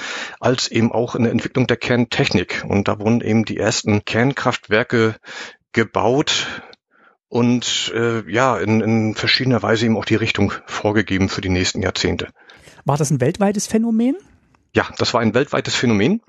als 0.41 0.69
eben 0.69 0.93
auch 0.93 1.15
in 1.15 1.23
der 1.23 1.33
Entwicklung 1.33 1.67
der 1.67 1.79
Kerntechnik. 1.79 2.65
Und 2.69 2.87
da 2.87 3.01
wurden 3.01 3.23
eben 3.23 3.47
die 3.47 3.57
ersten 3.57 4.05
Kernkraftwerke 4.05 5.17
gebaut, 5.73 6.47
und 7.29 7.91
äh, 7.93 8.31
ja, 8.31 8.59
in, 8.59 8.81
in 8.81 9.15
verschiedener 9.17 9.61
Weise 9.61 9.87
eben 9.87 9.97
auch 9.97 10.05
die 10.05 10.15
Richtung 10.15 10.53
vorgegeben 10.67 11.29
für 11.29 11.41
die 11.41 11.49
nächsten 11.49 11.83
Jahrzehnte. 11.83 12.29
War 12.85 12.97
das 12.97 13.11
ein 13.11 13.21
weltweites 13.21 13.67
Phänomen? 13.67 14.15
Ja, 14.73 14.87
das 14.99 15.15
war 15.15 15.21
ein 15.21 15.35
weltweites 15.35 15.75
Phänomen. 15.75 16.21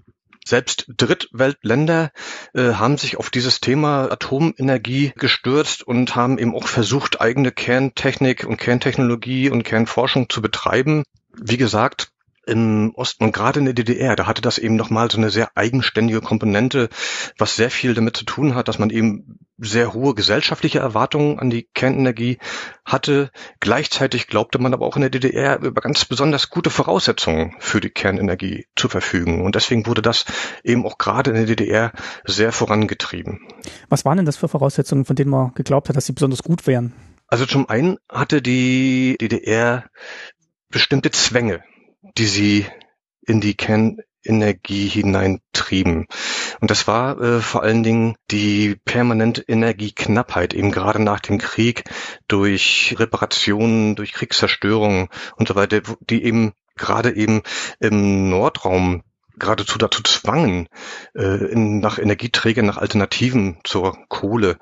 Selbst 0.47 0.85
Drittweltländer 0.95 2.11
äh, 2.53 2.73
haben 2.73 2.97
sich 2.97 3.17
auf 3.17 3.31
dieses 3.31 3.61
Thema 3.61 4.11
Atomenergie 4.11 5.11
gestürzt 5.17 5.81
und 5.81 6.15
haben 6.15 6.37
eben 6.37 6.55
auch 6.55 6.67
versucht, 6.67 7.19
eigene 7.19 7.51
Kerntechnik 7.51 8.45
und 8.45 8.57
Kerntechnologie 8.57 9.49
und 9.49 9.63
Kernforschung 9.63 10.29
zu 10.29 10.41
betreiben. 10.41 11.03
Wie 11.33 11.57
gesagt, 11.57 12.11
im 12.47 12.93
Osten 12.95 13.25
und 13.25 13.31
gerade 13.31 13.59
in 13.59 13.65
der 13.65 13.73
DDR, 13.73 14.15
da 14.15 14.27
hatte 14.27 14.41
das 14.41 14.57
eben 14.57 14.75
nochmal 14.75 15.09
so 15.09 15.17
eine 15.17 15.29
sehr 15.29 15.55
eigenständige 15.55 16.21
Komponente, 16.21 16.89
was 17.37 17.55
sehr 17.55 17.69
viel 17.69 17.93
damit 17.93 18.17
zu 18.17 18.25
tun 18.25 18.55
hat, 18.55 18.67
dass 18.67 18.79
man 18.79 18.89
eben 18.89 19.39
sehr 19.57 19.93
hohe 19.93 20.13
gesellschaftliche 20.15 20.79
Erwartungen 20.79 21.39
an 21.39 21.49
die 21.49 21.63
Kernenergie 21.73 22.39
hatte. 22.83 23.31
Gleichzeitig 23.59 24.27
glaubte 24.27 24.59
man 24.59 24.73
aber 24.73 24.85
auch 24.85 24.95
in 24.95 25.01
der 25.01 25.09
DDR 25.09 25.59
über 25.61 25.81
ganz 25.81 26.03
besonders 26.05 26.49
gute 26.49 26.69
Voraussetzungen 26.69 27.55
für 27.59 27.79
die 27.79 27.89
Kernenergie 27.89 28.65
zu 28.75 28.89
verfügen. 28.89 29.45
Und 29.45 29.55
deswegen 29.55 29.85
wurde 29.85 30.01
das 30.01 30.25
eben 30.63 30.85
auch 30.85 30.97
gerade 30.97 31.31
in 31.31 31.37
der 31.37 31.45
DDR 31.45 31.93
sehr 32.25 32.51
vorangetrieben. 32.51 33.39
Was 33.89 34.03
waren 34.03 34.17
denn 34.17 34.25
das 34.25 34.37
für 34.37 34.49
Voraussetzungen, 34.49 35.05
von 35.05 35.15
denen 35.15 35.31
man 35.31 35.53
geglaubt 35.53 35.89
hat, 35.89 35.95
dass 35.95 36.05
sie 36.05 36.13
besonders 36.13 36.43
gut 36.43 36.67
wären? 36.67 36.93
Also 37.27 37.45
zum 37.45 37.69
einen 37.69 37.97
hatte 38.09 38.41
die 38.41 39.17
DDR 39.19 39.85
bestimmte 40.69 41.11
Zwänge 41.11 41.63
die 42.17 42.25
sie 42.25 42.65
in 43.25 43.41
die 43.41 43.55
Kernenergie 43.55 44.87
hineintrieben. 44.87 46.07
Und 46.61 46.71
das 46.71 46.87
war 46.87 47.19
äh, 47.19 47.41
vor 47.41 47.63
allen 47.63 47.83
Dingen 47.83 48.15
die 48.31 48.75
permanente 48.85 49.43
Energieknappheit, 49.47 50.53
eben 50.53 50.71
gerade 50.71 51.01
nach 51.01 51.19
dem 51.19 51.37
Krieg 51.37 51.83
durch 52.27 52.95
Reparationen, 52.97 53.95
durch 53.95 54.13
Kriegszerstörung 54.13 55.09
und 55.35 55.47
so 55.47 55.55
weiter, 55.55 55.81
die 56.09 56.23
eben 56.23 56.53
gerade 56.75 57.15
eben 57.15 57.41
im 57.79 58.29
Nordraum 58.29 59.03
geradezu 59.37 59.77
dazu 59.77 60.01
zwangen, 60.03 60.67
äh, 61.15 61.51
in, 61.51 61.79
nach 61.79 61.97
Energieträgern, 61.97 62.65
nach 62.65 62.77
Alternativen 62.77 63.59
zur 63.63 63.97
Kohle 64.07 64.57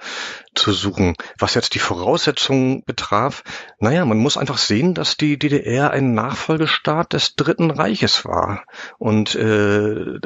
zu 0.56 0.72
suchen. 0.72 1.16
Was 1.40 1.56
jetzt 1.56 1.74
die 1.76 1.80
Voraussetzungen 1.80 2.84
betraf, 2.86 3.44
naja, 3.80 4.06
man 4.06 4.18
muss 4.18 4.38
einfach 4.38 4.58
sehen, 4.58 4.94
dass 4.94 5.18
die 5.18 5.38
DDR 5.38 5.92
ein 5.92 6.14
Nachfolgestaat 6.14 7.14
des 7.14 7.36
Dritten 7.36 7.72
Reiches 7.72 8.26
war. 8.26 8.64
Und 8.98 9.36
äh, 9.36 10.20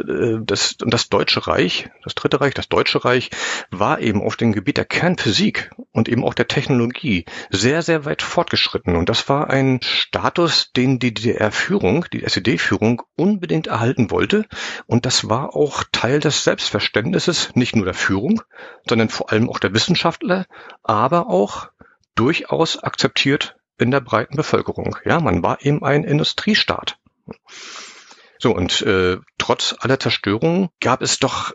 das, 0.43 0.75
das 0.79 1.09
Deutsche 1.09 1.47
Reich, 1.47 1.89
das 2.03 2.15
Dritte 2.15 2.41
Reich, 2.41 2.53
das 2.53 2.69
Deutsche 2.69 3.03
Reich, 3.05 3.29
war 3.71 3.99
eben 3.99 4.21
auf 4.21 4.35
dem 4.35 4.53
Gebiet 4.53 4.77
der 4.77 4.85
Kernphysik 4.85 5.71
und 5.91 6.09
eben 6.09 6.23
auch 6.23 6.33
der 6.33 6.47
Technologie 6.47 7.25
sehr, 7.49 7.81
sehr 7.81 8.05
weit 8.05 8.21
fortgeschritten. 8.21 8.95
Und 8.95 9.09
das 9.09 9.29
war 9.29 9.49
ein 9.49 9.79
Status, 9.81 10.71
den 10.73 10.99
die 10.99 11.13
DDR-Führung, 11.13 12.05
die 12.11 12.23
SED-Führung 12.23 13.01
unbedingt 13.15 13.67
erhalten 13.67 14.11
wollte. 14.11 14.36
Und 14.85 15.05
das 15.05 15.29
war 15.29 15.55
auch 15.55 15.83
Teil 15.91 16.19
des 16.19 16.43
Selbstverständnisses, 16.43 17.55
nicht 17.55 17.75
nur 17.75 17.85
der 17.85 17.93
Führung, 17.93 18.41
sondern 18.87 19.09
vor 19.09 19.31
allem 19.31 19.49
auch 19.49 19.59
der 19.59 19.73
Wissenschaftler, 19.73 20.45
aber 20.83 21.27
auch 21.27 21.69
durchaus 22.15 22.81
akzeptiert 22.81 23.55
in 23.77 23.91
der 23.91 24.01
breiten 24.01 24.35
Bevölkerung. 24.35 24.97
Ja, 25.05 25.19
man 25.19 25.43
war 25.43 25.63
eben 25.63 25.83
ein 25.83 26.03
Industriestaat. 26.03 26.97
So, 28.39 28.55
und 28.55 28.81
äh, 28.81 29.17
trotz 29.37 29.75
aller 29.79 29.99
Zerstörung 29.99 30.69
gab 30.79 31.01
es 31.01 31.19
doch 31.19 31.53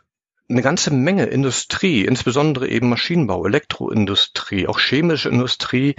eine 0.49 0.63
ganze 0.63 0.93
Menge 0.93 1.25
Industrie, 1.27 2.05
insbesondere 2.05 2.69
eben 2.69 2.89
Maschinenbau, 2.89 3.47
Elektroindustrie, 3.47 4.67
auch 4.67 4.79
chemische 4.79 5.29
Industrie, 5.29 5.95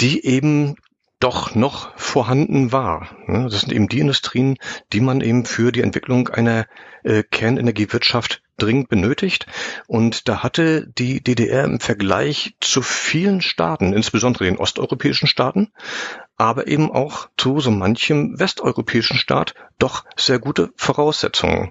die 0.00 0.24
eben 0.24 0.76
doch 1.20 1.54
noch 1.54 1.96
vorhanden 1.98 2.72
war. 2.72 3.08
Das 3.26 3.60
sind 3.60 3.72
eben 3.72 3.88
die 3.88 4.00
Industrien, 4.00 4.58
die 4.92 5.00
man 5.00 5.20
eben 5.20 5.44
für 5.46 5.72
die 5.72 5.80
Entwicklung 5.80 6.28
einer 6.28 6.66
äh, 7.02 7.22
Kernenergiewirtschaft 7.22 8.42
dringend 8.56 8.88
benötigt. 8.88 9.46
Und 9.86 10.28
da 10.28 10.42
hatte 10.42 10.86
die 10.86 11.22
DDR 11.22 11.64
im 11.64 11.80
Vergleich 11.80 12.56
zu 12.60 12.82
vielen 12.82 13.40
Staaten, 13.40 13.92
insbesondere 13.92 14.44
den 14.44 14.58
osteuropäischen 14.58 15.26
Staaten, 15.26 15.72
aber 16.36 16.66
eben 16.66 16.90
auch 16.90 17.28
zu 17.36 17.60
so 17.60 17.70
manchem 17.70 18.38
westeuropäischen 18.38 19.16
Staat 19.16 19.54
doch 19.78 20.04
sehr 20.16 20.38
gute 20.38 20.72
Voraussetzungen. 20.76 21.70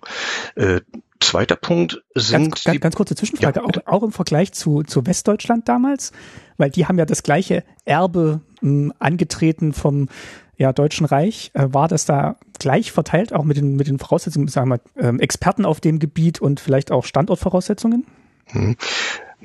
Äh, 0.56 0.82
zweiter 1.24 1.56
Punkt 1.56 2.04
sind 2.16 2.52
ganz, 2.52 2.64
ganz, 2.64 2.80
ganz 2.80 2.96
kurze 2.96 3.16
Zwischenfrage, 3.16 3.62
ja, 3.62 3.66
auch, 3.66 3.88
auch, 3.88 4.04
im 4.04 4.12
Vergleich 4.12 4.52
zu, 4.54 4.84
zu 4.84 5.06
Westdeutschland 5.06 5.68
damals, 5.68 6.12
weil 6.58 6.70
die 6.70 6.86
haben 6.86 6.98
ja 6.98 7.06
das 7.06 7.24
gleiche 7.24 7.64
Erbe 7.86 8.42
mh, 8.62 8.94
angetreten 9.00 9.74
vom 9.74 10.10
ja, 10.58 10.72
Deutschen 10.74 11.06
Reich. 11.06 11.52
Äh, 11.54 11.68
war 11.72 11.88
das 11.88 12.06
da 12.06 12.38
gleich 12.60 12.92
verteilt, 12.92 13.34
auch 13.34 13.44
mit 13.44 13.58
den, 13.58 13.76
mit 13.76 13.88
den 13.88 14.00
Voraussetzungen, 14.00 14.48
sagen 14.48 14.70
wir, 14.70 14.80
ähm, 14.98 15.20
Experten 15.20 15.66
auf 15.66 15.82
dem 15.82 16.00
Gebiet 16.00 16.42
und 16.42 16.60
vielleicht 16.60 16.92
auch 16.92 17.06
Standortvoraussetzungen? 17.06 18.06
Hm. 18.48 18.76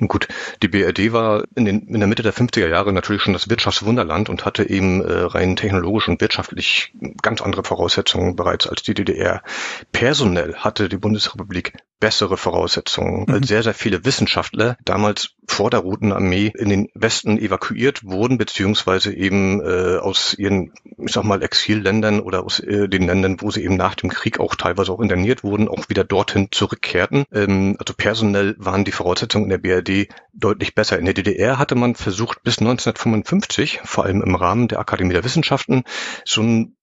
Gut, 0.07 0.27
die 0.63 0.67
BRD 0.67 1.11
war 1.11 1.43
in, 1.55 1.65
den, 1.65 1.87
in 1.87 1.99
der 1.99 2.07
Mitte 2.07 2.23
der 2.23 2.33
50er 2.33 2.67
Jahre 2.67 2.93
natürlich 2.93 3.21
schon 3.21 3.33
das 3.33 3.49
Wirtschaftswunderland 3.49 4.29
und 4.29 4.45
hatte 4.45 4.69
eben 4.69 5.03
äh, 5.03 5.11
rein 5.11 5.55
technologisch 5.55 6.07
und 6.07 6.21
wirtschaftlich 6.21 6.93
ganz 7.21 7.41
andere 7.41 7.63
Voraussetzungen 7.63 8.35
bereits 8.35 8.67
als 8.67 8.83
die 8.83 8.93
DDR. 8.93 9.43
Personell 9.91 10.55
hatte 10.55 10.89
die 10.89 10.97
Bundesrepublik 10.97 11.73
bessere 11.99 12.37
Voraussetzungen, 12.37 13.27
weil 13.27 13.39
mhm. 13.39 13.43
sehr, 13.43 13.63
sehr 13.63 13.73
viele 13.73 14.05
Wissenschaftler 14.05 14.77
damals 14.85 15.35
vor 15.47 15.69
der 15.69 15.81
Roten 15.81 16.13
Armee 16.13 16.53
in 16.55 16.69
den 16.69 16.87
Westen 16.93 17.37
evakuiert 17.37 18.05
wurden, 18.05 18.37
beziehungsweise 18.37 19.13
eben 19.13 19.61
äh, 19.61 19.97
aus 19.97 20.33
ihren, 20.37 20.71
ich 20.97 21.11
sag 21.11 21.23
mal, 21.23 21.43
Exilländern 21.43 22.21
oder 22.21 22.45
aus 22.45 22.59
äh, 22.59 22.87
den 22.87 23.07
Ländern, 23.07 23.41
wo 23.41 23.51
sie 23.51 23.63
eben 23.63 23.75
nach 23.75 23.95
dem 23.95 24.09
Krieg 24.09 24.39
auch 24.39 24.55
teilweise 24.55 24.93
auch 24.93 25.01
interniert 25.01 25.43
wurden, 25.43 25.67
auch 25.67 25.89
wieder 25.89 26.03
dorthin 26.05 26.47
zurückkehrten. 26.51 27.25
Ähm, 27.33 27.75
also 27.79 27.93
personell 27.97 28.55
waren 28.59 28.85
die 28.85 28.93
Voraussetzungen 28.93 29.45
in 29.45 29.49
der 29.49 29.57
BRD 29.57 29.88
Deutlich 30.33 30.75
besser. 30.75 30.99
In 30.99 31.05
der 31.05 31.13
DDR 31.13 31.57
hatte 31.57 31.75
man 31.75 31.95
versucht, 31.95 32.43
bis 32.43 32.59
1955, 32.59 33.81
vor 33.83 34.05
allem 34.05 34.21
im 34.21 34.35
Rahmen 34.35 34.67
der 34.67 34.79
Akademie 34.79 35.13
der 35.13 35.23
Wissenschaften, 35.23 35.83
so 36.25 36.41
ein 36.41 36.77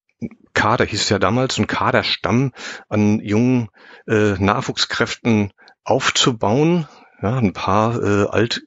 Kader, 0.54 0.84
hieß 0.84 1.02
es 1.02 1.08
ja 1.08 1.18
damals, 1.18 1.58
ein 1.58 1.66
Kaderstamm 1.66 2.52
an 2.88 3.20
jungen 3.20 3.68
äh, 4.06 4.32
Nachwuchskräften 4.38 5.52
aufzubauen. 5.84 6.88
Ja, 7.22 7.36
ein 7.36 7.52
paar 7.52 8.02
äh, 8.02 8.26
alt 8.28 8.62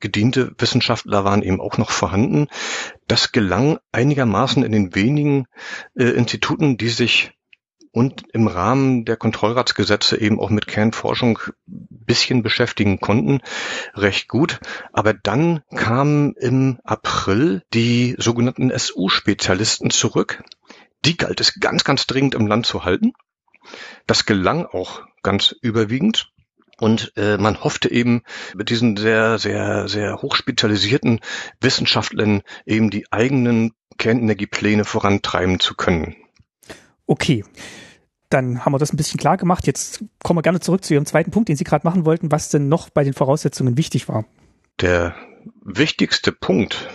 gediente 0.00 0.52
Wissenschaftler 0.58 1.24
waren 1.24 1.42
eben 1.42 1.60
auch 1.60 1.78
noch 1.78 1.90
vorhanden. 1.90 2.48
Das 3.06 3.32
gelang 3.32 3.78
einigermaßen 3.92 4.62
in 4.62 4.72
den 4.72 4.94
wenigen 4.94 5.46
äh, 5.96 6.04
Instituten, 6.04 6.76
die 6.76 6.90
sich 6.90 7.32
und 7.98 8.22
im 8.32 8.46
Rahmen 8.46 9.04
der 9.04 9.16
Kontrollratsgesetze 9.16 10.20
eben 10.20 10.38
auch 10.38 10.50
mit 10.50 10.68
Kernforschung 10.68 11.40
bisschen 11.66 12.44
beschäftigen 12.44 13.00
konnten, 13.00 13.40
recht 13.92 14.28
gut. 14.28 14.60
Aber 14.92 15.14
dann 15.14 15.64
kamen 15.74 16.34
im 16.34 16.78
April 16.84 17.64
die 17.74 18.14
sogenannten 18.16 18.70
SU-Spezialisten 18.70 19.90
zurück. 19.90 20.44
Die 21.04 21.16
galt 21.16 21.40
es 21.40 21.58
ganz, 21.58 21.82
ganz 21.82 22.06
dringend 22.06 22.36
im 22.36 22.46
Land 22.46 22.66
zu 22.66 22.84
halten. 22.84 23.14
Das 24.06 24.26
gelang 24.26 24.64
auch 24.64 25.02
ganz 25.24 25.52
überwiegend. 25.60 26.30
Und 26.78 27.14
äh, 27.16 27.36
man 27.36 27.64
hoffte 27.64 27.90
eben 27.90 28.22
mit 28.54 28.70
diesen 28.70 28.96
sehr, 28.96 29.40
sehr, 29.40 29.88
sehr 29.88 30.22
hochspezialisierten 30.22 31.18
Wissenschaftlern 31.60 32.42
eben 32.64 32.90
die 32.90 33.10
eigenen 33.10 33.72
Kernenergiepläne 33.98 34.84
vorantreiben 34.84 35.58
zu 35.58 35.74
können. 35.74 36.14
Okay. 37.08 37.42
Dann 38.28 38.64
haben 38.64 38.72
wir 38.72 38.78
das 38.78 38.92
ein 38.92 38.96
bisschen 38.96 39.18
klar 39.18 39.36
gemacht. 39.36 39.66
Jetzt 39.66 40.04
kommen 40.22 40.38
wir 40.38 40.42
gerne 40.42 40.60
zurück 40.60 40.84
zu 40.84 40.94
Ihrem 40.94 41.06
zweiten 41.06 41.30
Punkt, 41.30 41.48
den 41.48 41.56
Sie 41.56 41.64
gerade 41.64 41.86
machen 41.86 42.04
wollten, 42.04 42.30
was 42.30 42.50
denn 42.50 42.68
noch 42.68 42.90
bei 42.90 43.04
den 43.04 43.14
Voraussetzungen 43.14 43.76
wichtig 43.76 44.08
war. 44.08 44.24
Der 44.80 45.14
wichtigste 45.62 46.32
Punkt 46.32 46.88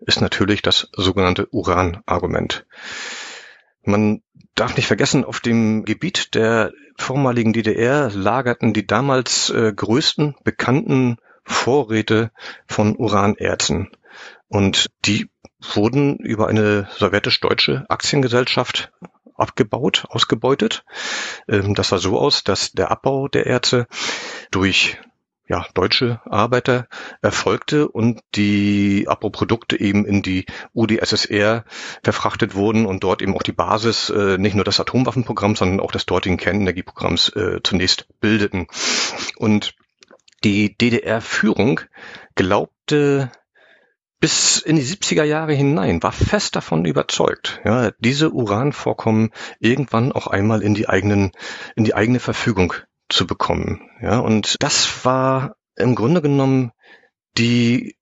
ist 0.00 0.20
natürlich 0.20 0.62
das 0.62 0.88
sogenannte 0.92 1.48
Uran-Argument. 1.50 2.66
Man 3.82 4.22
darf 4.54 4.76
nicht 4.76 4.86
vergessen, 4.86 5.24
auf 5.24 5.40
dem 5.40 5.84
Gebiet 5.84 6.34
der 6.34 6.72
vormaligen 6.96 7.52
DDR 7.52 8.10
lagerten 8.10 8.72
die 8.72 8.86
damals 8.86 9.50
äh, 9.50 9.72
größten 9.74 10.34
bekannten 10.44 11.18
Vorräte 11.44 12.30
von 12.66 12.96
Uranerzen. 12.96 13.90
Und 14.48 14.90
die 15.04 15.30
wurden 15.74 16.16
über 16.18 16.48
eine 16.48 16.88
sowjetisch-deutsche 16.96 17.84
Aktiengesellschaft 17.88 18.92
abgebaut, 19.40 20.06
ausgebeutet. 20.08 20.84
Ähm, 21.48 21.74
das 21.74 21.88
sah 21.88 21.98
so 21.98 22.18
aus, 22.18 22.44
dass 22.44 22.72
der 22.72 22.90
Abbau 22.90 23.28
der 23.28 23.46
Erze 23.46 23.86
durch 24.50 24.98
ja, 25.50 25.66
deutsche 25.74 26.20
Arbeiter 26.26 26.86
erfolgte 27.22 27.88
und 27.88 28.20
die 28.36 29.06
Abbauprodukte 29.08 29.80
eben 29.80 30.06
in 30.06 30.22
die 30.22 30.46
UdSSR 30.74 31.64
verfrachtet 32.04 32.54
wurden 32.54 32.86
und 32.86 33.02
dort 33.02 33.20
eben 33.20 33.34
auch 33.34 33.42
die 33.42 33.50
Basis 33.52 34.10
äh, 34.10 34.38
nicht 34.38 34.54
nur 34.54 34.64
des 34.64 34.78
Atomwaffenprogramms, 34.78 35.58
sondern 35.58 35.80
auch 35.80 35.90
des 35.90 36.06
dortigen 36.06 36.36
Kernenergieprogramms 36.36 37.30
äh, 37.30 37.58
zunächst 37.64 38.06
bildeten. 38.20 38.68
Und 39.38 39.74
die 40.44 40.76
DDR-Führung 40.78 41.80
glaubte 42.36 43.32
bis 44.20 44.58
in 44.58 44.76
die 44.76 44.82
70er 44.82 45.24
Jahre 45.24 45.54
hinein, 45.54 46.02
war 46.02 46.12
fest 46.12 46.54
davon 46.54 46.84
überzeugt, 46.84 47.60
ja, 47.64 47.90
diese 47.98 48.30
Uranvorkommen 48.30 49.30
irgendwann 49.58 50.12
auch 50.12 50.26
einmal 50.26 50.62
in 50.62 50.74
die 50.74 50.88
eigenen, 50.88 51.32
in 51.74 51.84
die 51.84 51.94
eigene 51.94 52.20
Verfügung 52.20 52.74
zu 53.08 53.26
bekommen. 53.26 53.90
Ja, 54.00 54.18
und 54.18 54.56
das 54.60 55.04
war 55.04 55.56
im 55.74 55.94
Grunde 55.94 56.20
genommen 56.20 56.72
die 57.38 57.96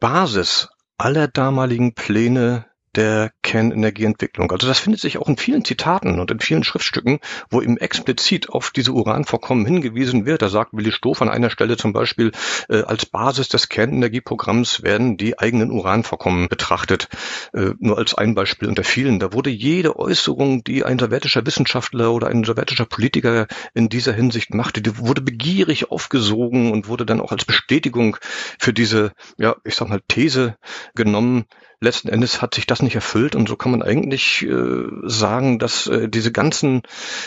Basis 0.00 0.68
aller 0.98 1.28
damaligen 1.28 1.94
Pläne 1.94 2.66
der 2.96 3.32
Kernenergieentwicklung. 3.42 4.50
Also 4.50 4.66
das 4.66 4.78
findet 4.78 5.00
sich 5.00 5.18
auch 5.18 5.28
in 5.28 5.36
vielen 5.36 5.64
Zitaten 5.64 6.18
und 6.20 6.30
in 6.30 6.40
vielen 6.40 6.64
Schriftstücken, 6.64 7.18
wo 7.50 7.60
eben 7.60 7.76
explizit 7.76 8.48
auf 8.48 8.70
diese 8.70 8.92
Uranvorkommen 8.92 9.66
hingewiesen 9.66 10.26
wird. 10.26 10.42
Da 10.42 10.48
sagt 10.48 10.72
Willi 10.72 10.92
Stoff 10.92 11.22
an 11.22 11.28
einer 11.28 11.50
Stelle 11.50 11.76
zum 11.76 11.92
Beispiel, 11.92 12.32
äh, 12.68 12.82
als 12.82 13.06
Basis 13.06 13.48
des 13.48 13.68
Kernenergieprogramms 13.68 14.82
werden 14.82 15.16
die 15.16 15.38
eigenen 15.38 15.70
Uranvorkommen 15.70 16.48
betrachtet. 16.48 17.08
Äh, 17.52 17.72
nur 17.78 17.98
als 17.98 18.14
ein 18.14 18.34
Beispiel 18.34 18.68
unter 18.68 18.84
vielen. 18.84 19.18
Da 19.18 19.32
wurde 19.32 19.50
jede 19.50 19.98
Äußerung, 19.98 20.64
die 20.64 20.84
ein 20.84 20.98
sowjetischer 20.98 21.44
Wissenschaftler 21.46 22.12
oder 22.12 22.28
ein 22.28 22.44
sowjetischer 22.44 22.86
Politiker 22.86 23.46
in 23.74 23.88
dieser 23.88 24.12
Hinsicht 24.12 24.54
machte, 24.54 24.80
die 24.80 24.98
wurde 24.98 25.20
begierig 25.20 25.90
aufgesogen 25.90 26.72
und 26.72 26.88
wurde 26.88 27.06
dann 27.06 27.20
auch 27.20 27.32
als 27.32 27.44
Bestätigung 27.44 28.16
für 28.58 28.72
diese, 28.72 29.12
ja, 29.38 29.56
ich 29.64 29.74
sag 29.74 29.88
mal, 29.88 30.00
These 30.08 30.56
genommen, 30.94 31.44
letzten 31.80 32.08
Endes 32.08 32.42
hat 32.42 32.54
sich 32.54 32.66
das 32.66 32.82
nicht 32.82 32.94
erfüllt 32.94 33.36
und 33.36 33.48
so 33.48 33.56
kann 33.56 33.72
man 33.72 33.82
eigentlich 33.82 34.42
äh, 34.42 34.86
sagen, 35.02 35.58
dass 35.58 35.86
äh, 35.86 36.08
diese 36.08 36.32
ganzen 36.32 36.82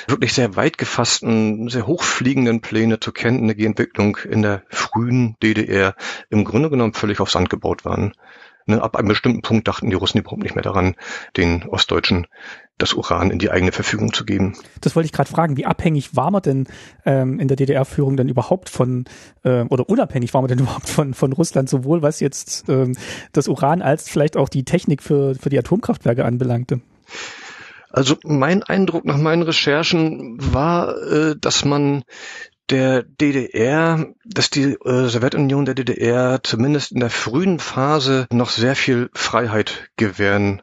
wirklich 0.07 0.34
sehr 0.34 0.56
weit 0.56 0.78
gefassten, 0.78 1.69
sehr 1.69 1.88
hochfliegenden 1.88 2.61
Pläne 2.61 2.99
zur 2.99 3.14
Kernenergieentwicklung 3.14 4.18
in 4.18 4.41
der 4.41 4.64
frühen 4.69 5.36
DDR 5.41 5.95
im 6.30 6.44
Grunde 6.44 6.69
genommen 6.69 6.94
völlig 6.94 7.19
auf 7.19 7.32
Sand 7.32 7.49
gebaut 7.49 7.86
waren. 7.86 8.14
Ne, 8.69 8.82
ab 8.84 8.98
einem 8.98 9.07
bestimmten 9.07 9.41
Punkt 9.41 9.68
dachten 9.68 9.90
die 9.90 9.95
Russen 9.95 10.19
überhaupt 10.19 10.44
nicht 10.44 10.56
mehr 10.56 10.64
daran, 10.64 10.95
den 11.38 11.64
Ostdeutschen 11.64 12.28
das 12.78 12.94
Uran 12.94 13.32
in 13.32 13.40
die 13.40 13.49
eigene 13.49 13.72
Verfügung 13.72 14.14
zu 14.14 14.26
geben. 14.26 14.56
Das 14.82 14.95
wollte 14.95 15.06
ich 15.06 15.12
gerade 15.12 15.30
fragen. 15.30 15.58
Wie 15.58 15.66
abhängig 15.66 16.16
war 16.16 16.32
man 16.32 16.41
denn 16.41 16.68
ähm, 17.06 17.40
in 17.40 17.48
der 17.48 17.58
DDR-Führung 17.58 18.18
denn 18.18 18.30
überhaupt 18.30 18.70
von, 18.70 19.06
äh, 19.44 19.64
oder 19.64 19.90
unabhängig 19.90 20.34
war 20.34 20.41
man 20.41 20.49
denn 20.49 20.60
überhaupt 20.60 20.90
von, 20.90 21.14
von 21.14 21.34
Russland, 21.34 21.70
sowohl 21.70 22.02
was 22.02 22.20
jetzt 22.20 22.66
ähm, 22.70 22.95
das 23.32 23.48
Uran 23.48 23.82
als 23.82 24.10
vielleicht 24.10 24.38
auch 24.38 24.49
die 24.49 24.64
Technik 24.64 25.02
für, 25.02 25.36
für 25.36 25.49
die 25.49 25.58
Atomkraftwerke 25.58 26.26
anbelangte? 26.26 26.82
Also 27.90 28.16
mein 28.24 28.64
Eindruck 28.64 29.06
nach 29.06 29.18
meinen 29.18 29.44
Recherchen 29.44 30.38
war, 30.54 30.95
äh, 31.02 31.36
dass 31.40 31.66
man 31.66 32.04
der 32.70 33.04
DDR, 33.04 34.08
dass 34.26 34.49
die 34.49 34.74
äh, 34.74 35.08
Sowjetunion 35.08 35.66
der 35.66 35.76
DDR 35.76 36.41
zumindest 36.44 36.91
in 36.91 36.99
der 36.99 37.10
frühen 37.10 37.60
Phase 37.60 38.28
noch 38.32 38.49
sehr 38.49 38.76
viel 38.76 39.10
Freiheit 39.14 39.90
gewähren 39.95 40.62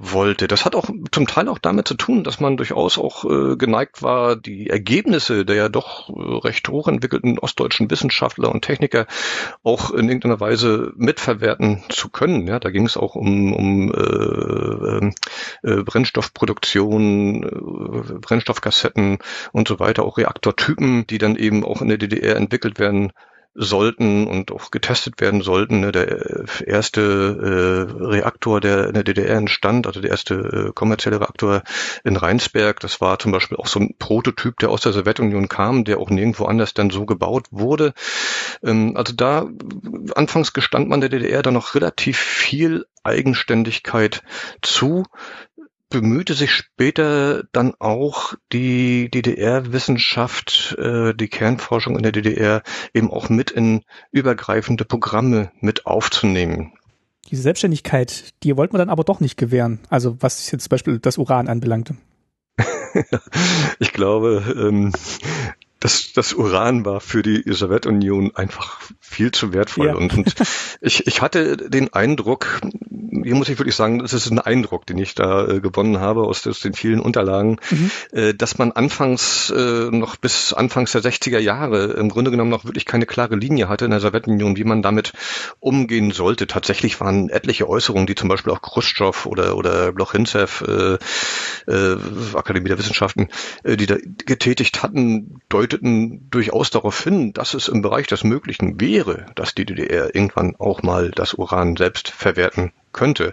wollte. 0.00 0.48
Das 0.48 0.64
hat 0.64 0.74
auch 0.74 0.88
zum 1.12 1.26
Teil 1.26 1.48
auch 1.48 1.58
damit 1.58 1.86
zu 1.86 1.94
tun, 1.94 2.24
dass 2.24 2.40
man 2.40 2.56
durchaus 2.56 2.96
auch 2.96 3.24
äh, 3.24 3.56
geneigt 3.56 4.02
war, 4.02 4.34
die 4.34 4.70
Ergebnisse 4.70 5.44
der 5.44 5.56
ja 5.56 5.68
doch 5.68 6.08
äh, 6.08 6.12
recht 6.38 6.66
hochentwickelten 6.68 7.38
ostdeutschen 7.38 7.90
Wissenschaftler 7.90 8.50
und 8.50 8.62
Techniker 8.62 9.06
auch 9.62 9.90
in 9.90 10.08
irgendeiner 10.08 10.40
Weise 10.40 10.92
mitverwerten 10.96 11.82
zu 11.90 12.08
können. 12.08 12.46
Ja, 12.46 12.58
da 12.58 12.70
ging 12.70 12.86
es 12.86 12.96
auch 12.96 13.14
um, 13.14 13.52
um 13.52 13.92
äh, 13.92 15.10
äh, 15.68 15.82
Brennstoffproduktion, 15.82 17.42
äh, 17.42 18.18
Brennstoffkassetten 18.20 19.18
und 19.52 19.68
so 19.68 19.78
weiter, 19.78 20.04
auch 20.04 20.16
Reaktortypen, 20.16 21.06
die 21.08 21.18
dann 21.18 21.36
eben 21.36 21.62
auch 21.62 21.82
in 21.82 21.88
der 21.88 21.98
DDR 21.98 22.36
entwickelt 22.36 22.78
werden 22.78 23.12
sollten 23.54 24.26
und 24.26 24.52
auch 24.52 24.70
getestet 24.70 25.20
werden 25.20 25.42
sollten. 25.42 25.80
Ne? 25.80 25.92
Der 25.92 26.08
äh, 26.08 26.44
erste 26.66 27.00
äh, 27.00 28.04
Reaktor, 28.04 28.60
der 28.60 28.88
in 28.88 28.94
der 28.94 29.04
DDR 29.04 29.36
entstand, 29.36 29.86
also 29.86 30.00
der 30.00 30.10
erste 30.10 30.34
äh, 30.68 30.72
kommerzielle 30.72 31.20
Reaktor 31.20 31.62
in 32.04 32.16
Rheinsberg, 32.16 32.78
das 32.80 33.00
war 33.00 33.18
zum 33.18 33.32
Beispiel 33.32 33.56
auch 33.56 33.66
so 33.66 33.80
ein 33.80 33.94
Prototyp, 33.98 34.58
der 34.58 34.70
aus 34.70 34.82
der 34.82 34.92
Sowjetunion 34.92 35.48
kam, 35.48 35.84
der 35.84 35.98
auch 35.98 36.10
nirgendwo 36.10 36.44
anders 36.44 36.74
dann 36.74 36.90
so 36.90 37.06
gebaut 37.06 37.46
wurde. 37.50 37.92
Ähm, 38.62 38.96
also 38.96 39.12
da 39.14 39.48
anfangs 40.14 40.52
gestand 40.52 40.88
man 40.88 41.00
der 41.00 41.10
DDR 41.10 41.42
dann 41.42 41.54
noch 41.54 41.74
relativ 41.74 42.18
viel 42.18 42.86
Eigenständigkeit 43.02 44.22
zu 44.62 45.04
bemühte 45.90 46.34
sich 46.34 46.52
später 46.52 47.44
dann 47.52 47.74
auch 47.78 48.34
die 48.52 49.10
DDR-Wissenschaft, 49.10 50.76
äh, 50.78 51.12
die 51.14 51.28
Kernforschung 51.28 51.96
in 51.96 52.02
der 52.02 52.12
DDR 52.12 52.62
eben 52.94 53.10
auch 53.10 53.28
mit 53.28 53.50
in 53.50 53.82
übergreifende 54.12 54.84
Programme 54.84 55.50
mit 55.60 55.86
aufzunehmen. 55.86 56.72
Diese 57.30 57.42
Selbstständigkeit, 57.42 58.32
die 58.42 58.56
wollte 58.56 58.72
man 58.72 58.78
dann 58.80 58.90
aber 58.90 59.04
doch 59.04 59.20
nicht 59.20 59.36
gewähren. 59.36 59.80
Also 59.90 60.16
was 60.20 60.50
jetzt 60.50 60.64
zum 60.64 60.70
Beispiel 60.70 60.98
das 60.98 61.18
Uran 61.18 61.48
anbelangte. 61.48 61.96
ich 63.78 63.92
glaube, 63.92 64.42
ähm, 64.56 64.92
das, 65.80 66.12
das 66.12 66.34
Uran 66.34 66.84
war 66.84 67.00
für 67.00 67.22
die 67.22 67.42
Sowjetunion 67.46 68.36
einfach 68.36 68.80
viel 69.00 69.32
zu 69.32 69.54
wertvoll. 69.54 69.88
Ja. 69.88 69.94
Und, 69.94 70.14
und 70.14 70.34
ich, 70.82 71.06
ich 71.06 71.22
hatte 71.22 71.56
den 71.56 71.92
Eindruck, 71.92 72.60
hier 73.24 73.34
muss 73.34 73.48
ich 73.48 73.58
wirklich 73.58 73.74
sagen, 73.74 74.00
das 74.00 74.12
ist 74.12 74.30
ein 74.30 74.38
Eindruck, 74.38 74.86
den 74.86 74.98
ich 74.98 75.14
da 75.14 75.48
äh, 75.48 75.60
gewonnen 75.60 75.98
habe 75.98 76.22
aus, 76.24 76.46
aus 76.46 76.60
den 76.60 76.74
vielen 76.74 77.00
Unterlagen, 77.00 77.58
mhm. 77.70 77.90
äh, 78.12 78.34
dass 78.34 78.58
man 78.58 78.72
anfangs 78.72 79.50
äh, 79.50 79.90
noch 79.90 80.16
bis 80.16 80.52
anfangs 80.52 80.92
der 80.92 81.02
60er 81.02 81.38
Jahre 81.38 81.92
im 81.94 82.10
Grunde 82.10 82.30
genommen 82.30 82.50
noch 82.50 82.66
wirklich 82.66 82.84
keine 82.84 83.06
klare 83.06 83.36
Linie 83.36 83.70
hatte 83.70 83.86
in 83.86 83.90
der 83.90 84.00
Sowjetunion, 84.00 84.56
wie 84.56 84.64
man 84.64 84.82
damit 84.82 85.14
umgehen 85.60 86.10
sollte. 86.10 86.46
Tatsächlich 86.46 87.00
waren 87.00 87.30
etliche 87.30 87.68
Äußerungen, 87.68 88.06
die 88.06 88.14
zum 88.14 88.28
Beispiel 88.28 88.52
auch 88.52 88.60
Khrushchev 88.60 89.26
oder, 89.26 89.56
oder 89.56 89.92
Blochintsev 89.92 90.62
äh, 90.62 90.98
äh, 91.70 91.96
Akademie 92.34 92.68
der 92.68 92.78
Wissenschaften, 92.78 93.28
äh, 93.64 93.78
die 93.78 93.86
da 93.86 93.96
getätigt 94.26 94.82
hatten, 94.82 95.40
deuteten 95.70 96.28
durchaus 96.30 96.70
darauf 96.70 97.02
hin, 97.02 97.32
dass 97.32 97.54
es 97.54 97.68
im 97.68 97.82
Bereich 97.82 98.06
des 98.06 98.24
Möglichen 98.24 98.80
wäre, 98.80 99.26
dass 99.34 99.54
die 99.54 99.64
DDR 99.64 100.14
irgendwann 100.14 100.56
auch 100.56 100.82
mal 100.82 101.10
das 101.10 101.34
Uran 101.34 101.76
selbst 101.76 102.10
verwerten 102.10 102.72
könnte. 102.92 103.32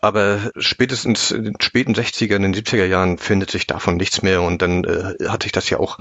Aber 0.00 0.50
spätestens 0.58 1.30
in 1.30 1.44
den 1.44 1.54
späten 1.62 1.94
60er, 1.94 2.36
in 2.36 2.42
den 2.42 2.54
70er 2.54 2.84
Jahren 2.84 3.16
findet 3.16 3.50
sich 3.50 3.66
davon 3.66 3.96
nichts 3.96 4.20
mehr 4.20 4.42
und 4.42 4.60
dann 4.60 4.84
äh, 4.84 5.14
hat 5.28 5.44
sich 5.44 5.52
das 5.52 5.70
ja 5.70 5.78
auch 5.80 5.98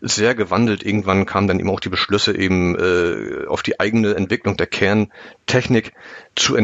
sehr 0.00 0.34
gewandelt. 0.34 0.82
Irgendwann 0.82 1.26
kamen 1.26 1.48
dann 1.48 1.60
eben 1.60 1.68
auch 1.68 1.80
die 1.80 1.90
Beschlüsse 1.90 2.34
eben 2.34 2.76
äh, 2.78 3.46
auf 3.46 3.62
die 3.62 3.78
eigene 3.78 4.14
Entwicklung 4.14 4.56
der 4.56 4.68
Kerntechnik 4.68 5.92
zu, 6.34 6.56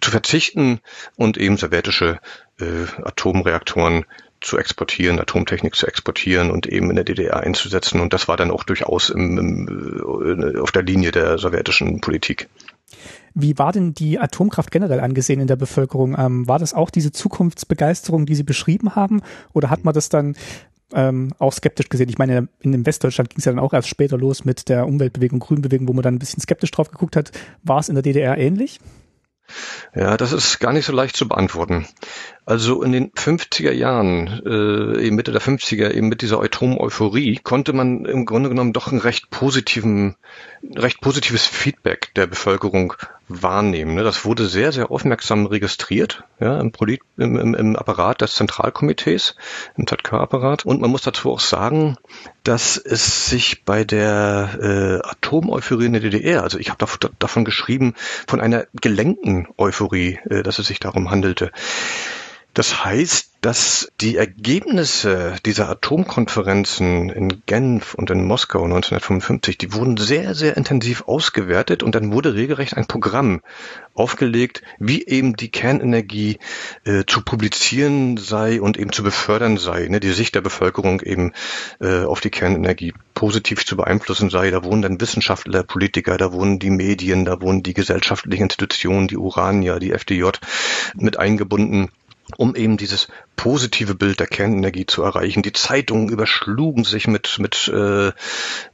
zu 0.00 0.10
verzichten 0.10 0.80
und 1.14 1.38
eben 1.38 1.56
sowjetische 1.56 2.18
äh, 2.58 2.86
Atomreaktoren 3.04 4.04
zu 4.42 4.58
exportieren, 4.58 5.18
Atomtechnik 5.18 5.74
zu 5.74 5.86
exportieren 5.86 6.50
und 6.50 6.66
eben 6.66 6.90
in 6.90 6.96
der 6.96 7.04
DDR 7.04 7.40
einzusetzen. 7.40 8.00
Und 8.00 8.12
das 8.12 8.28
war 8.28 8.36
dann 8.36 8.50
auch 8.50 8.64
durchaus 8.64 9.10
im, 9.10 9.38
im, 9.38 10.54
äh, 10.54 10.58
auf 10.58 10.72
der 10.72 10.82
Linie 10.82 11.12
der 11.12 11.38
sowjetischen 11.38 12.00
Politik. 12.00 12.48
Wie 13.34 13.58
war 13.58 13.72
denn 13.72 13.94
die 13.94 14.18
Atomkraft 14.18 14.70
generell 14.70 15.00
angesehen 15.00 15.40
in 15.40 15.46
der 15.46 15.56
Bevölkerung? 15.56 16.16
Ähm, 16.18 16.46
war 16.46 16.58
das 16.58 16.74
auch 16.74 16.90
diese 16.90 17.12
Zukunftsbegeisterung, 17.12 18.26
die 18.26 18.34
Sie 18.34 18.42
beschrieben 18.42 18.94
haben? 18.94 19.22
Oder 19.54 19.70
hat 19.70 19.84
man 19.84 19.94
das 19.94 20.10
dann 20.10 20.36
ähm, 20.92 21.32
auch 21.38 21.52
skeptisch 21.52 21.88
gesehen? 21.88 22.10
Ich 22.10 22.18
meine, 22.18 22.48
in 22.60 22.72
dem 22.72 22.84
Westdeutschland 22.84 23.30
ging 23.30 23.38
es 23.38 23.46
ja 23.46 23.52
dann 23.52 23.58
auch 23.58 23.72
erst 23.72 23.88
später 23.88 24.18
los 24.18 24.44
mit 24.44 24.68
der 24.68 24.86
Umweltbewegung, 24.86 25.40
Grünbewegung, 25.40 25.88
wo 25.88 25.94
man 25.94 26.02
dann 26.02 26.16
ein 26.16 26.18
bisschen 26.18 26.42
skeptisch 26.42 26.72
drauf 26.72 26.90
geguckt 26.90 27.16
hat. 27.16 27.32
War 27.62 27.78
es 27.78 27.88
in 27.88 27.94
der 27.94 28.02
DDR 28.02 28.36
ähnlich? 28.36 28.80
Ja, 29.94 30.16
das 30.16 30.32
ist 30.32 30.58
gar 30.60 30.72
nicht 30.72 30.86
so 30.86 30.92
leicht 30.92 31.16
zu 31.16 31.28
beantworten. 31.28 31.86
Also 32.46 32.82
in 32.82 32.92
den 32.92 33.12
50er 33.12 33.72
Jahren, 33.72 34.42
äh, 34.46 35.06
eben 35.06 35.16
Mitte 35.16 35.32
der 35.32 35.42
50er, 35.42 35.90
eben 35.90 36.08
mit 36.08 36.22
dieser 36.22 36.40
Atom-Euphorie, 36.40 37.38
konnte 37.42 37.72
man 37.72 38.04
im 38.04 38.24
Grunde 38.24 38.48
genommen 38.48 38.72
doch 38.72 38.90
ein 38.90 38.98
recht 38.98 39.30
positiven, 39.30 40.16
recht 40.74 41.00
positives 41.00 41.46
Feedback 41.46 42.14
der 42.14 42.26
Bevölkerung 42.26 42.94
wahrnehmen. 43.40 43.94
Ne? 43.94 44.02
Das 44.02 44.24
wurde 44.24 44.46
sehr, 44.46 44.72
sehr 44.72 44.90
aufmerksam 44.90 45.46
registriert, 45.46 46.24
ja, 46.40 46.60
im, 46.60 46.72
Polit 46.72 47.00
im, 47.16 47.38
im, 47.38 47.54
im 47.54 47.76
Apparat 47.76 48.20
des 48.20 48.34
Zentralkomitees, 48.34 49.36
im 49.76 49.86
ZK-Apparat. 49.86 50.66
Und 50.66 50.80
man 50.80 50.90
muss 50.90 51.02
dazu 51.02 51.30
auch 51.30 51.40
sagen, 51.40 51.96
dass 52.42 52.76
es 52.76 53.26
sich 53.26 53.64
bei 53.64 53.84
der 53.84 54.58
äh, 54.60 55.08
Atom-Euphorie 55.08 55.86
in 55.86 55.92
der 55.92 56.02
DDR, 56.02 56.42
also 56.42 56.58
ich 56.58 56.70
habe 56.70 56.84
davon 57.18 57.44
geschrieben, 57.44 57.94
von 58.26 58.40
einer 58.40 58.66
gelenkten 58.80 59.48
Euphorie, 59.56 60.18
äh, 60.28 60.42
dass 60.42 60.58
es 60.58 60.66
sich 60.66 60.80
darum 60.80 61.10
handelte. 61.10 61.52
Das 62.54 62.84
heißt, 62.84 63.32
dass 63.40 63.90
die 64.00 64.16
Ergebnisse 64.16 65.34
dieser 65.44 65.68
Atomkonferenzen 65.68 67.08
in 67.08 67.42
Genf 67.46 67.94
und 67.94 68.08
in 68.10 68.24
Moskau 68.24 68.62
1955, 68.62 69.58
die 69.58 69.72
wurden 69.72 69.96
sehr, 69.96 70.34
sehr 70.34 70.56
intensiv 70.56 71.02
ausgewertet 71.08 71.82
und 71.82 71.96
dann 71.96 72.12
wurde 72.12 72.34
regelrecht 72.34 72.76
ein 72.76 72.86
Programm 72.86 73.40
aufgelegt, 73.94 74.62
wie 74.78 75.04
eben 75.04 75.34
die 75.34 75.50
Kernenergie 75.50 76.38
äh, 76.84 77.02
zu 77.04 77.22
publizieren 77.22 78.16
sei 78.16 78.60
und 78.60 78.78
eben 78.78 78.92
zu 78.92 79.02
befördern 79.02 79.56
sei, 79.56 79.88
ne, 79.88 79.98
die 79.98 80.12
Sicht 80.12 80.34
der 80.34 80.40
Bevölkerung 80.40 81.00
eben 81.00 81.32
äh, 81.80 82.04
auf 82.04 82.20
die 82.20 82.30
Kernenergie 82.30 82.94
positiv 83.14 83.64
zu 83.64 83.76
beeinflussen 83.76 84.30
sei. 84.30 84.50
Da 84.50 84.62
wohnen 84.62 84.82
dann 84.82 85.00
Wissenschaftler, 85.00 85.64
Politiker, 85.64 86.16
da 86.16 86.32
wohnen 86.32 86.58
die 86.58 86.70
Medien, 86.70 87.24
da 87.24 87.40
wohnen 87.40 87.62
die 87.62 87.74
gesellschaftlichen 87.74 88.44
Institutionen, 88.44 89.08
die 89.08 89.16
Urania, 89.16 89.80
die 89.80 89.90
FDJ 89.90 90.30
mit 90.94 91.18
eingebunden 91.18 91.90
um 92.36 92.54
eben 92.54 92.76
dieses 92.76 93.08
positive 93.36 93.94
Bild 93.94 94.20
der 94.20 94.26
Kernenergie 94.26 94.86
zu 94.86 95.02
erreichen. 95.02 95.42
Die 95.42 95.52
Zeitungen 95.52 96.08
überschlugen 96.08 96.84
sich 96.84 97.06
mit 97.06 97.38
mit 97.38 97.68
äh, 97.68 98.12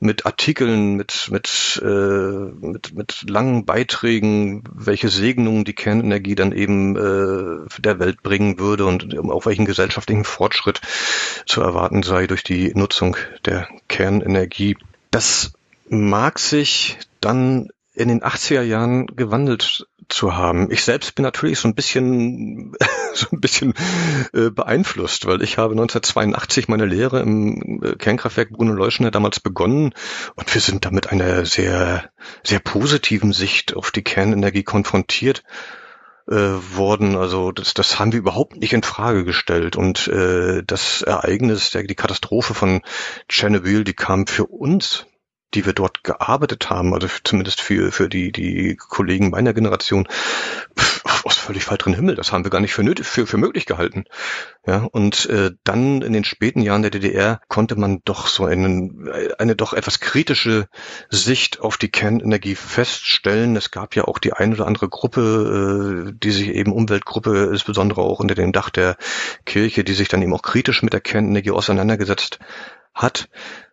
mit 0.01 0.27
Artikeln, 0.27 0.95
mit 0.95 1.29
mit, 1.31 1.81
äh, 1.83 1.87
mit 1.87 2.95
mit 2.95 3.25
langen 3.29 3.65
Beiträgen, 3.65 4.65
welche 4.73 5.09
Segnungen 5.09 5.65
die 5.65 5.75
Kernenergie 5.75 6.35
dann 6.35 6.53
eben 6.53 6.97
äh, 6.97 7.81
der 7.81 7.99
Welt 7.99 8.23
bringen 8.23 8.59
würde 8.59 8.85
und 8.87 9.19
auf 9.19 9.47
welchen 9.47 9.65
gesellschaftlichen 9.65 10.25
Fortschritt 10.25 10.81
zu 11.47 11.63
erwarten 11.63 12.03
sei 12.03 12.27
durch 12.27 12.43
die 12.43 12.73
Nutzung 12.75 13.17
der 13.45 13.69
Kernenergie. 13.89 14.77
Das 15.11 15.53
mag 15.89 16.39
sich 16.39 16.99
dann 17.21 17.71
in 17.95 18.09
den 18.09 18.23
80er 18.23 18.63
Jahren 18.63 19.07
gewandelt 19.09 19.87
zu 20.09 20.37
haben. 20.37 20.71
Ich 20.71 20.85
selbst 20.85 21.15
bin 21.15 21.23
natürlich 21.23 21.59
so 21.59 21.69
ein 21.69 21.75
bisschen, 21.75 22.73
so 23.15 23.27
ein 23.33 23.41
bisschen 23.41 23.75
äh, 24.33 24.51
beeinflusst, 24.51 25.27
weil 25.27 25.43
ich 25.43 25.59
habe 25.59 25.73
1982 25.73 26.69
meine 26.69 26.87
Lehre 26.87 27.21
im 27.21 27.83
äh, 27.83 27.97
Kernkraftwerk 27.97 28.51
Bruno 28.51 28.73
Leuschner 28.73 29.11
damals 29.11 29.41
begonnen 29.41 29.95
und 30.35 30.55
wir 30.55 30.61
sind 30.61 30.85
damit 30.85 31.11
einer 31.11 31.45
sehr, 31.45 32.11
sehr 32.43 32.61
positiven 32.61 33.33
Sicht 33.33 33.77
auf 33.77 33.91
die 33.91 34.03
Kernenergie 34.03 34.63
konfrontiert 34.63 35.45
äh, 36.29 36.35
worden. 36.35 37.17
Also 37.17 37.53
das, 37.53 37.75
das 37.75 37.99
haben 37.99 38.13
wir 38.13 38.19
überhaupt 38.19 38.57
nicht 38.57 38.73
in 38.73 38.83
Frage 38.83 39.25
gestellt. 39.25 39.77
Und 39.77 40.09
äh, 40.09 40.63
das 40.67 41.03
Ereignis, 41.03 41.71
der, 41.71 41.85
die 41.85 41.95
Katastrophe 41.95 42.55
von 42.55 42.83
Tschernobyl, 43.29 43.85
die 43.85 43.95
kam 43.95 44.27
für 44.27 44.45
uns 44.45 45.07
die 45.55 45.65
wir 45.65 45.73
dort 45.73 46.05
gearbeitet 46.05 46.69
haben, 46.69 46.93
also 46.93 47.09
zumindest 47.25 47.61
für, 47.61 47.91
für 47.91 48.09
die, 48.09 48.33
die 48.33 48.77
Kollegen 48.77 49.31
meiner 49.31 49.55
Generation, 49.55 50.07
pff, 50.79 51.25
aus 51.25 51.37
völlig 51.37 51.65
falschem 51.65 51.95
Himmel. 51.95 52.15
Das 52.17 52.33
haben 52.33 52.45
wir 52.45 52.51
gar 52.51 52.61
nicht 52.61 52.75
für, 52.75 52.83
nötig, 52.83 53.07
für, 53.07 53.27
für 53.27 53.39
möglich 53.39 53.67
gehalten. 53.67 54.05
Ja, 54.67 54.85
und 54.85 55.27
äh, 55.27 55.53
dann 55.65 56.03
in 56.03 56.13
den 56.13 56.25
späten 56.25 56.61
Jahren 56.61 56.83
der 56.83 56.91
DDR 56.91 57.41
konnte 57.49 57.77
man 57.77 58.01
doch 58.05 58.27
so 58.27 58.45
einen, 58.45 59.09
eine 59.39 59.57
doch 59.57 59.73
etwas 59.73 60.01
kritische 60.01 60.69
Sicht 61.09 61.61
auf 61.61 61.79
die 61.79 61.91
Kernenergie 61.91 62.55
feststellen. 62.55 63.57
Es 63.57 63.71
gab 63.71 63.97
ja 63.97 64.05
auch 64.05 64.19
die 64.19 64.35
eine 64.35 64.55
oder 64.55 64.67
andere 64.67 64.89
Gruppe, 64.89 66.09
äh, 66.09 66.13
die 66.13 66.31
sich 66.31 66.49
eben 66.49 66.73
Umweltgruppe, 66.73 67.49
insbesondere 67.51 68.03
auch 68.03 68.21
unter 68.21 68.35
dem 68.35 68.53
Dach 68.53 68.69
der 68.69 68.97
Kirche, 69.47 69.85
die 69.85 69.95
sich 69.95 70.09
dann 70.09 70.23
eben 70.23 70.35
auch 70.35 70.43
kritisch 70.43 70.83
mit 70.83 70.93
der 70.93 71.01
Kernenergie 71.01 71.53
auseinandergesetzt 71.53 72.39
hat. 72.95 73.29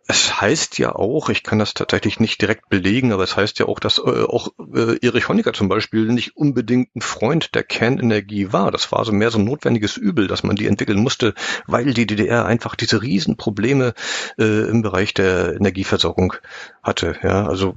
Es 0.08 0.40
heißt 0.40 0.78
ja 0.78 0.94
auch, 0.94 1.28
ich 1.30 1.42
kann 1.42 1.58
das 1.58 1.74
tatsächlich 1.74 2.20
nicht 2.20 2.40
direkt 2.40 2.68
belegen, 2.68 3.12
aber 3.12 3.24
es 3.24 3.36
heißt 3.36 3.58
ja 3.58 3.66
auch, 3.66 3.80
dass 3.80 3.98
äh, 3.98 4.02
auch 4.22 4.48
äh, 4.72 5.04
Erich 5.04 5.28
Honecker 5.28 5.52
zum 5.52 5.68
Beispiel 5.68 6.06
nicht 6.06 6.36
unbedingt 6.36 6.94
ein 6.94 7.00
Freund 7.00 7.54
der 7.56 7.64
Kernenergie 7.64 8.52
war. 8.52 8.70
Das 8.70 8.92
war 8.92 9.04
so 9.04 9.12
mehr 9.12 9.32
so 9.32 9.38
ein 9.38 9.44
notwendiges 9.44 9.96
Übel, 9.96 10.28
dass 10.28 10.44
man 10.44 10.54
die 10.54 10.68
entwickeln 10.68 11.00
musste, 11.00 11.34
weil 11.66 11.92
die 11.92 12.06
DDR 12.06 12.46
einfach 12.46 12.76
diese 12.76 13.02
Riesenprobleme 13.02 13.94
äh, 14.38 14.68
im 14.68 14.82
Bereich 14.82 15.12
der 15.12 15.54
Energieversorgung 15.56 16.34
hatte. 16.82 17.16
Ja, 17.22 17.46
also 17.46 17.74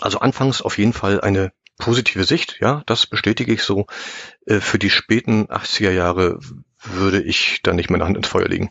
also 0.00 0.18
anfangs 0.18 0.62
auf 0.62 0.78
jeden 0.78 0.92
Fall 0.92 1.20
eine 1.20 1.52
positive 1.78 2.24
Sicht, 2.24 2.58
ja, 2.60 2.82
das 2.86 3.06
bestätige 3.06 3.52
ich 3.52 3.62
so. 3.62 3.86
Äh, 4.46 4.60
für 4.60 4.78
die 4.78 4.90
späten 4.90 5.46
80er 5.46 5.90
Jahre 5.90 6.38
würde 6.92 7.22
ich 7.22 7.60
da 7.62 7.72
nicht 7.72 7.90
meine 7.90 8.04
Hand 8.04 8.16
ins 8.16 8.28
Feuer 8.28 8.48
legen. 8.48 8.70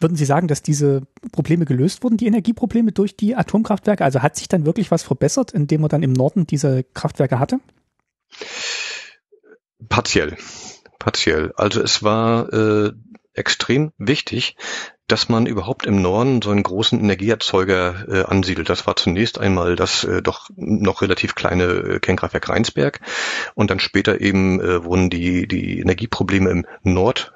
Würden 0.00 0.16
Sie 0.16 0.24
sagen, 0.24 0.48
dass 0.48 0.62
diese 0.62 1.02
Probleme 1.32 1.64
gelöst 1.64 2.02
wurden, 2.02 2.16
die 2.16 2.26
Energieprobleme 2.26 2.92
durch 2.92 3.16
die 3.16 3.36
Atomkraftwerke? 3.36 4.04
Also 4.04 4.22
hat 4.22 4.36
sich 4.36 4.48
dann 4.48 4.66
wirklich 4.66 4.90
was 4.90 5.02
verbessert, 5.02 5.52
indem 5.52 5.82
man 5.82 5.90
dann 5.90 6.02
im 6.02 6.12
Norden 6.12 6.46
diese 6.46 6.84
Kraftwerke 6.84 7.38
hatte? 7.38 7.60
Partiell. 9.88 10.36
Partiell. 10.98 11.52
Also 11.56 11.82
es 11.82 12.02
war 12.02 12.52
äh, 12.52 12.92
extrem 13.34 13.92
wichtig, 13.98 14.56
dass 15.06 15.28
man 15.28 15.46
überhaupt 15.46 15.86
im 15.86 16.00
Norden 16.00 16.40
so 16.40 16.50
einen 16.50 16.62
großen 16.62 16.98
Energieerzeuger 16.98 18.08
äh, 18.08 18.22
ansiedelt. 18.24 18.70
Das 18.70 18.86
war 18.86 18.96
zunächst 18.96 19.38
einmal 19.38 19.76
das 19.76 20.04
äh, 20.04 20.22
doch 20.22 20.48
noch 20.56 21.02
relativ 21.02 21.34
kleine 21.34 21.64
äh, 21.64 22.00
Kernkraftwerk 22.00 22.48
Rheinsberg 22.48 23.00
und 23.54 23.70
dann 23.70 23.80
später 23.80 24.20
eben 24.20 24.60
äh, 24.60 24.84
wurden 24.84 25.10
die, 25.10 25.46
die 25.46 25.80
Energieprobleme 25.80 26.50
im 26.50 26.66
Nord 26.82 27.34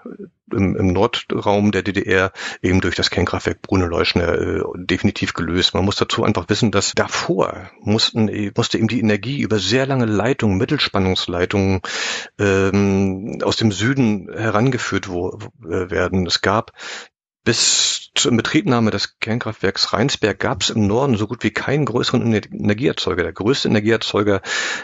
im, 0.52 0.76
im 0.76 0.92
Nordraum 0.94 1.72
der 1.72 1.82
DDR 1.82 2.32
eben 2.62 2.80
durch 2.80 2.96
das 2.96 3.10
Kernkraftwerk 3.10 3.60
Brune-Leuschner 3.62 4.38
äh, 4.38 4.62
definitiv 4.76 5.34
gelöst. 5.34 5.74
Man 5.74 5.84
muss 5.84 5.96
dazu 5.96 6.24
einfach 6.24 6.48
wissen, 6.48 6.70
dass 6.70 6.92
davor 6.92 7.70
mussten, 7.80 8.30
musste 8.56 8.78
eben 8.78 8.88
die 8.88 9.00
Energie 9.00 9.40
über 9.40 9.58
sehr 9.58 9.86
lange 9.86 10.06
Leitungen, 10.06 10.56
Mittelspannungsleitungen 10.56 11.82
ähm, 12.38 13.40
aus 13.42 13.56
dem 13.56 13.72
Süden 13.72 14.28
herangeführt 14.32 15.08
wo, 15.08 15.38
äh, 15.64 15.90
werden. 15.90 16.26
Es 16.26 16.40
gab 16.40 16.72
bis 17.48 18.10
zur 18.14 18.32
Inbetriebnahme 18.32 18.90
des 18.90 19.20
Kernkraftwerks 19.20 19.94
Rheinsberg 19.94 20.38
gab 20.38 20.60
es 20.60 20.68
im 20.68 20.86
Norden 20.86 21.16
so 21.16 21.26
gut 21.26 21.42
wie 21.42 21.50
keinen 21.50 21.86
größeren 21.86 22.20
Energieerzeuger. 22.30 23.22
Der 23.22 23.32
größte 23.32 23.68
Energieerzeuger 23.68 24.42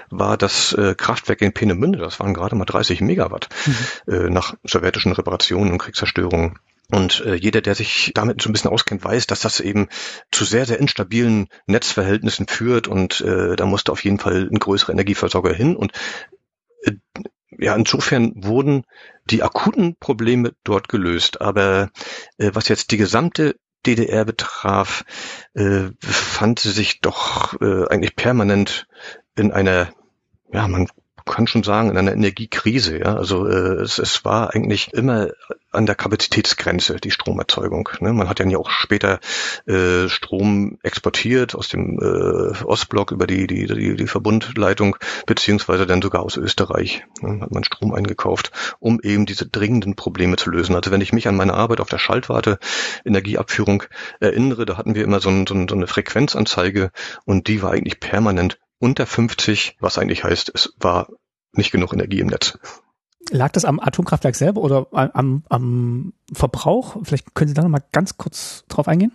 war 0.08 0.38
das 0.38 0.72
äh, 0.72 0.94
Kraftwerk 0.94 1.42
in 1.42 1.52
Peenemünde. 1.52 1.98
Das 1.98 2.20
waren 2.20 2.32
gerade 2.32 2.56
mal 2.56 2.64
30 2.64 3.02
Megawatt 3.02 3.50
mhm. 3.66 4.14
äh, 4.14 4.30
nach 4.30 4.54
sowjetischen 4.64 5.12
Reparationen 5.12 5.72
und 5.72 5.78
Kriegszerstörungen. 5.78 6.58
Und 6.90 7.22
äh, 7.26 7.34
jeder, 7.34 7.60
der 7.60 7.74
sich 7.74 8.12
damit 8.14 8.40
so 8.40 8.48
ein 8.48 8.54
bisschen 8.54 8.70
auskennt, 8.70 9.04
weiß, 9.04 9.26
dass 9.26 9.40
das 9.40 9.60
eben 9.60 9.88
zu 10.32 10.46
sehr, 10.46 10.64
sehr 10.64 10.80
instabilen 10.80 11.48
Netzverhältnissen 11.66 12.46
führt 12.48 12.88
und 12.88 13.20
äh, 13.20 13.56
da 13.56 13.66
musste 13.66 13.92
auf 13.92 14.02
jeden 14.04 14.18
Fall 14.18 14.48
ein 14.50 14.58
größerer 14.58 14.92
Energieversorger 14.92 15.52
hin. 15.52 15.76
Und 15.76 15.92
äh, 16.84 16.92
ja, 17.58 17.76
insofern 17.76 18.32
wurden 18.36 18.84
die 19.30 19.42
akuten 19.42 19.96
Probleme 19.96 20.54
dort 20.64 20.88
gelöst. 20.88 21.40
Aber 21.40 21.90
äh, 22.38 22.50
was 22.52 22.68
jetzt 22.68 22.90
die 22.90 22.96
gesamte 22.96 23.56
DDR 23.86 24.24
betraf, 24.24 25.04
äh, 25.54 25.90
fand 26.00 26.58
sie 26.58 26.70
sich 26.70 27.00
doch 27.00 27.60
äh, 27.60 27.86
eigentlich 27.88 28.16
permanent 28.16 28.86
in 29.36 29.52
einer, 29.52 29.92
ja, 30.52 30.68
man 30.68 30.88
kann 31.24 31.46
schon 31.46 31.62
sagen, 31.62 31.90
in 31.90 31.96
einer 31.96 32.12
Energiekrise. 32.12 32.98
Ja? 32.98 33.16
Also 33.16 33.46
äh, 33.46 33.82
es, 33.82 33.98
es 33.98 34.24
war 34.24 34.54
eigentlich 34.54 34.92
immer 34.92 35.28
an 35.72 35.86
der 35.86 35.94
Kapazitätsgrenze, 35.94 36.96
die 36.96 37.10
Stromerzeugung. 37.10 37.88
Ne? 38.00 38.12
Man 38.12 38.28
hat 38.28 38.38
ja 38.38 38.58
auch 38.58 38.70
später 38.70 39.20
äh, 39.66 40.08
Strom 40.08 40.78
exportiert 40.82 41.54
aus 41.54 41.68
dem 41.68 41.98
äh, 41.98 42.64
Ostblock 42.64 43.10
über 43.10 43.26
die, 43.26 43.46
die, 43.46 43.66
die, 43.66 43.96
die 43.96 44.06
Verbundleitung, 44.06 44.96
beziehungsweise 45.26 45.86
dann 45.86 46.02
sogar 46.02 46.22
aus 46.22 46.36
Österreich 46.36 47.04
ne? 47.20 47.40
hat 47.40 47.50
man 47.50 47.64
Strom 47.64 47.94
eingekauft, 47.94 48.52
um 48.78 49.00
eben 49.02 49.26
diese 49.26 49.46
dringenden 49.46 49.96
Probleme 49.96 50.36
zu 50.36 50.50
lösen. 50.50 50.76
Also 50.76 50.90
wenn 50.90 51.00
ich 51.00 51.12
mich 51.12 51.26
an 51.26 51.36
meine 51.36 51.54
Arbeit 51.54 51.80
auf 51.80 51.88
der 51.88 51.98
Schaltwarte 51.98 52.58
Energieabführung 53.04 53.84
erinnere, 54.20 54.66
da 54.66 54.76
hatten 54.76 54.94
wir 54.94 55.04
immer 55.04 55.20
so, 55.20 55.30
ein, 55.30 55.46
so, 55.46 55.54
eine 55.54 55.86
Frequenzanzeige 55.86 56.90
und 57.24 57.48
die 57.48 57.62
war 57.62 57.72
eigentlich 57.72 58.00
permanent 58.00 58.58
unter 58.78 59.06
50, 59.06 59.76
was 59.80 59.98
eigentlich 59.98 60.24
heißt, 60.24 60.50
es 60.54 60.74
war 60.78 61.08
nicht 61.52 61.70
genug 61.70 61.92
Energie 61.92 62.20
im 62.20 62.28
Netz. 62.28 62.58
Lag 63.30 63.52
das 63.52 63.64
am 63.64 63.80
Atomkraftwerk 63.80 64.34
selber 64.34 64.60
oder 64.60 64.86
am, 64.92 65.44
am 65.48 66.12
Verbrauch? 66.32 66.98
Vielleicht 67.04 67.34
können 67.34 67.48
Sie 67.48 67.54
da 67.54 67.62
noch 67.62 67.70
mal 67.70 67.82
ganz 67.92 68.18
kurz 68.18 68.64
drauf 68.68 68.86
eingehen. 68.86 69.12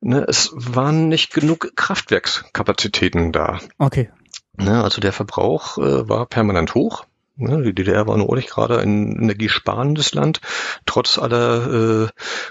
Ne, 0.00 0.24
es 0.28 0.52
waren 0.54 1.08
nicht 1.08 1.32
genug 1.32 1.72
Kraftwerkskapazitäten 1.76 3.32
da. 3.32 3.60
Okay. 3.78 4.10
Ne, 4.56 4.82
also 4.82 5.00
der 5.00 5.12
Verbrauch 5.12 5.78
äh, 5.78 6.08
war 6.08 6.26
permanent 6.26 6.74
hoch. 6.74 7.05
Ne, 7.38 7.62
die 7.62 7.74
DDR 7.74 8.06
war 8.06 8.16
nur 8.16 8.34
nicht 8.34 8.48
gerade 8.48 8.78
ein 8.78 9.12
energiesparendes 9.12 10.14
Land, 10.14 10.40
trotz 10.86 11.18
aller 11.18 12.04
äh, 12.04 12.08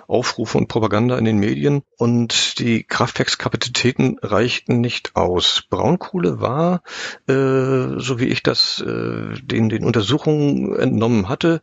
Aufrufe 0.07 0.59
und 0.59 0.67
Propaganda 0.67 1.17
in 1.17 1.25
den 1.25 1.39
Medien. 1.39 1.81
Und 1.97 2.59
die 2.59 2.83
Kraftwerkskapazitäten 2.83 4.19
reichten 4.21 4.81
nicht 4.81 5.15
aus. 5.15 5.63
Braunkohle 5.71 6.39
war, 6.39 6.83
äh, 7.27 7.97
so 7.99 8.19
wie 8.19 8.27
ich 8.27 8.43
das 8.43 8.79
äh, 8.85 9.33
den, 9.41 9.69
den 9.69 9.83
Untersuchungen 9.83 10.75
entnommen 10.75 11.29
hatte, 11.29 11.61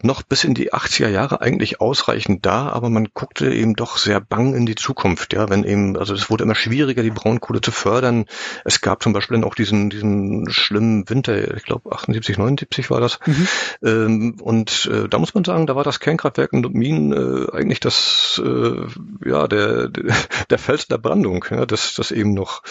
noch 0.00 0.22
bis 0.22 0.44
in 0.44 0.54
die 0.54 0.72
80er 0.72 1.08
Jahre 1.08 1.42
eigentlich 1.42 1.78
ausreichend 1.78 2.46
da, 2.46 2.70
aber 2.70 2.88
man 2.88 3.08
guckte 3.12 3.52
eben 3.52 3.74
doch 3.74 3.98
sehr 3.98 4.20
bang 4.20 4.54
in 4.54 4.64
die 4.64 4.76
Zukunft. 4.76 5.34
Ja, 5.34 5.50
wenn 5.50 5.64
eben, 5.64 5.98
also 5.98 6.14
es 6.14 6.30
wurde 6.30 6.44
immer 6.44 6.54
schwieriger, 6.54 7.02
die 7.02 7.10
Braunkohle 7.10 7.60
zu 7.60 7.70
fördern. 7.70 8.24
Es 8.64 8.80
gab 8.80 9.02
zum 9.02 9.12
Beispiel 9.12 9.36
dann 9.36 9.44
auch 9.44 9.54
diesen, 9.54 9.90
diesen 9.90 10.48
schlimmen 10.48 11.06
Winter, 11.10 11.54
ich 11.54 11.64
glaube 11.64 11.92
78, 11.92 12.38
79, 12.62 12.90
1970 12.90 12.90
war 12.90 13.00
das. 13.00 13.18
Mhm. 13.26 13.48
Ähm, 13.82 14.40
und 14.40 14.90
äh, 14.92 15.08
da 15.08 15.18
muss 15.18 15.34
man 15.34 15.44
sagen, 15.44 15.66
da 15.66 15.76
war 15.76 15.84
das 15.84 16.00
Kernkraftwerk 16.00 16.52
in 16.52 16.62
Minen 16.72 17.12
äh, 17.12 17.56
eigentlich 17.56 17.80
das, 17.80 18.40
äh, 18.44 19.28
ja, 19.28 19.48
der, 19.48 19.88
der 20.50 20.58
Fels 20.58 20.88
der 20.88 20.98
Brandung, 20.98 21.44
ja, 21.50 21.66
das, 21.66 21.94
das 21.94 22.10
eben 22.10 22.34
noch 22.34 22.62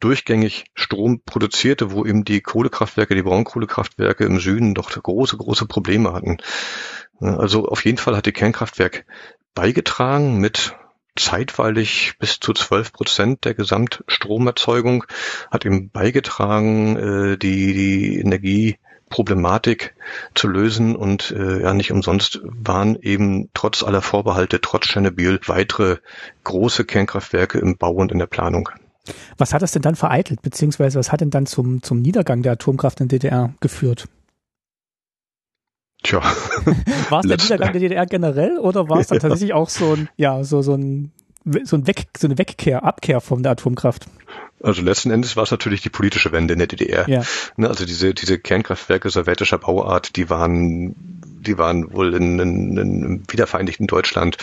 durchgängig 0.00 0.66
Strom 0.74 1.20
produzierte, 1.24 1.92
wo 1.92 2.04
eben 2.04 2.24
die 2.24 2.40
Kohlekraftwerke, 2.40 3.14
die 3.14 3.22
Braunkohlekraftwerke 3.22 4.24
im 4.24 4.40
Süden 4.40 4.74
doch 4.74 4.90
große, 4.90 5.36
große 5.36 5.66
Probleme 5.66 6.12
hatten. 6.12 6.38
Also 7.20 7.66
auf 7.66 7.84
jeden 7.84 7.98
Fall 7.98 8.16
hat 8.16 8.26
die 8.26 8.32
Kernkraftwerk 8.32 9.06
beigetragen 9.54 10.38
mit 10.38 10.74
zeitweilig 11.16 12.14
bis 12.18 12.38
zu 12.40 12.52
12 12.52 12.92
Prozent 12.92 13.44
der 13.44 13.54
Gesamtstromerzeugung, 13.54 15.04
hat 15.50 15.64
eben 15.64 15.90
beigetragen, 15.90 16.96
äh, 16.96 17.38
die, 17.38 17.72
die 17.72 18.20
Energie 18.20 18.76
Problematik 19.08 19.94
zu 20.34 20.48
lösen 20.48 20.96
und 20.96 21.30
äh, 21.30 21.62
ja 21.62 21.74
nicht 21.74 21.92
umsonst 21.92 22.40
waren 22.44 22.96
eben 23.00 23.50
trotz 23.54 23.82
aller 23.82 24.02
Vorbehalte, 24.02 24.60
trotz 24.60 24.86
Tschernobyl 24.86 25.40
weitere 25.46 25.98
große 26.44 26.84
Kernkraftwerke 26.84 27.58
im 27.58 27.76
Bau 27.76 27.92
und 27.92 28.10
in 28.10 28.18
der 28.18 28.26
Planung. 28.26 28.68
Was 29.38 29.54
hat 29.54 29.62
das 29.62 29.72
denn 29.72 29.82
dann 29.82 29.94
vereitelt, 29.94 30.42
beziehungsweise 30.42 30.98
was 30.98 31.12
hat 31.12 31.20
denn 31.20 31.30
dann 31.30 31.46
zum, 31.46 31.82
zum 31.82 32.00
Niedergang 32.02 32.42
der 32.42 32.52
Atomkraft 32.52 33.00
in 33.00 33.08
der 33.08 33.20
DDR 33.20 33.54
geführt? 33.60 34.08
Tja. 36.02 36.20
war 37.10 37.20
es 37.20 37.28
der 37.28 37.36
Niedergang 37.36 37.72
der 37.72 37.80
DDR 37.80 38.06
generell 38.06 38.58
oder 38.58 38.88
war 38.88 38.98
es 38.98 39.06
dann 39.06 39.16
ja. 39.16 39.22
tatsächlich 39.22 39.54
auch 39.54 39.68
so 39.68 39.94
ein, 39.94 40.08
ja, 40.16 40.42
so, 40.42 40.62
so 40.62 40.74
ein, 40.74 41.12
so 41.64 41.76
ein 41.76 41.86
Weg, 41.86 42.06
so 42.18 42.26
eine 42.26 42.38
Wegkehr, 42.38 42.84
Abkehr 42.84 43.20
von 43.20 43.42
der 43.42 43.52
Atomkraft? 43.52 44.08
Also 44.66 44.82
letzten 44.82 45.12
Endes 45.12 45.36
war 45.36 45.44
es 45.44 45.52
natürlich 45.52 45.82
die 45.82 45.90
politische 45.90 46.32
Wende 46.32 46.54
in 46.54 46.58
der 46.58 46.66
DDR. 46.66 47.08
Ja. 47.08 47.22
Ne, 47.56 47.68
also 47.68 47.86
diese, 47.86 48.14
diese 48.14 48.36
Kernkraftwerke 48.36 49.10
sowjetischer 49.10 49.58
Bauart, 49.58 50.16
die 50.16 50.28
waren, 50.28 50.96
die 51.40 51.56
waren 51.56 51.92
wohl 51.92 52.14
in, 52.14 52.40
in, 52.40 52.76
in, 52.76 53.02
im 53.04 53.22
wiedervereinigten 53.28 53.86
Deutschland, 53.86 54.38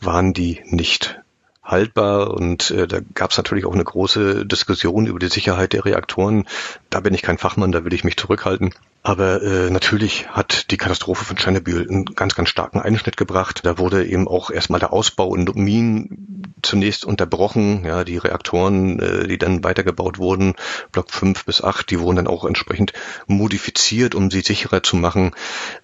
waren 0.00 0.32
die 0.32 0.62
nicht 0.64 1.20
haltbar 1.66 2.32
und 2.32 2.70
äh, 2.70 2.86
da 2.86 3.00
gab 3.14 3.32
es 3.32 3.36
natürlich 3.36 3.66
auch 3.66 3.74
eine 3.74 3.84
große 3.84 4.46
Diskussion 4.46 5.06
über 5.06 5.18
die 5.18 5.28
Sicherheit 5.28 5.72
der 5.72 5.84
Reaktoren. 5.84 6.46
Da 6.90 7.00
bin 7.00 7.12
ich 7.12 7.22
kein 7.22 7.38
Fachmann, 7.38 7.72
da 7.72 7.84
will 7.84 7.92
ich 7.92 8.04
mich 8.04 8.16
zurückhalten. 8.16 8.72
Aber 9.02 9.40
äh, 9.40 9.70
natürlich 9.70 10.28
hat 10.30 10.72
die 10.72 10.78
Katastrophe 10.78 11.24
von 11.24 11.36
Tschernobyl 11.36 11.86
einen 11.88 12.06
ganz, 12.06 12.34
ganz 12.34 12.48
starken 12.48 12.80
Einschnitt 12.80 13.16
gebracht. 13.16 13.60
Da 13.62 13.78
wurde 13.78 14.04
eben 14.04 14.26
auch 14.26 14.50
erstmal 14.50 14.80
der 14.80 14.92
Ausbau 14.92 15.32
in 15.36 15.44
Minen 15.54 16.52
zunächst 16.62 17.04
unterbrochen. 17.04 17.84
Ja, 17.84 18.02
die 18.02 18.16
Reaktoren, 18.16 18.98
äh, 18.98 19.28
die 19.28 19.38
dann 19.38 19.62
weitergebaut 19.62 20.18
wurden, 20.18 20.54
Block 20.90 21.12
5 21.12 21.44
bis 21.44 21.62
8, 21.62 21.88
die 21.88 22.00
wurden 22.00 22.16
dann 22.16 22.26
auch 22.26 22.44
entsprechend 22.44 22.94
modifiziert, 23.28 24.16
um 24.16 24.28
sie 24.28 24.40
sicherer 24.40 24.82
zu 24.82 24.96
machen. 24.96 25.32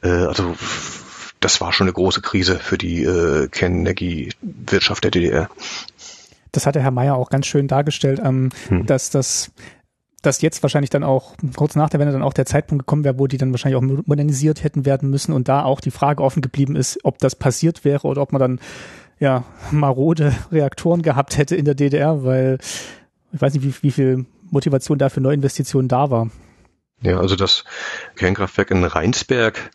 Äh, 0.03 0.09
also 0.09 0.57
das 1.45 1.61
war 1.61 1.73
schon 1.73 1.87
eine 1.87 1.93
große 1.93 2.23
Krise 2.23 2.59
für 2.59 2.79
die 2.79 3.05
äh, 3.05 3.49
Kernenergiewirtschaft 3.49 5.05
der 5.05 5.11
DDR. 5.11 5.51
Das 6.53 6.67
hatte 6.67 6.81
Herr 6.81 6.91
Mayer 6.91 7.17
auch 7.17 7.31
ganz 7.31 7.47
schön 7.47 7.69
dargestellt, 7.69 8.21
ähm, 8.23 8.51
hm. 8.69 8.87
dass 8.87 9.11
das 9.11 9.51
dass 10.23 10.41
jetzt 10.41 10.63
wahrscheinlich 10.63 10.91
dann 10.91 11.03
auch 11.03 11.35
kurz 11.57 11.75
nach 11.75 11.91
der 11.91 11.99
Wende 11.99 12.13
dann 12.13 12.23
auch 12.23 12.33
der 12.33 12.47
Zeitpunkt 12.47 12.87
gekommen 12.87 13.03
wäre, 13.03 13.19
wo 13.19 13.27
die 13.27 13.39
dann 13.39 13.51
wahrscheinlich 13.51 13.77
auch 13.77 14.07
modernisiert 14.07 14.63
hätten 14.63 14.87
werden 14.87 15.11
müssen 15.11 15.33
und 15.33 15.49
da 15.49 15.65
auch 15.65 15.81
die 15.81 15.91
Frage 15.91 16.23
offen 16.23 16.43
geblieben 16.43 16.77
ist, 16.77 17.01
ob 17.03 17.19
das 17.19 17.35
passiert 17.35 17.85
wäre 17.85 18.07
oder 18.07 18.23
ob 18.23 18.31
man 18.31 18.41
dann 18.41 18.61
ja 19.19 19.45
marode 19.73 20.33
Reaktoren 20.53 21.03
gehabt 21.03 21.39
hätte 21.39 21.57
in 21.57 21.65
der 21.65 21.75
DDR, 21.75 22.23
weil 22.23 22.59
ich 23.33 23.43
weiß 23.43 23.55
nicht, 23.55 23.65
wie, 23.65 23.75
wie 23.83 23.91
viel 23.91 24.27
Motivation 24.51 24.99
da 24.99 25.09
für 25.09 25.21
Neuinvestitionen 25.21 25.89
da 25.89 26.11
war. 26.11 26.31
Ja, 27.01 27.19
also 27.19 27.35
das 27.35 27.65
Kernkraftwerk 28.15 28.71
in 28.71 28.85
Rheinsberg 28.85 29.71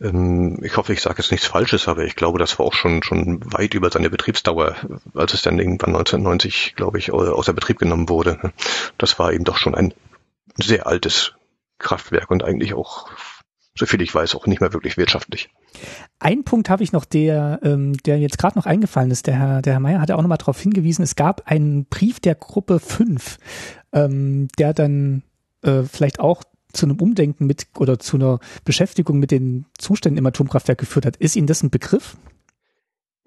ich 0.00 0.76
hoffe, 0.76 0.92
ich 0.92 1.02
sage 1.02 1.16
jetzt 1.18 1.32
nichts 1.32 1.46
Falsches, 1.46 1.88
aber 1.88 2.04
ich 2.04 2.14
glaube, 2.14 2.38
das 2.38 2.58
war 2.58 2.66
auch 2.66 2.74
schon 2.74 3.02
schon 3.02 3.40
weit 3.52 3.74
über 3.74 3.90
seine 3.90 4.10
Betriebsdauer, 4.10 4.76
als 5.14 5.34
es 5.34 5.42
dann 5.42 5.58
irgendwann 5.58 5.96
1990, 5.96 6.74
glaube 6.76 6.98
ich, 6.98 7.12
außer 7.12 7.52
Betrieb 7.52 7.78
genommen 7.78 8.08
wurde. 8.08 8.52
Das 8.96 9.18
war 9.18 9.32
eben 9.32 9.44
doch 9.44 9.56
schon 9.56 9.74
ein 9.74 9.92
sehr 10.56 10.86
altes 10.86 11.32
Kraftwerk 11.78 12.30
und 12.30 12.44
eigentlich 12.44 12.74
auch, 12.74 13.08
soviel 13.76 14.00
ich 14.02 14.14
weiß, 14.14 14.36
auch 14.36 14.46
nicht 14.46 14.60
mehr 14.60 14.72
wirklich 14.72 14.96
wirtschaftlich. 14.96 15.50
Ein 16.20 16.44
Punkt 16.44 16.70
habe 16.70 16.84
ich 16.84 16.92
noch, 16.92 17.04
der, 17.04 17.58
ähm, 17.64 17.96
der 18.04 18.18
jetzt 18.18 18.38
gerade 18.38 18.56
noch 18.56 18.66
eingefallen 18.66 19.10
ist. 19.10 19.26
Der 19.26 19.36
Herr, 19.36 19.62
der 19.62 19.74
Herr 19.74 19.80
Mayer 19.80 20.00
hat 20.00 20.10
ja 20.10 20.16
auch 20.16 20.22
nochmal 20.22 20.38
darauf 20.38 20.60
hingewiesen, 20.60 21.02
es 21.02 21.16
gab 21.16 21.50
einen 21.50 21.86
Brief 21.86 22.20
der 22.20 22.36
Gruppe 22.36 22.78
5, 22.78 23.38
ähm, 23.92 24.46
der 24.58 24.74
dann 24.74 25.22
äh, 25.62 25.82
vielleicht 25.82 26.20
auch 26.20 26.44
zu 26.72 26.86
einem 26.86 27.00
Umdenken 27.00 27.46
mit 27.46 27.66
oder 27.78 27.98
zu 27.98 28.16
einer 28.16 28.40
Beschäftigung 28.64 29.18
mit 29.18 29.30
den 29.30 29.66
Zuständen 29.78 30.18
im 30.18 30.26
Atomkraftwerk 30.26 30.78
geführt 30.78 31.06
hat. 31.06 31.16
Ist 31.16 31.36
Ihnen 31.36 31.46
das 31.46 31.62
ein 31.62 31.70
Begriff? 31.70 32.16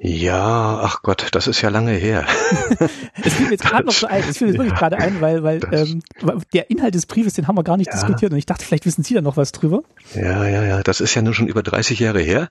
Ja, 0.03 0.79
ach 0.81 1.03
Gott, 1.03 1.27
das 1.33 1.45
ist 1.45 1.61
ja 1.61 1.69
lange 1.69 1.91
her. 1.91 2.25
es 3.23 3.35
fiel 3.35 3.45
mir 3.45 3.51
jetzt 3.51 3.63
gerade 3.63 3.85
noch 3.85 3.93
so 3.93 4.07
ein, 4.07 4.23
es 4.27 4.39
fiel 4.39 4.47
mir 4.47 4.53
ja, 4.53 4.59
wirklich 4.59 4.79
gerade 4.79 4.97
ein, 4.97 5.21
weil, 5.21 5.43
weil 5.43 5.59
ähm, 5.71 6.01
der 6.55 6.71
Inhalt 6.71 6.95
des 6.95 7.05
Briefes, 7.05 7.35
den 7.35 7.47
haben 7.47 7.55
wir 7.55 7.63
gar 7.63 7.77
nicht 7.77 7.85
ja. 7.85 7.93
diskutiert 7.93 8.31
und 8.31 8.39
ich 8.39 8.47
dachte, 8.47 8.65
vielleicht 8.65 8.87
wissen 8.87 9.03
Sie 9.03 9.13
da 9.13 9.21
noch 9.21 9.37
was 9.37 9.51
drüber. 9.51 9.83
Ja, 10.15 10.47
ja, 10.47 10.63
ja, 10.63 10.81
das 10.81 11.01
ist 11.01 11.13
ja 11.13 11.21
nun 11.21 11.35
schon 11.35 11.45
über 11.45 11.61
30 11.61 11.99
Jahre 11.99 12.19
her 12.19 12.49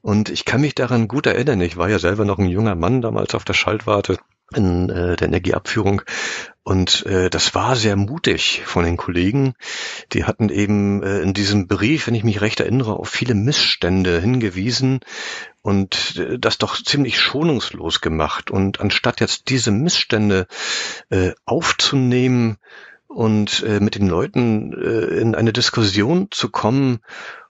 und 0.00 0.28
ich 0.28 0.44
kann 0.44 0.60
mich 0.60 0.74
daran 0.74 1.06
gut 1.06 1.26
erinnern. 1.26 1.60
Ich 1.60 1.76
war 1.76 1.88
ja 1.88 2.00
selber 2.00 2.24
noch 2.24 2.38
ein 2.38 2.48
junger 2.48 2.74
Mann 2.74 3.00
damals 3.00 3.36
auf 3.36 3.44
der 3.44 3.54
Schaltwarte 3.54 4.18
in 4.54 4.90
äh, 4.90 5.16
der 5.16 5.28
Energieabführung 5.28 6.02
und 6.64 7.04
äh, 7.06 7.28
das 7.28 7.54
war 7.56 7.74
sehr 7.74 7.96
mutig 7.96 8.62
von 8.64 8.84
den 8.84 8.96
Kollegen. 8.96 9.54
Die 10.12 10.24
hatten 10.24 10.48
eben 10.48 11.02
äh, 11.02 11.20
in 11.20 11.34
diesem 11.34 11.66
Brief, 11.66 12.06
wenn 12.06 12.14
ich 12.14 12.22
mich 12.22 12.40
recht 12.40 12.60
erinnere, 12.60 12.94
auf 12.94 13.08
viele 13.08 13.34
Missstände 13.34 14.20
hingewiesen 14.20 15.00
und 15.60 16.16
äh, 16.16 16.38
das 16.38 16.58
doch 16.58 16.80
ziemlich 16.80 17.18
schonungslos 17.18 18.00
gemacht. 18.00 18.52
Und 18.52 18.80
anstatt 18.80 19.20
jetzt 19.20 19.48
diese 19.48 19.72
Missstände 19.72 20.46
äh, 21.10 21.32
aufzunehmen 21.44 22.58
und 23.08 23.64
äh, 23.64 23.80
mit 23.80 23.96
den 23.96 24.08
Leuten 24.08 24.72
äh, 24.72 25.20
in 25.20 25.34
eine 25.34 25.52
Diskussion 25.52 26.28
zu 26.30 26.48
kommen, 26.48 27.00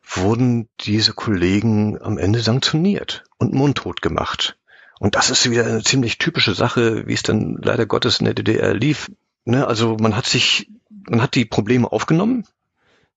wurden 0.02 0.70
diese 0.80 1.12
Kollegen 1.12 2.00
am 2.00 2.16
Ende 2.16 2.40
sanktioniert 2.40 3.24
und 3.36 3.52
mundtot 3.52 4.00
gemacht. 4.00 4.56
Und 5.02 5.16
das 5.16 5.30
ist 5.30 5.50
wieder 5.50 5.66
eine 5.66 5.82
ziemlich 5.82 6.18
typische 6.18 6.54
Sache, 6.54 7.08
wie 7.08 7.12
es 7.14 7.24
dann 7.24 7.58
leider 7.60 7.86
Gottes 7.86 8.20
in 8.20 8.24
der 8.26 8.34
DDR 8.34 8.72
lief. 8.72 9.10
Ne, 9.44 9.66
also 9.66 9.96
man 9.98 10.14
hat 10.14 10.26
sich, 10.26 10.70
man 10.90 11.20
hat 11.20 11.34
die 11.34 11.44
Probleme 11.44 11.90
aufgenommen, 11.90 12.46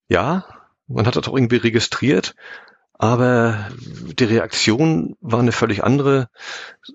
ja, 0.10 0.46
man 0.88 1.06
hat 1.06 1.16
das 1.16 1.28
auch 1.28 1.36
irgendwie 1.36 1.58
registriert, 1.58 2.34
Aber 2.98 3.70
die 4.18 4.24
Reaktion 4.24 5.16
war 5.22 5.40
eine 5.40 5.52
völlig 5.52 5.84
andere. 5.84 6.30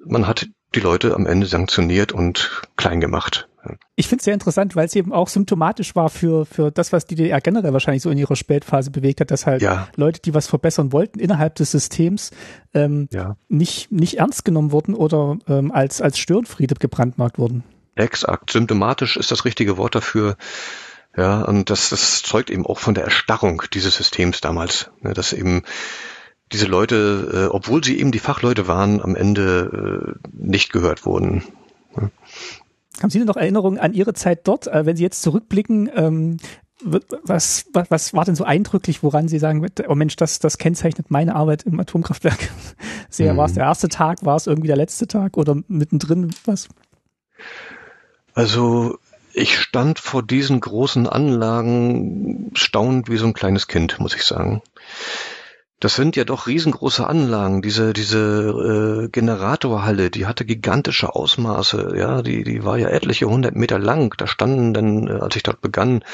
Man 0.04 0.26
hat 0.26 0.48
die 0.74 0.80
Leute 0.80 1.14
am 1.14 1.26
Ende 1.26 1.46
sanktioniert 1.46 2.12
und 2.12 2.62
klein 2.76 3.00
gemacht. 3.00 3.48
Ich 3.94 4.08
finde 4.08 4.20
es 4.20 4.24
sehr 4.24 4.34
interessant, 4.34 4.74
weil 4.74 4.86
es 4.86 4.96
eben 4.96 5.12
auch 5.12 5.28
symptomatisch 5.28 5.94
war 5.94 6.08
für, 6.08 6.46
für 6.46 6.70
das, 6.70 6.92
was 6.92 7.06
die 7.06 7.14
DDR 7.14 7.40
generell 7.40 7.72
wahrscheinlich 7.72 8.02
so 8.02 8.10
in 8.10 8.16
ihrer 8.16 8.36
Spätphase 8.36 8.90
bewegt 8.90 9.20
hat, 9.20 9.30
dass 9.30 9.46
halt 9.46 9.60
ja. 9.60 9.88
Leute, 9.96 10.20
die 10.20 10.32
was 10.32 10.46
verbessern 10.46 10.92
wollten 10.92 11.18
innerhalb 11.18 11.56
des 11.56 11.70
Systems, 11.70 12.30
ähm, 12.72 13.08
ja. 13.12 13.36
nicht, 13.48 13.92
nicht 13.92 14.18
ernst 14.18 14.44
genommen 14.44 14.72
wurden 14.72 14.94
oder 14.94 15.36
ähm, 15.46 15.72
als, 15.72 16.00
als 16.00 16.18
Störenfriede 16.18 16.74
gebrandmarkt 16.76 17.38
wurden. 17.38 17.62
Exakt. 17.96 18.50
Symptomatisch 18.50 19.18
ist 19.18 19.30
das 19.30 19.44
richtige 19.44 19.76
Wort 19.76 19.94
dafür. 19.94 20.36
Ja, 21.16 21.42
und 21.42 21.70
das, 21.70 21.90
das 21.90 22.22
zeugt 22.22 22.50
eben 22.50 22.64
auch 22.64 22.78
von 22.78 22.94
der 22.94 23.04
Erstarrung 23.04 23.62
dieses 23.74 23.96
Systems 23.96 24.40
damals, 24.40 24.90
ne, 25.00 25.12
dass 25.12 25.32
eben 25.32 25.64
diese 26.52 26.66
Leute, 26.66 27.48
äh, 27.48 27.54
obwohl 27.54 27.82
sie 27.84 27.98
eben 27.98 28.12
die 28.12 28.18
Fachleute 28.18 28.66
waren, 28.66 29.00
am 29.00 29.14
Ende 29.14 30.16
äh, 30.22 30.28
nicht 30.32 30.72
gehört 30.72 31.06
wurden. 31.06 31.44
Ja. 31.96 32.10
Haben 33.00 33.10
Sie 33.10 33.18
denn 33.18 33.26
noch 33.26 33.36
Erinnerungen 33.36 33.78
an 33.78 33.94
Ihre 33.94 34.12
Zeit 34.12 34.46
dort, 34.46 34.66
äh, 34.66 34.84
wenn 34.84 34.96
Sie 34.96 35.02
jetzt 35.02 35.22
zurückblicken? 35.22 35.90
Ähm, 35.94 36.36
was, 36.82 37.66
was, 37.72 37.90
was 37.90 38.14
war 38.14 38.24
denn 38.24 38.34
so 38.34 38.44
eindrücklich, 38.44 39.02
woran 39.02 39.28
Sie 39.28 39.38
sagen, 39.38 39.66
oh 39.86 39.94
Mensch, 39.94 40.16
das, 40.16 40.38
das 40.38 40.58
kennzeichnet 40.58 41.10
meine 41.10 41.34
Arbeit 41.34 41.64
im 41.64 41.78
Atomkraftwerk 41.78 42.50
sehr? 43.10 43.34
Mhm. 43.34 43.38
War 43.38 43.46
es 43.46 43.54
der 43.54 43.64
erste 43.64 43.88
Tag, 43.88 44.24
war 44.24 44.36
es 44.36 44.46
irgendwie 44.46 44.68
der 44.68 44.76
letzte 44.76 45.06
Tag 45.06 45.36
oder 45.36 45.56
mittendrin 45.68 46.30
was? 46.44 46.68
Also 48.34 48.98
ich 49.32 49.58
stand 49.58 49.98
vor 49.98 50.22
diesen 50.22 50.60
großen 50.60 51.06
Anlagen 51.06 52.50
staunend 52.54 53.08
wie 53.08 53.16
so 53.16 53.26
ein 53.26 53.34
kleines 53.34 53.68
Kind, 53.68 54.00
muss 54.00 54.14
ich 54.14 54.24
sagen. 54.24 54.62
Das 55.80 55.94
sind 55.94 56.14
ja 56.14 56.24
doch 56.24 56.46
riesengroße 56.46 57.06
Anlagen. 57.06 57.62
Diese 57.62 57.94
diese 57.94 59.06
äh, 59.06 59.08
Generatorhalle, 59.08 60.10
die 60.10 60.26
hatte 60.26 60.44
gigantische 60.44 61.14
Ausmaße. 61.14 61.94
Ja, 61.96 62.20
die 62.20 62.44
die 62.44 62.64
war 62.64 62.76
ja 62.78 62.90
etliche 62.90 63.26
hundert 63.26 63.56
Meter 63.56 63.78
lang. 63.78 64.14
Da 64.18 64.26
standen 64.26 64.74
dann, 64.74 65.08
äh, 65.08 65.12
als 65.12 65.36
ich 65.36 65.42
dort 65.42 65.62
begann, 65.62 66.04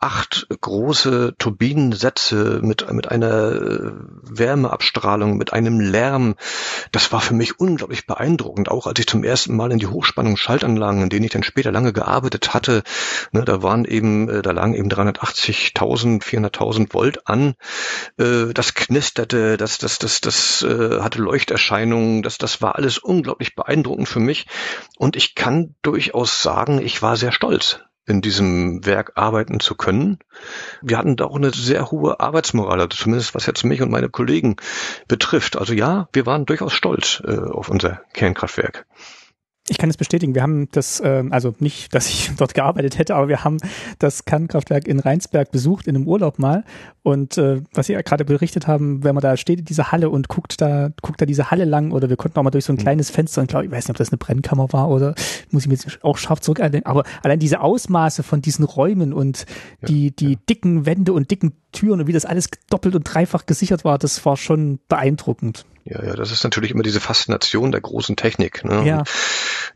acht 0.00 0.46
große 0.60 1.34
Turbinensätze 1.38 2.60
mit, 2.62 2.90
mit 2.90 3.10
einer 3.10 3.52
äh, 3.52 3.92
Wärmeabstrahlung, 4.22 5.36
mit 5.36 5.52
einem 5.52 5.78
Lärm. 5.78 6.36
Das 6.90 7.12
war 7.12 7.20
für 7.20 7.34
mich 7.34 7.60
unglaublich 7.60 8.06
beeindruckend, 8.06 8.70
auch 8.70 8.86
als 8.86 8.98
ich 8.98 9.06
zum 9.06 9.24
ersten 9.24 9.54
Mal 9.54 9.72
in 9.72 9.78
die 9.78 9.86
Hochspannungsschaltanlagen, 9.86 11.02
in 11.02 11.10
denen 11.10 11.24
ich 11.24 11.32
dann 11.32 11.42
später 11.42 11.70
lange 11.70 11.92
gearbeitet 11.92 12.54
hatte, 12.54 12.82
ne, 13.32 13.44
da 13.44 13.62
waren 13.62 13.84
eben, 13.84 14.30
äh, 14.30 14.40
da 14.40 14.52
lagen 14.52 14.74
eben 14.74 14.88
380.000, 14.88 16.22
400.000 16.22 16.94
Volt 16.94 17.28
an. 17.28 17.54
Äh, 18.18 18.54
das 18.54 18.72
knisterte, 18.72 19.58
das, 19.58 19.76
das, 19.76 19.98
das, 19.98 20.22
das 20.22 20.66
hatte 20.66 21.20
Leuchterscheinungen, 21.20 22.22
das, 22.22 22.38
das 22.38 22.62
war 22.62 22.76
alles 22.76 22.98
unglaublich 22.98 23.54
beeindruckend 23.54 24.08
für 24.08 24.20
mich. 24.20 24.46
Und 24.96 25.16
ich 25.16 25.34
kann 25.34 25.74
durchaus 25.82 26.42
sagen, 26.42 26.80
ich 26.80 27.02
war 27.02 27.16
sehr 27.16 27.32
stolz 27.32 27.80
in 28.10 28.20
diesem 28.20 28.84
Werk 28.84 29.12
arbeiten 29.14 29.60
zu 29.60 29.74
können. 29.74 30.18
Wir 30.82 30.98
hatten 30.98 31.16
da 31.16 31.24
auch 31.26 31.36
eine 31.36 31.50
sehr 31.52 31.90
hohe 31.90 32.20
Arbeitsmoral, 32.20 32.80
also 32.80 32.88
zumindest 32.88 33.34
was 33.34 33.46
jetzt 33.46 33.64
mich 33.64 33.80
und 33.80 33.90
meine 33.90 34.08
Kollegen 34.08 34.56
betrifft. 35.08 35.56
Also 35.56 35.72
ja, 35.72 36.08
wir 36.12 36.26
waren 36.26 36.44
durchaus 36.44 36.74
stolz 36.74 37.22
äh, 37.24 37.38
auf 37.38 37.68
unser 37.68 38.02
Kernkraftwerk. 38.12 38.86
Ich 39.70 39.78
kann 39.78 39.88
es 39.88 39.96
bestätigen. 39.96 40.34
Wir 40.34 40.42
haben 40.42 40.68
das, 40.72 40.98
äh, 40.98 41.22
also 41.30 41.54
nicht, 41.60 41.94
dass 41.94 42.08
ich 42.08 42.32
dort 42.36 42.54
gearbeitet 42.54 42.98
hätte, 42.98 43.14
aber 43.14 43.28
wir 43.28 43.44
haben 43.44 43.58
das 44.00 44.24
Kernkraftwerk 44.24 44.88
in 44.88 44.98
Rheinsberg 44.98 45.52
besucht 45.52 45.86
in 45.86 45.94
einem 45.94 46.08
Urlaub 46.08 46.40
mal. 46.40 46.64
Und 47.04 47.38
äh, 47.38 47.62
was 47.72 47.86
Sie 47.86 47.92
ja 47.92 48.02
gerade 48.02 48.24
berichtet 48.24 48.66
haben, 48.66 49.04
wenn 49.04 49.14
man 49.14 49.22
da 49.22 49.36
steht 49.36 49.60
in 49.60 49.64
dieser 49.64 49.92
Halle 49.92 50.10
und 50.10 50.26
guckt 50.26 50.60
da, 50.60 50.90
guckt 51.02 51.20
da 51.20 51.26
diese 51.26 51.52
Halle 51.52 51.64
lang 51.64 51.92
oder 51.92 52.10
wir 52.10 52.16
konnten 52.16 52.38
auch 52.38 52.42
mal 52.42 52.50
durch 52.50 52.64
so 52.64 52.72
ein 52.72 52.76
mhm. 52.76 52.80
kleines 52.80 53.10
Fenster 53.10 53.40
und 53.42 53.46
glaube, 53.46 53.66
ich 53.66 53.70
weiß 53.70 53.84
nicht, 53.84 53.90
ob 53.90 53.96
das 53.96 54.10
eine 54.10 54.18
Brennkammer 54.18 54.72
war 54.72 54.90
oder 54.90 55.14
muss 55.52 55.62
ich 55.62 55.68
mir 55.68 55.74
jetzt 55.74 56.02
auch 56.02 56.18
scharf 56.18 56.40
zurück 56.40 56.60
aber 56.60 57.04
allein 57.22 57.38
diese 57.38 57.60
Ausmaße 57.60 58.22
von 58.22 58.42
diesen 58.42 58.64
Räumen 58.64 59.12
und 59.12 59.46
ja, 59.80 59.86
die, 59.86 60.10
die 60.10 60.32
ja. 60.32 60.38
dicken 60.48 60.84
Wände 60.84 61.12
und 61.12 61.30
dicken 61.30 61.52
Türen 61.72 62.00
und 62.00 62.06
wie 62.06 62.12
das 62.12 62.24
alles 62.24 62.48
doppelt 62.68 62.96
und 62.96 63.04
dreifach 63.04 63.46
gesichert 63.46 63.84
war, 63.84 63.98
das 63.98 64.24
war 64.26 64.36
schon 64.36 64.80
beeindruckend. 64.88 65.64
Ja, 65.84 66.04
ja, 66.04 66.14
das 66.14 66.30
ist 66.30 66.44
natürlich 66.44 66.70
immer 66.70 66.82
diese 66.82 67.00
Faszination 67.00 67.72
der 67.72 67.80
großen 67.80 68.16
Technik. 68.16 68.64
Ne? 68.64 68.86
Ja. 68.86 68.98
Und, 68.98 69.08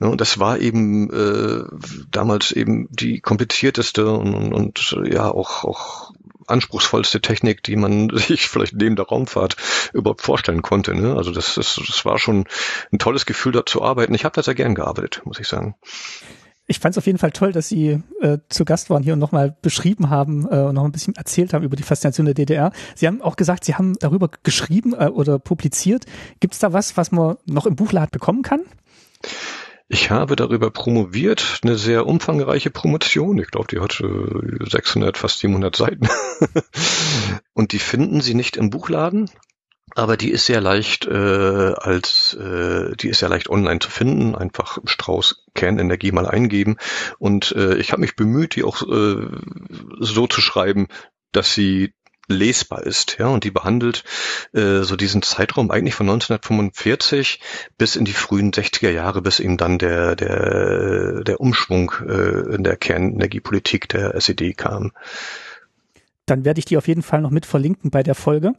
ne, 0.01 0.11
und 0.11 0.21
das 0.21 0.39
war 0.39 0.59
eben 0.59 1.11
äh, 1.11 1.65
damals 2.11 2.53
eben 2.53 2.89
die 2.91 3.21
komplizierteste 3.21 4.11
und, 4.11 4.35
und, 4.35 4.53
und 4.53 4.97
ja 5.05 5.31
auch, 5.31 5.65
auch 5.65 6.13
anspruchsvollste 6.47 7.21
Technik, 7.21 7.63
die 7.63 7.77
man 7.77 8.11
sich 8.15 8.49
vielleicht 8.49 8.75
neben 8.75 8.97
der 8.97 9.07
Raumfahrt 9.07 9.57
überhaupt 9.93 10.23
vorstellen 10.23 10.63
konnte. 10.63 10.95
Ne? 10.95 11.17
Also 11.17 11.31
das, 11.31 11.55
das, 11.55 11.81
das 11.87 12.05
war 12.05 12.19
schon 12.19 12.45
ein 12.93 12.99
tolles 12.99 13.27
Gefühl, 13.27 13.53
dort 13.53 13.69
zu 13.69 13.83
arbeiten. 13.83 14.15
Ich 14.15 14.25
habe 14.25 14.35
da 14.35 14.43
sehr 14.43 14.55
gern 14.55 14.75
gearbeitet, 14.75 15.23
muss 15.25 15.41
ich 15.41 15.49
sagen 15.49 15.75
ich 16.67 16.79
fand 16.79 16.95
es 16.95 16.99
auf 16.99 17.07
jeden 17.07 17.19
Fall 17.19 17.33
toll, 17.33 17.53
dass 17.53 17.69
Sie 17.69 18.01
äh, 18.21 18.39
zu 18.49 18.65
Gast 18.65 18.89
waren 18.89 19.03
hier 19.03 19.13
und 19.13 19.19
nochmal 19.19 19.57
beschrieben 19.61 20.09
haben 20.09 20.47
äh, 20.51 20.61
und 20.61 20.75
noch 20.75 20.85
ein 20.85 20.93
bisschen 20.93 21.15
erzählt 21.15 21.53
haben 21.53 21.65
über 21.65 21.77
die 21.77 21.83
Faszination 21.83 22.25
der 22.25 22.35
DDR. 22.35 22.73
Sie 22.95 23.07
haben 23.07 23.21
auch 23.21 23.37
gesagt, 23.37 23.65
Sie 23.65 23.75
haben 23.75 23.97
darüber 24.01 24.31
geschrieben 24.43 24.95
äh, 24.95 25.09
oder 25.09 25.39
publiziert. 25.39 26.07
Gibt 26.41 26.55
es 26.55 26.61
da 26.61 26.73
was, 26.73 26.97
was 26.97 27.13
man 27.13 27.37
noch 27.45 27.67
im 27.67 27.77
Buchladen 27.77 28.11
bekommen 28.11 28.43
kann? 28.43 28.63
Ich 29.89 30.11
habe 30.11 30.37
darüber 30.37 30.71
promoviert, 30.71 31.61
eine 31.63 31.77
sehr 31.77 32.07
umfangreiche 32.07 32.71
Promotion. 32.71 33.39
Ich 33.39 33.51
glaube, 33.51 33.67
die 33.71 33.81
hat 33.81 34.03
600, 34.03 35.19
fast 35.19 35.41
700 35.41 35.77
Seiten. 35.77 36.09
und 37.53 37.73
die 37.73 37.79
finden 37.79 38.23
Sie 38.23 38.35
nicht 38.35 38.57
im 38.57 38.71
Buchladen, 38.71 39.29
aber 39.95 40.17
die 40.17 40.31
ist 40.31 40.47
sehr 40.47 40.61
leicht 40.61 41.07
äh, 41.07 41.75
als 41.77 42.35
äh, 42.35 42.97
die 42.97 43.09
ist 43.09 43.21
sehr 43.21 43.29
leicht 43.29 43.49
online 43.49 43.79
zu 43.79 43.91
finden. 43.91 44.35
Einfach 44.35 44.79
Strauß 44.85 45.45
Kernenergie 45.55 46.13
mal 46.13 46.27
eingeben 46.27 46.77
und 47.19 47.53
äh, 47.53 47.77
ich 47.77 47.93
habe 47.93 48.01
mich 48.01 48.17
bemüht, 48.17 48.57
die 48.57 48.65
auch 48.65 48.83
äh, 48.83 49.29
so 50.01 50.27
zu 50.27 50.41
schreiben, 50.41 50.89
dass 51.33 51.55
sie 51.55 51.95
lesbar 52.27 52.83
ist, 52.85 53.19
ja, 53.19 53.27
und 53.27 53.45
die 53.45 53.51
behandelt 53.51 54.03
äh, 54.53 54.81
so 54.81 54.97
diesen 54.97 55.21
Zeitraum 55.21 55.71
eigentlich 55.71 55.95
von 55.95 56.09
1945 56.09 57.41
bis 57.77 57.97
in 57.97 58.07
die 58.07 58.15
frühen 58.15 58.51
60er 58.51 58.91
Jahre, 58.91 59.21
bis 59.21 59.41
eben 59.41 59.59
dann 59.59 59.79
der 59.79 60.17
der 60.17 61.23
der 61.23 61.41
Umschwung 61.41 61.93
äh, 62.07 62.55
in 62.55 62.65
der 62.65 62.77
Kernenergiepolitik 62.77 63.89
der 63.89 64.15
SED 64.15 64.57
kam 64.57 64.93
dann 66.27 66.45
werde 66.45 66.59
ich 66.59 66.65
die 66.65 66.77
auf 66.77 66.89
jeden 66.89 67.03
Fall 67.03 67.21
noch 67.21 67.31
mit 67.31 67.47
verlinken 67.47 67.91
bei 67.91 68.03
der 68.03 68.15
Folge. 68.15 68.55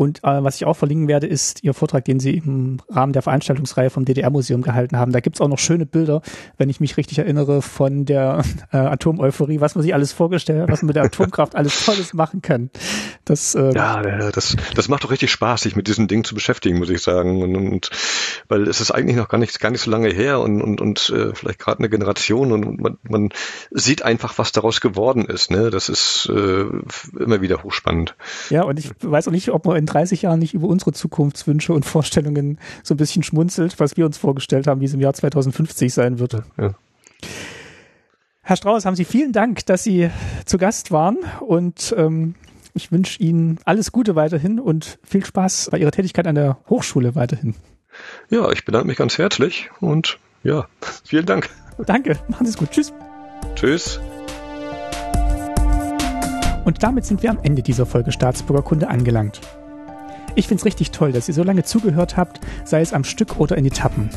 Und 0.00 0.24
äh, 0.24 0.42
was 0.42 0.56
ich 0.56 0.64
auch 0.64 0.78
verlinken 0.78 1.08
werde, 1.08 1.26
ist 1.26 1.62
Ihr 1.62 1.74
Vortrag, 1.74 2.06
den 2.06 2.20
Sie 2.20 2.38
im 2.38 2.78
Rahmen 2.88 3.12
der 3.12 3.20
Veranstaltungsreihe 3.20 3.90
vom 3.90 4.06
DDR-Museum 4.06 4.62
gehalten 4.62 4.96
haben. 4.96 5.12
Da 5.12 5.20
gibt's 5.20 5.42
auch 5.42 5.48
noch 5.48 5.58
schöne 5.58 5.84
Bilder, 5.84 6.22
wenn 6.56 6.70
ich 6.70 6.80
mich 6.80 6.96
richtig 6.96 7.18
erinnere, 7.18 7.60
von 7.60 8.06
der 8.06 8.42
äh, 8.72 8.78
Atomeuphorie, 8.78 9.60
was 9.60 9.74
man 9.74 9.82
sich 9.82 9.92
alles 9.92 10.14
vorgestellt 10.14 10.62
hat, 10.62 10.70
was 10.70 10.80
man 10.80 10.86
mit 10.86 10.96
der 10.96 11.02
Atomkraft 11.02 11.54
alles 11.54 11.84
Tolles 11.84 12.14
machen 12.14 12.40
kann. 12.40 12.70
Das, 13.26 13.54
äh, 13.54 13.74
ja, 13.74 14.30
das, 14.30 14.56
das 14.74 14.88
macht 14.88 15.04
doch 15.04 15.10
richtig 15.10 15.30
Spaß, 15.30 15.60
sich 15.60 15.76
mit 15.76 15.86
diesen 15.86 16.08
Dingen 16.08 16.24
zu 16.24 16.34
beschäftigen, 16.34 16.78
muss 16.78 16.88
ich 16.88 17.02
sagen. 17.02 17.42
Und, 17.42 17.54
und 17.54 17.90
weil 18.48 18.68
es 18.68 18.80
ist 18.80 18.92
eigentlich 18.92 19.16
noch 19.16 19.28
gar 19.28 19.36
nicht, 19.36 19.60
gar 19.60 19.70
nicht 19.70 19.82
so 19.82 19.90
lange 19.90 20.08
her 20.08 20.40
und, 20.40 20.62
und, 20.62 20.80
und 20.80 21.10
äh, 21.10 21.34
vielleicht 21.34 21.58
gerade 21.58 21.80
eine 21.80 21.90
Generation 21.90 22.52
und 22.52 22.80
man, 22.80 22.96
man 23.02 23.28
sieht 23.70 24.00
einfach, 24.00 24.38
was 24.38 24.52
daraus 24.52 24.80
geworden 24.80 25.26
ist. 25.26 25.50
Ne? 25.50 25.68
Das 25.68 25.90
ist 25.90 26.26
äh, 26.34 26.64
immer 27.22 27.42
wieder 27.42 27.62
hochspannend. 27.64 28.16
Ja, 28.48 28.62
und 28.62 28.78
ich 28.78 28.90
weiß 29.02 29.28
auch 29.28 29.32
nicht, 29.32 29.50
ob 29.50 29.66
man 29.66 29.76
in 29.76 29.89
30 29.92 30.22
Jahren 30.22 30.38
nicht 30.38 30.54
über 30.54 30.68
unsere 30.68 30.92
Zukunftswünsche 30.92 31.72
und 31.72 31.84
Vorstellungen 31.84 32.58
so 32.82 32.94
ein 32.94 32.96
bisschen 32.96 33.22
schmunzelt, 33.22 33.78
was 33.78 33.96
wir 33.96 34.06
uns 34.06 34.18
vorgestellt 34.18 34.66
haben, 34.66 34.80
wie 34.80 34.86
es 34.86 34.94
im 34.94 35.00
Jahr 35.00 35.14
2050 35.14 35.92
sein 35.92 36.18
wird. 36.18 36.42
Ja. 36.58 36.74
Herr 38.42 38.56
Strauß, 38.56 38.84
haben 38.84 38.96
Sie 38.96 39.04
vielen 39.04 39.32
Dank, 39.32 39.64
dass 39.66 39.84
Sie 39.84 40.10
zu 40.44 40.58
Gast 40.58 40.90
waren 40.90 41.18
und 41.40 41.94
ähm, 41.96 42.34
ich 42.74 42.90
wünsche 42.90 43.22
Ihnen 43.22 43.58
alles 43.64 43.92
Gute 43.92 44.16
weiterhin 44.16 44.58
und 44.58 44.98
viel 45.04 45.24
Spaß 45.24 45.68
bei 45.70 45.78
Ihrer 45.78 45.90
Tätigkeit 45.90 46.26
an 46.26 46.34
der 46.34 46.58
Hochschule 46.68 47.14
weiterhin. 47.14 47.54
Ja, 48.28 48.50
ich 48.50 48.64
bedanke 48.64 48.86
mich 48.86 48.96
ganz 48.96 49.18
herzlich 49.18 49.70
und 49.80 50.18
ja, 50.42 50.66
vielen 51.04 51.26
Dank. 51.26 51.50
Danke, 51.86 52.18
machen 52.28 52.46
Sie 52.46 52.50
es 52.50 52.56
gut. 52.56 52.70
Tschüss. 52.70 52.92
Tschüss. 53.54 54.00
Und 56.64 56.82
damit 56.82 57.04
sind 57.04 57.22
wir 57.22 57.30
am 57.30 57.38
Ende 57.42 57.62
dieser 57.62 57.86
Folge 57.86 58.12
Staatsbürgerkunde 58.12 58.88
angelangt. 58.88 59.40
Ich 60.40 60.48
finde 60.48 60.62
es 60.62 60.64
richtig 60.64 60.90
toll, 60.90 61.12
dass 61.12 61.28
ihr 61.28 61.34
so 61.34 61.42
lange 61.42 61.64
zugehört 61.64 62.16
habt, 62.16 62.40
sei 62.64 62.80
es 62.80 62.94
am 62.94 63.04
Stück 63.04 63.38
oder 63.38 63.58
in 63.58 63.66
Etappen. 63.66 64.08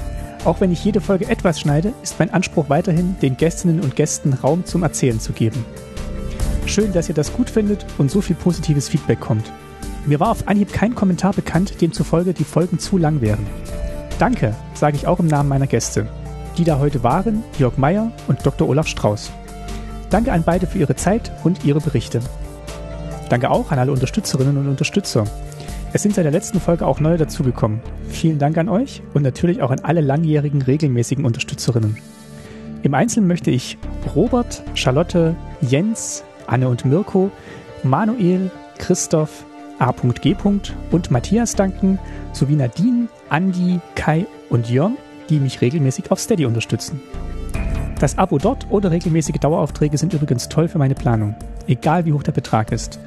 Auch 0.45 0.61
wenn 0.61 0.71
ich 0.71 0.85
jede 0.85 1.01
Folge 1.01 1.27
etwas 1.27 1.59
schneide, 1.59 1.91
ist 2.01 2.17
mein 2.17 2.33
Anspruch 2.33 2.69
weiterhin, 2.69 3.17
den 3.21 3.35
Gästinnen 3.35 3.81
und 3.81 3.97
Gästen 3.97 4.31
Raum 4.31 4.63
zum 4.63 4.83
Erzählen 4.83 5.19
zu 5.19 5.33
geben. 5.33 5.65
Schön, 6.65 6.93
dass 6.93 7.09
ihr 7.09 7.13
das 7.13 7.33
gut 7.33 7.49
findet 7.49 7.85
und 7.97 8.09
so 8.09 8.21
viel 8.21 8.37
positives 8.37 8.87
Feedback 8.87 9.19
kommt. 9.19 9.51
Mir 10.05 10.21
war 10.21 10.29
auf 10.29 10.47
Anhieb 10.47 10.71
kein 10.71 10.95
Kommentar 10.95 11.33
bekannt, 11.33 11.81
demzufolge 11.81 12.33
die 12.33 12.45
Folgen 12.45 12.79
zu 12.79 12.97
lang 12.97 13.19
wären. 13.19 13.45
Danke, 14.17 14.55
sage 14.75 14.95
ich 14.95 15.07
auch 15.07 15.19
im 15.19 15.27
Namen 15.27 15.49
meiner 15.49 15.67
Gäste, 15.67 16.07
die 16.57 16.63
da 16.63 16.79
heute 16.79 17.03
waren, 17.03 17.43
Jörg 17.59 17.75
Meyer 17.75 18.13
und 18.29 18.45
Dr. 18.45 18.69
Olaf 18.69 18.87
Strauß. 18.87 19.29
Danke 20.09 20.31
an 20.31 20.43
beide 20.45 20.67
für 20.67 20.79
ihre 20.79 20.95
Zeit 20.95 21.33
und 21.43 21.65
ihre 21.65 21.81
Berichte. 21.81 22.21
Danke 23.27 23.49
auch 23.49 23.71
an 23.71 23.79
alle 23.79 23.91
Unterstützerinnen 23.91 24.55
und 24.55 24.69
Unterstützer, 24.69 25.25
Es 25.95 26.01
sind 26.01 26.15
seit 26.15 26.25
der 26.25 26.31
letzten 26.31 26.59
Folge 26.59 26.87
auch 26.87 26.99
neue 26.99 27.17
dazugekommen. 27.17 27.79
Vielen 28.09 28.39
Dank 28.39 28.57
an 28.57 28.67
euch 28.67 29.03
und 29.13 29.21
natürlich 29.21 29.61
auch 29.61 29.69
an 29.69 29.81
alle 29.81 30.01
langjährigen 30.01 30.63
regelmäßigen 30.63 31.23
Unterstützerinnen. 31.23 31.97
Im 32.81 32.95
Einzelnen 32.95 33.27
möchte 33.27 33.51
ich 33.51 33.77
Robert, 34.15 34.63
Charlotte, 34.73 35.35
Jens, 35.61 36.23
Anne 36.47 36.67
und 36.67 36.83
Mirko, 36.83 37.29
Manuel, 37.83 38.49
Christoph, 38.79 39.45
A.G. 39.77 40.35
und 40.89 41.11
Matthias 41.11 41.55
danken, 41.55 41.99
sowie 42.31 42.55
Nadine, 42.55 43.07
Andi, 43.29 43.79
Kai 43.93 44.25
und 44.49 44.71
Jörn, 44.71 44.97
die 45.29 45.39
mich 45.39 45.61
regelmäßig 45.61 46.09
auf 46.09 46.19
Steady 46.19 46.47
unterstützen. 46.47 47.01
Das 47.99 48.17
Abo 48.17 48.39
dort 48.39 48.65
oder 48.71 48.89
regelmäßige 48.89 49.37
Daueraufträge 49.39 49.99
sind 49.99 50.15
übrigens 50.15 50.49
toll 50.49 50.67
für 50.67 50.79
meine 50.79 50.95
Planung, 50.95 51.35
egal 51.67 52.05
wie 52.05 52.13
hoch 52.13 52.23
der 52.23 52.31
Betrag 52.31 52.71
ist. 52.71 52.99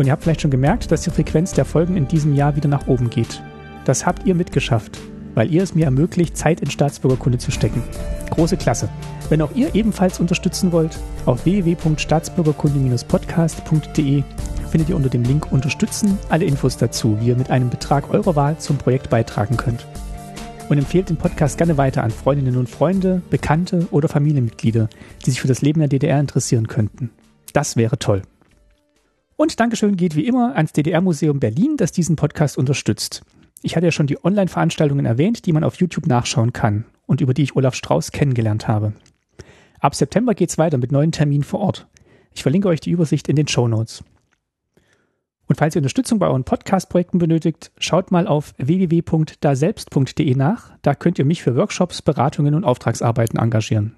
Und 0.00 0.06
ihr 0.06 0.12
habt 0.12 0.22
vielleicht 0.22 0.40
schon 0.40 0.50
gemerkt, 0.50 0.90
dass 0.90 1.02
die 1.02 1.10
Frequenz 1.10 1.52
der 1.52 1.66
Folgen 1.66 1.94
in 1.94 2.08
diesem 2.08 2.34
Jahr 2.34 2.56
wieder 2.56 2.70
nach 2.70 2.86
oben 2.86 3.10
geht. 3.10 3.42
Das 3.84 4.06
habt 4.06 4.26
ihr 4.26 4.34
mitgeschafft, 4.34 4.98
weil 5.34 5.52
ihr 5.52 5.62
es 5.62 5.74
mir 5.74 5.84
ermöglicht, 5.84 6.38
Zeit 6.38 6.62
in 6.62 6.70
Staatsbürgerkunde 6.70 7.36
zu 7.36 7.50
stecken. 7.50 7.82
Große 8.30 8.56
Klasse. 8.56 8.88
Wenn 9.28 9.42
auch 9.42 9.54
ihr 9.54 9.74
ebenfalls 9.74 10.18
unterstützen 10.18 10.72
wollt, 10.72 10.98
auf 11.26 11.44
www.staatsbürgerkunde-podcast.de 11.44 14.22
findet 14.70 14.88
ihr 14.88 14.96
unter 14.96 15.10
dem 15.10 15.22
Link 15.22 15.52
Unterstützen 15.52 16.16
alle 16.30 16.46
Infos 16.46 16.78
dazu, 16.78 17.18
wie 17.20 17.26
ihr 17.26 17.36
mit 17.36 17.50
einem 17.50 17.68
Betrag 17.68 18.08
eurer 18.08 18.36
Wahl 18.36 18.56
zum 18.56 18.78
Projekt 18.78 19.10
beitragen 19.10 19.58
könnt. 19.58 19.86
Und 20.70 20.78
empfehlt 20.78 21.10
den 21.10 21.18
Podcast 21.18 21.58
gerne 21.58 21.76
weiter 21.76 22.04
an 22.04 22.10
Freundinnen 22.10 22.56
und 22.56 22.70
Freunde, 22.70 23.20
Bekannte 23.28 23.86
oder 23.90 24.08
Familienmitglieder, 24.08 24.88
die 25.26 25.30
sich 25.30 25.42
für 25.42 25.48
das 25.48 25.60
Leben 25.60 25.80
der 25.80 25.90
DDR 25.90 26.18
interessieren 26.18 26.68
könnten. 26.68 27.10
Das 27.52 27.76
wäre 27.76 27.98
toll. 27.98 28.22
Und 29.40 29.58
Dankeschön 29.58 29.96
geht 29.96 30.16
wie 30.16 30.26
immer 30.26 30.54
ans 30.54 30.74
DDR-Museum 30.74 31.40
Berlin, 31.40 31.78
das 31.78 31.92
diesen 31.92 32.14
Podcast 32.14 32.58
unterstützt. 32.58 33.22
Ich 33.62 33.74
hatte 33.74 33.86
ja 33.86 33.90
schon 33.90 34.06
die 34.06 34.22
Online-Veranstaltungen 34.22 35.06
erwähnt, 35.06 35.46
die 35.46 35.54
man 35.54 35.64
auf 35.64 35.76
YouTube 35.76 36.06
nachschauen 36.06 36.52
kann 36.52 36.84
und 37.06 37.22
über 37.22 37.32
die 37.32 37.44
ich 37.44 37.56
Olaf 37.56 37.74
Strauß 37.74 38.12
kennengelernt 38.12 38.68
habe. 38.68 38.92
Ab 39.80 39.94
September 39.94 40.34
geht's 40.34 40.58
weiter 40.58 40.76
mit 40.76 40.92
neuen 40.92 41.10
Terminen 41.10 41.42
vor 41.42 41.60
Ort. 41.60 41.86
Ich 42.34 42.42
verlinke 42.42 42.68
euch 42.68 42.80
die 42.80 42.90
Übersicht 42.90 43.30
in 43.30 43.36
den 43.36 43.48
Show 43.48 43.66
Notes. 43.66 44.04
Und 45.46 45.56
falls 45.56 45.74
ihr 45.74 45.80
Unterstützung 45.80 46.18
bei 46.18 46.26
euren 46.26 46.44
Podcast-Projekten 46.44 47.16
benötigt, 47.16 47.72
schaut 47.78 48.10
mal 48.10 48.26
auf 48.26 48.52
www.daselbst.de 48.58 50.34
nach. 50.34 50.72
Da 50.82 50.94
könnt 50.94 51.18
ihr 51.18 51.24
mich 51.24 51.42
für 51.42 51.56
Workshops, 51.56 52.02
Beratungen 52.02 52.54
und 52.54 52.64
Auftragsarbeiten 52.64 53.38
engagieren. 53.38 53.96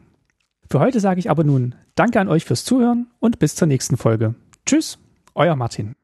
Für 0.70 0.78
heute 0.78 1.01
sage 1.01 1.19
ich 1.19 1.31
aber 1.31 1.43
nun 1.43 1.74
Danke 1.97 2.20
an 2.20 2.28
euch 2.28 2.44
fürs 2.44 2.64
Zuhören 2.64 3.09
und 3.19 3.40
bis 3.40 3.56
zur 3.56 3.66
nächsten 3.66 3.97
Folge. 3.97 4.36
Tschüss, 4.64 5.01
euer 5.36 5.56
Martin. 5.56 5.94